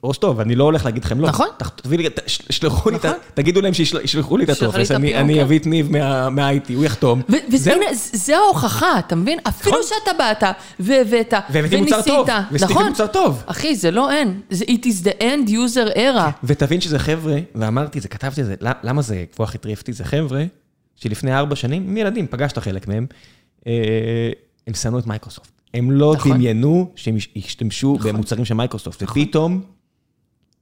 ראש 0.03 0.17
טוב, 0.17 0.39
אני 0.39 0.55
לא 0.55 0.63
הולך 0.63 0.85
להגיד 0.85 1.03
לכם 1.05 1.21
לא. 1.21 1.27
נכון. 1.27 1.47
ת- 1.57 1.63
תביאי 1.81 2.03
לי, 2.03 2.09
שלחו 2.49 2.89
לי, 2.89 2.95
נכון. 2.95 3.11
תגידו 3.33 3.61
להם 3.61 3.73
שישלחו 3.73 4.37
לי 4.37 4.43
את 4.43 4.49
הטופס, 4.49 4.91
אני 4.91 5.15
אני 5.15 5.33
כן. 5.35 5.39
אביא 5.41 5.59
את 5.59 5.65
ניב 5.65 5.91
מה- 5.91 6.29
מה-IT, 6.29 6.73
הוא 6.75 6.85
יחתום. 6.85 7.21
וזה 7.51 8.37
ההוכחה, 8.37 8.99
אתה 8.99 9.15
מבין? 9.15 9.39
אפילו 9.47 9.71
נכון. 9.71 9.83
שאתה 9.83 10.11
באת 10.17 10.43
והבאת 10.79 11.33
והבאתי 11.49 11.75
מוצר 11.81 11.95
וניסית, 11.95 12.13
טוב, 12.13 12.27
ועשיתי 12.51 12.71
נכון? 12.73 12.87
מוצר 12.89 13.07
טוב. 13.07 13.43
אחי, 13.45 13.75
זה 13.75 13.91
לא 13.91 14.11
אין, 14.11 14.39
זה 14.49 14.65
it 14.65 14.85
is 14.85 15.03
the 15.05 15.21
end 15.21 15.49
user 15.49 15.95
era. 15.95 16.21
ותבין 16.43 16.81
שזה 16.81 16.99
חבר'ה, 16.99 17.35
ואמרתי 17.55 17.99
זה, 18.01 18.07
כתבתי 18.07 18.41
את 18.41 18.45
זה, 18.45 18.55
"למ- 18.61 18.71
למה 18.83 19.01
זה 19.01 19.23
כך 19.39 19.55
הטריף 19.55 19.79
אותי? 19.79 19.93
זה 19.93 20.03
חבר'ה 20.03 20.43
שלפני 20.95 21.37
ארבע 21.37 21.55
שנים, 21.55 21.83
הם 21.89 21.97
ילדים, 21.97 22.27
פגשת 22.27 22.57
חלק 22.57 22.87
מהם, 22.87 23.05
אה, 23.67 23.71
הם 24.67 24.73
שנאו 24.73 24.99
את 24.99 25.07
מייקרוסופט. 25.07 25.51
הם 25.73 25.91
לא 25.91 26.13
נכון. 26.15 26.31
דמיינו 26.31 26.91
שהם 26.95 27.17
יש- 27.17 27.29
ישתמשו 27.35 27.95
נכון. 27.99 28.11
במוצרים 28.13 28.45
של 28.45 28.53
מייקרוסופט, 28.53 29.03
ופתאום, 29.03 29.61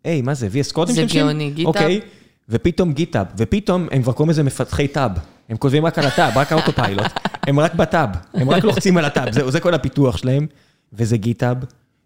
היי, 0.04 0.22
מה 0.22 0.34
זה, 0.34 0.48
VS 0.48 0.74
Code 0.74 0.87
הם 0.87 0.94
זה 0.94 1.06
משתמשים? 1.06 1.26
גאוני, 1.26 1.54
GitHub. 1.58 1.66
אוקיי, 1.66 2.02
ופתאום 2.50 2.94
GitHub, 2.94 3.28
ופתאום 3.38 3.88
הם 3.92 4.02
כבר 4.04 4.14
קוראים 4.14 4.30
לזה 4.30 4.44
מפתחי 4.44 4.88
tab. 4.88 5.12
הם 5.50 5.58
כותבים 5.58 5.86
רק 5.86 6.00
על 6.00 6.06
ה 6.06 6.12
tab, 6.12 6.38
רק 6.38 6.52
ה 6.52 6.57
autopilot. 6.57 7.12
הם 7.48 7.60
רק 7.60 7.74
ב 7.76 7.83
tab, 7.83 8.10
הם 8.34 8.50
רק 8.50 8.64
לוחצים 8.64 8.98
על 8.98 9.06
ה 9.06 9.11
tab, 9.11 9.32
זהו, 9.32 9.52
זה 9.52 9.60
כל 9.60 9.74
הפיתוח 9.74 10.18
שלהם. 10.18 10.48
וזה 10.94 11.18
GitHub, 11.18 11.58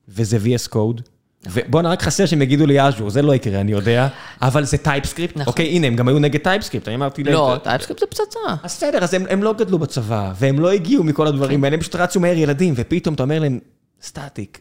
וזה 0.09 0.37
VS 0.37 0.73
Code. 0.73 1.01
ובואנה, 1.45 1.89
רק 1.89 2.01
חסר 2.01 2.25
שהם 2.25 2.41
יגידו 2.41 2.65
לי 2.65 2.81
Azure, 2.81 3.09
זה 3.09 3.21
לא 3.21 3.35
יקרה, 3.35 3.61
אני 3.61 3.71
יודע, 3.71 4.07
אבל 4.41 4.63
זה 4.63 4.77
TypeScript. 4.77 5.35
נכון. 5.37 5.47
אוקיי, 5.47 5.65
הנה, 5.69 5.87
הם 5.87 5.95
גם 5.95 6.07
היו 6.07 6.19
נגד 6.19 6.39
TypeScript, 6.39 6.87
אני 6.87 6.95
אמרתי 6.95 7.23
להם... 7.23 7.33
לא, 7.33 7.57
TypeScript 7.63 7.99
זה 7.99 8.05
פצצה. 8.09 8.39
אז 8.63 8.71
בסדר, 8.75 9.03
אז 9.03 9.13
הם, 9.13 9.25
הם 9.29 9.43
לא 9.43 9.53
גדלו 9.53 9.79
בצבא, 9.79 10.33
והם 10.35 10.59
לא 10.59 10.71
הגיעו 10.71 11.03
מכל 11.03 11.27
הדברים 11.27 11.63
האלה, 11.63 11.73
הם 11.75 11.81
פשוט 11.81 11.95
רצו 11.95 12.19
מהר 12.19 12.37
ילדים, 12.37 12.73
ופתאום 12.77 13.15
אתה 13.15 13.23
אומר 13.23 13.39
להם, 13.39 13.59
static, 14.01 14.59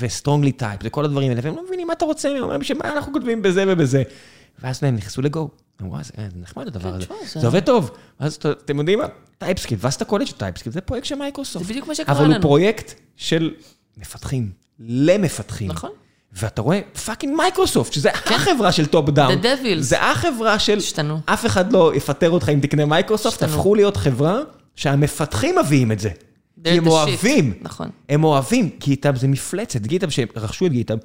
ו 0.00 0.06
strongly 0.06 0.52
typed, 0.52 0.80
וכל 0.84 1.04
הדברים 1.04 1.30
האלה, 1.30 1.40
והם 1.44 1.56
לא 1.56 1.64
מבינים 1.66 1.86
מה 1.86 1.92
אתה 1.92 2.04
רוצה, 2.04 2.28
הם 2.28 2.42
אומרים, 2.42 2.62
שמה 2.62 2.92
אנחנו 2.92 3.12
כותבים 3.12 3.42
בזה 3.42 3.64
ובזה. 3.68 4.02
ואז 4.62 4.84
הם 4.84 4.96
נכנסו 4.96 5.22
ל 5.22 5.29
Go. 5.29 5.48
אמרו, 5.82 5.96
"אה, 5.96 6.02
זה 6.02 6.12
זה 6.16 6.40
נחמד 6.42 6.66
הדבר 6.66 6.88
הזה, 6.88 7.04
תשמע, 7.04 7.16
זה- 7.40 7.46
עובד 7.46 7.60
טוב. 7.60 7.90
אז 8.18 8.34
אתם 8.50 8.78
יודעים 8.78 8.98
מה? 8.98 9.04
TypeScript, 9.38 9.84
ואז 9.84 9.94
אתה 9.94 10.04
קולט 10.04 10.26
ש 10.26 10.34
TypeScript 10.34 10.74
זה 10.74 10.80
פרויקט 10.80 11.06
של 11.06 11.14
מייקרוסופט. 11.14 11.66
זה 11.66 11.72
בדיוק 11.72 11.88
מה 11.88 11.94
שקרה 11.94 12.14
אבל 12.16 12.24
הוא 12.24 12.32
לנו. 12.34 12.42
פרויקט 12.42 12.94
של 13.16 13.50
מפתחים, 13.96 14.50
למפתחים. 14.80 15.70
נכון. 15.70 15.90
ואתה 16.32 16.62
רואה 16.62 16.80
fucking 17.04 17.36
מייקרוסופט, 17.36 17.92
שזה 17.92 18.10
החברה 18.10 18.72
של 18.72 18.86
top 18.86 19.10
down. 19.10 19.32
The 19.32 19.44
devils. 19.44 19.80
זה 19.80 20.02
החברה 20.02 20.58
של... 20.58 20.78
השתנו. 20.78 21.20
אף 21.24 21.46
אחד 21.46 21.72
לא 21.72 21.92
יפטר 21.94 22.30
אותך 22.30 22.48
אם 22.48 22.60
תקנה 22.60 22.84
מייקרוסופט, 22.86 23.42
השתנו. 23.42 23.58
הפכו 23.58 23.74
להיות 23.74 23.96
חברה 23.96 24.38
שהמפתחים 24.76 25.58
מביאים 25.58 25.92
את 25.92 26.00
זה. 26.00 26.10
כי 26.64 26.70
הם. 26.70 26.86
אוהבים. 26.86 27.54
נכון. 27.60 27.90
הם 28.08 28.24
אוהבים, 28.24 28.70
GitHub 28.78 29.16
זה 29.16 29.28
מפלצת, 29.28 29.80
GitHub 29.80 30.10
שהם 30.10 30.28
רכשו 30.36 30.66
את 30.66 30.72
GitHub. 30.72 30.98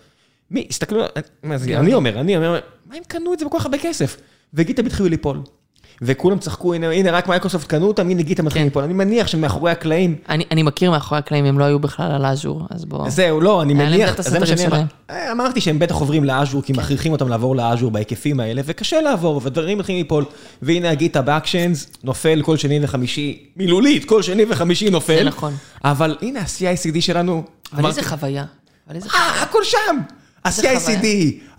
מי, 0.52 0.68
הסתכלו, 0.70 1.04
גאון. 1.44 1.84
אני 1.84 1.94
אומר, 1.94 2.20
אני 2.20 2.38
אומר, 2.38 2.60
מה 2.86 2.96
הם 2.96 3.04
קנו 3.08 3.34
את 3.34 3.40
זה 3.40 3.46
בכל 3.46 3.60
כך 3.60 3.66
הרבה 3.66 3.78
כסף? 3.78 4.18
ו 4.54 4.58
GitHub 4.58 4.86
התחילו 4.86 5.10
ליפול. 5.10 5.42
וכולם 6.02 6.40
צחקו, 6.40 6.74
הנה, 6.74 6.92
הנה, 6.92 7.12
רק 7.12 7.28
מייקרוסופט 7.28 7.68
קנו 7.68 7.88
אותם, 7.88 8.10
הנה 8.10 8.22
GitHub 8.22 8.46
מתחיל 8.46 8.62
כן. 8.62 8.66
ליפול. 8.66 8.84
אני 8.84 8.94
מניח 8.94 9.28
שמאחורי 9.28 9.72
הקלעים, 9.72 10.16
אני 10.30 10.44
אני 10.52 10.64
מכיר 10.64 10.92
מאחורי 10.92 11.20
הקלעים, 11.20 11.46
הם 11.46 11.60
לא 11.60 11.64
היו 11.64 11.80
בכלל 11.80 12.12
על 12.12 12.26
Azure, 12.26 12.68
אז 12.70 12.86
בוא. 12.86 13.10
זהו, 13.10 13.42
לא, 13.42 13.62
אני 13.62 13.74
מניח, 13.74 14.22
זה 14.22 14.40
מה 14.40 14.46
שאני 14.46 14.66
אמר. 14.68 14.82
אה, 15.10 15.32
אמרתי 15.32 15.62
שהם 15.62 15.80
בטח 15.80 15.96
עוברים 15.96 16.24
ל 16.24 16.29
Azure, 16.29 16.62
כי 16.62 16.74
מכריחים 16.74 17.12
אותם 17.12 17.28
לעבור 17.28 17.56
ל 17.56 17.62
Azure 17.62 17.92
בהיקפים 17.92 18.40
האלה, 18.40 18.62
וקשה 18.66 19.02
לעבור, 19.02 19.42
ודברים 19.44 19.78
מתחילים 19.78 20.02
ליפול. 20.02 20.26
והנה 20.62 20.90
ה 20.90 20.94
GitHub 20.94 21.22
Actions, 21.22 21.88
נופל 22.04 22.42
כל 22.42 22.58
שני 22.58 22.80
וחמישי, 22.84 23.44
מילולית, 23.56 24.06
כל 24.06 24.22
שני 24.22 24.44
וחמישי 24.50 24.90
נופל. 24.90 25.18
זה 25.18 25.24
נכון. 25.24 25.54
אבל 25.84 26.18
הנה 26.22 26.40
ה-CICD 26.40 27.02
שלנו, 27.02 27.44
אבל 27.74 27.80
אמרתי, 27.80 28.00
איזה 28.00 28.10
חוויה. 28.10 28.46
אבל 28.88 28.96
איזה 28.96 29.10
חוויה. 29.10 29.26
אה, 29.26 29.44
הכל 29.44 29.64
שם. 29.64 29.98
ה-CICD, 30.46 31.06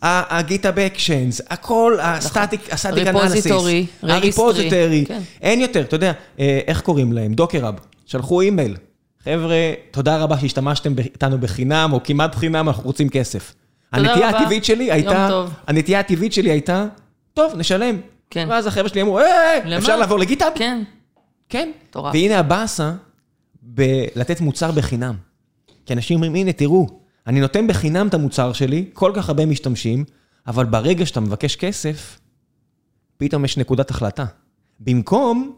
ה 0.02 0.12
GitHub 0.12 0.70
Actions, 0.70 1.40
הכל, 1.50 1.96
ה 2.00 2.09
static, 2.09 2.72
ה 2.72 2.77
static 2.77 3.06
analysis, 3.06 3.46
repository, 3.46 3.86
ה 4.02 4.11
repository. 4.11 5.04
אין 5.42 5.60
יותר, 5.60 5.80
אתה 5.80 5.96
יודע, 5.96 6.12
אה, 6.38 6.60
איך 6.66 6.80
קוראים 6.80 7.12
להם? 7.12 7.34
Docker 7.34 7.58
Hub, 7.58 7.74
שלחו 8.06 8.40
אימייל. 8.40 8.76
חבר'ה, 9.24 9.72
תודה 9.90 10.16
רבה 10.16 10.38
שהשתמשתם 10.38 10.98
איתנו 10.98 11.38
בחינם, 11.38 11.90
או 11.92 12.02
כמעט 12.02 12.34
חינם, 12.34 12.68
אנחנו 12.68 12.82
רוצים 12.84 13.08
כסף. 13.08 13.54
הנטייה. 13.92 14.28
הטבעית 14.28 14.64
שלי 14.64 14.92
הייתה. 14.92 15.42
הנטייה 15.66 16.00
הטבעית 16.00 16.32
שלי 16.32 16.50
הייתה, 16.50 16.86
טוב, 17.34 17.52
נשלם. 17.56 18.00
כן. 18.30 18.46
ואז 18.50 18.66
החבר'ה 18.66 18.88
שלי 18.88 19.02
אמרו, 19.02 19.18
אה, 19.18 19.58
למה? 19.64 19.78
אפשר 19.78 19.96
לעבור 19.96 20.18
לגיטאב? 20.18 20.52
כן. 20.54 20.82
כן. 21.48 21.70
מטורף. 21.90 22.14
והנה 22.14 22.38
הבאסה 22.38 22.92
בלתת 23.62 24.40
מוצר 24.40 24.70
בחינם. 24.70 25.14
כי 25.86 25.92
אנשים 25.92 26.16
אומרים, 26.16 26.34
הנה, 26.34 26.52
תראו, 26.52 26.86
אני 27.26 27.40
נותן 27.40 27.66
בחינם 27.66 28.08
את 28.08 28.14
המוצר 28.14 28.52
שלי, 28.52 28.90
כל 28.92 29.12
כך 29.14 29.28
הרבה 29.28 29.46
משתמשים, 29.46 30.04
אבל 30.46 30.64
ברגע 30.64 31.06
שאתה 31.06 31.20
מבקש 31.20 31.56
כסף, 31.56 32.20
פתאום 33.16 33.44
יש 33.44 33.56
נקודת 33.58 33.90
החלטה. 33.90 34.24
במקום, 34.80 35.56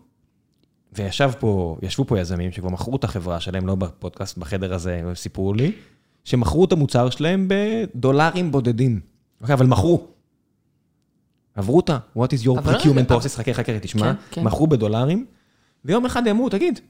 וישב 0.93 1.31
פה, 1.39 1.77
ישבו 1.83 2.05
פה 2.05 2.21
יזמים 2.21 2.53
שכבר 2.53 2.69
מכרו 2.69 2.97
את 2.97 3.05
החברה 3.05 3.41
שלהם, 3.41 3.67
לא 3.67 3.75
בפודקאסט, 3.75 4.39
בחדר 4.39 4.75
הזה, 4.75 5.03
סיפרו 5.15 5.55
לי, 5.55 5.73
שמכרו 6.25 6.65
את 6.65 6.73
המוצר 6.73 7.11
שלהם 7.11 7.49
בדולרים 7.49 8.53
בודדים. 8.53 9.01
אוקיי, 9.41 9.55
אבל 9.55 9.67
מכרו. 9.67 10.07
עברו 11.55 11.77
אותה, 11.77 11.99
what 12.17 12.21
is 12.21 12.45
your 12.45 12.47
לא 12.47 12.61
procurement 12.61 13.11
process, 13.11 13.29
חכה, 13.29 13.55
חכה, 13.55 13.79
תשמע, 13.79 14.13
כן, 14.15 14.19
כן. 14.31 14.45
מכרו 14.45 14.67
בדולרים, 14.67 15.27
ויום 15.85 16.07
אחד 16.07 16.29
אמרו, 16.29 16.49
תגיד, 16.49 16.81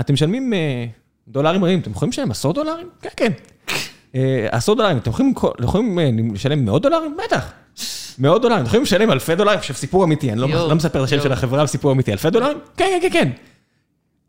אתם 0.00 0.12
משלמים 0.14 0.54
אה, 0.54 0.86
דולרים 1.28 1.64
רעים, 1.64 1.80
אתם 1.80 1.90
יכולים 1.90 2.10
לשלם 2.10 2.30
עשרות 2.30 2.54
דולרים? 2.54 2.88
כן, 3.00 3.08
כן. 3.16 3.32
אה, 4.16 4.48
עשרות 4.50 4.78
דולרים, 4.78 4.96
אתם 4.96 5.10
יכולים 5.10 5.34
יכולים, 5.60 5.98
אה, 5.98 6.10
לשלם 6.34 6.64
מאות 6.64 6.82
דולרים? 6.82 7.16
בטח. 7.24 7.52
מאות 8.18 8.42
דולרים, 8.42 8.60
אתם 8.60 8.66
יכולים 8.66 8.82
לשלם 8.82 9.10
אלפי 9.10 9.34
דולרים? 9.34 9.58
עכשיו 9.58 9.76
סיפור 9.76 10.04
אמיתי, 10.04 10.32
אני 10.32 10.40
לא 10.40 10.48
לא 10.48 10.74
מספר 10.74 10.98
את 10.98 11.04
השם. 11.04 11.22
של 11.22 11.32
החברה, 11.32 11.58
אבל 11.58 11.66
סיפור 11.66 11.92
אמיתי, 11.92 12.12
אלפי 12.12 12.30
דולרים? 12.30 12.58
כן, 12.76 12.98
כן, 13.02 13.08
כן, 13.08 13.20
כן. 13.24 13.30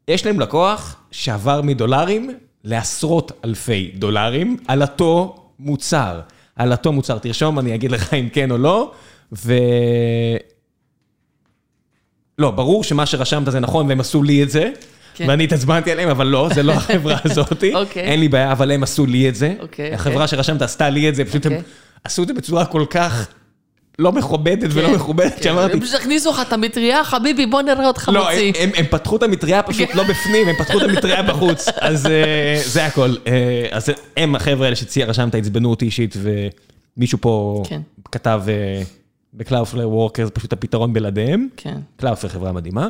יש 0.07 0.25
להם 0.25 0.39
לקוח 0.39 0.95
שעבר 1.11 1.61
מדולרים 1.61 2.29
לעשרות 2.63 3.31
אלפי 3.45 3.91
דולרים 3.95 4.57
על 4.67 4.81
אותו 4.81 5.35
מוצר. 5.59 6.19
על 6.55 6.71
אותו 6.71 6.91
מוצר. 6.91 7.17
תרשום, 7.17 7.59
אני 7.59 7.75
אגיד 7.75 7.91
לך 7.91 8.13
אם 8.13 8.29
כן 8.33 8.51
או 8.51 8.57
לא. 8.57 8.91
ו... 9.31 9.53
לא, 12.37 12.51
ברור 12.51 12.83
שמה 12.83 13.05
שרשמת 13.05 13.51
זה 13.51 13.59
נכון 13.59 13.87
והם 13.87 13.99
עשו 13.99 14.23
לי 14.23 14.43
את 14.43 14.49
זה. 14.49 14.71
כן. 15.17 15.29
ואני 15.29 15.43
התעצבנתי 15.43 15.91
עליהם, 15.91 16.09
אבל 16.09 16.27
לא, 16.27 16.49
זה 16.53 16.63
לא 16.63 16.73
החברה 16.73 17.17
הזאת. 17.25 17.63
אוקיי. 17.73 18.03
אין 18.03 18.19
לי 18.19 18.27
בעיה, 18.27 18.51
אבל 18.51 18.71
הם 18.71 18.83
עשו 18.83 19.05
לי 19.05 19.29
את 19.29 19.35
זה. 19.35 19.53
אוקיי, 19.59 19.93
החברה 19.93 20.27
שרשמת 20.27 20.61
עשתה 20.61 20.89
לי 20.89 21.09
את 21.09 21.15
זה, 21.15 21.25
פשוט 21.25 21.45
הם 21.45 21.51
אוקיי. 21.51 21.71
עשו 22.03 22.23
את 22.23 22.27
זה 22.27 22.33
בצורה 22.33 22.65
כל 22.65 22.85
כך 22.89 23.27
לא 23.99 24.11
מכובדת 24.11 24.69
ולא 24.73 24.87
כן, 24.87 24.93
מכובדת, 24.93 25.35
כן. 25.35 25.43
שאמרתי, 25.43 25.73
הם 25.73 25.79
פשוט 25.79 25.95
הכניסו 25.95 26.31
לך 26.31 26.41
את 26.47 26.53
המטריה, 26.53 27.03
חביבי, 27.03 27.45
בוא 27.45 27.61
נראה 27.61 27.87
אותך 27.87 28.09
לא, 28.13 28.23
מוציא. 28.23 28.53
הם, 28.59 28.69
הם, 28.75 28.85
פתחו 28.85 29.15
את 29.15 29.23
המטריה 29.23 29.63
פשוט 29.63 29.95
לא 29.95 30.03
בפנים, 30.03 30.47
הם 30.47 30.55
פתחו 30.55 30.77
את 30.77 30.83
המטריה 30.83 31.23
בחוץ, 31.23 31.67
אז 31.81 32.05
אה, 32.05 32.61
זה 32.65 32.85
הכל. 32.85 33.15
אה, 33.27 33.67
אז 33.71 33.89
הם 34.17 34.35
החבר'ה 34.35 34.65
האלה 34.65 34.75
שרשמת, 34.75 35.35
עצבנו 35.35 35.69
אותי 35.69 35.85
אישית, 35.85 36.15
ומישהו 36.97 37.17
פה. 37.21 37.63
כתב 38.11 38.41
ב 39.33 39.38
Cloudflare 39.38 39.89
Worker, 39.89 40.25
זה 40.25 40.31
פשוט 40.31 40.53
הפתרון 40.53 40.93
בלעדיהם. 40.93 41.47
כן. 41.57 41.77
Cloudflare 41.97 42.29
חברה 42.29 42.51
מדהימה, 42.51 42.87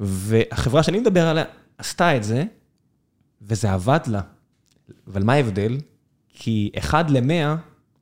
והחברה 0.00 0.82
שאני 0.82 0.98
מדבר 0.98 1.26
עליה 1.26 1.44
עשתה 1.78 2.16
את 2.16 2.24
זה, 2.24 2.44
וזה 3.42 3.72
עבד 3.72 3.98
לה. 4.06 4.20
אבל 5.12 5.22
מה 5.22 5.32
ההבדל? 5.32 5.76
כי 6.34 6.70
1 6.78 7.10
ל-100 7.10 7.56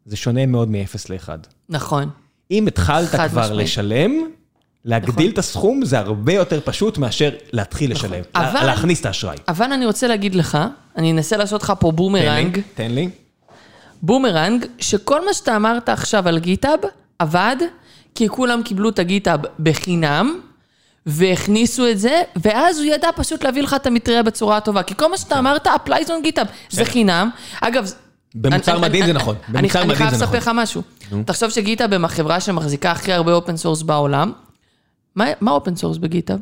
זה 0.07 0.17
שונה 0.17 0.47
מאוד 0.47 0.69
מ-0 0.71 0.77
ל-1. 1.11 1.29
נכון. 1.69 2.11
אם 2.51 2.67
התחלת 2.67 3.09
כבר 3.09 3.27
משמעית. 3.27 3.51
לשלם, 3.53 4.13
להגדיל 4.85 5.13
נכון. 5.15 5.29
את 5.33 5.39
הסכום 5.39 5.85
זה 5.85 5.99
הרבה 5.99 6.33
יותר 6.33 6.61
פשוט 6.65 6.99
מאשר 6.99 7.31
להתחיל 7.53 7.91
לשלם. 7.93 8.23
אבל- 8.35 8.55
לה- 8.61 8.65
להכניס 8.67 9.01
את 9.01 9.07
האשראי. 9.07 9.37
אבל 9.49 9.73
אני 9.73 9.87
רוצה 9.87 10.07
להגיד 10.07 10.35
לך, 10.35 10.59
אני 10.97 11.13
אנסה 11.13 11.37
לעשות 11.37 11.63
לך 11.63 11.73
פה 11.81 11.91
תן 11.91 11.97
בומרנג. 11.97 12.57
לי, 12.57 12.63
תן 12.75 12.91
לי. 12.91 13.11
בומרנג, 14.03 14.67
שכל 14.79 15.27
מה 15.27 15.35
שאתה 15.35 15.57
אמרת 15.57 15.89
עכשיו 15.89 16.29
על 16.29 16.39
GitHub 16.39 16.79
עבד, 17.19 17.57
כי 18.15 18.29
כולם 18.29 18.63
קיבלו 18.63 18.89
את 18.89 18.99
ה 18.99 19.05
GitHub 19.05 19.41
בחינם, 19.61 20.41
והכניסו 21.07 21.89
את 21.91 21.99
זה, 21.99 22.23
ואז 22.37 22.79
הוא 22.79 22.87
ידע 22.87 23.09
פשוט 23.17 23.45
להביא 23.45 23.63
לך 23.63 23.75
את 23.75 23.87
המטריה 23.87 24.23
בצורה 24.23 24.57
הטובה. 24.57 24.83
כי 24.83 24.95
כל 24.97 25.11
מה 25.11 25.17
שאתה 25.19 25.39
אמרת, 25.39 25.67
applies 25.67 26.09
on 26.09 26.23
GitHub, 26.23 26.47
זה 26.71 26.85
חינם. 26.85 27.31
אגב, 27.61 27.93
במוצר 28.35 28.79
מדהים 28.79 29.07
זה 29.07 29.13
נכון. 29.13 29.37
אני- 29.55 29.71
חייב 29.71 29.87
זה 29.89 30.05
לספר 30.05 30.25
נכון. 30.25 30.37
לך 30.37 30.51
משהו. 30.55 30.83
תחשוב 31.25 31.51
ש 31.51 31.61
GitHub 31.61 31.93
הם 31.93 32.05
החברה 32.05 32.41
שמחזיקה 32.41 32.91
הכי 32.91 33.13
הרבה 33.13 33.33
open 33.33 33.57
source 33.57 33.83
בעולם. 33.83 34.33
מה 35.17 35.25
open 35.51 35.77
source 35.77 35.97
ב 35.99 36.04
GitHub? 36.04 36.39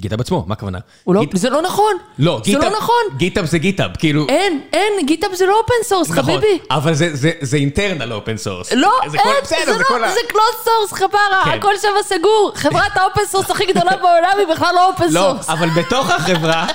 GitHub 0.00 0.20
עצמו, 0.20 0.44
מה 0.46 0.52
הכוונה? 0.52 0.78
לא- 1.06 1.20
Git- 1.20 1.36
זה 1.36 1.50
לא 1.50 1.62
נכון. 1.62 1.92
לא, 2.18 2.40
זה 2.44 2.50
GitHub, 2.50 2.62
לא 2.72 2.78
נכון. 2.78 2.94
GitHub 3.16 3.44
זה 3.44 3.58
GitHub, 3.58 3.90
כאילו... 3.98 4.26
אין, 4.28 4.60
אין, 4.72 5.06
GitHub 5.06 5.34
זה 5.34 5.46
לא 5.46 5.58
open 5.60 5.72
source, 5.84 6.10
נכון, 6.10 6.22
חביבי. 6.24 6.58
אבל 6.70 6.94
זה- 6.94 7.16
זה- 7.16 7.30
זה 7.40 7.56
internal 7.56 8.12
open 8.12 8.36
source. 8.36 8.72
לא, 8.72 8.90
זה 9.06 9.18
כל- 9.18 9.28
אין, 9.28 9.36
בסדר, 9.42 9.78
זה 9.78 9.84
כל 9.84 9.98
לא, 9.98 10.06
ה- 10.06 10.12
זה 10.12 10.20
closed 10.28 10.64
source, 10.64 10.92
חבר'ה, 10.92 11.42
כן. 11.44 11.50
הכל 11.50 11.72
שם 11.82 11.88
סגור. 12.04 12.52
חברת 12.54 12.96
ה 12.96 13.01
open 13.01 13.20
source 13.26 13.50
הכי 13.50 13.66
גדולה 13.66 13.96
בעולם 14.02 14.38
היא 14.38 14.46
בכלל 14.46 14.74
לא 14.74 14.88
open 14.88 15.04
לא, 15.10 15.10
source. 15.20 15.50
אבל 15.50 15.68
בתוך 15.68 16.10
החברה, 16.10 16.66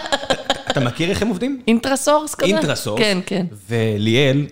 אתה 0.71 0.79
מכיר 0.79 1.09
איך 1.09 1.21
הם 1.21 1.27
עובדים? 1.27 1.61
inner 1.67 1.95
source 1.95 2.35
כזה? 2.35 2.45
inner 2.51 2.71
source. 2.71 2.99
כן, 2.99 3.17
כן. 3.25 3.45
וליאל, 3.69 4.45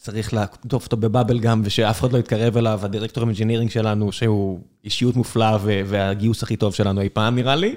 שצריך 0.00 0.34
לעטוף 0.34 0.84
אותו 0.84 0.96
ב 0.96 1.02
bubble 1.02 1.38
גם, 1.38 1.62
ושאף 1.64 2.00
אחד 2.00 2.12
לא 2.12 2.18
יתקרב 2.18 2.56
אליו, 2.56 2.80
ה 2.82 2.87
director 2.87 3.24
engineering 3.24 3.70
שלנו, 3.70 4.12
שהוא 4.12 4.60
אישיות 4.84 5.16
מופלאה 5.16 5.56
ו- 5.60 5.80
והגיוס 5.86 6.42
הכי 6.42 6.56
טוב 6.56 6.74
שלנו 6.74 7.00
אי 7.00 7.08
פעם 7.08 7.36
נראה 7.36 7.56
לי. 7.56 7.74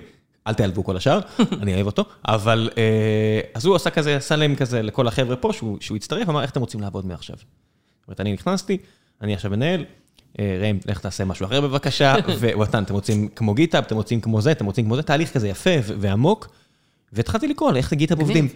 אל 0.47 0.53
תיעלבו 0.53 0.83
כל 0.83 0.97
השאר, 0.97 1.19
אני 1.61 1.73
אוהב 1.73 1.85
אותו. 1.85 2.03
אבל, 2.27 2.69
אה, 2.77 3.41
אז 3.53 3.65
הוא 3.65 3.75
עשה 3.75 3.89
כזה, 3.89 4.15
עשה 4.17 4.35
להם 4.35 4.55
כזה 4.55 4.81
לכל 4.81 5.07
החבר'ה 5.07 5.35
פה, 5.35 5.53
שהוא 5.53 5.77
שהוא 5.81 5.95
הצטרף, 5.95 6.29
אמר, 6.29 6.41
איך 6.41 6.51
אתם 6.51 6.59
רוצים 6.59 6.81
לעבוד 6.81 7.05
מעכשיו? 7.05 7.35
זאת 7.37 8.07
אומרת, 8.07 8.19
אני 8.19 8.33
נכנסתי, 8.33 8.77
אני 9.21 9.33
עכשיו 9.33 9.51
מנהל, 9.51 9.85
אה, 10.39 10.57
ראם, 10.61 10.77
לך 10.85 10.99
תעשה 10.99 11.25
משהו 11.25 11.45
אחר 11.45 11.61
בבקשה, 11.61 12.15
ווואטן, 12.39 12.83
אתם 12.83 12.93
רוצים 12.93 13.27
כמו 13.27 13.53
GitHub, 13.53 13.83
אתם 13.83 13.95
רוצים 13.95 14.21
כמו 14.21 14.41
זה, 14.41 14.51
אתם 14.51 14.65
רוצים 14.65 14.85
כמו 14.85 14.95
זה, 14.95 15.01
תהליך 15.01 15.33
כזה 15.33 15.47
יפה 15.47 15.75
ועמוק. 15.85 16.47
והתחלתי 17.13 17.47
לקרוא 17.47 17.75
איך 17.75 17.93
GitHub 17.93 18.17
מגניב. 18.17 18.37
עובדים. 18.37 18.47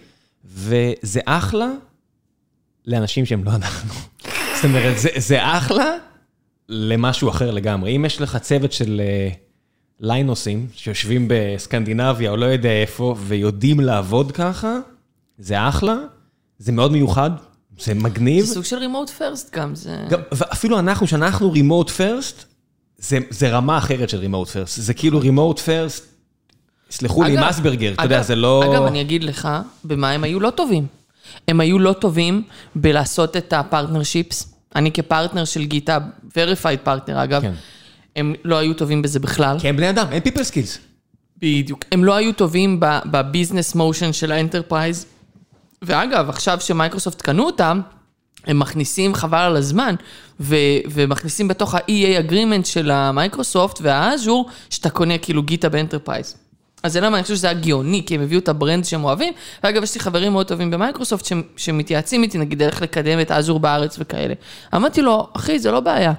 וזה 0.44 1.20
אחלה 1.24 1.68
לאנשים 2.88 3.26
שהם 3.26 3.44
לא 3.44 3.50
אנחנו. 3.50 3.94
זאת 4.56 4.64
אומרת, 4.64 4.98
זה, 4.98 5.08
זה 5.16 5.38
אחלה 5.56 5.96
למשהו 6.68 7.28
אחר 7.28 7.50
לגמרי. 7.50 7.96
אם 7.96 8.04
יש 8.04 8.20
לך 8.20 8.36
צוות 8.36 8.72
של, 8.72 9.00
אה, 9.04 9.28
Linus 10.00 10.47
ים 10.47 10.66
שיושבים 10.74 11.28
בסקנדינביה 11.28 12.30
או 12.30 12.36
לא 12.36 12.46
יודע 12.46 12.70
איפה, 12.70 13.14
ויודעים 13.18 13.80
לעבוד 13.80 14.32
ככה, 14.32 14.78
זה 15.38 15.68
אחלה, 15.68 15.96
זה 16.58 16.72
מאוד 16.72 16.92
מיוחד, 16.92 17.30
זה 17.78 17.94
מגניב. 17.94 18.44
זה 18.44 18.54
סוג 18.54 18.64
של 18.64 18.76
remote 18.76 19.10
first 19.10 19.54
גם, 19.56 19.74
זה... 19.74 19.96
גם, 20.08 20.20
ואפילו 20.32 20.78
אנחנו, 20.78 21.06
שאנחנו 21.06 21.52
remote 21.52 21.90
first, 21.90 22.44
זה, 22.98 23.18
זה 23.30 23.50
רמה 23.50 23.78
אחרת 23.78 24.08
של 24.08 24.18
remote 24.18 24.48
first. 24.48 24.80
זה 24.80 24.94
כאילו 24.94 25.20
remote 25.20 25.58
first, 25.58 26.06
סלחו 26.90 27.22
לי, 27.22 27.38
אגב, 27.38 27.48
מאספרגר, 27.48 27.92
אתה 27.92 28.02
יודע, 28.02 28.22
זה 28.22 28.36
לא... 28.36 28.64
אגב, 28.72 28.82
אני 28.82 29.00
אגיד 29.00 29.24
לך, 29.24 29.48
במה 29.84 30.10
הם 30.10 30.24
היו 30.24 30.40
לא 30.40 30.50
טובים. 30.50 30.86
הם 31.48 31.60
היו 31.60 31.78
לא 31.78 31.92
טובים 31.92 32.42
בלעשות 32.74 33.36
את 33.36 33.52
ה 33.52 33.59
partnerships. 33.59 34.54
אני 34.76 34.92
כפרטנר 34.92 35.44
של 35.44 35.64
GitHub, 35.64 35.98
verified 36.36 36.78
partner 36.82 37.24
אגב, 37.24 37.42
כן. 37.42 37.52
הם 38.16 38.34
לא 38.44 38.56
היו 38.56 38.74
טובים 38.74 39.02
בזה 39.02 39.20
בכלל. 39.20 39.56
כי 39.60 39.68
הם 39.68 39.76
בני 39.76 39.90
אדם, 39.90 40.06
אין 40.10 40.20
people 40.20 40.42
skills. 40.42 40.78
בדיוק. 41.38 41.84
הם 41.92 42.04
לא 42.04 42.14
היו 42.14 42.32
טובים 42.32 42.80
ב 42.80 42.90
business 42.90 43.74
motion 43.74 44.12
של 44.12 44.32
ה 44.32 44.38
enterprise. 44.38 45.06
ואגב, 45.82 46.28
עכשיו 46.28 46.60
שמייקרוסופט 46.60 47.22
קנו 47.22 47.46
אותם, 47.46 47.80
הם 48.46 48.58
מכניסים 48.58 49.14
חבל 49.14 49.38
על 49.38 49.56
הזמן, 49.56 49.94
ו- 50.40 50.56
ומכניסים 50.90 51.48
בתוך 51.48 51.74
ה-EA 51.74 52.30
agreement 52.30 52.64
של 52.64 52.90
ה 52.90 52.99
Microsoft 52.99 53.78
וה 53.82 53.99
Azure, 53.99 54.50
שאתה 54.70 54.90
קונה 54.90 55.18
כאילו 55.18 55.42
GitHub 55.42 55.68
Enterprise. 55.68 56.36
אז 56.82 56.92
זה 56.92 57.00
למה 57.00 57.16
אני 57.16 57.22
חושב 57.22 57.34
שזה 57.34 57.50
היה 57.50 57.60
גאוני, 57.60 58.02
כי 58.06 58.14
הם 58.14 58.20
הביאו 58.22 58.40
את 58.40 58.48
ה 58.48 58.54
brand 58.54 58.84
שהם 58.84 59.04
אוהבים. 59.04 59.32
ואגב, 59.64 59.82
יש 59.82 59.94
לי 59.94 60.00
חברים 60.00 60.32
מאוד 60.32 60.46
טובים 60.46 60.70
במייקרוסופט 60.70 61.24
ש- 61.24 61.32
שמתייעצים 61.56 62.22
איתי, 62.22 62.38
נגיד, 62.38 62.62
איך 62.62 62.82
לקדם 62.82 63.20
את 63.20 63.30
Azure 63.32 63.60
בארץ 63.60 63.96
וכאלה. 63.98 64.34
אמרתי 64.74 65.02
לו, 65.02 65.28
אחי, 65.36 65.58
זה 65.58 65.70
לא 65.70 65.80
בעיה. 65.80 66.12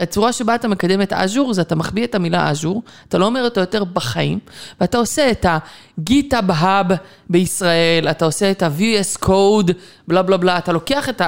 הצורה 0.00 0.32
שבה 0.32 0.54
אתה 0.54 0.68
מקדם 0.68 1.02
את 1.02 1.12
Azure, 1.12 1.52
זה 1.54 1.60
אתה 1.62 1.74
מחביא 1.74 2.04
את 2.04 2.14
המילה 2.14 2.50
Azure, 2.50 2.82
אתה 3.08 3.18
לא 3.18 3.26
אומר 3.26 3.44
אותו 3.44 3.60
יותר 3.60 3.84
בחיים, 3.84 4.38
ואתה 4.80 4.98
עושה 4.98 5.30
את 5.30 5.44
ה-GitHub 5.44 6.50
Hub 6.62 6.92
בישראל, 7.30 8.08
אתה 8.10 8.24
עושה 8.24 8.50
את 8.50 8.62
ה-VS 8.62 9.24
Code, 9.24 9.72
בלה 10.08 10.22
בלה 10.22 10.36
בלה, 10.36 10.58
אתה 10.58 10.72
לוקח 10.72 11.08
את 11.08 11.20
ה... 11.20 11.26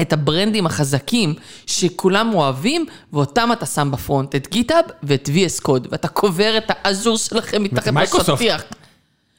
את 0.00 0.12
ה 0.12 0.19
brand 0.19 0.52
ים 0.52 0.66
החזקים 0.66 1.34
שכולם 1.66 2.34
אוהבים, 2.34 2.86
ואותם 3.12 3.48
אתה 3.52 3.66
שם 3.66 3.90
ב 3.92 3.98
front, 3.98 4.34
את 4.34 4.48
GitHub 4.50 4.84
ואת 5.02 5.28
VS 5.34 5.64
Code, 5.66 5.88
ואתה 5.90 6.08
קובר 6.08 6.58
את 6.58 6.64
ה 6.68 6.76
Azure 6.76 7.18
שלכם 7.18 7.62
מתחת. 7.62 7.92
לשטיח. 8.18 8.62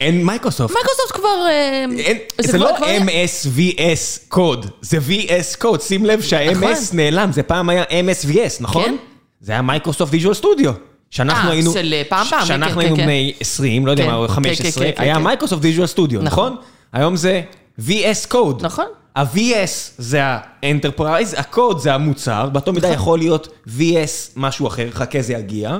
אין 0.00 0.26
Microsoft. 0.26 0.74
Microsoft 0.74 1.12
כבר... 1.14 1.46
אה, 1.48 1.84
אין, 1.98 2.18
זה 2.40 2.58
כבר- 2.58 2.70
לא 2.70 2.76
כבר- 2.76 2.86
MSVS 2.86 4.28
Code, 4.28 4.66
זה 4.80 4.98
VS 5.08 5.58
Code, 5.58 5.80
שים 5.80 6.04
לב 6.04 6.22
שה-MS 6.22 6.52
נכון. 6.56 6.72
נעלם, 6.92 7.32
זה 7.32 7.42
פעם 7.42 7.68
היה 7.68 7.82
MSVS, 7.82 8.56
נכון? 8.60 8.84
כן. 8.84 8.96
זה 9.40 9.52
היה 9.52 9.62
Microsoft 9.62 10.12
Visual 10.12 10.34
Studio. 10.34 10.72
שאנחנו 11.10 11.48
אה, 11.48 11.52
היינו, 11.54 11.72
של, 11.72 11.94
אה, 11.96 12.02
פעם, 12.08 12.26
פעם, 12.30 12.46
שאנחנו 12.46 12.74
כן, 12.74 12.80
היינו 12.80 12.96
כן, 12.96 13.02
כן. 13.02 13.06
בני 13.06 13.32
20, 13.40 13.86
לא 13.86 13.90
יודע 13.90 14.02
כן, 14.04 14.10
מה, 14.10 14.16
או 14.16 14.28
כן, 14.28 14.34
15, 14.34 14.84
כן, 14.84 14.92
כן, 14.96 15.02
היה 15.02 15.14
כן. 15.14 15.22
Microsoft 15.22 15.62
Visual 15.64 15.86
Studio, 15.86 16.22
נכון. 16.22 16.52
נכון? 16.52 16.62
היום 16.92 17.16
זה 17.16 17.42
VS 17.80 18.28
Code. 18.28 18.64
נכון. 18.64 18.84
ה-VS 19.16 19.92
זה 19.98 20.20
ה 20.22 20.31
enterprise, 20.31 21.34
הקוד 21.38 21.78
זה 21.78 21.94
המוצר, 21.94 22.48
באותו 22.48 22.72
מידה 22.72 22.88
נכון. 22.88 22.98
יכול 23.00 23.18
להיות 23.18 23.48
VS 23.66 24.32
משהו 24.36 24.66
אחר, 24.66 24.90
חכה 24.90 25.22
זה 25.22 25.32
יגיע. 25.32 25.78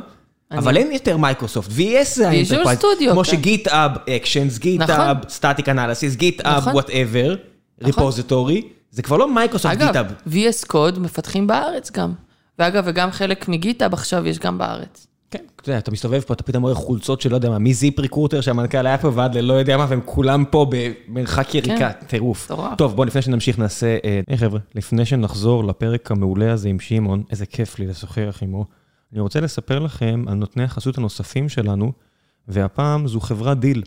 אבל 0.52 0.76
אין 0.76 0.92
יותר 0.92 1.16
Microsoft, 1.16 1.70
VS 1.70 2.14
זה 2.14 2.28
ה 2.28 2.32
enterprise, 2.32 2.78
כמו 3.12 3.24
כן. 3.24 3.30
ש 3.30 3.45
GitHub 3.45 3.90
Actions, 4.10 4.58
GitHub 4.58 5.16
static 5.28 5.68
analysis, 5.68 6.14
GitHub 6.14 6.56
נכון. 6.56 6.72
whatever, 6.72 7.34
repository, 7.82 8.62
זה 8.90 9.02
כבר 9.02 9.16
לא 9.16 9.34
מייקרוסופט 9.34 9.72
אגב, 9.72 9.86
GitHub. 9.86 10.06
VS 10.28 10.72
Code 10.72 10.98
מפתחים 10.98 11.46
בארץ 11.46 11.90
גם. 11.90 12.12
ואגב, 12.58 12.84
וגם 12.86 13.10
חלק 13.10 13.48
מ 13.48 13.55
GitHub 13.55 13.92
עכשיו 13.92 14.26
יש 14.26 14.38
גם 14.38 14.58
בארץ. 14.58 15.06
כן, 15.34 15.44
אתה 15.56 15.70
יודע, 15.70 15.78
אתה 15.78 15.90
מסתובב 15.90 16.20
פה, 16.20 16.34
אתה 16.34 16.42
פתאום 16.42 16.62
רואה 16.62 16.74
חולצות 16.74 17.20
של 17.20 17.30
לא 17.30 17.34
יודע 17.34 17.50
מה, 17.50 17.58
מ 17.58 18.00
ZipRecruiter 18.00 18.40
שהמנכ"ל 18.40 18.86
היה 18.86 18.98
פה 18.98 19.10
ועד 19.14 19.34
ללא 19.34 19.54
יודע 19.54 19.76
מה, 19.76 19.86
והם 19.88 20.00
כולם 20.04 20.44
פה 20.50 20.66
במרחק 20.70 21.54
יריקה, 21.54 21.92
טירוף. 22.06 22.46
כן. 22.46 22.54
טוב, 22.78 22.96
בואו 22.96 23.06
לפני 23.06 23.22
שנמשיך 23.22 23.58
נעשה... 23.58 23.96
אה, 24.04 24.20
היי 24.28 24.38
חבר'ה, 24.38 24.60
לפני 24.74 25.04
שנחזור 25.04 25.64
לפרק 25.64 26.10
המעולה 26.10 26.52
הזה 26.52 26.68
עם 26.68 26.80
שמעון, 26.80 27.22
איזה 27.30 27.46
כיף 27.46 27.78
לי 27.78 27.86
לשוחח 27.86 28.38
עמו, 28.42 28.64
אני 29.12 29.20
רוצה 29.20 29.40
לספר 29.40 29.78
לכם 29.78 30.24
על 30.26 30.34
נותני 30.34 30.64
החסות 30.64 30.98
הנוספים 30.98 31.48
שלנו, 31.48 31.92
והפעם 32.48 33.06
זו 33.06 33.20
חברת 33.20 33.60
Deel. 33.60 33.82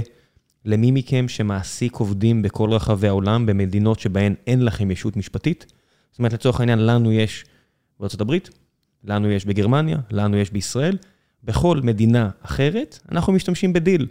למי 0.65 0.91
מכם 0.91 1.29
שמעסיק 1.29 1.97
עובדים 1.97 2.43
בכל 2.43 2.71
רחבי 2.71 3.09
העולם, 3.09 3.47
במדינות 3.47 4.01
שבהן 4.01 4.35
אין 4.47 4.65
לכם 4.65 4.91
ישות 4.91 5.17
משפטית. 5.17 5.67
זאת 6.11 6.19
אומרת, 6.19 6.33
לצורך 6.33 6.61
העניין, 6.61 6.87
לנו 6.87 7.13
יש 7.13 7.45
הברית, 8.21 8.51
לנו 9.05 9.31
יש 9.31 9.45
בגרמניה, 9.45 9.99
לנו 10.11 10.37
יש 10.37 10.51
בישראל, 10.51 10.97
בכל 11.45 11.81
מדינה 11.83 12.31
אחרת, 12.43 12.99
אנחנו 13.13 13.33
משתמשים 13.33 13.73
בדיל. 13.73 14.07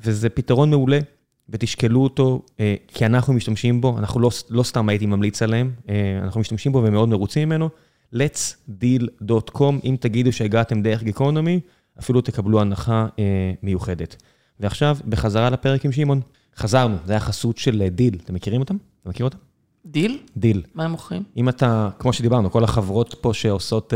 וזה 0.00 0.28
פתרון 0.28 0.70
מעולה, 0.70 0.98
ותשקלו 1.48 2.02
אותו, 2.02 2.42
אה, 2.60 2.74
כי 2.88 3.06
אנחנו 3.06 3.32
משתמשים 3.32 3.80
בו, 3.80 3.98
אנחנו 3.98 4.20
לא, 4.20 4.30
לא 4.50 4.62
סתם 4.62 4.88
הייתי 4.88 5.06
ממליץ 5.06 5.42
עליהם, 5.42 5.72
אה, 5.88 6.18
אנחנו 6.22 6.40
משתמשים 6.40 6.72
בו 6.72 6.82
ומאוד 6.86 7.08
מרוצים 7.08 7.48
ממנו. 7.48 7.68
letsdeal.com, 8.14 9.74
אם 9.84 9.96
תגידו 10.00 10.32
שהגעתם 10.32 10.82
דרך 10.82 11.02
גיקונומי, 11.02 11.60
אפילו 11.98 12.20
תקבלו 12.20 12.60
הנחה 12.60 13.06
אה, 13.18 13.52
מיוחדת. 13.62 14.16
ועכשיו, 14.60 14.96
בחזרה 15.08 15.50
לפרק 15.50 15.84
עם 15.84 15.92
שמעון. 15.92 16.20
חזרנו, 16.56 16.96
זה 17.04 17.12
היה 17.12 17.20
חסות 17.20 17.58
של 17.58 17.82
אה, 17.82 17.88
Deel. 17.88 18.18
אתם 18.24 18.34
מכירים 18.34 18.60
אותם? 18.60 18.76
אתה 19.02 19.08
מכיר 19.08 19.24
אותם? 19.26 19.38
Deel? 19.86 20.18
Deel. 20.36 20.62
מה 20.74 20.84
הם 20.84 20.90
מוכרים? 20.90 21.22
אם 21.36 21.48
אתה, 21.48 21.90
כמו 21.98 22.12
שדיברנו, 22.12 22.50
כל 22.50 22.64
החברות 22.64 23.14
פה 23.20 23.34
שעושות 23.34 23.92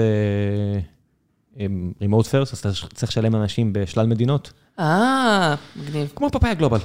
remote 2.00 2.26
first, 2.26 2.52
אז 2.52 2.58
אתה 2.58 2.72
צריך 2.94 3.12
לשלם 3.12 3.32
לאנשים 3.34 3.72
בשלל 3.72 4.06
מדינות. 4.06 4.52
אה, 4.80 5.54
מגניב. 5.76 6.12
כמו 6.16 6.30
Papaya 6.30 6.54
Global. 6.54 6.78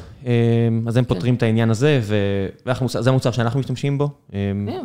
אז 0.87 0.97
הם 0.97 1.03
פותרים 1.05 1.35
את 1.35 1.43
העניין 1.43 1.69
הזה, 1.69 1.99
וזה 2.03 3.09
המוצר 3.09 3.31
שאנחנו 3.31 3.59
משתמשים 3.59 3.97
בו. 3.97 4.09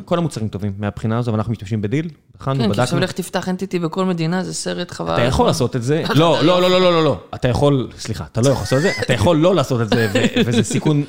כל 0.05 0.19
המוצרים 0.19 0.49
טובים 0.49 0.73
מהבחינה 0.79 1.19
הזו, 1.19 1.31
אבל 1.31 1.39
אנחנו 1.39 1.53
משתמשים 1.53 1.83
ב 1.83 1.87
Deel. 1.87 2.09
בחנו, 2.41 2.65
כן, 2.65 2.75
כי. 2.75 2.81
עכשיו 2.81 3.01
לך 3.01 3.13
תפתח 3.13 3.49
אנטיטי 3.49 3.79
בכל 3.79 4.05
מדינה, 4.05 4.45
זה 4.45 4.55
סרט 4.55 4.91
חבל. 4.91 5.15
אתה 5.15 5.23
יכול 5.23 5.47
לעשות 5.47 5.77
את 5.77 5.83
זה, 5.83 6.03
לא, 6.15 6.45
לא, 6.45 6.63
לא, 6.63 6.71
לא, 6.71 6.81
לא, 6.81 6.93
לא, 6.93 7.05
לא, 7.05 7.21
אתה 7.35 7.49
יכול, 7.49 7.91
סליחה, 7.99 8.25
אתה 8.33 8.41
לא 8.41 8.49
יכול 8.49 8.63
לעשות 8.63 8.79
את 8.79 8.83
זה, 8.83 8.93
אתה 9.03 9.13
יכול 9.13 9.37
לא 9.37 9.55
לעשות 9.55 9.81
את 9.81 9.89
זה, 9.89 10.09
וזה 10.47 10.63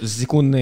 סיכון, 0.05 0.55
אה, 0.55 0.59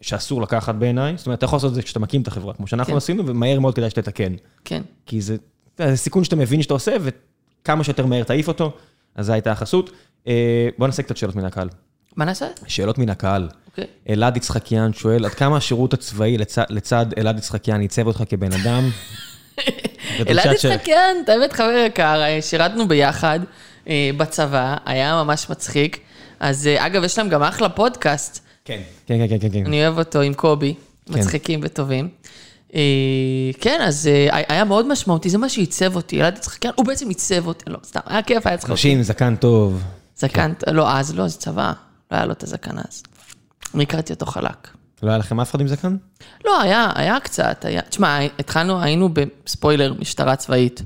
שאסור 0.00 0.42
לקחת 0.42 0.74
בעיניי, 0.74 1.14
זאת 1.16 1.26
אומרת, 1.26 1.38
אתה 1.38 1.44
יכול 1.44 1.56
לעשות 1.56 1.70
את 1.70 1.74
זה 1.74 1.82
כשאתה 1.82 2.00
מקים 2.00 2.22
את 2.22 2.28
החברה, 2.28 2.54
כמו 2.54 2.66
שאנחנו 2.66 2.92
כן. 2.92 2.96
עשינו, 2.96 3.26
ומהר 3.26 3.60
מאוד 3.60 3.74
כדאי 3.74 3.90
שתתקן, 3.90 4.32
כן. 4.64 4.82
כי 5.06 5.20
זה 5.20 5.36
סיכון 5.94 6.24
שאתה 6.24 6.36
מבין 6.36 6.62
שאתה 6.62 6.74
עושה, 6.74 6.96
וכמה 7.00 7.84
שיותר 7.84 8.06
מהר 8.06 8.22
תעיף 8.22 8.48
אותו, 8.48 8.72
אז 9.14 9.26
זו 9.26 9.32
הייתה 9.32 9.52
החסות. 9.52 9.90
אה, 10.28 10.68
בוא 10.78 10.86
נעשה 10.86 11.02
קצת 11.02 11.16
שאלות 11.16 11.36
מן 11.36 11.44
הקהל. 11.44 11.68
מה 12.16 12.24
נעשה? 12.24 12.46
שאלות 12.66 12.98
מן 12.98 13.08
הקהל. 13.08 13.48
אוקיי. 13.66 13.84
אלעד 14.08 14.36
יצחקיאן 14.36 14.92
שואל, 14.92 15.24
עד 15.24 15.30
כמה 15.30 15.56
השירות 15.56 15.94
הצבאי 15.94 16.38
לצד, 16.38 16.64
לצד 16.68 17.06
אלעד 17.18 17.38
יצחקיאן 17.38 17.82
ייצב 17.82 18.06
אותך 18.06 18.22
כבן 18.28 18.52
אדם? 18.52 18.90
אלעד 20.28 20.52
יצחקיאן, 20.52 21.16
אתה 21.24 21.32
באמת 21.38 21.52
חבר 21.52 21.84
יקר, 21.86 22.22
אה, 22.22 22.42
שירתנו 22.42 22.88
ביחד 22.88 23.40
אה, 23.88 24.10
בצבא, 24.16 24.76
היה 24.86 25.22
ממש 25.24 25.50
מצחיק. 25.50 25.98
אז 26.40 26.68
אגב, 26.78 27.04
יש 27.04 27.18
להם 27.18 27.28
גם 27.28 27.42
אחלה 27.42 27.68
פודקאסט, 27.68 28.40
כן, 28.64 28.80
כן, 29.06 29.28
כן, 29.28 29.38
כן, 29.40 29.48
כן. 29.52 29.66
אני 29.66 29.86
אוהב 29.86 29.98
אותו 29.98 30.20
עם 30.20 30.34
קובי, 30.34 30.74
מצחיקים 31.08 31.60
וטובים. 31.62 32.08
כן, 33.60 33.80
אז 33.80 34.10
היה 34.30 34.64
מאוד 34.64 34.88
משמעותי, 34.88 35.30
זה 35.30 35.38
מה 35.38 35.48
שעיצב 35.48 35.96
אותי, 35.96 36.20
אלעד 36.20 36.36
יצחקיאן, 36.36 36.72
הוא 36.76 36.86
בעצם 36.86 37.08
עיצב 37.08 37.46
אותי, 37.46 37.70
לא, 37.70 37.78
סתם, 37.84 38.00
היה 38.06 38.22
כיף, 38.22 38.46
היה 38.46 38.56
צחוק. 38.56 38.70
אנשים, 38.70 39.02
זקן 39.02 39.36
טוב. 39.36 39.82
זקן, 40.20 40.52
לא, 40.72 40.92
אז 40.92 41.14
לא, 41.14 41.28
זה 41.28 41.38
צבא. 41.38 41.72
לא 42.10 42.16
היה 42.16 42.26
לו 42.26 42.32
את 42.32 42.42
הזקן 42.42 42.78
אז. 42.78 43.02
אני 43.74 43.82
הכרתי 43.82 44.12
אותו 44.12 44.26
חלק. 44.26 44.68
לא 45.02 45.08
היה 45.08 45.18
לכם 45.18 45.40
אף 45.40 45.50
אחד 45.50 45.60
עם 45.60 45.68
זקן? 45.68 45.96
לא, 46.44 46.60
היה, 46.60 46.90
היה 46.94 47.20
קצת, 47.20 47.64
היה... 47.64 47.82
תשמע, 47.82 48.18
התחלנו, 48.38 48.82
היינו 48.82 49.08
בספוילר, 49.14 49.94
משטרה 49.98 50.36
צבאית. 50.36 50.82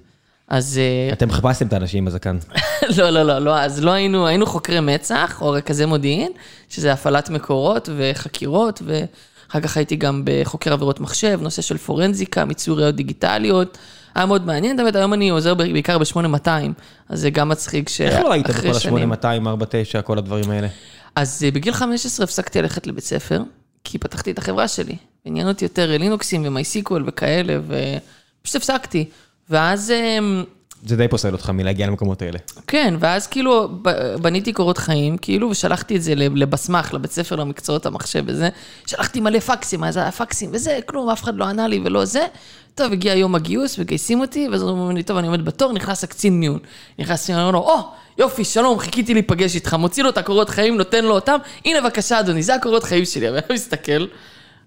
אז... 0.48 0.78
אה, 0.78 1.12
אתם 1.12 1.30
חיפשתם 1.30 1.66
את 1.66 1.72
האנשים 1.72 2.04
עם 2.04 2.06
הזקן. 2.06 2.38
לא, 2.98 3.10
לא, 3.10 3.22
לא, 3.22 3.38
לא, 3.38 3.58
אז 3.58 3.84
לא 3.84 3.90
היינו, 3.90 4.26
היינו 4.26 4.46
חוקרי 4.46 4.80
מצ"ח, 4.80 5.42
או 5.42 5.50
רכזי 5.50 5.84
מודיעין, 5.84 6.32
שזה 6.68 6.92
הפעלת 6.92 7.30
מקורות 7.30 7.88
וחקירות, 7.96 8.82
ואחר 8.84 9.60
כך 9.60 9.76
הייתי 9.76 9.96
גם 9.96 10.22
בחוקר 10.24 10.72
עבירות 10.72 11.00
מחשב, 11.00 11.38
נושא 11.42 11.62
של 11.62 11.76
פורנזיקה, 11.76 12.44
מיצוי 12.44 12.74
ראיות 12.76 12.96
דיגיטליות. 12.96 13.78
היה 14.14 14.26
מאוד 14.26 14.46
מעניין, 14.46 14.76
באמת, 14.76 14.96
היום 14.96 15.12
אני 15.12 15.28
עוזר 15.28 15.54
בעיקר 15.54 15.98
ב-8200, 15.98 16.48
אז 17.08 17.20
זה 17.20 17.30
גם 17.30 17.48
מצחיק 17.48 17.88
ש... 17.88 18.00
איך 18.00 18.20
לא 18.20 18.32
היית 18.32 18.50
בכל 18.50 18.68
ה-8200, 18.68 19.48
49, 19.48 20.02
כל 20.02 20.18
הדברים 20.18 20.50
האלה? 20.50 20.68
אז 21.16 21.42
אה, 21.44 21.50
בגיל 21.50 21.72
15 21.72 22.24
הפסקתי 22.24 22.62
ללכת 22.62 22.86
לבית 22.86 23.04
ספר, 23.04 23.42
כי 23.84 23.98
פתחתי 23.98 24.30
את 24.30 24.38
החברה 24.38 24.68
שלי. 24.68 24.96
עניין 25.24 25.48
אותי 25.48 25.64
יותר 25.64 25.96
לינוקסים 25.98 26.42
ו 26.46 26.56
MySQL 26.56 27.04
וכאלה, 27.06 27.58
ופשוט 27.66 28.56
הפסקתי. 28.56 29.08
ואז... 29.50 29.92
זה 30.86 30.96
די 30.96 31.08
פוסל 31.08 31.32
אותך 31.32 31.50
מלהגיע 31.50 31.86
למקומות 31.86 32.22
האלה. 32.22 32.38
כן, 32.66 32.94
ואז 32.98 33.26
כאילו 33.26 33.68
בניתי 34.22 34.52
קורות 34.52 34.78
חיים, 34.78 35.18
כאילו, 35.18 35.50
ושלחתי 35.50 35.96
את 35.96 36.02
זה 36.02 36.14
לבסמ"ח, 36.14 36.94
לבית 36.94 37.10
ספר 37.10 37.36
למקצועות 37.36 37.86
המחשב 37.86 38.24
וזה. 38.26 38.48
שלחתי 38.86 39.20
מלא 39.20 39.38
פקסים, 39.38 39.84
אז 39.84 39.96
היה 39.96 40.10
פקסים 40.10 40.50
וזה, 40.52 40.78
כלום, 40.86 41.10
אף 41.10 41.22
אחד 41.22 41.36
לא 41.36 41.44
ענה 41.44 41.68
לי 41.68 41.80
ולא 41.84 42.04
זה. 42.04 42.26
טוב, 42.74 42.92
הגיע 42.92 43.14
יום 43.14 43.34
הגיוס, 43.34 43.76
וגייסים 43.78 44.20
אותי, 44.20 44.48
ואז 44.48 44.62
אומרים 44.62 44.96
לי, 44.96 45.02
טוב, 45.02 45.16
אני 45.16 45.26
עומד 45.26 45.44
בתור, 45.44 45.72
נכנס 45.72 46.04
לקצין 46.04 46.40
מיון. 46.40 46.58
נכנס 46.98 47.30
מיון, 47.30 47.40
אומר 47.42 47.50
לו, 47.50 47.58
או, 47.58 47.78
יופי, 48.18 48.44
שלום, 48.44 48.78
חיכיתי 48.78 49.14
להיפגש 49.14 49.54
איתך, 49.54 49.74
מוציא 49.74 50.02
לו 50.02 50.08
את 50.08 50.18
הקורות 50.18 50.50
חיים, 50.50 50.76
נותן 50.76 51.04
לו 51.04 51.14
אותם, 51.14 51.36
הנה 51.64 51.80
בבקשה, 51.80 52.20
אדוני, 52.20 52.42
זה 52.42 52.54
הקורות 52.54 52.84
חיים 52.84 53.04
שלי. 53.04 53.28
אבל 53.28 53.36
אני 53.36 53.54
מסתכל, 53.54 54.06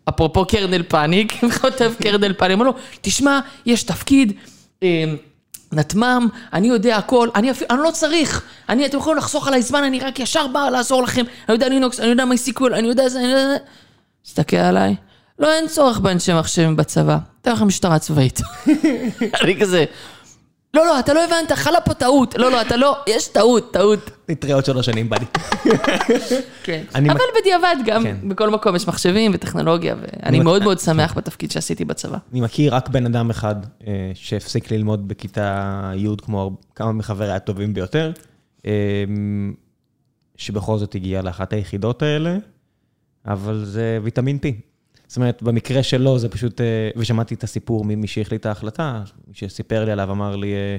אפרופו 0.09 0.45
kernel 0.45 0.83
panic, 0.83 1.33
כותב 1.61 1.93
kernel 2.01 2.33
panic, 2.33 2.53
אומר 2.53 2.65
לו, 2.65 2.73
תשמע, 3.01 3.39
יש 3.65 3.83
תפקיד, 3.83 4.33
אמ, 4.81 4.87
נתמ"ם, 5.71 6.27
אני 6.53 6.67
יודע 6.67 6.97
הכל, 6.97 7.29
אני 7.35 7.51
אפילו, 7.51 7.69
אני 7.69 7.79
לא 7.83 7.91
צריך, 7.91 8.41
אני, 8.69 8.85
אתם 8.85 8.97
יכולים 8.97 9.17
לחסוך 9.17 9.47
עליי 9.47 9.61
זמן, 9.61 9.83
אני 9.83 9.99
רק 9.99 10.19
ישר 10.19 10.47
בא 10.47 10.69
לעזור 10.69 11.03
לכם, 11.03 11.21
אני 11.49 11.55
יודע 11.55 11.69
לינוקס, 11.69 11.99
אני 11.99 12.07
יודע 12.07 12.25
MySQL, 12.25 12.73
אני 12.73 12.87
יודע 12.87 13.09
זה, 13.09 13.19
אני 13.19 13.27
יודע 13.27 13.47
זה. 13.47 13.57
תסתכל 14.23 14.57
עליי, 14.57 14.95
לא, 15.39 15.53
אין 15.53 15.67
צורך 15.67 15.99
באנשי 15.99 16.33
מחשבים 16.33 16.75
בצבא, 16.75 17.17
אתן 17.41 17.51
לך 17.51 17.61
משטרה 17.61 17.99
צבאית. 17.99 18.41
אני 19.41 19.59
כזה, 19.59 19.85
לא, 20.77 20.85
לא, 20.85 20.99
אתה 20.99 21.13
לא 21.13 21.23
הבנת, 21.23 21.51
חלה 21.51 21.81
פה 21.81 21.93
טעות. 21.93 22.37
לא, 22.37 22.51
לא, 22.51 22.61
אתה 22.61 22.77
לא, 22.77 22.97
יש 23.07 23.27
טעות, 23.27 23.73
טעות. 23.73 24.11
נתראה 24.29 24.55
עוד 24.55 24.65
שלוש 24.65 24.85
שנים, 24.85 25.09
בני. 25.09 25.25
כן. 26.63 26.83
אבל 26.95 27.19
בדיעבד 27.41 27.75
גם, 27.85 28.03
כן. 28.03 28.17
בכל 28.29 28.49
מקום 28.49 28.75
יש 28.75 28.87
מחשבים 28.87 29.31
וטכנולוגיה, 29.33 29.95
ואני 30.01 30.39
מאוד 30.39 30.63
מאוד 30.63 30.79
שמח 30.79 31.17
בתפקיד 31.17 31.51
שעשיתי 31.51 31.85
בצבא. 31.85 32.17
אני 32.31 32.41
מכיר 32.41 32.75
רק 32.75 32.89
בן 32.89 33.05
אדם 33.05 33.29
אחד 33.29 33.55
אה, 33.87 34.11
שהפסיק 34.13 34.71
ללמוד 34.71 35.07
בכיתה 35.07 35.91
י' 35.95 36.07
כמו 36.21 36.51
כמה 36.75 36.91
מחבריי 36.91 37.31
הטובים 37.31 37.73
ביותר, 37.73 38.11
אה, 38.65 38.71
שבכל 40.35 40.77
זאת 40.77 40.95
הגיע 40.95 41.21
לאחת 41.21 41.53
היחידות 41.53 42.01
האלה, 42.01 42.37
אבל 43.25 43.61
זה 43.65 43.99
ויטמין 44.03 44.37
P. 44.43 44.47
זאת 45.07 45.17
אומרת, 45.17 45.43
במקרה 45.43 45.83
שלו 45.83 46.19
זה 46.19 46.29
פשוט, 46.29 46.61
אה, 46.61 46.89
ושמעתי 46.95 47.35
את 47.35 47.43
הסיפור 47.43 47.85
ממי 47.85 48.07
שהחליט 48.07 48.45
ההחלטה, 48.45 49.03
מי 49.27 49.33
שסיפר 49.33 49.85
לי 49.85 49.91
עליו 49.91 50.11
אמר 50.11 50.35
לי, 50.35 50.53
אה, 50.53 50.77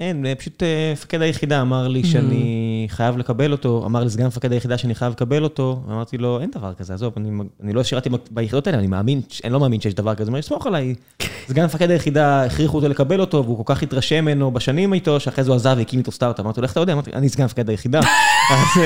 אין, 0.00 0.26
אה, 0.26 0.34
פשוט 0.34 0.62
מפקד 0.92 1.22
היחידה 1.22 1.60
אמר 1.60 1.88
לי 1.88 2.04
שאני 2.04 2.86
חייב 2.90 3.18
לקבל 3.18 3.52
אותו, 3.52 3.82
אמר 3.86 4.04
לסגן 4.04 4.26
מפקד 4.26 4.52
היחידה 4.52 4.78
שאני 4.78 4.94
חייב 4.94 5.12
לקבל 5.12 5.44
אותו, 5.44 5.82
אמרתי 5.88 6.18
לו, 6.18 6.40
אין 6.40 6.50
דבר 6.50 6.74
כזה, 6.74 6.94
עזוב, 6.94 7.12
אני, 7.16 7.30
אני 7.62 7.72
לא 7.72 7.82
שירתי 7.82 8.10
ביחידות 8.30 8.66
האלה, 8.66 8.78
אני 8.78 8.86
מאמין, 8.86 9.20
אני 9.44 9.52
לא 9.52 9.60
מאמין 9.60 9.80
שיש 9.80 9.94
דבר 9.94 10.14
כזה, 10.14 10.24
הוא 10.24 10.28
אומר, 10.28 10.42
סמוך 10.42 10.66
עליי, 10.66 10.94
סגן 11.48 11.64
מפקד 11.64 11.90
היחידה, 11.90 12.44
הכריחו 12.44 12.76
אותו 12.76 12.88
לקבל 12.88 13.20
אותו, 13.20 13.44
והוא 13.44 13.64
כל 13.64 13.74
כך 13.74 13.82
התרשם 13.82 14.24
ממנו 14.24 14.50
בשנים 14.50 14.92
איתו, 14.92 15.20
שאחרי 15.20 15.44
זה 15.44 15.50
הוא 15.50 15.56
עזב 15.56 15.74
והקים 15.78 15.98
איתו 15.98 16.12
סטארט-אפ, 16.12 16.44
אמרתי 16.44 16.60
לו, 16.60 16.64
איך 16.64 16.72
אתה 16.72 16.80
יודע? 16.80 16.92
אמרתי, 16.92 17.12
אני 17.12 17.28
סגן 17.28 17.44
מפקד 17.44 17.70
היחידה, 17.70 18.00
אז 18.50 18.80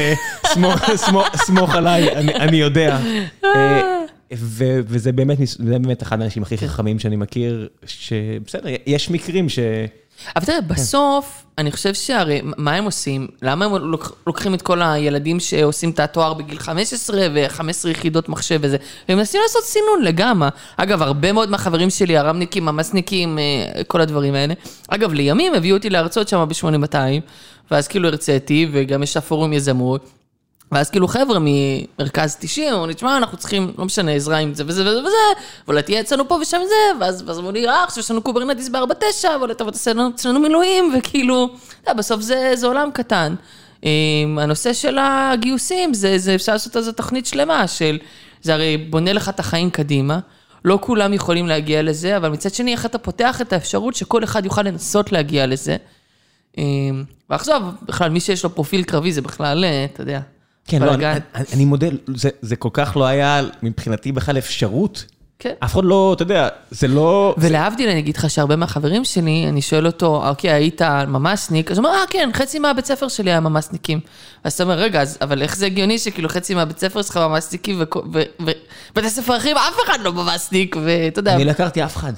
סמוך 1.37 1.75
עליי, 1.75 2.17
אני 2.17 2.57
יודע. 2.57 2.99
וזה 4.87 5.13
באמת, 5.13 5.39
באמת 5.59 6.03
אחד 6.03 6.21
האנשים 6.21 6.43
הכי. 6.43 6.59
חכמים 6.59 6.99
שאני 6.99 7.17
מכיר, 7.17 7.69
שבסדר, 7.87 8.69
יש 8.87 9.11
מקרים 9.11 9.49
ש... 9.49 9.59
אבל 10.37 10.45
תראה, 10.45 10.61
בסוף, 10.61 11.45
אני 11.59 11.73
חושב 11.73 11.95
שהרי, 11.95 12.41
מה 12.45 12.73
הם 12.75 12.85
עושים? 12.85 13.29
למה 13.43 13.65
הם 13.65 13.73
לוקחים 14.27 14.55
את 14.55 14.63
כל 14.63 14.83
הילדים 14.83 15.41
שעושים 15.41 15.91
את 15.91 16.01
התואר 16.01 16.35
בגיל 16.35 16.59
15 16.59 17.27
ו-15 17.35 17.89
יחידות 17.89 18.29
מחשב 18.29 18.59
וזה? 18.63 18.77
הם 19.09 19.19
מנסים 19.19 19.41
לעשות 19.43 19.65
סינון 19.65 20.03
לגמרי. 20.03 20.49
אגב, 20.77 21.03
הרבה 21.03 21.33
מאוד 21.33 21.51
מהחברים 21.51 21.91
שלי, 21.91 22.17
הרמניקים, 22.17 22.69
המסניקים, 22.69 23.39
אה, 23.39 23.85
כל 23.85 24.01
הדברים 24.01 24.35
האלה. 24.35 24.55
אגב, 24.89 25.13
לימים 25.13 25.55
הביאו 25.55 25.77
אותי 25.77 25.91
להרצות 25.91 26.29
שם 26.29 26.47
ב-8200, 26.49 26.97
ואז 27.71 27.89
כאילו 27.89 28.09
הרציתי, 28.09 28.69
וגם 28.73 29.03
יש 29.03 29.17
הפורום 29.17 29.53
יזמות. 29.53 30.11
ואז 30.73 30.91
כאילו 30.91 31.09
חבר'ה 31.09 31.39
ממרכז 31.41 32.37
90, 32.41 32.73
אמרו 32.73 32.87
לי, 32.87 32.95
תשמע, 32.95 33.17
אנחנו 33.17 33.39
צריכים, 33.39 33.73
לא 33.79 33.85
משנה, 33.85 34.13
עזרה 34.13 34.39
עם 34.39 34.55
זה 34.55 34.65
וזה 34.67 34.83
וזה 34.83 35.01
וזה, 35.01 35.41
ואולי 35.67 35.83
תהיה 35.83 36.01
אצלנו 36.01 36.29
פה 36.29 36.35
ושם 36.35 36.61
זה, 36.69 36.99
ואז 37.01 37.39
אמרו 37.39 37.53
לי, 37.53 37.69
אה, 37.69 37.85
עכשיו 37.85 38.01
יש 38.01 38.11
לנו 38.11 38.23
Kubernetes 38.23 38.69
ב-49, 38.69 39.29
ואולי 39.39 39.55
תבוא 39.55 39.71
תעשה 39.71 39.93
אצלנו 40.15 40.41
מילואים, 40.41 40.95
וכאילו, 40.99 41.51
יודע, 41.81 41.93
בסוף 41.93 42.21
זה, 42.21 42.51
זה 42.55 42.67
עולם 42.67 42.91
קטן. 42.95 43.35
הנושא 44.39 44.73
של 44.73 44.99
הגיוסים, 45.01 45.95
זה, 45.95 46.19
זה 46.19 46.35
אפשר 46.35 46.53
לעשות 46.53 46.77
איזו 46.77 46.93
תוכנית 46.93 47.27
שלמה 47.27 47.69
של, 47.69 47.99
זה 48.43 48.55
הרי 48.55 48.77
בונה 48.77 49.13
לך 49.13 49.29
את 49.29 49.41
החיים 49.41 49.71
קדימה. 49.71 50.19
לא 50.65 50.79
כולם 50.83 51.13
יכולים 51.13 51.47
להגיע 51.47 51.83
לזה, 51.83 52.17
אבל 52.17 52.29
מצד 52.29 52.55
שני, 52.55 52.73
איך 52.73 52.87
אתה 52.87 52.99
פותח 52.99 53.41
את 53.41 53.53
האפשרות 53.53 53.95
שכל 53.95 54.25
אחד 54.25 54.45
יוכל 54.45 54.63
לנסות 54.63 55.13
להגיע 55.13 55.47
לזה. 55.47 55.77
ועכשיו, 57.31 57.63
בכלל, 57.83 58.11
מי 58.11 58.21
שיש 58.21 58.45
לו 58.45 58.55
פרופיל 58.55 58.83
קרבי 58.83 59.13
זה 59.13 59.23
בכלל, 59.23 59.65
אה, 59.65 59.85
אתה 59.85 60.03
יודע, 60.03 60.21
כן, 60.67 60.83
לא, 60.83 60.95
אני, 60.95 61.21
אני 61.53 61.65
מודה, 61.65 61.87
זה, 62.15 62.29
זה 62.43 62.57
כל 62.57 62.69
כך 62.73 62.97
לא 62.97 63.05
היה 63.05 63.43
מבחינתי 63.63 64.13
בכלל 64.13 64.39
אפשרות. 64.39 65.05
כן. 65.39 65.55
אף 65.65 65.73
אחד 65.73 65.85
לא, 65.85 66.13
אתה 66.17 66.23
יודע, 66.23 66.49
זה 66.71 66.89
לא... 66.89 67.35
ולהבדיל, 67.39 67.89
אני 67.89 67.99
אגיד 67.99 68.17
לך 68.17 68.31
שהרבה 68.31 68.57
מהחברים 68.57 69.05
שלי, 69.05 69.47
אני 69.49 69.63
שואל 69.63 69.87
אותו, 69.87 70.29
אוקיי, 70.29 70.51
היית 70.53 70.83
ממ"סניק? 70.83 71.71
אז 71.71 71.79
הוא 71.79 71.87
אומר, 71.87 71.99
אה, 71.99 72.05
כן, 72.11 72.31
חצי 72.33 72.59
מהבית 72.59 72.87
ספר 72.87 73.09
שלי 73.09 73.31
היה 73.31 73.41
ממ"סניקים. 73.41 74.01
אז 74.45 74.53
אתה 74.53 74.63
אומר, 74.63 74.75
רגע, 74.75 75.03
אז, 75.03 75.19
אבל 75.21 75.43
איך 75.43 75.57
זה 75.57 75.67
הגיוני 75.67 75.99
שכאילו 75.99 76.29
חצי 76.29 76.55
מהבית 76.55 76.79
ספר 76.79 77.03
שלך 77.03 77.17
ממ"סניקים, 77.17 77.83
ובתי 78.91 79.11
ספר 79.11 79.37
אחרים, 79.37 79.57
אף 79.57 79.77
אחד 79.87 79.99
לא 80.03 80.13
ממ"סניק, 80.13 80.77
ואתה 80.85 81.19
יודע... 81.19 81.35
אני 81.35 81.45
לא 81.45 81.51
הכרתי 81.51 81.85
אף 81.85 81.97
אחד. 81.97 82.13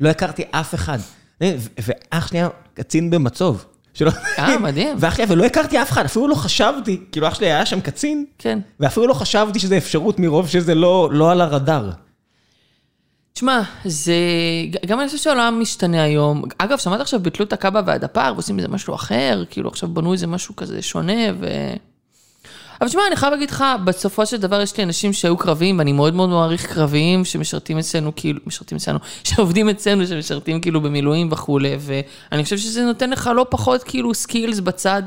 לא 0.00 0.08
הכרתי 0.08 0.42
אף 0.50 0.74
אחד. 0.74 0.98
ואח 1.40 2.26
שלי 2.28 2.38
היה 2.38 2.48
קצין 2.74 3.10
במצו"ב. 3.10 3.64
שלא... 3.96 4.10
אה, 4.38 4.58
מדהים. 4.58 4.96
ואח 5.00 5.16
שלי, 5.16 5.24
ולא 5.28 5.44
הכרתי 5.44 5.82
אף 5.82 5.90
אחד, 5.90 6.04
אפילו 6.04 6.28
לא 6.28 6.34
חשבתי, 6.34 7.00
כאילו 7.12 7.28
אח 7.28 7.34
שלי 7.34 7.46
היה 7.46 7.66
שם 7.66 7.80
קצין, 7.80 8.24
כן. 8.38 8.58
ואפילו 8.80 9.06
לא 9.06 9.14
חשבתי 9.14 9.58
שזה 9.58 9.76
אפשרות 9.76 10.18
מרוב 10.18 10.48
שזה 10.48 10.74
לא, 10.74 11.08
לא 11.12 11.30
על 11.30 11.40
הרדאר. 11.40 11.90
תשמע, 13.32 13.62
זה... 13.84 14.14
גם 14.86 15.00
אני 15.00 15.08
חושב 15.08 15.18
שהעולם 15.18 15.60
משתנה 15.60 16.02
היום. 16.02 16.42
אגב, 16.58 16.78
שמעת 16.78 17.00
עכשיו 17.00 17.20
ביטלו 17.20 17.44
את 17.44 17.52
הקב"א 17.52 17.80
והדפ"ר 17.86 18.32
ועושים 18.34 18.58
איזה 18.58 18.68
משהו 18.68 18.94
אחר, 18.94 19.44
כאילו 19.50 19.68
עכשיו 19.68 19.88
בנו 19.88 20.12
איזה 20.12 20.26
משהו 20.26 20.56
כזה 20.56 20.82
שונה, 20.82 21.32
ו... 21.40 21.46
אבל 22.80 22.88
תשמע, 22.88 23.02
אני 23.08 23.16
חייב 23.16 23.32
להגיד 23.32 23.50
לך, 23.50 23.64
בסופו 23.84 24.26
של 24.26 24.36
דבר 24.36 24.60
יש 24.60 24.76
לי 24.76 24.84
אנשים 24.84 25.12
שהיו 25.12 25.36
קרביים, 25.36 25.78
ואני 25.78 25.92
מאוד 25.92 26.14
מאוד 26.14 26.28
מעריך 26.28 26.66
קרביים 26.66 27.24
שמשרתים 27.24 27.78
אצלנו, 27.78 28.12
כאילו, 28.16 28.40
משרתים 28.46 28.76
אצלנו, 28.76 28.98
שעובדים 29.24 29.68
אצלנו, 29.68 30.06
שמשרתים 30.06 30.60
כאילו 30.60 30.80
במילואים 30.80 31.28
וכולי, 31.32 31.76
ואני 31.80 32.44
חושב 32.44 32.58
שזה 32.58 32.84
נותן 32.84 33.10
לך 33.10 33.30
לא 33.36 33.46
פחות 33.50 33.82
כאילו 33.82 34.14
skills 34.14 34.60
בצד 34.60 35.02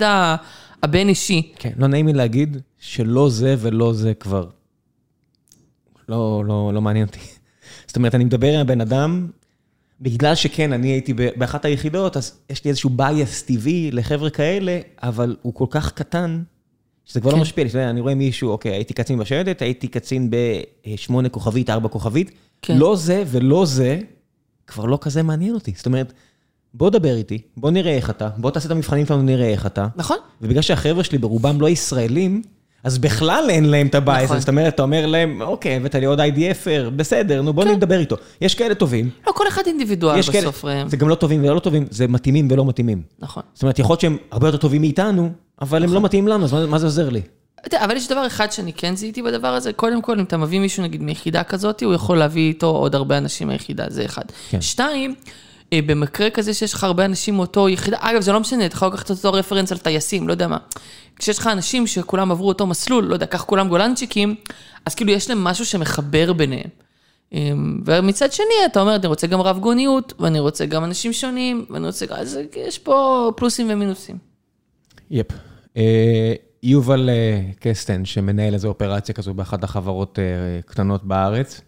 הבין 0.84 1.10
אישי. 1.10 1.52
כן, 1.60 1.72
לא 1.78 1.88
נעים 1.88 2.08
לי 2.08 2.14
להגיד 2.14 2.58
שלא 2.80 3.30
זה 3.30 3.56
ולא 3.60 3.94
זה 3.94 4.14
כבר. 4.14 4.46
לא, 6.10 6.44
לא, 6.48 6.72
לא 6.74 6.82
מעניין 6.82 7.08
אותי. 7.08 7.20
זאת 7.88 7.96
אומרת, 7.96 8.16
אני 8.16 8.24
מדבר 8.24 8.54
עם 8.54 8.60
הבן 8.60 8.82
אדם, 8.82 9.28
בגלל 10.02 10.36
שכן, 10.36 10.74
אני 10.74 10.88
הייתי 10.88 11.14
באחת 11.14 11.66
היחידות, 11.66 12.18
אז 12.18 12.40
יש 12.50 12.64
לי 12.64 12.70
איזשהו 12.70 12.90
בייס 12.90 13.44
טבעי 13.44 13.92
לחבר'ה 13.92 14.30
כאלה, 14.30 14.80
אבל 15.04 15.36
הוא 15.42 15.54
כל 15.54 15.66
כך 15.70 15.92
קטן. 15.92 16.44
שזה 17.10 17.22
כבר 17.22 17.30
לא 17.30 17.36
כן. 17.36 17.42
משפיע 17.42 17.64
לי, 17.64 17.90
אני 17.90 18.02
רואה 18.02 18.16
מישהו, 18.16 18.50
אוקיי, 18.50 18.72
הייתי 18.72 18.94
קצין 18.94 19.20
בשייטת, 19.20 19.62
הייתי 19.62 19.88
קצין 19.88 20.30
בשמונה 20.30 21.30
כוכבית, 21.30 21.70
ארבע 21.70 21.90
כוכבית, 21.90 22.32
כן. 22.62 22.78
לא 22.78 22.96
זה 22.96 23.24
ולא 23.28 23.66
זה, 23.66 24.00
כבר 24.68 24.86
לא 24.86 24.98
כזה 25.02 25.24
מעניין 25.24 25.54
אותי. 25.54 25.74
זאת 25.76 25.86
אומרת, 25.86 26.14
בוא 26.74 26.90
דבר 26.90 27.16
איתי, 27.16 27.42
בוא 27.58 27.72
נראה 27.72 27.96
איך 27.96 28.10
אתה, 28.10 28.30
בוא 28.38 28.52
תעשה 28.52 28.66
את 28.66 28.72
המבחנים 28.72 29.06
שלנו, 29.06 29.22
נראה 29.22 29.50
איך 29.50 29.66
אתה. 29.66 29.88
נכון. 29.96 30.18
ובגלל 30.42 30.62
שהחבר'ה 30.62 31.04
שלי 31.04 31.18
ברובם 31.18 31.62
לא 31.62 31.70
ישראלים, 31.70 32.42
אז 32.84 32.98
בכלל 32.98 33.46
אין 33.50 33.66
להם 33.66 33.88
את 33.88 33.96
הבעיה 33.96 34.24
נכון. 34.26 34.40
זאת 34.40 34.50
אומרת, 34.50 34.74
אתה 34.74 34.84
אומר 34.84 35.06
להם, 35.06 35.42
אוקיי, 35.42 35.76
הבאת 35.76 35.96
לי 35.96 36.06
עוד 36.06 36.20
IDFר, 36.20 36.90
בסדר, 36.96 37.42
נו 37.42 37.54
בוא 37.54 37.64
כן. 37.64 37.72
נדבר 37.72 38.00
איתו. 38.00 38.16
יש 38.42 38.56
כאלה 38.56 38.76
טובים. 38.76 39.10
לא, 39.28 39.32
כל 39.32 39.48
אחד 39.48 39.62
אינדיבידואל 39.66 40.20
בסוף. 40.20 40.62
כאלה, 40.62 40.90
זה 40.90 40.98
גם 40.98 41.10
לא 41.10 41.16
טובים 41.16 41.44
ולא 41.44 41.56
לא 41.56 41.60
טובים, 41.60 41.86
זה 41.90 42.08
מתאימים 42.08 42.48
ולא 42.52 42.66
מתאימים. 42.66 43.02
נכון. 43.20 43.44
זאת 43.54 43.64
אומרת, 43.64 43.80
יכול 43.80 43.94
להיות 43.94 44.02
שהם 44.02 44.18
הרבה 44.32 44.48
יותר 44.48 44.58
טובים 44.58 44.82
מאיתנו, 44.82 45.32
אבל 45.62 45.84
הם 45.84 45.94
לא 45.94 46.02
מתאים 46.02 46.28
לנו, 46.28 46.46
אז 46.46 46.54
מה- 46.54 46.80
זה 46.80 46.86
עוזר 46.86 47.10
לי? 47.10 47.22
אבל 47.76 47.98
יש 47.98 48.08
דבר 48.08 48.28
אחד 48.28 48.52
שאני 48.52 48.74
כן 48.74 48.96
זיהיתי 48.96 49.22
בדבר 49.22 49.48
הזה, 49.48 49.74
קודם 49.74 50.02
כל, 50.02 50.20
אם 50.20 50.26
אתה 50.26 50.38
מביא 50.38 50.60
מישהו 50.60 50.84
נגיד 50.84 51.02
מיחידה 51.04 51.44
כזאת, 51.44 51.84
הוא 51.84 51.94
יכול 51.94 52.18
להביא 52.18 52.48
איתו 52.48 52.68
עוד 52.68 52.96
הרבה 52.96 53.18
אנשים 53.18 53.48
מהיחידה, 53.48 53.86
זה 53.90 54.06
אחד. 54.06 54.22
כן. 54.50 54.62
שתיים, 54.62 55.16
אה, 55.74 55.80
במקרה 55.86 56.30
כזה 56.30 56.54
שיש 56.54 56.74
לך 56.74 56.84
הרבה 56.84 57.06
אנשים 57.06 57.36
מאותו 57.36 57.70
יחידה, 57.70 57.98
אגב, 58.02 58.22
זה 58.22 58.32
לא 58.32 58.40
משנה, 58.40 58.66
אתה 58.66 58.76
יכול 58.76 58.88
לקחת 58.88 59.10
אותו 59.10 59.34
רפרנס 59.34 59.72
על 59.72 59.78
טייסים, 59.78 60.28
לא 60.28 60.34
יודע 60.34 60.48
מה. 60.48 60.58
כשיש 61.16 61.38
לך 61.40 61.48
אנשים 61.48 61.88
שכולם 61.88 62.32
עברו 62.32 62.48
אותו 62.48 62.68
מסלול, 62.68 63.04
לא 63.06 63.14
יודע, 63.14 63.26
קח 63.26 63.44
כולם 63.44 63.68
גולנצ'יקים, 63.70 64.36
אז 64.86 64.96
כאילו 64.96 65.12
יש 65.12 65.30
להם 65.30 65.44
משהו 65.44 65.66
שמחבר 65.66 66.34
ביניהם. 66.34 66.70
אה, 67.34 67.52
ומצד 67.86 68.32
שני, 68.34 68.46
אתה 68.66 68.82
אומר, 68.82 68.96
אני 68.96 69.08
רוצה 69.08 69.28
גם 69.28 69.42
רב 69.42 69.60
גוניות, 69.60 70.14
ואני 70.20 70.40
רוצה 70.40 70.66
גם 70.66 70.84
אנשים 70.84 71.14
שונים, 71.14 71.66
ואני 71.70 71.88
רוצה. 71.88 72.06
אז 72.10 72.40
יש 72.68 72.80
פה 72.80 73.30
פלוסים 73.38 73.68
ומינוסים. 73.70 74.18
יפ. 75.12 75.32
אה, 75.32 75.38
יובל 76.64 77.10
אה, 77.10 77.42
קסטן, 77.60 78.06
שמנהל 78.06 78.54
איזו 78.54 78.68
אופרציה 78.68 79.16
כזו 79.16 79.34
באחת 79.34 79.64
החברות 79.64 80.20
אה, 80.20 80.62
קטנות 80.66 81.04
בארץ, 81.04 81.62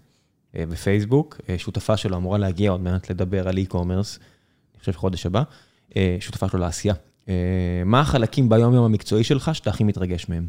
אה, 0.55 0.65
בפייסבוק, 0.65 1.41
אה, 1.49 1.57
שותפה 1.57 1.97
שלו 1.97 2.17
אמורה 2.17 2.37
להגיע 2.37 2.71
עוד 2.71 2.81
מעט 2.81 3.11
לדבר 3.11 3.47
על 3.47 3.57
e-commerce, 3.57 4.19
אני 4.21 4.79
חושב 4.79 4.91
חודש 4.91 5.25
הבא, 5.25 5.43
אה, 5.95 6.17
שותפה 6.19 6.49
שלו 6.49 6.59
לעשייה. 6.59 6.93
אה, 7.29 7.33
מה 7.85 7.99
החלקים 7.99 8.49
ביום-יום 8.49 8.85
המקצועי 8.85 9.23
שלך 9.23 9.55
שאתה 9.55 9.69
הכי 9.69 9.83
מתרגש 9.83 10.29
מהם? 10.29 10.47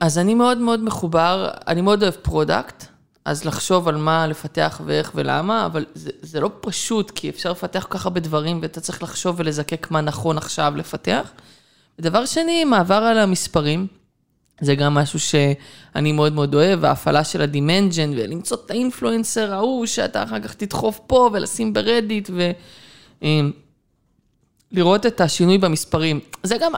אז 0.00 0.18
אני 0.18 0.34
מאוד 0.34 0.58
מאוד 0.58 0.84
מחובר, 0.84 1.50
אני 1.66 1.80
מאוד 1.80 2.02
אוהב 2.02 2.14
product, 2.14 2.84
אז 3.28 3.44
לחשוב 3.44 3.88
על 3.88 3.96
מה 3.96 4.26
לפתח 4.26 4.80
ואיך 4.84 5.12
ולמה, 5.14 5.66
אבל 5.66 5.84
זה, 5.94 6.10
זה 6.22 6.40
לא 6.40 6.50
פשוט, 6.60 7.10
כי 7.10 7.30
אפשר 7.30 7.50
לפתח 7.50 7.86
כל 7.88 7.98
כך 7.98 8.06
הרבה 8.06 8.20
דברים, 8.20 8.58
ואתה 8.62 8.80
צריך 8.80 9.02
לחשוב 9.02 9.36
ולזקק 9.38 9.90
מה 9.90 10.00
נכון 10.00 10.38
עכשיו 10.38 10.72
לפתח. 10.76 11.30
ודבר 11.98 12.26
שני, 12.26 12.64
מעבר 12.64 12.94
על 12.94 13.18
המספרים, 13.18 13.86
זה 14.60 14.74
גם 14.74 14.94
משהו 14.94 15.20
שאני 15.20 16.12
מאוד 16.12 16.32
מאוד 16.32 16.54
אוהב, 16.54 16.84
ההפעלה 16.84 17.24
של 17.24 17.42
ה 17.42 17.48
demand 17.48 17.85
gen, 17.85 18.10
ולמצוא 18.16 18.56
את 18.66 18.70
ה 18.70 18.77
influencer 18.77 19.52
ההוא, 19.52 19.86
שאתה 19.86 20.22
אחר 20.22 20.40
כך 20.40 20.54
תדחוף 20.54 21.00
פה 21.06 21.30
ולשים 21.32 21.72
ב 21.72 21.79
Reddit, 21.79 22.30
ו... 22.34 22.50
אמ, 23.22 23.50
את 25.06 25.20
השינוי 25.20 25.58
במספרים. 25.58 26.20
זה 26.42 26.56
גם, 26.60 26.72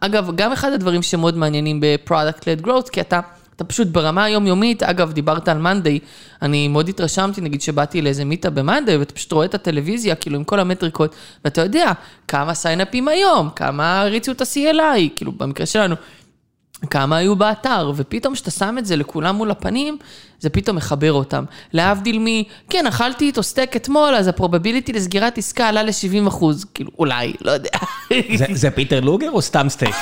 אגב, 0.00 0.36
גם 0.36 0.52
אחד 0.52 0.72
הדברים 0.72 1.02
שמאוד 1.02 1.36
מעניינים 1.36 1.80
ב-product-led 1.80 2.66
growth, 2.66 2.90
כי 2.92 3.00
אתה, 3.00 3.20
אתה 3.62 3.70
פשוט 3.70 3.88
ברמה 3.88 4.24
היומיומית, 4.24 4.82
אגב, 4.82 5.12
דיברת 5.12 5.48
על 5.48 5.58
monday, 5.58 5.98
אני 6.42 6.68
מאוד 6.68 6.88
התרשמתי, 6.88 7.40
נגיד 7.40 7.60
שבאתי 7.60 8.02
לאיזה 8.02 8.24
meetup 8.24 8.50
ב 8.50 8.56
monday, 8.56 8.96
ואתה 8.96 9.14
פשוט 9.14 9.32
רואה 9.32 9.46
את 9.46 9.54
הטלוויזיה, 9.54 10.14
כאילו, 10.14 10.36
עם 10.36 10.44
כל 10.44 10.60
המטריקות, 10.60 11.14
ואתה 11.44 11.60
יודע 11.60 11.92
כמה 12.28 12.54
סיינאפים 12.54 13.08
היום, 13.08 13.50
כמה 13.56 14.00
הריצו 14.00 14.32
את 14.32 14.40
ה-CLI, 14.40 15.08
כאילו, 15.16 15.32
במקרה 15.32 15.66
שלנו. 15.66 15.94
כמה 16.90 17.16
היו 17.16 17.36
באתר, 17.36 17.92
ופתאום 17.96 18.34
כשאתה 18.34 18.50
שם 18.50 18.76
את 18.78 18.86
זה 18.86 18.96
לכולם 18.96 19.36
מול 19.36 19.50
הפנים, 19.50 19.98
זה 20.40 20.50
פתאום 20.50 20.76
מחבר 20.76 21.12
אותם. 21.12 21.44
להבדיל 21.72 22.18
מ, 22.18 22.26
כן, 22.70 22.86
אכלתי 22.86 23.24
איתו 23.24 23.42
סטייק 23.42 23.76
אתמול, 23.76 24.14
אז 24.14 24.28
ה 24.28 24.33
probability 24.33 24.92
לסגירת 24.92 25.38
עסקה 25.38 25.68
עלה 25.68 25.82
ל-70 25.82 26.28
אחוז, 26.28 26.64
כאילו, 26.74 26.90
אולי, 26.98 27.32
לא 27.40 27.50
יודע. 27.50 27.70
זה, 28.36 28.46
זה 28.52 28.70
Peter 28.70 29.00
Luger 29.00 29.30
או 29.30 29.42
סתם 29.42 29.68
סטייק? 29.68 29.94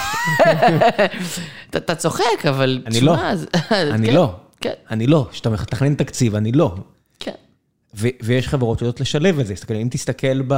אתה, 1.77 1.95
צוחק, 1.95 2.47
אבל 2.49 2.83
אני 2.87 3.01
לא. 3.01 3.15
אני 3.71 4.07
כן, 4.07 4.15
לא. 4.15 4.35
כן, 4.61 4.73
אני 4.91 5.07
לא. 5.07 5.27
כשאתה 5.31 5.51
מתכנן 5.51 5.95
תקציב, 5.95 6.35
אני 6.35 6.53
לא. 6.53 6.75
כן. 7.21 7.33
ויש 7.95 8.49
חברות 8.49 8.79
שיודעות 8.79 9.01
לשלב 9.01 9.39
את 9.39 9.47
זה. 9.47 9.55
אם 9.83 9.89
תסתכל 9.91 10.43
ב... 10.47 10.55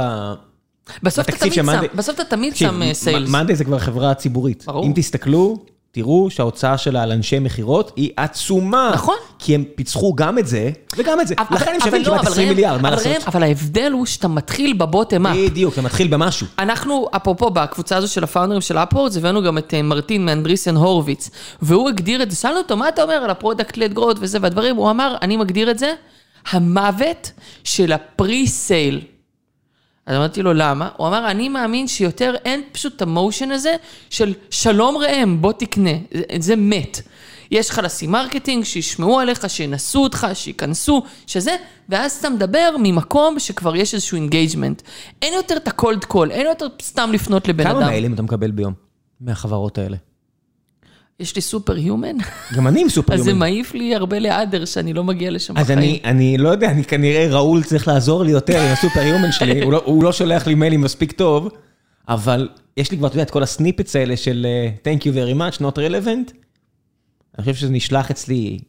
בסוף 1.03 1.29
אתה 1.29 1.37
תמיד 1.37 1.53
שם, 1.53 1.65
בסוף 1.95 2.15
אתה 2.15 2.23
תמיד 2.23 2.55
שם 2.55 2.81
אה, 2.83 2.93
sales. 2.93 3.29
monday 3.29 3.55
זה 3.55 3.63
כבר 3.63 3.79
חברה 3.79 4.13
ציבורית. 4.13 4.63
ברור. 4.65 4.85
אם 4.85 4.91
תסתכלו, 4.95 5.65
תראו 5.95 6.29
שההוצאה 6.29 6.77
שלה 6.77 7.03
על 7.03 7.11
אנשי 7.11 7.39
מכירות 7.39 7.91
היא 7.95 8.11
עצומה. 8.17 8.91
נכון. 8.93 9.15
כי 9.39 9.55
הם 9.55 9.63
פיצחו 9.75 10.13
גם 10.15 10.37
את 10.39 10.47
זה, 10.47 10.69
וגם 10.97 11.21
את 11.21 11.27
זה. 11.27 11.35
אבל- 11.37 11.55
לכן 11.55 11.71
הם 11.73 11.79
שווים 11.79 12.01
לא, 12.01 12.07
כמעט 12.07 12.19
אבל 12.19 12.31
20 12.31 12.47
ראם, 12.47 12.55
מיליארד, 12.55 12.81
מה 12.81 12.87
אבל 12.87 12.97
לעשות? 12.97 13.27
אבל 13.27 13.43
ההבדל 13.43 13.91
הוא 13.91 14.05
שאתה 14.05 14.27
מתחיל 14.27 14.73
ב 14.73 14.81
bottom 14.81 15.27
up. 15.27 15.35
בדיוק, 15.37 15.75
זה 15.75 15.81
מתחיל 15.81 16.07
במשהו. 16.07 16.47
אנחנו, 16.59 17.07
אפרופו, 17.15 17.49
בקבוצה 17.49 17.97
הזו 17.97 18.07
של 18.13 18.23
הפאונדרים 18.23 18.61
של 18.61 18.77
אפוורדס, 18.77 19.17
הבאנו 19.17 19.43
גם 19.43 19.57
את 19.57 19.73
אה, 19.73 19.81
מרטין 19.81 20.25
מ 20.25 20.30
Andreessen 20.30 20.75
Horowitz, 20.75 21.29
והוא 21.61 21.89
הגדיר 21.89 22.23
את 22.23 22.31
זה, 22.31 22.37
שאלנו 22.37 22.57
אותו, 22.57 22.77
מה 22.77 22.89
אתה 22.89 23.03
אומר 23.03 23.13
על 23.13 23.29
ה 23.29 23.77
product-led 23.77 23.93
growth 23.93 24.17
וזה 24.19 24.37
והדברים, 24.41 24.75
הוא 24.75 24.89
אמר, 24.89 25.15
אני 25.21 25.37
מגדיר 25.37 25.71
את 25.71 25.79
זה, 25.79 25.93
המוות 26.51 27.31
של 27.63 27.91
ה 27.91 28.02
pre-sale. 28.02 29.01
אז 30.05 30.15
אמרתי 30.15 30.41
לו, 30.41 30.53
למה? 30.53 30.89
הוא 30.97 31.07
אמר, 31.07 31.31
אני 31.31 31.49
מאמין 31.49 31.87
שיותר 31.87 32.35
אין 32.45 32.61
פשוט 32.71 32.95
את 32.95 33.01
ה 33.01 33.08
motion 33.08 33.51
הזה 33.51 33.75
של 34.09 34.33
שלום 34.49 34.97
ראם, 34.97 35.41
בוא 35.41 35.53
תקנה, 35.53 35.89
זה, 36.13 36.23
זה 36.39 36.55
מת. 36.55 37.01
יש 37.51 37.69
לך 37.69 37.81
לשים 37.83 38.11
marketing, 38.11 38.63
שישמעו 38.63 39.19
עליך, 39.19 39.49
שינסו 39.49 40.03
אותך, 40.03 40.27
שייכנסו, 40.33 41.03
שזה, 41.27 41.55
ואז 41.89 42.11
אתה 42.11 42.29
מדבר 42.29 42.75
ממקום 42.79 43.39
שכבר 43.39 43.75
יש 43.75 43.93
איזשהו 43.93 44.15
engagement. 44.15 44.81
אין 45.21 45.33
יותר 45.33 45.57
את 45.57 45.67
ה 45.67 45.75
cold 45.75 46.05
call, 46.05 46.31
אין 46.31 46.47
יותר 46.47 46.67
סתם 46.81 47.09
לפנות 47.13 47.47
לבן 47.47 47.63
כמה 47.63 47.79
אדם. 47.79 47.87
מיילים 47.87 48.13
אתה 48.13 48.21
מקבל 48.21 48.51
ביום 48.51 48.73
מהחברות 49.21 49.77
האלה? 49.77 49.97
יש 51.19 51.35
לי 51.35 51.41
Superhuman, 51.41 52.15
גם 52.53 52.67
אני 52.67 52.81
עם 52.81 52.89
סופר 52.89 53.13
אז 53.13 53.19
זה. 53.19 53.33
מעיף 53.33 53.73
לי 53.73 53.95
הרבה 53.95 54.19
לאדר 54.19 54.65
שאני 54.65 54.93
לא 54.93 55.03
מגיע 55.03 55.31
לשם 55.31 55.57
אז 55.57 55.65
בחיים. 55.65 55.79
אני, 55.79 55.99
אני 56.03 56.37
לא 56.37 56.49
יודע, 56.49 56.71
אני 56.71 56.83
כנראה, 56.83 57.27
ראול 57.29 57.63
צריך 57.63 57.87
לעזור 57.87 58.23
לי 58.23 58.31
יותר 58.31 58.61
עם 58.61 58.73
הסופר 58.73 59.01
יומן 59.01 59.31
שלי, 59.31 59.63
הוא, 59.63 59.71
לא, 59.71 59.81
הוא 59.85 60.03
לא 60.03 60.11
שולח 60.11 60.47
לי 60.47 60.55
מיילים 60.55 60.81
מספיק 60.81 61.11
טוב, 61.11 61.49
אבל 62.09 62.49
יש 62.77 62.91
לי 62.91 62.97
כבר, 62.97 63.07
אתה 63.07 63.15
יודע, 63.15 63.23
את 63.23 63.31
כל 63.31 63.43
הסניפץ 63.43 63.95
האלה 63.95 64.17
של 64.17 64.47
uh, 64.49 64.87
Thank 64.87 65.01
you 65.01 65.15
very 65.15 65.37
much, 65.39 65.61
not 65.61 65.75
relevant. 65.77 66.33
אני 67.37 67.45
חושב 67.45 67.55
שזה 67.55 67.69
נשלח 67.69 68.11
אצלי, 68.11 68.59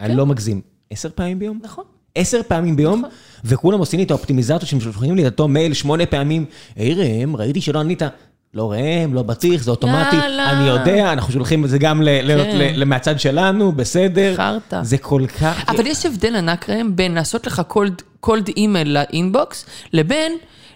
אני 0.00 0.14
לא 0.14 0.26
מגזים, 0.26 0.60
עשר 0.90 1.08
פעמים 1.14 1.38
ביום? 1.38 1.58
נכון. 1.62 1.84
עשר 2.14 2.40
פעמים 2.48 2.76
ביום, 2.76 3.04
וכולם 3.44 3.78
עושים 3.78 3.98
לי 3.98 4.04
את 4.04 4.10
האופטימיזציה 4.10 4.68
שהם 4.68 4.80
שולחים 4.80 5.16
לי 5.16 5.26
את 5.26 5.32
אותו 5.32 5.48
מייל 5.48 5.74
שמונה 5.74 6.06
פעמים, 6.06 6.44
היי 6.76 6.94
ראם, 6.94 7.36
ראיתי 7.36 7.60
שלא 7.60 7.80
ענית. 7.80 8.02
לא 8.54 8.72
ראם, 8.72 9.14
לא 9.14 9.22
בטיח, 9.22 9.62
זה 9.62 9.70
אוטומטי, 9.70 10.16
יאללה. 10.16 10.50
אני 10.50 10.68
יודע, 10.68 11.12
אנחנו 11.12 11.32
שולחים 11.32 11.64
את 11.64 11.70
זה 11.70 11.78
גם 11.78 12.02
ל- 12.02 12.08
ל- 12.32 12.44
כן. 12.44 12.72
ל- 12.74 12.84
מהצד 12.84 13.20
שלנו, 13.20 13.72
בסדר. 13.72 14.34
חרטא. 14.36 14.82
זה 14.82 14.98
כל 14.98 15.22
כך... 15.40 15.64
אבל 15.68 15.86
יש 15.86 16.06
הבדל 16.06 16.36
ענק 16.36 16.70
ראם 16.70 16.96
בין 16.96 17.14
לעשות 17.14 17.46
לך 17.46 17.62
cold 18.20 18.48
email 18.56 18.98
ל 18.98 19.08
inbox, 19.08 19.66
לבין 19.92 20.32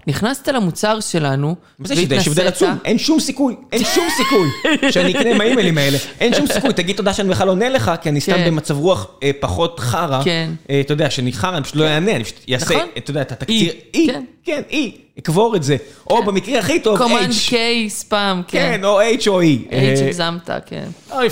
נכנסת 0.08 0.48
למוצר 0.48 1.00
שלנו, 1.00 1.56
מה 1.78 1.88
זה 1.88 1.94
יש 1.94 2.00
הבדל? 2.00 2.16
יש 2.16 2.28
הבדל 2.28 2.46
עצום, 2.46 2.78
אין 2.84 2.98
שום 2.98 3.20
סיכוי, 3.20 3.56
אין 3.72 3.84
שום 3.84 4.04
סיכוי 4.16 4.48
שאני 4.92 5.10
אקנה 5.10 5.30
עם 5.30 5.40
האימיילים 5.40 5.78
האלה. 5.78 5.98
אין 6.20 6.34
שום 6.34 6.46
סיכוי, 6.46 6.72
תגיד 6.72 6.96
תודה 6.96 7.14
שאני 7.14 7.28
בכלל 7.28 7.48
עונה 7.48 7.68
לך, 7.68 7.92
כי 8.02 8.08
אני 8.08 8.20
סתם 8.20 8.32
כן. 8.32 8.46
במצב 8.46 8.76
רוח 8.76 9.06
אה, 9.22 9.30
פחות 9.40 9.80
חרא. 9.80 10.22
כן. 10.24 10.50
אה, 10.70 10.80
אתה 10.80 10.92
יודע, 10.92 11.10
שאני 11.10 11.32
חרא, 11.32 11.56
אני 11.56 11.64
פשוט 11.64 11.76
לא 11.76 11.84
אענה, 11.84 12.16
אני 12.16 12.24
פשוט 12.24 12.36
אעשה, 12.52 12.74
נכון. 12.74 12.88
אתה 12.98 13.10
יודע, 13.10 13.20
את 13.20 13.32
התקציר. 13.32 13.72
אי, 13.94 14.06
כן. 14.06 14.24
כן, 14.44 14.62
אי, 14.70 14.92
אקבור 15.18 15.56
את 15.56 15.62
זה. 15.62 15.76
או 16.10 16.22
במקרה 16.22 16.58
הכי 16.58 16.80
טוב, 16.80 16.98
קומנד 16.98 17.30
H. 17.30 17.50
K 17.50 17.54
ספאם, 17.88 18.42
כן. 18.42 18.72
כן, 18.78 18.84
או 18.84 19.00
H 19.00 19.28
או 19.28 19.42
E. 19.42 19.44
H 19.44 19.72
אה, 19.72 19.94
הגזמת, 20.06 20.50
כן. 20.66 20.88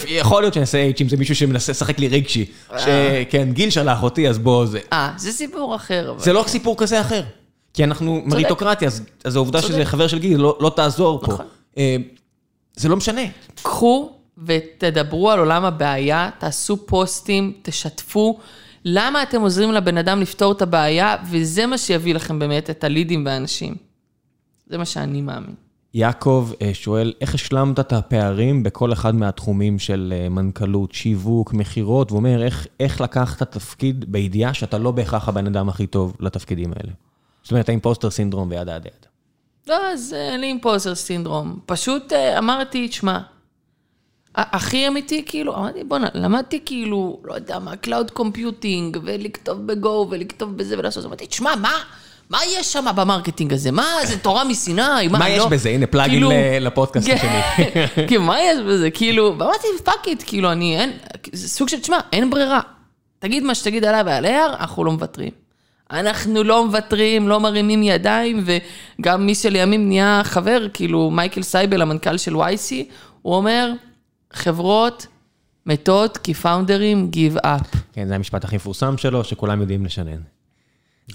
יכול 0.09 0.43
להיות 0.43 0.55
שאני 0.55 0.61
אעשה 0.61 0.91
H 0.97 1.03
אם 1.03 1.09
זה 1.09 1.17
מישהו 1.17 1.37
שמנסה 1.37 1.73
לשחק 1.73 1.99
לי 1.99 2.09
רגשי. 2.09 2.45
שכן, 2.79 3.49
גיל 3.53 3.71
שלח 3.71 4.03
אותי, 4.03 4.29
אז 4.29 4.39
בוא 4.39 4.67
זה. 4.67 4.79
אה, 4.93 5.11
זה 5.17 5.33
סיפור 5.33 5.77
אחר. 5.77 6.15
זה 6.19 6.33
לא 6.33 6.45
סיפור 6.47 6.77
כזה 6.77 7.01
אחר. 7.01 7.23
כי 7.77 7.85
אנחנו 7.85 8.23
מריטוקרטיה, 8.27 8.89
אז- 8.89 9.03
אז 9.25 9.37
העובדה 9.37 9.61
צודק. 9.61 9.73
שזה 9.73 9.85
חבר 9.85 10.07
של 10.07 10.19
גיל 10.19 10.41
לא 10.41 10.57
לא 10.61 10.73
תעזור 10.77 11.21
פה. 11.25 11.33
נכון. 11.33 11.47
אה, 11.79 11.97
זה 12.77 12.89
לא 12.89 12.97
משנה. 12.97 13.23
קחו 13.63 14.13
ותדברו 14.47 15.31
על 15.31 15.39
עולם 15.39 15.65
הבעיה, 15.65 16.31
תעשו 16.39 16.87
פוסטים, 16.87 17.53
תשתפו. 17.63 18.39
למה 18.85 19.23
אתם 19.23 19.41
עוזרים 19.41 19.73
לבן 19.73 19.99
אדם 19.99 20.21
לפתור 20.21 20.53
את 20.53 20.63
הבעיה, 20.63 21.17
וזה 21.31 21.67
מה 21.67 21.79
שיביא 21.79 22.15
לכם 22.15 22.39
באמת 22.39 22.71
את 22.71 22.85
הלידים 22.85 23.27
והאנשים. 23.27 23.75
זה 24.67 24.79
מה 24.79 24.85
שאני 24.85 25.21
מאמין. 25.21 25.55
יעקב 25.95 26.51
אה, 26.63 26.71
שואל, 26.75 27.13
איך 27.21 27.35
השלמת 27.35 27.81
את 27.81 27.93
הפערים 27.93 28.63
בכל 28.63 28.93
אחד 28.93 29.15
מהתחומים 29.15 29.79
של 29.79 30.15
אה, 30.17 30.29
מנכ"לות, 30.29 30.93
שיווק, 30.93 31.53
מכירות, 31.53 32.13
ואומר, 32.13 32.43
איך, 32.43 32.67
איך 32.81 33.01
לקחת 33.01 33.43
תפקיד 33.53 34.05
בידיעה 34.13 34.55
שאתה 34.55 34.79
לא 34.79 34.91
בהכרח 34.91 35.29
הבן 35.29 35.47
אדם 35.47 35.69
הכי 35.69 35.87
טוב 35.87 36.17
לתפקידים 36.21 36.73
האלה? 36.77 36.93
זאת 37.47 37.51
אומרת, 37.51 37.69
האימפוסטר 37.69 38.11
סינדרום 38.11 38.51
וידה 38.51 38.63
ידה 38.63 38.75
ידה. 38.75 39.09
לא, 39.69 39.87
אז 39.93 40.15
אה, 40.17 40.33
אין 40.33 40.41
לי 40.41 40.47
אימפוסר 40.47 40.95
סינדרום. 40.95 41.59
פשוט 41.67 42.13
אה, 42.13 42.39
אמרתי, 42.39 42.89
תשמע, 42.89 43.19
הכי 44.35 44.89
אמיתי, 44.89 45.23
כאילו, 45.27 45.57
אמרתי, 45.57 45.85
בואנה, 45.85 46.09
למדתי 46.15 46.61
כאילו, 46.65 47.21
לא 47.25 47.35
יודע 47.35 47.59
מה, 47.59 47.77
cloud 47.77 48.11
computing, 48.11 48.99
ולכתוב 49.05 49.67
ב 49.67 49.77
Go, 49.77 50.07
ולכתוב 50.11 50.57
בזה 50.57 50.79
ולעשות, 50.79 50.99
אז 50.99 51.07
אמרתי, 51.07 51.27
תשמע, 51.27 51.55
מה, 51.57 51.73
מה 52.31 52.39
יש 52.49 52.73
שם 52.73 52.85
ב 52.97 53.02
marketing 53.02 53.53
הזה? 53.53 53.71
מה, 53.71 53.87
זה 54.05 54.19
תורה 54.19 54.45
מסיני? 54.45 55.09
מה 55.11 55.29
יש 55.29 55.39
לא- 55.39 55.49
בזה? 55.49 55.69
הנה, 55.69 55.87
plug-in 55.87 56.15
כאילו- 56.15 56.31
לפודקאסט 56.61 57.07
כן, 57.07 57.17
השני. 57.17 57.67
כאילו, 58.09 58.23
מה 58.23 58.41
יש 58.41 58.59
בזה? 58.69 58.91
כאילו, 58.91 59.33
אמרתי, 59.33 59.67
fuck 59.85 60.07
it, 60.09 60.23
כאילו, 60.27 60.53
אני, 60.53 60.81
אין, 60.81 60.93
זה 61.33 61.49
סוג 61.49 61.69
של, 61.69 61.81
תשמע, 61.81 61.99
אין 62.13 62.31
ברירה. 62.31 62.61
תגיד 63.19 63.43
מה 63.43 63.55
שתגיד 63.55 63.85
עליי 63.85 64.03
ועל 64.03 64.25
AR, 64.27 64.61
אנחנו 64.61 64.85
לא 64.85 64.93
מוותרים. 64.93 65.46
אנחנו 65.91 66.43
לא 66.43 66.67
מוותרים, 66.67 67.29
לא 67.29 67.41
מרימים 67.41 67.83
ידיים, 67.83 68.45
וגם 68.99 69.27
מי 69.27 69.35
שלימים 69.35 69.89
נהיה 69.89 70.21
חבר, 70.25 70.67
כאילו 70.75 71.11
מייקל 71.11 71.43
סייבל, 71.43 71.83
המנכ"ל 71.83 72.17
של 72.19 72.37
YC, 72.37 72.73
הוא 73.23 73.35
אומר, 73.35 73.73
חברות 74.33 75.07
מתות 75.67 76.17
כי 76.17 76.35
פאונדרים 76.35 77.11
give 77.13 77.39
up. 77.45 77.77
כן, 77.93 78.09
זה 78.09 78.15
המשפט 78.15 78.45
הכי 78.45 78.57
מפורסם 78.57 78.97
שלו, 78.97 79.25
שכולם 79.25 79.61
יודעים 79.61 79.85
לשנן. 79.85 80.21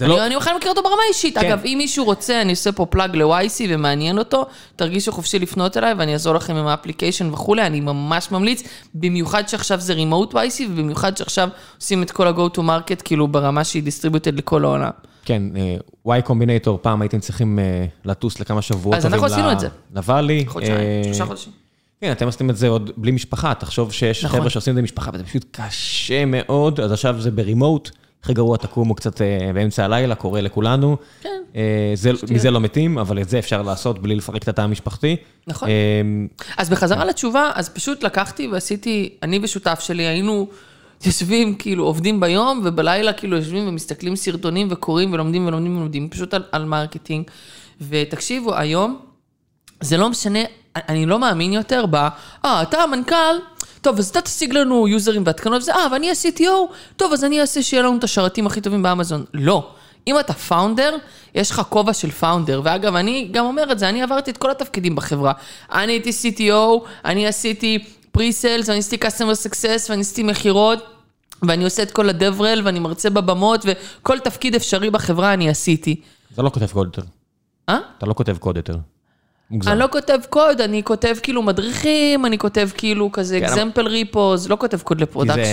אני, 0.02 0.10
לא... 0.10 0.26
אני 0.26 0.36
בכלל 0.36 0.58
מכיר 0.58 0.70
אותו 0.70 0.84
ברמה 0.84 1.02
האישית. 1.06 1.38
כן. 1.38 1.46
אגב, 1.48 1.62
אם 1.66 1.76
מישהו 1.78 2.06
רוצה, 2.06 2.42
אני 2.42 2.52
עושה 2.52 2.72
פה 2.72 2.86
plug 2.86 3.16
ל-YC 3.16 3.62
ומעניין 3.70 4.18
אותו, 4.18 4.46
תרגישו 4.76 5.12
חופשי 5.12 5.40
לפנות 5.40 5.78
אליי 5.78 5.94
ואני 5.94 6.14
אעזור 6.14 6.34
לכם 6.36 6.56
עם 6.56 6.68
ה 6.68 6.73
application 6.73 7.34
וכולי, 7.34 7.66
אני 7.66 7.82
ממש 7.82 8.32
ממליץ, 8.32 8.64
במיוחד 8.96 9.48
שעכשיו 9.50 9.80
זה 9.80 9.94
remote 9.94 10.34
YC, 10.34 10.62
ובמיוחד 10.70 11.18
שעכשיו 11.18 11.50
עושים 11.80 12.04
את 12.04 12.12
כל 12.12 12.28
ה-go 12.28 12.58
to 12.58 12.60
market, 12.60 13.02
כאילו 13.04 13.28
ברמה 13.28 13.64
שהיא 13.64 13.84
distributed 13.84 14.32
לכל 14.36 14.66
העולם. 14.66 14.90
כן, 15.26 15.44
אה, 16.06 16.18
Y 16.20 16.28
Combinator, 16.28 16.78
פעם 16.82 17.02
הייתם 17.02 17.20
צריכים 17.20 17.60
אה, 17.60 17.86
לטוס 18.06 18.40
לכמה 18.40 18.62
שבועות. 18.62 18.98
אז 18.98 19.06
אנחנו 19.06 19.26
עשינו 19.26 19.48
ל- 19.48 19.52
את 19.52 19.60
זה. 19.60 19.68
ל 19.96 20.02
Valley. 20.02 20.44
חודשיים, 20.48 20.76
אה, 20.78 21.02
שלושה 21.06 21.26
חודשים. 21.26 21.52
כן, 22.02 22.12
אתם 22.12 22.28
עשיתם 22.28 22.50
את 22.50 22.58
זה 22.58 22.68
עוד 22.68 22.92
בלי 22.98 23.12
משפחה, 23.12 23.54
תחשוב 23.54 23.92
שיש 23.94 24.26
נכון. 24.26 24.40
חבר'ה 24.40 24.50
שעושים 24.50 24.72
את 24.72 24.76
זה 24.76 24.80
עם 24.80 24.84
משפחה, 24.84 25.12
וזה 25.14 25.24
פשוט 25.24 25.46
קשה 25.52 26.26
מאוד, 26.26 26.80
אז 26.80 26.92
עכשיו 26.92 27.22
זה 27.22 27.32
ב 27.32 27.39
remote, 27.39 27.92
הכי 28.24 28.34
גרוע 28.34 28.58
תקומו 28.58 28.96
קצת 28.96 29.22
אה, 29.22 29.52
באמצע 29.54 29.86
הלילה, 29.86 30.16
קורה 30.16 30.42
לכולנו. 30.42 30.98
כן. 31.22 31.30
אה, 31.56 31.92
זה-. 31.94 32.12
מזה 32.32 32.52
לא 32.52 32.60
מתים, 32.60 32.98
אבל 32.98 33.22
את 33.22 33.30
זה 33.30 33.40
אפשר 33.40 33.62
לעשות 33.62 34.00
בלי 34.00 34.16
לפרק 34.16 34.44
את 34.44 34.48
התא 34.48 34.62
המשפחתי. 34.62 35.16
נכון. 35.48 35.70
אה, 35.70 35.74
אז 36.58 36.70
בחזרה 36.70 37.06
לתשובה, 37.06 37.52
אז 37.56 37.70
פשוט 37.70 38.04
לקחתי 38.04 38.48
ועשיתי, 38.48 39.10
אני 39.24 39.40
ושותף 39.44 39.80
שלי 39.80 40.04
היינו 40.04 40.48
יושבים, 41.06 41.56
כאילו 41.56 41.84
עובדים 41.84 42.20
ביום, 42.20 42.62
ובלילה 42.64 43.14
כאילו 43.14 43.38
יושבים 43.38 43.68
ומסתכלים 43.68 44.16
סרטונים 44.16 44.68
וקוראים 44.72 45.14
ולומדים 45.14 45.48
ולומדים 45.48 45.78
ולומדים, 45.78 46.10
פשוט 46.10 46.34
על, 46.34 46.44
על 46.52 46.66
marketing. 46.66 47.26
ותקשיבו, 47.90 48.56
היום, 48.56 49.00
זה 49.82 49.98
לא 49.98 50.10
משנה, 50.10 50.40
אני 50.76 51.06
לא 51.06 51.20
מאמין 51.20 51.54
יותר 51.54 51.86
ב, 51.90 51.96
אה, 52.46 52.62
אתה 52.62 52.78
המנכ"ל, 52.78 53.36
טוב, 53.82 54.00
אז 54.00 54.10
אתה 54.10 54.22
תשיג 54.22 54.54
לנו 54.54 54.88
יוזרים 54.88 55.24
והתקנות 55.26 55.62
וזה, 55.62 55.74
אה, 55.74 55.88
ואני 55.92 56.10
ה-CTO, 56.10 56.74
טוב, 56.96 57.14
אז 57.14 57.24
אני 57.24 57.42
אעשה 57.42 57.62
שיהיה 57.62 57.84
לנו 57.84 57.98
את 57.98 58.04
השרתים 58.04 58.48
הכי 58.48 58.62
טובים 58.62 58.84
באמזון. 58.84 59.26
לא. 59.34 59.72
אם 60.08 60.20
אתה 60.20 60.34
פאונדר, 60.34 60.98
יש 61.36 61.52
לך 61.52 61.62
כובע 61.70 61.94
של 61.94 62.12
פאונדר. 62.12 62.62
ואגב, 62.64 62.96
אני 62.96 63.30
גם 63.32 63.46
אומר 63.46 63.72
את 63.72 63.80
זה, 63.80 63.90
אני 63.90 64.04
עברתי 64.04 64.32
את 64.32 64.38
כל 64.38 64.52
התפקידים 64.52 64.96
בחברה. 64.96 65.34
אני 65.72 65.92
הייתי 65.92 66.10
CTO, 66.10 66.88
אני 67.06 67.28
עשיתי 67.28 67.80
pre-sales, 68.18 68.64
ואני 68.66 68.80
עשיתי 68.80 69.08
customer 69.08 69.48
success, 69.48 69.90
ואני 69.90 70.02
עשיתי 70.02 70.24
מכירות, 70.24 70.80
ואני 71.44 71.64
עושה 71.64 71.84
את 71.84 71.92
כל 71.92 72.10
הדברל, 72.10 72.62
ואני 72.66 72.80
מרצה 72.80 73.10
בבמות, 73.10 73.66
וכל 73.66 74.20
תפקיד 74.20 74.56
אפשרי 74.56 74.90
בחברה 74.90 75.34
אני 75.34 75.50
עשיתי. 75.50 76.02
אתה 76.34 76.42
לא 76.42 76.50
כותב 76.50 76.72
קוד 76.72 76.88
יותר. 76.88 77.02
אה? 77.70 77.78
אתה 77.98 78.06
לא 78.06 78.14
כותב 78.14 78.38
קוד 78.38 78.58
יותר. 78.58 78.76
מוגזם. 79.52 79.72
אני 79.72 79.80
לא 79.80 79.88
כותב 79.92 80.18
קוד, 80.30 80.62
אני 80.62 80.84
כותב 80.84 81.16
כאילו 81.24 81.42
מדריכים, 81.42 82.26
אני 82.26 82.38
כותב 82.38 82.70
כאילו 82.78 83.12
כזה 83.12 83.40
כן, 83.40 83.46
אבל- 83.46 83.62
example 83.62 83.88
repos, 83.88 84.50
לא 84.50 84.56
כותב 84.60 84.82
קוד 84.82 85.02
ל 85.02 85.05
production. 85.05 85.44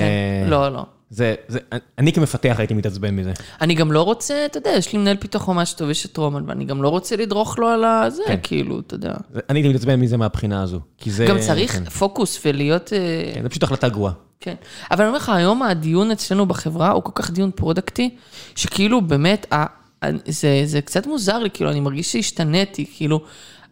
זה- 0.44 0.50
לא, 0.50 0.68
לא. 0.68 0.82
זה, 1.10 1.34
זה, 1.48 1.58
אני 1.98 2.12
כמפתח 2.12 2.54
הייתי 2.58 2.74
מתעצבן 2.74 3.16
מזה. 3.16 3.32
אני 3.60 3.74
גם 3.74 3.92
לא 3.92 4.02
רוצה, 4.02 4.44
אתה 4.46 4.58
יודע, 4.58 4.70
יש 4.70 4.92
לי 4.92 4.98
מנהל 4.98 5.16
פיתוח 5.16 5.48
ממש 5.48 5.72
טוב, 5.72 5.90
יש 5.90 6.06
את 6.06 6.16
רומן, 6.16 6.42
ואני 6.46 6.64
גם 6.64 6.82
לא 6.82 6.88
רוצה 6.88 7.16
לדרוך 7.16 7.58
לו 7.58 7.68
על 7.68 7.84
הזה, 7.84 8.22
כן. 8.26 8.36
כאילו, 8.42 8.80
אתה 8.80 8.94
יודע. 8.94 9.14
זה- 9.34 9.40
אני 9.50 9.58
הייתי 9.58 9.68
מתעצבן 9.68 10.00
מזה 10.00 10.16
מהבחינה 10.16 10.62
הזו. 10.62 10.80
כי 10.98 11.10
זה... 11.10 11.26
גם 11.26 11.38
צריך 11.40 11.72
כן, 11.72 11.84
פוקוס 11.84 12.40
ולהיות... 12.44 12.92
אה, 12.92 13.30
כן, 13.34 13.42
זה 13.42 13.48
פשוט 13.48 13.62
החלטה 13.62 13.88
גרועה. 13.88 14.12
כן. 14.40 14.54
אבל 14.90 15.00
אני 15.00 15.08
אומר 15.08 15.18
לך, 15.18 15.28
היום 15.28 15.62
הדיון 15.62 16.10
אצלנו 16.10 16.46
בחברה 16.46 16.90
הוא 16.90 17.02
כל 17.02 17.12
כך 17.14 17.30
דיון 17.30 17.50
פרודקטי, 17.54 18.10
שכאילו 18.56 19.00
באמת, 19.00 19.46
ה- 19.52 19.56
ה- 20.04 20.10
זה, 20.26 20.62
זה 20.64 20.80
קצת 20.80 21.06
מוזר 21.06 21.38
לי, 21.38 21.50
כאילו, 21.50 21.70
אני 21.70 21.80
מרגיש 21.80 22.12
שהשתניתי, 22.12 22.84
כאילו, 22.96 23.20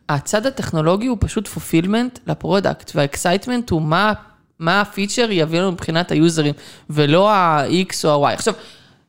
הצד 0.09 0.47
הטכנולוגי 0.47 1.07
הוא 1.07 1.17
פשוט 1.21 1.49
fulfillment 1.49 2.19
ל 2.27 2.34
product, 2.34 2.93
וה 2.95 3.07
excitement 3.07 3.71
הוא 3.71 3.83
מה, 3.83 4.13
מה 4.59 4.81
ה 4.81 4.87
feature 4.87 5.29
יביא 5.31 5.61
לנו 5.61 5.73
מבחינת 5.73 6.11
היוזרים, 6.11 6.55
ולא 6.91 7.31
ה-X 7.31 7.95
או 8.05 8.27
ה-Y. 8.27 8.35
עכשיו, 8.35 8.55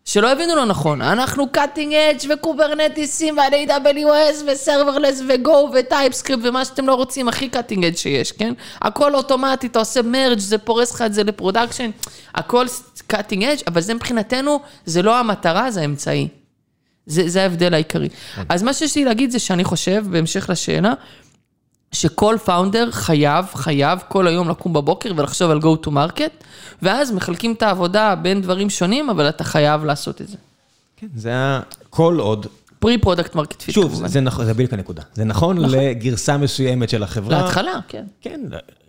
שלא 0.06 0.32
יבינו 0.32 0.56
לא 0.56 0.66
נכון, 0.66 1.02
אנחנו 1.02 1.48
cutting 1.58 1.92
edge 1.92 2.26
וקוברנטיסים 2.30 3.38
ו-AWS 3.38 4.44
ו 4.48 4.55
serverless 4.55 5.22
ו 5.30 5.43
Go 5.43 5.70
ו 5.74 5.80
TypeScript 5.80 6.42
ומה 6.46 6.66
שאתם 6.66 6.88
לא 6.88 6.94
רוצים, 6.96 7.28
הכי 7.28 7.50
cutting 7.54 7.80
edge 7.80 7.98
שיש, 7.98 8.32
כן? 8.32 8.54
הכל 8.82 9.16
אוטומטי, 9.16 9.68
אתה 9.68 9.80
עושה 9.80 10.02
merge, 10.02 10.40
זה 10.40 10.58
פורס 10.58 10.94
לך 10.94 11.02
את 11.02 11.14
זה 11.14 11.24
ל 11.24 11.29
production, 11.29 11.90
הכל 12.36 12.66
cutting 13.14 13.42
edge, 13.42 13.64
אבל 13.68 13.82
זה 13.82 13.94
מבחינתנו, 13.94 14.60
זה 14.86 15.02
לא 15.02 15.20
המטרה, 15.20 15.72
זה 15.72 15.82
האמצעי. 15.82 16.28
זה, 17.08 17.30
זה 17.30 17.44
ההבדל 17.44 17.74
העיקרי. 17.74 18.10
אז 18.50 18.64
מה 18.64 18.74
שיש 18.74 18.96
לי 18.96 19.06
להגיד 19.06 19.32
זה 19.32 19.40
שאני 19.40 19.64
חושב, 19.64 20.06
בהמשך 20.10 20.50
לשאלה, 20.50 20.94
שכל 21.92 22.36
founder 22.46 22.92
חייב, 22.92 23.46
חייב 23.54 24.00
כל 24.08 24.28
היום 24.28 24.50
לקום 24.50 24.74
בבוקר 24.74 25.12
ולחשוב 25.16 25.52
על 25.52 25.60
go 25.60 25.86
to 25.86 25.90
market, 25.90 26.44
ואז 26.82 27.12
מחלקים 27.12 27.54
את 27.54 27.62
העבודה 27.62 28.16
בין 28.16 28.42
דברים 28.42 28.70
שונים, 28.70 29.10
אבל 29.10 29.30
אתה 29.30 29.44
חייב 29.44 29.86
לעשות 29.86 30.22
את 30.22 30.28
זה. 30.28 30.38
כן, 30.98 31.08
זה 31.16 31.30
היה 31.30 31.62
כל 31.90 32.18
עוד... 32.20 32.48
pre 32.80 32.98
product 32.98 33.36
market 33.36 33.62
fit 33.62 33.76
שוב, 33.76 33.92
כמובן. 33.92 34.08
זה 34.08 34.22
נכון, 34.22 34.46
זה 34.46 34.54
בדיוק 34.54 34.74
הנקודה. 34.74 35.02
זה 35.14 35.24
נכון 35.24 35.58
לגרסה 35.58 36.38
מסוימת 36.38 36.90
של 36.90 37.04
החברה. 37.04 37.42
להתחלה, 37.42 37.80
כן. 37.88 38.06
כן, 38.22 38.42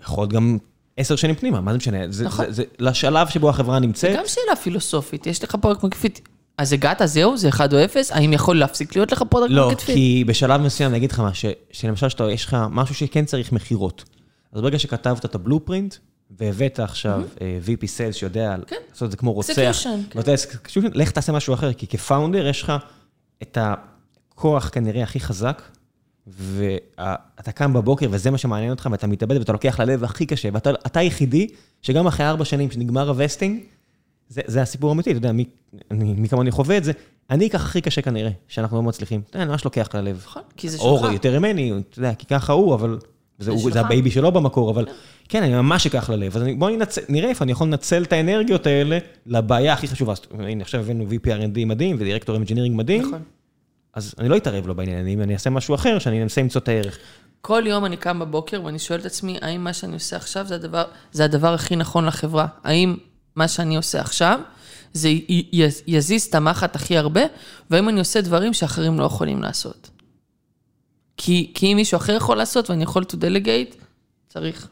יכול 0.03 0.23
להיות 0.23 0.33
גם 0.33 0.59
עשר 0.97 1.17
שנים 1.17 1.35
פנימה, 1.35 1.61
מה 1.61 1.73
זה 1.73 1.79
משנה? 1.79 1.99
זה, 2.11 2.25
נכון. 2.25 2.45
זה, 2.45 2.53
זה 2.53 2.63
לשלב 2.79 3.29
שבו 3.29 3.49
החברה 3.51 3.79
נמצאת. 3.79 4.17
גם 4.17 4.25
שאלה 4.27 4.57
פילוסופית, 4.57 5.27
יש 5.27 5.45
לך 5.45 5.55
product 5.55 5.83
market 5.83 5.97
fit, 5.97 6.19
אז 6.59 6.73
הגעת, 6.73 7.03
זהו, 7.05 7.37
זה 7.37 7.49
1 7.49 7.73
או 7.73 7.85
0, 7.85 8.11
האם 8.13 8.33
יכול 8.33 8.59
להפסיק 8.59 8.97
להיות 8.97 9.13
לך 9.13 9.23
product 9.31 9.53
לא, 9.53 9.67
market 9.69 9.81
fit? 9.81 9.95
כי 9.95 10.25
בשלב 10.27 10.61
מסוים, 10.61 10.91
אני 10.91 10.99
אגיד 10.99 11.13
לך 11.13 11.21
מה, 11.21 11.35
ש- 11.35 11.45
שלמשל 11.73 12.09
שאתה, 12.09 12.31
יש 12.31 12.45
לך 12.45 12.57
משהו 12.71 12.95
שכן 12.95 13.25
צריך 13.25 13.53
מכירות. 13.53 14.05
אז 14.53 14.61
ברגע 14.61 14.79
שכתבת 14.79 15.25
את 15.25 15.35
ה 15.35 15.40
blueprint, 15.40 15.95
והבאת 16.31 16.81
עכשיו 16.81 17.23
אה, 17.41 17.59
VP 17.67 17.83
Sales 17.83 18.13
שיודע 18.13 18.57
כן. 18.67 18.77
לעשות 18.91 19.07
את 19.07 19.11
זה 19.11 19.17
כמו 19.17 19.33
רוצח, 19.33 19.55
כן. 19.55 19.71
לך 20.95 21.11
תעשה 21.11 21.33
משהו 21.33 21.55
אחר, 21.55 21.73
כי 21.73 21.87
כ 21.87 22.00
founder 22.00 22.47
יש 22.47 22.63
לך 22.63 22.73
את 23.43 23.59
הכוח 23.61 24.69
כנראה 24.73 25.03
הכי 25.03 25.21
חזק, 25.21 25.63
ואתה 26.27 27.53
קם 27.55 27.73
בבוקר 27.73 28.07
וזה 28.11 28.31
מה 28.31 28.39
שמעניין 28.39 28.71
אותך, 28.71 28.89
ואתה 28.93 29.07
מתאבד 29.07 29.39
ואתה 29.39 29.53
לוקח 29.53 29.81
ללב 29.81 30.05
הכי 30.05 30.27
קשה, 30.27 30.49
ואתה 30.53 30.71
אתה 30.87 31.01
היחידי 31.01 31.47
שגם 31.83 32.07
אחרי 32.07 32.27
ארבע 32.27 32.45
שנים 32.45 32.71
שנגמר 32.71 33.09
ה 33.09 33.15
vesting, 33.15 33.61
זה, 34.29 34.41
זה 34.47 34.63
הסיפור 34.63 34.91
האמיתי, 34.91 35.11
אתה 35.11 35.19
יודע, 35.19 35.33
מי, 35.33 36.29
כמוני 36.29 36.51
חווה 36.51 36.77
את 36.77 36.85
זה, 36.85 36.93
אני 37.31 37.47
אקח 37.47 37.65
הכי 37.65 37.81
קשה 37.81 38.03
כנראה, 38.03 38.31
שאנחנו 38.49 38.77
לא 38.77 38.83
מצליחים. 38.83 39.21
אתה 39.21 39.37
יודע, 39.37 39.43
אני 39.43 39.51
ממש 39.51 39.65
לוקח 39.65 39.89
ללב. 39.95 40.23
נכון, 40.27 40.43
כי 40.57 40.69
זה 40.69 40.79
אור 40.79 40.99
שלך. 40.99 41.13
יותר 41.13 41.39
ממני, 41.39 41.73
אתה 41.91 41.99
יודע, 41.99 42.15
כי 42.15 42.27
ככה 42.27 42.53
הוא, 42.53 42.75
אבל... 42.75 42.99
זה, 43.39 43.51
הוא, 43.51 43.61
שלך. 43.61 43.73
זה 43.73 43.81
ה 43.81 43.87
baby 43.87 44.11
שלו 44.11 44.33
במקור, 44.33 44.71
אבל 44.71 44.87
כן, 45.29 45.43
אני 45.43 45.55
ממש 45.55 45.87
אקח 45.87 46.11
ללב. 46.11 46.37
אז 46.37 46.43
בואו 46.59 46.77
נראה 47.09 47.29
איפה 47.29 47.45
אני 47.45 47.53
יכול 47.53 47.67
לנצל 47.67 48.03
את 48.03 48.13
האנרגיות 48.13 48.67
האלה 48.67 48.99
לבעיה 49.27 49.73
הכי 49.73 49.89
חשובה. 49.89 50.15
הנה, 50.39 50.63
עכשיו 50.63 50.81
הבאנו 50.81 51.05
VP 51.05 51.27
R&D 51.27 51.65
מדהים 51.67 51.97
ו 51.99 52.03
director 52.03 52.37
engineering 52.37 52.77
מדהים, 52.77 53.03
נכון. 53.03 53.23
אז 53.95 54.15
אני 54.19 54.29
לא 54.29 54.37
אתערב 54.37 54.67
לו 54.67 54.75
בעניינים, 54.75 55.23
אני 55.23 55.35
אעשה 55.35 55.51
משהו 55.51 55.75
אחר, 55.75 55.99
שאני 55.99 56.23
אנסה 56.23 56.41
למצוא 56.41 56.61
את 56.61 56.69
הערך. 56.69 56.99
כל 57.41 57.63
יום 57.67 57.85
אני 57.85 57.97
קם 57.97 58.19
בבוקר 58.19 58.65
ואני 58.65 58.79
שואל 58.79 59.01
את 59.01 59.07
עצמי, 59.07 59.39
האם 59.43 59.65
מה 59.65 59.73
שאני 59.73 59.95
עושה 59.95 60.17
עכשיו 60.17 60.47
זה 60.47 60.55
הדבר, 60.55 60.85
זה 61.13 61.25
הדבר 61.25 61.55
הכי 61.55 61.77
נכון 61.77 62.05
לחברה? 62.05 62.47
האם 62.65 62.97
מה 63.39 63.49
שאני 63.49 63.77
עושה 63.77 64.01
עכשיו, 64.01 64.41
זה 64.93 65.09
יזיז 65.87 66.23
את 66.23 66.35
המחט 66.35 66.77
הכי 66.77 66.99
הרבה, 66.99 67.21
והאם 67.71 67.89
אני 67.89 67.99
עושה 67.99 68.21
דברים 68.21 68.53
שאחרים 68.53 69.01
לא 69.01 69.05
יכולים 69.05 69.43
לעשות? 69.43 69.91
כי, 71.17 71.51
כי 71.55 71.73
אם 71.73 71.77
מישהו 71.77 71.97
אחר 71.97 72.13
יכול 72.13 72.37
לעשות 72.37 72.71
ואני 72.71 72.83
יכול 72.83 73.03
to 73.03 73.15
delegate, 73.15 73.77
צריך. 74.29 74.69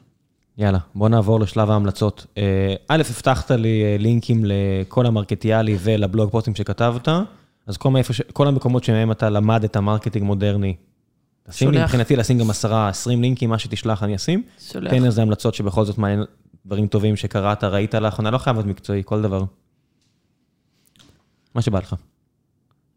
יאללה, 0.59 0.78
בוא 0.94 1.09
נעבור 1.09 1.40
לשלב 1.40 1.70
ההמלצות. 1.70 2.26
אה, 2.38 2.74
א', 2.88 3.02
הבטחת 3.10 3.51
לי 3.51 3.82
אה, 3.82 3.97
לינקים 3.98 4.43
לכל 4.44 5.06
המרקטיאלי 5.06 5.76
ולבלוג 5.80 6.30
פוסטים 6.30 6.55
שכתבת, 6.55 7.09
אז 7.66 7.76
כל, 7.76 7.90
מאיפה. 7.90 8.14
כל 8.32 8.48
המקומות 8.48 8.84
שמהם 8.84 9.10
אתה 9.12 9.30
לומד 9.30 9.64
את 9.64 9.76
ה 9.76 9.81
marketing 9.81 10.24
מודרני, 10.24 10.76
תשים 11.48 11.70
לי, 11.70 11.74
שולח. 11.74 11.84
מבחינתי 11.84 12.16
לשים 12.16 12.38
גם 12.38 12.51
עשרה, 12.51 12.88
עשרים 12.88 13.22
לינקים, 13.22 13.51
מה 13.51 13.59
שתשלח 13.59 14.02
אני 14.02 14.16
אשים. 14.16 14.43
שולח. 14.58 14.90
תן 14.90 15.05
איזה 15.05 15.22
המלצות 15.22 15.55
שבכל 15.55 15.84
זאת 15.84 15.98
מעניין, 15.98 16.24
דברים 16.66 16.86
טובים 16.86 17.16
שקראת, 17.16 17.64
ראית 17.64 17.94
לאחרונה, 17.94 18.30
לא 18.30 18.38
חייב 18.38 18.56
להיות 18.56 18.66
מקצועי, 18.66 19.02
כל 19.05 19.22
דבר. 19.22 19.44
מה 21.55 21.62
שבא 21.62 21.78
לך. 21.78 21.94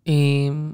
אמ, 0.08 0.74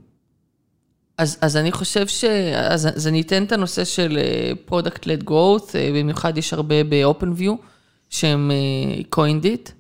אז, 1.18 1.38
אז 1.42 1.58
אני 1.58 1.72
חושב 1.72 2.08
ש... 2.08 2.24
אז, 2.56 2.88
אז 2.88 3.08
אני 3.08 3.22
אתן 3.22 3.44
את 3.44 3.52
הנושא 3.52 3.84
של 3.84 4.18
אה, 4.18 4.52
Product-Led 4.70 5.24
Growth, 5.30 5.76
אה, 5.76 5.92
במיוחד 5.96 6.38
יש 6.38 6.54
הרבה 6.54 6.84
ב-OpenView, 6.84 7.52
שהם 8.10 8.52
אה, 8.52 9.02
coined 9.16 9.46
it. 9.46 9.72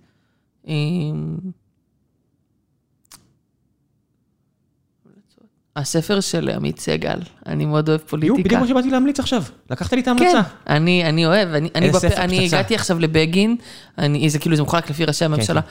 הספר 5.75 6.19
של 6.19 6.49
עמית 6.49 6.79
סגל, 6.79 7.19
אני 7.45 7.65
מאוד 7.65 7.89
אוהב 7.89 8.01
יו, 8.01 8.07
פוליטיקה. 8.07 8.43
בדיוק 8.43 8.61
מה 8.61 8.67
שבאתי 8.67 8.89
להמליץ 8.89 9.19
עכשיו. 9.19 9.43
לקחת 9.69 9.93
לי 9.93 9.99
את 9.99 10.05
כן, 10.05 10.11
ההמלצה. 10.11 10.41
אני, 10.69 11.05
אני 11.09 11.25
אוהב, 11.25 11.49
אני, 11.53 11.69
אני, 11.75 11.89
בפ... 11.89 12.03
אני 12.05 12.37
פצצה. 12.39 12.57
הגעתי 12.57 12.75
עכשיו 12.75 12.99
לבגין, 12.99 13.55
אני, 13.97 14.29
זה 14.29 14.39
כאילו, 14.39 14.55
זה 14.55 14.63
מחולק 14.63 14.89
לפי 14.89 15.05
ראשי 15.05 15.25
הממשלה. 15.25 15.61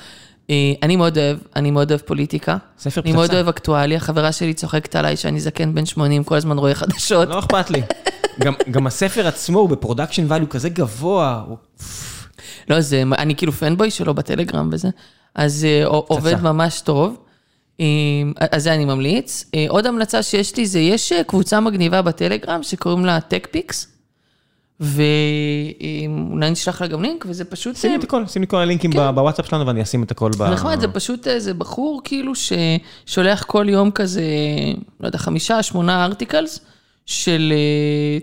אה, 0.51 0.55
אני 0.83 0.97
מאוד 0.97 1.19
אוהב, 1.19 1.39
אני 1.57 1.71
מאוד 1.71 1.91
אוהב 1.91 2.01
פוליטיקה. 2.01 2.57
ספר 2.79 3.01
אני 3.01 3.13
מאוד 3.13 3.25
פצצה. 3.25 3.37
אוהב 3.37 3.49
אקטואליה, 3.49 4.01
חברה 4.01 4.33
שלי 4.33 4.55
צוחקת 4.55 4.97
עליי 4.97 5.17
שאני 5.17 5.41
זקן 5.41 5.75
בן 5.75 5.87
80, 5.87 6.25
כל 6.25 6.35
הזמן 6.37 6.59
רואה 6.59 6.75
חדשות. 6.75 7.29
לא 7.29 7.39
אכפת 7.39 7.71
לי. 7.71 7.83
גם- 8.41 8.55
גם 8.71 8.87
הספר 8.87 9.27
עצמו 9.27 9.59
הוא 9.59 9.69
ב 9.69 9.74
production 9.74 10.27
value 10.33 10.47
כזה 10.47 10.69
גבוה. 10.69 11.43
הוא- 11.49 11.57
לא, 12.69 12.81
זה, 12.81 13.03
אני 13.19 13.35
כאילו 13.37 13.53
fanboy 13.53 13.91
שלו 13.91 14.15
בטלגרם 14.15 14.69
וזה, 14.73 14.89
אז 15.35 15.65
אה, 15.65 15.85
עובד 15.87 16.41
ממש 16.43 16.81
טוב. 16.81 17.17
אה, 17.81 17.87
אז 18.51 18.63
זה 18.63 18.75
אני 18.75 18.85
ממליץ. 18.85 19.45
אה, 19.55 19.67
עוד 19.69 19.87
המלצה 19.87 20.23
שיש 20.23 20.57
לי 20.57 20.67
זה, 20.67 20.79
יש 20.79 21.13
אה, 21.13 21.25
קבוצה 21.25 21.61
מגניבה 21.61 22.03
בטלגרם 22.03 22.63
שקוראים 22.63 23.05
לה 23.05 23.21
Tech 23.21 23.48
Picks, 23.48 23.89
ואולי 24.81 26.51
נשלח 26.51 26.81
לה 26.81 26.87
גם 26.87 27.03
לינק, 27.03 27.25
וזה 27.29 27.45
פשוט... 27.45 27.77
שימי 27.77 27.95
אה, 27.95 27.99
את 27.99 28.05
הכל, 28.05 28.27
שימי 28.27 28.45
את 28.45 28.51
כל 28.51 28.57
הלינקים 28.57 28.91
ב- 28.91 29.11
בוואטסאפ 29.11 29.47
שלנו 29.47 29.67
ואני 29.67 29.83
אשים 29.83 30.03
את 30.03 30.11
הכל 30.11 30.31
ב... 30.39 30.43
נחמד, 30.43 30.81
זה 30.81 30.89
פשוט 30.89 31.29
איזה 31.29 31.55
בחור 31.55 32.01
כאילו 32.05 32.33
ששולח 32.35 33.43
כל 33.43 33.67
יום 33.69 33.91
כזה, 33.91 34.25
לא 35.01 35.07
יודע, 35.07 35.19
חמישה, 35.19 35.63
שמונה 35.63 36.05
articles 36.05 36.61
של 37.07 37.53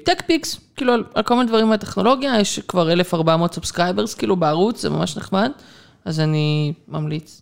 tech 0.03 0.23
picks, 0.27 0.59
כאילו 0.76 0.94
על, 0.94 1.03
על 1.14 1.23
כל 1.23 1.36
מיני 1.36 1.48
דברים 1.48 1.68
מהטכנולוגיה, 1.69 2.40
יש 2.40 2.60
כבר 2.60 2.91
1,400 2.91 3.53
subscribers 3.53 4.13
כאילו 4.14 4.36
בערוץ, 4.36 4.82
זה 4.82 4.90
ממש 4.90 5.18
נחמד, 5.18 5.52
אז 6.06 6.19
אני 6.19 6.73
ממליץ. 6.88 7.40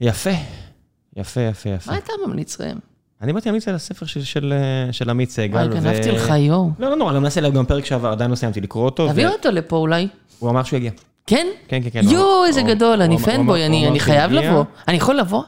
יפה, 0.00 0.30
יפה, 1.16 1.40
יפה, 1.40 1.68
יפה. 1.70 1.92
מה 1.92 1.98
אתה 1.98 2.12
ממליץ 2.26 2.60
ראם? 2.60 2.78
אני 3.22 3.32
באתי 3.32 3.48
להמליץ 3.48 3.68
על 3.68 3.74
הספר 3.74 4.06
של- 4.06 4.24
של 4.24 4.52
של 4.92 5.10
עמית 5.10 5.30
סגל. 5.30 5.56
וואי, 5.56 5.68
גנבתי 5.68 6.10
לך 6.10 6.32
יואו. 6.38 6.70
לא, 6.78 6.90
לא 6.90 6.96
נורא, 6.96 7.14
גם 7.14 7.22
נעשה 7.22 7.40
עליו 7.40 7.52
גם 7.52 7.66
פרק 7.66 7.84
שעבר, 7.84 8.08
עדיין 8.08 8.30
לא 8.30 8.36
סיימתי 8.36 8.60
לקרוא 8.60 8.84
אותו. 8.84 9.08
תביא 9.08 9.26
אותו 9.28 9.50
לפה 9.50 9.76
אולי. 9.76 10.08
הוא 10.38 10.50
אמר 10.50 10.62
שהוא 10.62 10.76
יגיע. 10.76 10.90
כן? 11.26 11.46
כן, 11.68 11.80
כן, 11.82 11.90
כן. 11.90 12.00
יואו, 12.08 12.44
איזה 12.46 12.62
גדול, 12.62 13.02
אני 13.02 13.18
פנבוי, 13.18 13.66
אני 13.66 14.00
חייב. 14.00 14.30
לבוא. 14.32 14.64
אני 14.88 14.96
יכול 14.96 15.16
לבוא? 15.18 15.42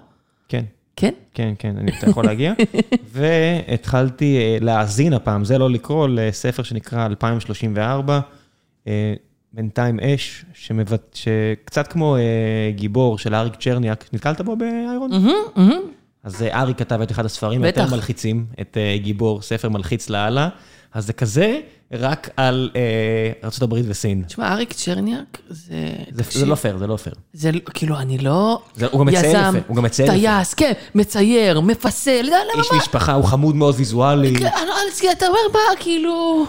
כן. 0.48 0.64
כן? 0.96 1.12
כן, 1.34 1.52
כן, 1.58 1.74
אני, 1.78 1.92
יכול 2.08 2.24
להגיע. 2.24 2.52
והתחלתי 3.12 4.38
אה, 4.38 4.58
להאזין 4.60 5.12
הפעם, 5.12 5.44
זה 5.44 5.58
לא 5.58 5.70
לקרוא, 5.70 6.08
לספר 6.10 6.62
שנקרא 6.62 7.06
2034, 7.06 8.20
אה, 8.86 9.14
בינתיים 9.52 10.00
אש, 10.00 10.44
שמבט... 10.54 11.14
שקצת 11.14 11.86
כמו 11.86 12.16
אה, 12.16 12.20
גיבור 12.74 13.18
של 13.18 13.34
אריק 13.34 13.54
צ'רניאק, 13.60 14.04
נתקלת 14.12 14.40
בו 14.40 14.56
באיירון? 14.56 15.10
מהמם, 15.10 15.32
מהמם. 15.56 15.80
אז 16.24 16.42
אה, 16.42 16.60
אריק 16.60 16.78
כתב 16.78 17.00
את 17.00 17.10
אחד 17.10 17.24
הספרים. 17.24 17.64
היותר 17.64 17.86
מלחיצים, 17.90 18.46
את 18.60 18.76
אה, 18.76 18.96
גיבור, 18.98 19.42
ספר 19.42 19.68
מלחיץ 19.68 20.10
לאללה. 20.10 20.48
אז 20.94 21.06
זה 21.06 21.12
כזה, 21.12 21.60
רק 21.92 22.28
על 22.36 22.70
אה, 22.76 22.80
ארה"ב 23.44 23.72
וסין. 23.88 24.22
תשמע, 24.26 24.52
אריק 24.52 24.72
צ'רניאק, 24.72 25.38
זה... 25.48 25.74
זה, 26.12 26.22
תקשיב, 26.22 26.40
זה 26.40 26.46
לא 26.46 26.54
פייר, 26.54 26.78
זה 26.78 26.86
לא 26.86 26.96
פייר. 26.96 27.14
זה 27.32 27.52
לא- 27.52 27.58
כאילו, 27.74 27.98
אני 27.98 28.18
לא... 28.18 28.60
זה- 28.76 28.86
הוא 28.90 29.00
גם 29.00 29.06
מצייר 29.06 29.24
יזם, 29.26 29.38
יפה, 29.56 29.58
הוא 29.68 29.76
גם 29.76 29.82
מצייר 29.82 30.08
יפה. 30.08 30.18
טייס, 30.20 30.54
כן, 30.54 30.72
מצייר, 30.94 31.60
מפסל, 31.60 32.22
למה, 32.22 32.36
איש? 32.62 32.68
משפחה, 32.76 33.12
הוא 33.12 33.24
חמוד 33.24 33.56
מאוד 33.56 33.74
ויזואלי. 33.78 34.34
כן, 35.00 35.08
אתה 35.12 35.26
אומר, 35.26 35.38
מה, 35.52 35.76
כאילו... 35.80 36.46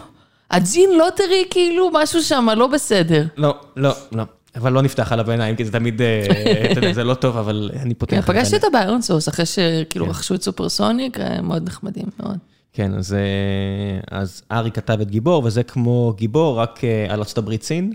ה 0.51 0.59
gene 0.59 0.89
lottery, 0.97 1.45
כאילו, 1.49 1.89
משהו 1.93 2.21
שם 2.21 2.47
לא 2.57 2.67
בסדר. 2.67 3.25
לא, 3.37 3.55
לא, 3.75 3.91
לא. 4.11 4.23
אבל 4.55 4.73
לא 4.73 4.81
נפתח 4.81 5.11
עליו 5.11 5.29
העיניים, 5.29 5.55
כי 5.55 5.65
זה 5.65 5.71
תמיד, 5.71 6.01
אה, 6.01 6.25
אתה 6.71 6.79
יודע, 6.79 6.93
זה 6.93 7.03
לא 7.03 7.13
טוב, 7.13 7.37
אבל 7.37 7.69
אני 7.79 7.93
פותח. 7.93 8.11
כן, 8.11 8.19
את 8.19 8.25
פגשתי 8.25 8.37
העיניים. 8.37 8.63
אותו 8.63 8.71
ב 8.71 9.01
ironSource, 9.01 9.29
אחרי 9.29 9.45
שכאילו 9.45 10.09
רכשו 10.09 10.35
את 10.35 10.41
Supersonic, 10.41 11.17
הם 11.19 11.47
מאוד 11.47 11.67
נחמדים 11.67 12.05
מאוד. 12.19 12.37
כן, 12.73 12.93
אז, 12.93 13.13
אה, 13.13 14.19
אז 14.19 14.43
אריק 14.51 14.71
כתב 14.71 15.01
את 15.01 15.09
גיבור, 15.09 15.43
וזה 15.45 15.63
כמו 15.63 16.13
גיבור, 16.17 16.59
רק 16.59 16.83
אה, 16.83 17.05
על 17.09 17.19
ארצות 17.19 17.37
הברית 17.37 17.63
סין. 17.63 17.93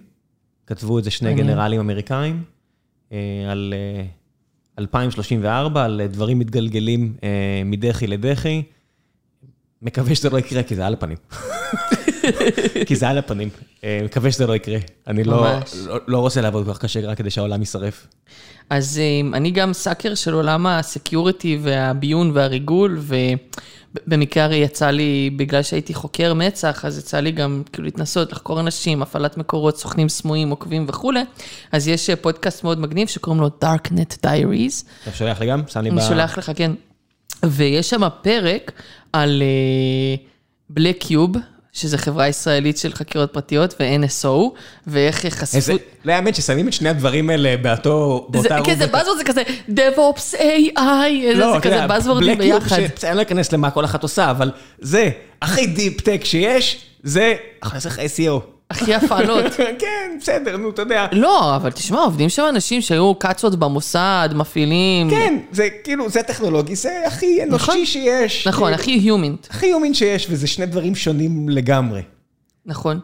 כתבו 0.67 0.99
את 0.99 1.05
זה 1.05 1.11
שני. 1.11 1.35
גנרלים 1.35 1.81
אמריקאים, 1.81 2.43
אה, 3.13 3.19
על 3.51 3.75
אה, 3.77 4.05
2034, 4.79 5.85
על 5.85 6.01
אה, 6.01 6.07
דברים 6.07 6.39
מתגלגלים 6.39 7.15
אה, 7.23 7.63
מדחי 7.65 8.07
לדחי. 8.07 8.63
מקווה 9.83 10.15
שזה 10.15 10.31
לא 10.31 10.39
יקרה, 10.39 10.63
כי 10.63 10.75
זה 10.77 10.87
על 10.87 10.93
הפנים. 10.93 11.17
כי 12.87 12.97
זה 12.97 13.09
על 13.09 13.19
הפנים. 13.19 13.49
אה, 13.85 14.01
מקווה 14.05 14.33
שזה 14.33 14.47
לא 14.47 14.57
יקרה. 14.57 14.79
אני 15.07 15.25
לא. 15.25 15.47
לא, 15.87 15.99
לא 16.09 16.19
רוצה 16.19 16.41
לעבוד 16.41 16.67
כל 16.67 16.73
כך 16.73 16.79
קשה 16.79 17.01
רק 17.01 17.19
כדי 17.19 17.31
שהעולם 17.31 17.61
יישרף. 17.61 18.07
אז 18.71 19.01
אה, 19.03 19.37
אני 19.37 19.51
גם 19.51 19.73
sucker 19.73 20.15
של 20.15 20.33
עולם 20.33 20.67
ה 20.67 20.77
security 20.77 21.59
והביון 21.63 22.31
והריגול, 22.35 23.01
ובמקרה 24.07 24.45
הרי 24.45 24.57
יצא 24.57 24.91
לי, 24.91 25.31
בגלל 25.37 25.63
שהייתי 25.63 25.95
חוקר 25.95 26.35
מצ"ח, 26.35 26.85
אז 26.85 26.99
יצא 26.99 27.21
לי 27.21 27.33
גם 27.33 27.63
כאילו 27.73 27.85
להתנסות, 27.85 28.33
לחקור 28.33 28.61
אנשים, 28.61 29.03
הפעלת 29.03 29.37
מקורות, 29.37 29.79
סוכנים 29.79 30.09
סמויים, 30.09 30.51
עוקבים 30.51 30.85
וכולי. 30.89 31.21
אז 31.73 31.89
יש 31.89 32.11
אה, 32.11 32.17
פודקאסט 32.17 32.65
מאוד 32.65 32.81
מגניב 32.81 33.09
שקוראים 33.09 33.41
לו 33.43 33.51
Darknet 33.65 34.27
Diaries. 34.27 34.85
אתה 35.03 35.17
שולח 35.17 35.41
לי 35.41 35.47
גם? 35.47 35.63
שם 35.69 35.81
לי 35.81 35.91
ב... 35.91 35.93
אני 35.93 36.03
שולח 36.03 36.39
לך, 36.39 36.53
כן. 36.55 36.73
ויש 37.45 37.91
שם 37.91 38.03
פרק 38.23 38.73
על 39.13 39.43
Black 40.71 40.99
Cube, 40.99 41.33
שזה 41.77 41.99
חברה 41.99 42.29
ישראלית 42.29 42.79
של 42.79 42.93
חקירות 42.93 43.33
פרטיות, 43.33 43.75
ו-NSO, 43.81 44.59
ואיך 44.87 45.27
חשפו... 45.27 45.57
איזה... 45.57 45.73
לא 46.05 46.13
יאמן 46.13 46.35
ששמים 46.35 46.69
את 46.69 46.73
שני 46.73 46.89
הדברים 46.89 47.31
האלה 47.31 47.57
באותו... 47.57 48.27
זה, 48.27 48.33
באותה 48.33 48.65
כן, 48.65 48.79
זה 48.79 48.85
רובריקה. 48.85 49.11
buzzword, 49.11 49.17
זה 49.19 49.25
כזה 49.25 49.43
DevOps 49.69 50.35
AI, 50.35 51.35
לא, 51.35 51.53
זה 51.55 51.61
כזה 51.61 51.87
Cube 51.87 52.39
ביחד. 52.39 52.79
אני 53.05 53.17
לא 53.17 53.23
אכנס 53.23 53.53
למה 53.53 53.71
כל 53.71 53.85
אחת 53.85 54.03
עושה, 54.03 54.31
אבל 54.31 54.51
זה 54.79 55.11
הכי 55.43 55.67
deep 55.67 56.01
tech 56.01 56.21
שיש, 56.25 56.81
זה 57.03 57.35
הכניס 57.63 57.87
לך 57.87 57.99
SEO. 57.99 58.56
הכי 58.71 58.95
הפעלות. 58.95 59.45
כן, 59.79 60.17
בסדר, 60.21 60.57
נו, 60.57 60.71
אתה 60.71 60.83
יודע. 60.83 61.07
לא, 61.13 61.57
אבל 61.57 61.71
תשמע, 61.71 62.01
עובדים 62.01 62.29
שם 62.29 62.45
אנשים 62.49 62.81
שהיו 62.81 63.15
קאצות 63.15 63.57
במוסד, 63.57 64.29
מפעילים. 64.35 65.11
כן, 65.11 65.39
זה 65.53 65.69
כאילו, 65.85 66.09
זה 66.11 66.23
טכנולוגי, 66.23 66.77
זה 66.77 67.03
הכי 67.07 67.39
נכון. 67.49 67.75
אנושי 67.77 67.87
שיש. 67.87 68.49
נכון, 68.49 68.69
כאילו, 68.69 68.83
הכי 68.83 68.91
היומינט. 68.91 69.47
הכי 69.51 69.67
יומין 69.67 69.95
שיש, 69.95 70.27
וזה 70.31 70.47
שני 70.47 70.67
דברים 70.67 70.95
שונים 70.95 71.49
לגמרי. 71.49 72.03
נכון. 72.67 73.01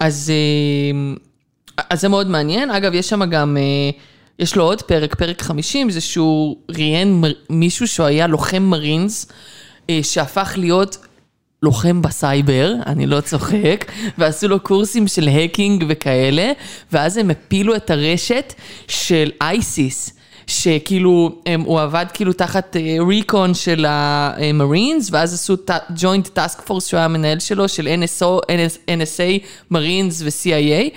אז, 0.00 0.32
אה, 1.78 1.84
אז 1.90 2.00
זה 2.00 2.08
מאוד 2.08 2.28
מעניין. 2.28 2.70
אגב, 2.70 2.94
יש 2.94 3.08
שם 3.08 3.30
גם, 3.30 3.56
אה, 3.56 3.90
יש 4.38 4.56
לו 4.56 4.64
עוד 4.64 4.82
פרק, 4.82 5.14
פרק 5.14 5.42
50, 5.42 5.90
זה 5.90 6.00
שהוא 6.00 6.56
ראיין 6.68 7.24
מישהו 7.50 7.88
שהוא 7.88 8.06
היה 8.06 8.26
לוחם 8.26 8.62
מרינס, 8.62 9.26
אה, 9.90 10.00
שהפך 10.02 10.54
להיות 10.56 10.96
לוחם 11.62 12.02
בסייבר, 12.02 12.74
אני 12.86 13.06
לא 13.06 13.20
צוחק, 13.20 13.84
ועשו 14.18 14.48
לו 14.48 14.60
קורסים 14.60 15.08
של 15.08 15.28
hacking 15.28 15.84
וכאלה, 15.88 16.52
ואז 16.92 17.16
הם 17.16 17.30
הפילו 17.30 17.76
את 17.76 17.90
הרשת 17.90 18.54
של 18.88 19.30
ISIS. 19.40 20.10
שכאילו, 20.46 21.38
הם, 21.46 21.60
הוא 21.60 21.80
עבד 21.80 22.06
כאילו 22.14 22.32
תחת 22.32 22.76
recon 23.08 23.54
של 23.54 23.86
המרינס, 23.88 25.08
ואז 25.12 25.34
עשו 25.34 25.56
joint 25.96 26.28
task 26.28 26.60
force 26.60 26.86
שהוא 26.86 26.98
היה 26.98 27.04
המנהל 27.04 27.38
שלו, 27.38 27.68
של 27.68 27.88
NSO, 28.02 28.40
NS, 28.46 28.88
NSA, 28.88 29.46
Marines 29.70 30.22
ו-CIA, 30.22 30.90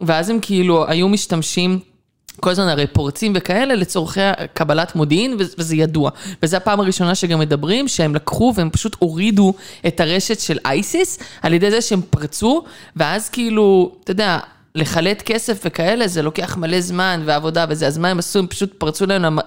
ואז 0.00 0.30
הם 0.30 0.38
כאילו 0.42 0.88
היו 0.88 1.08
משתמשים... 1.08 1.93
כל 2.40 2.50
הזמן 2.50 2.68
הרי 2.68 2.86
פורצים 2.86 3.32
וכאלה 3.36 3.74
לצורכי 3.74 4.20
קבלת 4.52 4.96
מודיעין, 4.96 5.36
וזה 5.38 5.76
ידוע. 5.76 6.10
וזו 6.42 6.56
הפעם 6.56 6.80
הראשונה 6.80 7.14
שגם 7.14 7.38
מדברים, 7.38 7.88
שהם 7.88 8.14
לקחו 8.14 8.52
והם 8.56 8.70
פשוט 8.70 8.96
הורידו 8.98 9.54
את 9.86 10.00
הרשת 10.00 10.40
של 10.40 10.58
אייסיס, 10.64 11.18
על 11.42 11.52
ידי 11.52 11.70
זה 11.70 11.80
שהם 11.80 12.00
פרצו, 12.10 12.64
ואז 12.96 13.28
כאילו, 13.28 13.92
אתה 14.04 14.10
יודע, 14.10 14.38
לחלט 14.76 15.22
כסף 15.22 15.62
וכאלה, 15.64 16.08
זה 16.08 16.22
לוקח 16.22 16.56
מלא 16.56 16.80
זמן 16.80 17.22
ועבודה 17.24 17.64
וזה, 17.68 17.86
אז 17.86 17.98
מה 17.98 18.08
הם 18.08 18.18
עשו? 18.18 18.38
הם 18.38 18.46
פשוט 18.46 18.74
פרצו 18.78 19.06
להם 19.06 19.38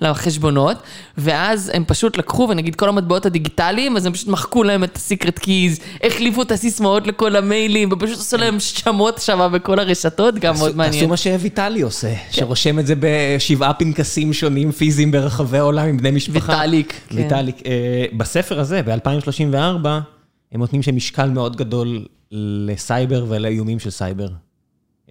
לחשבונות, 0.00 0.76
ואז 1.18 1.70
הם 1.74 1.84
פשוט 1.86 2.16
לקחו, 2.16 2.46
ונגיד 2.50 2.74
כל 2.74 2.88
המטבעות 2.88 3.26
הדיגיטליים, 3.26 3.96
אז 3.96 4.06
הם 4.06 4.12
פשוט 4.12 4.28
מחקו 4.28 4.64
להם 4.64 4.84
את 4.84 4.96
הסיקרט 4.96 5.38
קיז, 5.38 5.80
החליפו 6.02 6.42
את 6.42 6.52
הסיסמאות 6.52 7.06
לכל 7.06 7.36
המיילים, 7.36 7.92
ופשוט 7.92 8.18
עשו 8.18 8.36
להם 8.36 8.60
שמות 8.60 9.18
שם 9.18 9.48
בכל 9.52 9.78
הרשתות, 9.78 10.34
גם 10.34 10.54
מאוד 10.58 10.76
מעניין. 10.76 10.94
תעשו 10.94 11.08
מה 11.08 11.16
שוויטלי 11.16 11.82
עושה, 11.82 12.14
שרושם 12.30 12.78
את 12.78 12.86
זה 12.86 12.94
בשבעה 13.00 13.74
פנקסים 13.74 14.32
שונים 14.32 14.72
פיזיים 14.72 15.10
ברחבי 15.10 15.58
העולם 15.58 15.88
עם 15.88 15.96
בני 15.96 16.10
משפחה. 16.10 16.52
ויטאליק, 16.52 17.00
כן. 17.08 17.16
ויטאליק. 17.16 17.56
אה, 17.66 18.04
בספר 18.16 18.60
הזה, 18.60 18.82
ב-2034, 18.82 19.88
הם 20.52 20.60
נותנים 20.60 20.82
שם 20.82 20.96
משקל 20.96 21.30
מאוד 21.30 21.56
גדול 21.56 22.06
לסייבר 22.32 23.24
ולאיומים 23.28 23.78
של 23.78 23.90
סייבר. 23.90 24.28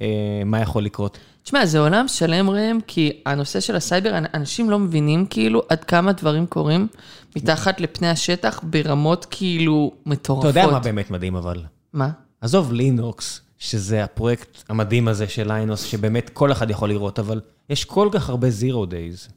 אה, 0.01 0.07
מה 0.45 0.61
יכול 0.61 0.83
לקרות? 0.83 1.17
תשמע, 1.43 1.65
זה 1.65 1.79
עולם 1.79 2.07
שלם 2.07 2.49
ראם, 2.49 2.79
כי 2.87 3.21
הנושא 3.25 3.59
של 3.59 3.75
הסייבר, 3.75 4.17
אנשים 4.33 4.69
לא 4.69 4.79
מבינים 4.79 5.25
כאילו 5.25 5.61
עד 5.69 5.83
כמה 5.83 6.11
דברים 6.11 6.45
קורים 6.45 6.87
מתחת 7.35 7.79
לפני 7.81 8.09
השטח 8.09 8.59
ברמות 8.63 9.27
כאילו 9.29 9.91
מטורפות. 10.05 10.49
אתה 10.49 10.59
יודע 10.59 10.71
מה 10.71 10.79
באמת 10.79 11.11
מדהים 11.11 11.35
אבל? 11.35 11.63
מה? 11.93 12.09
עזוב 12.41 12.73
לינוקס, 12.73 13.41
שזה 13.57 14.03
הפרויקט 14.03 14.63
המדהים 14.69 15.07
הזה 15.07 15.27
של 15.27 15.47
ליינוס, 15.47 15.83
שבאמת 15.83 16.29
כל 16.29 16.51
אחד 16.51 16.69
יכול 16.69 16.89
לראות, 16.89 17.19
אבל 17.19 17.41
יש 17.69 17.85
כל 17.85 18.09
כך 18.11 18.29
הרבה 18.29 18.49
zero 18.49 18.85
days. 18.85 19.27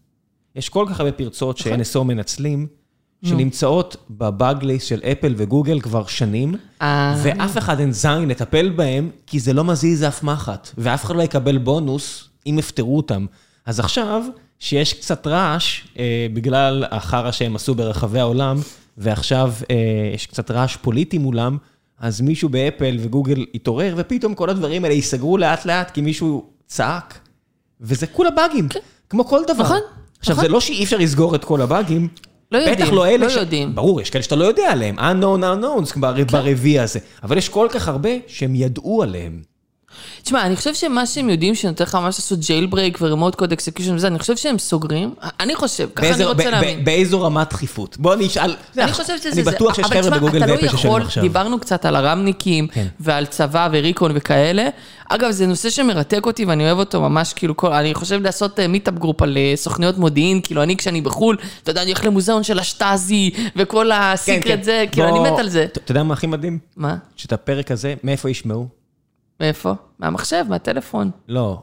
יש 0.57 0.69
כל 0.69 0.87
כך 0.91 1.01
הרבה 1.01 1.13
פרצות 1.13 1.61
נכון. 1.61 1.85
ש-NSO 1.85 2.03
מנצלים, 2.03 2.67
שנמצאות 3.23 3.97
בבאג 4.11 4.65
ליסט 4.65 4.87
של 4.87 5.01
אפל 5.13 5.35
וגוגל 5.37 5.81
כבר 5.81 6.07
שנים, 6.07 6.55
אה. 6.83 7.17
ואף 7.23 7.59
אחד 7.59 7.81
אין 7.81 7.93
זין 7.93 8.29
לטפל 8.29 8.71
בהם, 8.71 9.11
כי 9.27 9.41
זה 9.41 9.53
לא 9.53 9.65
מזיז 9.65 10.05
אף 10.05 10.23
מחט, 10.23 10.71
ואף 10.79 11.05
אחד 11.05 11.17
לא 11.17 11.23
יקבל 11.23 11.59
בונוס 11.59 12.29
אם 12.47 12.57
יפטרו 12.59 12.97
אותם. 12.97 13.27
אז 13.67 13.81
עכשיו, 13.81 14.23
שיש 14.59 14.93
קצת 14.93 15.27
רעש, 15.27 15.81
אה, 15.99 16.27
בגלל 16.33 16.85
החרא 16.91 17.31
שהם 17.31 17.57
עשו 17.57 17.75
ברחבי 17.75 18.21
העולם, 18.21 18.57
ועכשיו 18.99 19.53
אה, 19.71 19.77
יש 20.15 20.27
קצת 20.27 20.51
רעש 20.51 20.77
פוליטי 20.77 21.19
מולם, 21.19 21.57
אז 22.01 22.21
מישהו 22.21 22.49
באפל 22.49 22.97
וגוגל 23.01 23.47
יתעורר, 23.55 23.95
ופתאום 23.97 24.35
כל 24.35 24.51
הדברים 24.51 24.85
האלה 24.85 24.95
ייסגרו 24.95 25.39
לאט-לאט, 25.39 25.91
כי 25.91 26.01
מישהו 26.01 26.47
צעק, 26.67 27.19
וזה 27.81 28.07
כולה 28.07 28.31
באגים, 28.31 28.69
כן. 28.69 28.81
כמו 29.11 29.25
כל 29.25 29.41
דבר. 29.49 29.65
נכון. 29.65 29.81
עכשיו, 30.19 30.33
נכון. 30.33 30.45
זה 30.45 30.53
לא 30.53 30.61
שאי 30.61 30.85
אפשר 30.85 30.97
לסגור 30.97 31.35
את 31.35 31.45
כל 31.45 31.61
הבאגים. 31.61 32.09
לא 32.53 32.59
יודעים, 32.59 32.77
בטח 32.77 32.93
לא 32.93 33.07
אלה 33.07 33.27
לא 33.27 33.33
יודעים. 33.33 33.75
ברור, 33.75 34.01
יש 34.01 34.11
כאלה 34.11 34.23
שאתה 34.23 34.37
לא 34.37 34.45
יודע 34.45 34.73
עליהם, 34.73 34.99
unknown 34.99 35.43
unknowns 35.43 36.01
בר... 36.01 36.17
כן. 36.17 36.25
ברביעי 36.25 36.79
הזה. 36.81 36.99
אבל 37.23 37.39
יש 37.39 37.49
כל 37.49 37.69
כך 37.71 37.89
הרבה 37.89 38.11
שהם 38.27 38.55
ידעו 38.55 39.03
עליהם. 39.03 39.43
תשמע, 40.29 40.47
אני 40.47 40.57
חושב 40.57 40.75
שמה 40.75 41.07
שהם 41.07 41.31
יודעים 41.31 41.55
שנותן 41.55 41.85
לך 41.85 41.95
ממש 41.95 42.19
לעשות 42.19 42.39
jailbreak 42.41 42.67
ו 42.67 42.99
remote 43.01 43.35
code 43.35 43.53
execution 43.53 43.95
וזה, 43.95 44.07
אני 44.07 44.19
חושב 44.19 44.37
שהם 44.37 44.59
סוגרים, 44.59 45.15
אני 45.41 45.55
חושב, 45.55 45.89
ככה 45.95 46.15
אני 46.15 46.25
רוצה 46.25 46.51
להאמין. 46.51 46.85
באיזו 46.85 47.23
רמת 47.23 47.51
דחיפות? 47.51 47.97
בוא 47.99 48.15
נשאל. 48.15 48.55
אני 48.79 48.93
חושבת 48.93 49.23
שזה 49.23 49.41
אני. 49.41 49.43
בטוח 49.43 49.75
שיש 49.75 49.85
אבל 49.85 49.95
חבר'ה 49.95 50.03
תשמע, 50.03 50.17
בגוגל 50.17 50.39
אתה 50.39 50.47
לא 50.47 50.53
ואפל 50.53 50.67
ששואלים 50.69 50.87
יכול- 50.87 51.03
עכשיו. 51.03 51.23
דיברנו 51.23 51.59
קצת 51.61 51.85
על 51.85 51.97
הרמניקים, 51.97 52.67
כן. 52.69 52.87
ועל 53.01 53.27
צבא 53.27 53.69
ו 53.73 53.79
recon 53.79 54.13
וכאלה. 54.15 54.69
אגב, 55.09 55.31
זה 55.31 55.47
נושא 55.47 55.71
שמרתק 55.71 56.27
אותי 56.27 56.45
ואני 56.45 56.65
אוהב 56.67 56.79
אותו 56.79 57.01
ממש, 57.01 57.33
כאילו, 57.33 57.57
כל, 57.57 57.73
אני 57.73 57.95
חושב 57.95 58.23
לעשות 58.23 58.61
meetup 58.61 58.95
group 58.95 59.23
על 59.23 59.37
אה, 59.37 59.53
סוכניות 59.57 59.99
מודיעין, 59.99 60.41
כאילו, 60.43 60.63
אני 60.63 60.77
כשאני 60.77 61.01
בחו"ל, 61.01 61.37
אתה 61.63 61.71
יודע, 61.71 61.83
אני 61.83 61.91
הולך 61.91 62.05
למוזיאון 62.05 62.43
של 62.43 62.59
השטאזי, 62.59 63.31
וכל 63.57 63.87
כן, 63.93 64.01
ה 64.03 64.11
secret 64.11 64.63
זה, 64.63 64.85
כאילו, 64.93 65.09
אני 65.09 65.31
מת 65.31 65.39
על 65.39 65.49
זה. 65.49 65.65
אתה 65.65 65.81
אתה 65.85 65.93
יודע 65.93 66.03
מה 66.03 66.15
הכי 66.15 66.27
מדהים? 66.27 66.59
מה? 66.77 66.97
שאת 67.17 67.33
הפרק 67.33 67.71
הזה, 67.71 67.95
מאיפה 68.05 68.31
ישמעו? 68.31 68.78
מאיפה? 69.41 69.75
מהמחשב, 69.99 70.45
מהטלפון. 70.49 71.11
לא. 71.29 71.63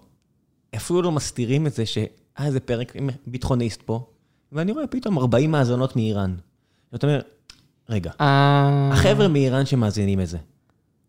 אפילו 0.76 1.02
לא 1.02 1.12
מסתירים 1.12 1.68
את 1.68 1.74
זה 1.74 1.86
שהיה 1.86 2.08
איזה 2.40 2.60
פרק 2.60 2.96
עם 2.96 3.10
ביטחוניסט 3.28 3.82
פה, 3.82 4.06
ואני 4.52 4.72
רואה 4.72 4.88
פתאום 4.88 5.18
40 5.18 5.52
מאזונות 5.52 5.96
מאיראן. 5.96 6.36
אתה 6.96 7.08
אומר, 7.08 7.22
רגע, 7.90 8.12
אה... 8.22 8.90
החבר'ה 8.94 9.28
מאיראן 9.28 9.66
שמאזינים 9.66 10.22
את 10.22 10.28
זה, 10.28 10.38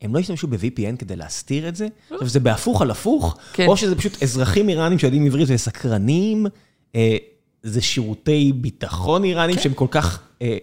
הם 0.03 0.15
לא 0.15 0.21
השתמשו 0.21 0.47
ב-VPN 0.49 0.97
כדי 0.99 1.17
להסתיר 1.17 1.69
את 1.69 1.77
זה? 1.77 1.89
עכשיו, 2.11 2.29
זה 2.29 2.41
בהפוך 2.41 2.83
על 2.83 2.91
הפוך? 2.91 3.37
כן. 3.53 3.67
או 3.67 3.77
שזה 3.77 3.97
פשוט 3.97 4.23
אזרחים 4.23 4.69
איראנים 4.69 4.99
שיודעים 4.99 5.27
עברית 5.27 5.49
וסקרנים? 5.51 6.47
אה, 6.95 7.17
זה 7.63 7.81
שירותי 7.81 8.53
ביטחון 8.53 9.25
איראנים 9.25 9.59
שהם 9.59 9.75
כל 9.75 9.87
כך 9.91 10.23
אה, 10.43 10.57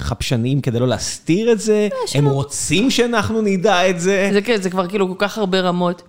חפשניים 0.00 0.60
כדי 0.60 0.78
לא 0.78 0.88
להסתיר 0.88 1.52
את 1.52 1.60
זה? 1.60 1.88
הם 2.14 2.26
רוצים 2.26 2.90
שאנחנו 2.90 3.42
נדע 3.42 3.90
את 3.90 4.00
זה? 4.00 4.30
זה 4.32 4.42
כן, 4.42 4.62
זה 4.62 4.70
כבר 4.70 4.86
כאילו 4.86 5.08
כל 5.08 5.14
כך 5.18 5.38
הרבה 5.38 5.60
רמות. 5.60 6.02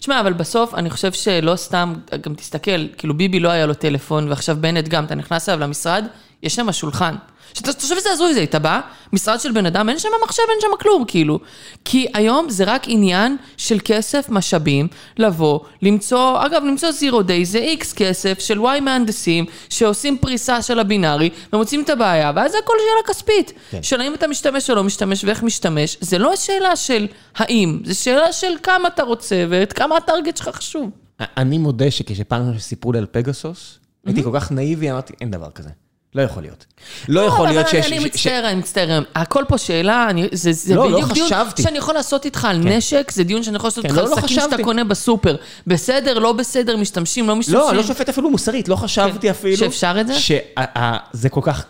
שמע, 0.00 0.20
אבל 0.20 0.32
בסוף 0.32 0.74
אני 0.74 0.90
חושב 0.90 1.12
שלא 1.12 1.56
סתם, 1.56 1.94
גם 2.20 2.34
תסתכל, 2.34 2.88
כאילו 2.88 3.14
ביבי 3.14 3.40
לא 3.40 3.48
היה 3.48 3.66
לו 3.66 3.74
טלפון, 3.74 4.28
ועכשיו 4.28 4.56
בנט 4.60 4.88
גם, 4.88 5.04
אתה 5.04 5.14
נכנס 5.14 5.48
אליו 5.48 5.60
למשרד, 5.60 6.04
יש 6.42 6.54
שם 6.54 6.72
שולחן. 6.72 7.14
שאתה 7.56 7.70
אתה 7.70 7.80
חושב 7.80 7.98
שזה 7.98 8.10
הזוי 8.12 8.34
זה, 8.34 8.42
אתה 8.42 8.58
בא, 8.58 8.80
משרד 9.12 9.40
של 9.40 9.52
בן 9.52 9.66
אדם, 9.66 9.88
אין 9.88 9.98
שם 9.98 10.08
מחשב, 10.24 10.42
אין 10.50 10.58
שם 10.60 10.76
כלום, 10.80 11.04
כאילו. 11.04 11.40
כי 11.84 12.06
היום 12.14 12.50
זה 12.50 12.64
רק 12.64 12.82
עניין 12.86 13.36
של 13.56 13.78
כסף, 13.84 14.26
משאבים, 14.28 14.88
לבוא, 15.18 15.60
למצוא, 15.82 16.46
אגב, 16.46 16.62
למצוא 16.64 16.90
זירו 16.90 17.22
דיי 17.22 17.44
זה 17.44 17.58
איקס 17.58 17.92
כסף 17.92 18.38
של 18.38 18.60
וואי 18.60 18.80
מהנדסים, 18.80 19.44
שעושים 19.68 20.18
פריסה 20.18 20.62
של 20.62 20.78
הבינארי, 20.78 21.30
ומוצאים 21.52 21.82
את 21.82 21.90
הבעיה, 21.90 22.32
ואז 22.36 22.52
זה 22.52 22.58
הכל 22.64 22.72
שאלה 22.78 23.14
כספית. 23.14 23.52
כן. 23.70 23.82
של 23.82 24.00
האם 24.00 24.14
אתה 24.14 24.28
משתמש 24.28 24.70
או 24.70 24.74
לא 24.74 24.84
משתמש, 24.84 25.24
ואיך 25.24 25.42
משתמש, 25.42 25.96
זה 26.00 26.18
לא 26.18 26.36
שאלה 26.36 26.76
של 26.76 27.06
האם, 27.36 27.80
זה 27.84 27.94
שאלה 27.94 28.32
של 28.32 28.52
כמה 28.62 28.88
אתה 28.88 29.02
רוצה, 29.02 29.44
ואת 29.48 29.72
כמה 29.72 29.96
הטארגט 29.96 30.36
שלך 30.36 30.48
חשוב. 30.48 30.90
אני 31.20 31.58
מודה 31.58 31.90
שכשפעם 31.90 32.58
שסיפרו 32.58 32.92
לי 32.92 32.98
על 32.98 33.06
פגסוס, 33.10 33.78
הייתי 34.06 34.22
כל 34.22 34.30
כך 34.34 34.52
נאיבי, 34.52 34.90
אמרתי, 34.90 35.12
אין 35.20 35.30
דבר 35.30 35.50
כזה. 35.50 35.70
לא 36.14 36.22
יכול 36.22 36.42
להיות. 36.42 36.66
לא 37.08 37.20
יכול 37.20 37.46
אבל 37.46 37.54
להיות 37.54 37.68
שיש... 37.68 37.86
אני 37.86 38.00
ש- 38.00 38.04
מצטער, 38.04 38.46
אני 38.48 38.54
מצטער. 38.54 39.02
הכל 39.14 39.44
פה 39.48 39.58
שאלה, 39.58 40.06
אני- 40.10 40.28
זה 40.32 40.52
זה 40.52 40.74
לא, 40.74 40.90
לא 40.90 40.96
בדיוק 40.96 41.12
דיון 41.12 41.26
חשבתי. 41.26 41.62
שאני 41.62 41.78
יכול 41.78 41.94
לעשות 41.94 42.24
איתך 42.24 42.44
על 42.44 42.56
נשק, 42.58 43.10
זה 43.10 43.24
דיון 43.24 43.42
שאני 43.42 43.56
יכול 43.56 43.68
לעשות 43.68 43.82
כן, 43.86 43.90
איתך 43.90 43.98
לא, 44.02 44.04
על 44.04 44.10
לא 44.10 44.16
סכין 44.16 44.28
שאתה. 44.40 44.62
קונה 44.62 44.84
בסופר. 44.84 45.36
בסדר, 45.66 46.18
לא 46.18 46.32
בסדר, 46.32 46.76
משתמשים, 46.76 47.28
לא 47.28 47.36
משתמשים. 47.36 47.60
לא, 47.60 47.74
לא 47.74 47.82
שופט 47.82 48.08
אפילו 48.08 48.30
מוסרית, 48.30 48.68
לא 48.68 48.76
חשבתי 48.76 49.18
כן. 49.20 49.28
אפילו... 49.30 49.56
שאפשר 49.56 49.96
את 50.00 50.06
זה? 50.06 50.14
שזה 50.20 51.28
כל 51.28 51.40
כך... 51.44 51.64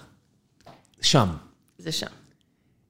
שם. 1.00 1.26
זה 1.78 1.92
שם. 1.92 2.06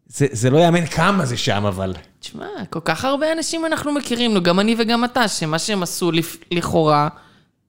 זה 0.06 0.26
זה 0.32 0.50
לא 0.50 0.58
יאמן 0.58 0.86
כמה 0.86 1.26
זה 1.26 1.36
שם, 1.36 1.64
אבל... 1.66 1.94
תשמע, 2.20 2.46
כל 2.70 2.80
כך 2.84 3.04
הרבה 3.04 3.32
אנשים 3.32 3.66
אנחנו 3.66 3.92
מכירים, 3.92 4.38
גם 4.42 4.60
אני 4.60 4.74
וגם 4.78 5.04
אתה, 5.04 5.28
שמה 5.28 5.58
שהם 5.58 5.82
עשו 5.82 6.12
לפ- 6.12 6.36
לכאורה, 6.50 7.08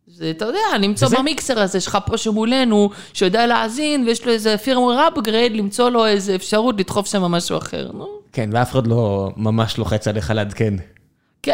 זה, 0.07 0.29
אתה 0.29 0.45
יודע, 0.45 0.59
למצוא 0.79 1.07
וזה- 1.07 1.17
במיקסר 1.17 1.59
הזה 1.59 1.79
שלך 1.81 1.97
פה 2.05 2.17
שמולנו, 2.17 2.89
שיודע 3.13 3.45
להאזין, 3.47 4.03
ויש 4.07 4.25
לו 4.25 4.31
איזה 4.31 4.57
פירמור 4.57 4.93
upgrade, 5.15 5.29
למצוא 5.53 5.89
לו 5.89 6.05
איזה 6.05 6.35
אפשרות 6.35 6.75
לדחוף 6.79 7.07
שם 7.07 7.21
משהו 7.21 7.57
אחר, 7.57 7.89
נו. 7.93 8.07
כן, 8.33 8.49
ואף 8.53 8.71
אחד 8.71 8.87
לא 8.87 9.29
ממש 9.37 9.77
לוחץ 9.77 10.07
עליך 10.07 10.31
לעדכן. 10.35 10.73
כן. 11.43 11.53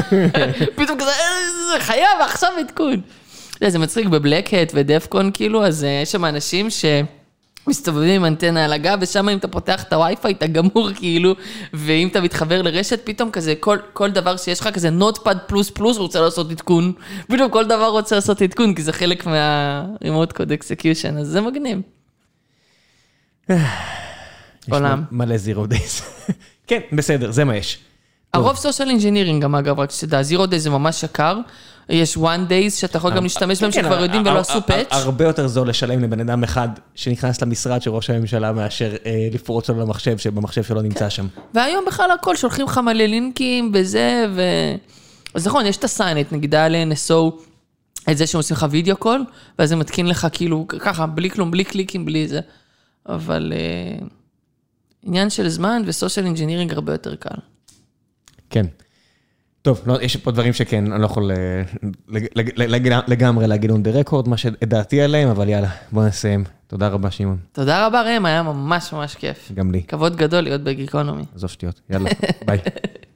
פתאום 0.76 0.98
כזה, 0.98 1.10
"אה, 1.10 1.80
חייב, 1.80 2.08
עכשיו 2.20 2.50
עדכון. 2.60 3.00
יודע, 3.54 3.70
זה 3.70 3.78
מצחיק 3.78 4.06
בבלקהט 4.06 4.72
ודפקון, 4.74 5.30
כאילו, 5.34 5.66
אז 5.66 5.84
אה, 5.84 6.00
יש 6.02 6.12
שם 6.12 6.24
אנשים 6.24 6.70
ש... 6.70 6.84
מסתובבים 7.66 8.20
עם 8.20 8.24
אנטנה 8.24 8.64
על 8.64 8.72
הגב, 8.72 8.98
ושם 9.00 9.28
אם 9.28 9.38
אתה 9.38 9.48
פותח 9.48 9.82
את 9.82 9.92
הווי-פיי, 9.92 10.32
אתה 10.32 10.46
גמור 10.46 10.88
כאילו, 10.94 11.34
ואם 11.74 12.08
אתה 12.08 12.20
מתחבר 12.20 12.62
לרשת, 12.62 13.00
פתאום 13.04 13.30
כזה, 13.30 13.54
כל, 13.60 13.78
כל 13.92 14.10
דבר 14.10 14.36
שיש 14.36 14.60
לך 14.60 14.68
כזה 14.68 14.90
נוטפד 14.90 15.36
פלוס 15.46 15.70
פלוס 15.70 15.98
רוצה 15.98 16.20
לעשות 16.20 16.50
עדכון. 16.50 16.92
פתאום 17.26 17.50
כל 17.50 17.64
דבר 17.64 17.88
רוצה 17.88 18.14
לעשות 18.16 18.42
עדכון, 18.42 18.74
כי 18.74 18.82
זה 18.82 18.92
חלק 18.92 19.26
מה-remote 19.26 20.32
code 20.32 20.50
execution, 20.60 21.18
אז 21.20 21.26
זה 21.26 21.40
מגניב. 21.40 21.80
עולם. 24.70 25.04
מלא 25.10 25.36
zero 25.36 25.66
days. 25.66 26.02
כן, 26.66 26.80
בסדר, 26.92 27.30
זה 27.30 27.44
מה 27.44 27.56
יש. 27.56 27.78
הרוב 28.34 28.56
social 28.56 28.88
engineering 28.88 29.42
גם 29.42 29.54
אגב, 29.54 29.80
רק 29.80 29.90
שתדע, 29.90 30.22
zero 30.22 30.46
day 30.46 30.60
זה 30.60 30.70
ממש 30.70 31.02
יקר. 31.02 31.38
יש 31.88 32.16
one 32.16 32.48
days 32.48 32.70
שאתה 32.70 32.98
יכול 32.98 33.14
גם 33.16 33.22
להשתמש 33.22 33.60
בהם 33.60 33.70
כן, 33.70 33.82
שכבר 33.82 34.02
יודעים 34.02 34.22
ולא 34.22 34.38
עשו 34.38 34.62
patch. 34.66 34.86
הרבה 34.90 35.24
יותר 35.24 35.46
זול 35.46 35.68
לשלם 35.68 36.02
לבן 36.02 36.20
אדם 36.20 36.44
אחד 36.44 36.68
שנכנס 36.94 37.42
למשרד 37.42 37.82
של 37.82 37.90
ראש 37.90 38.10
הממשלה 38.10 38.52
מאשר 38.52 38.94
אה, 39.06 39.28
לפרוץ 39.32 39.70
לו 39.70 39.80
למחשב, 39.80 40.18
שבמחשב 40.18 40.62
שלו. 40.62 40.82
נמצא 40.82 41.08
שם. 41.08 41.26
והיום 41.54 41.84
בכלל 41.86 42.10
הכל, 42.10 42.36
שולחים 42.36 42.66
לך 42.66 42.78
מלא 42.78 43.04
לינקים 43.04 43.70
וזה, 43.74 44.26
ו... 44.34 44.42
אז 45.34 45.46
נכון, 45.46 45.66
יש 45.66 45.76
את 45.76 45.84
הסיינט, 45.84 46.32
נגיד 46.32 46.54
היה 46.54 46.68
ל-NSO, 46.68 47.32
את 48.10 48.16
זה 48.18 48.26
שהם 48.26 48.38
עושים 48.38 48.56
לך 48.56 48.66
video 48.70 48.96
call, 48.96 49.24
ואז 49.58 49.68
זה 49.68 49.76
מתקין 49.76 50.06
לך 50.06 50.26
כאילו 50.32 50.66
ככה, 50.68 51.06
בלי 51.06 51.30
כלום, 51.30 51.50
בלי 51.50 51.64
קליקים, 51.64 52.04
בלי 52.04 52.28
זה. 52.28 52.40
אבל 53.08 53.52
אה, 53.56 54.06
עניין 55.02 55.30
של 55.30 55.48
זמן 55.48 55.82
ו 55.86 55.92
social 55.92 56.26
engineering 56.26 56.72
הרבה 56.72 56.92
יותר 56.92 57.14
קל. 57.14 57.36
כן. 58.50 58.66
טוב, 59.64 59.82
לא, 59.86 59.98
יש 60.02 60.16
פה 60.16 60.30
דברים 60.30 60.52
שכן, 60.52 60.92
אני 60.92 61.00
לא 61.00 61.06
יכול 61.06 61.30
אה, 61.30 61.36
לג- 62.08 62.26
לג- 62.36 62.50
לג- 62.56 62.98
לגמרי 63.08 63.46
להגיד 63.46 63.70
on 63.70 63.74
the 63.74 64.08
record, 64.08 64.28
מה 64.28 64.36
שדעתי 64.36 65.02
עליהם, 65.02 65.28
אבל 65.28 65.48
יאללה, 65.48 65.68
בוא 65.92 66.04
נסיים. 66.04 66.44
תודה 66.66 66.88
רבה, 66.88 67.10
שמעון. 67.10 67.36
תודה 67.52 67.86
רבה 67.86 68.02
ראם, 68.02 68.26
היה 68.26 68.42
ממש 68.42 68.92
ממש 68.92 69.14
כיף. 69.14 69.52
גם 69.54 69.70
לי. 69.72 69.82
כבוד 69.82 70.16
גדול 70.16 70.40
להיות 70.40 70.60
בגיקונומי. 70.60 71.22
עזוב 71.34 71.50
שטויות. 71.50 71.80
יאללה, 71.90 72.10
ביי. 72.46 72.58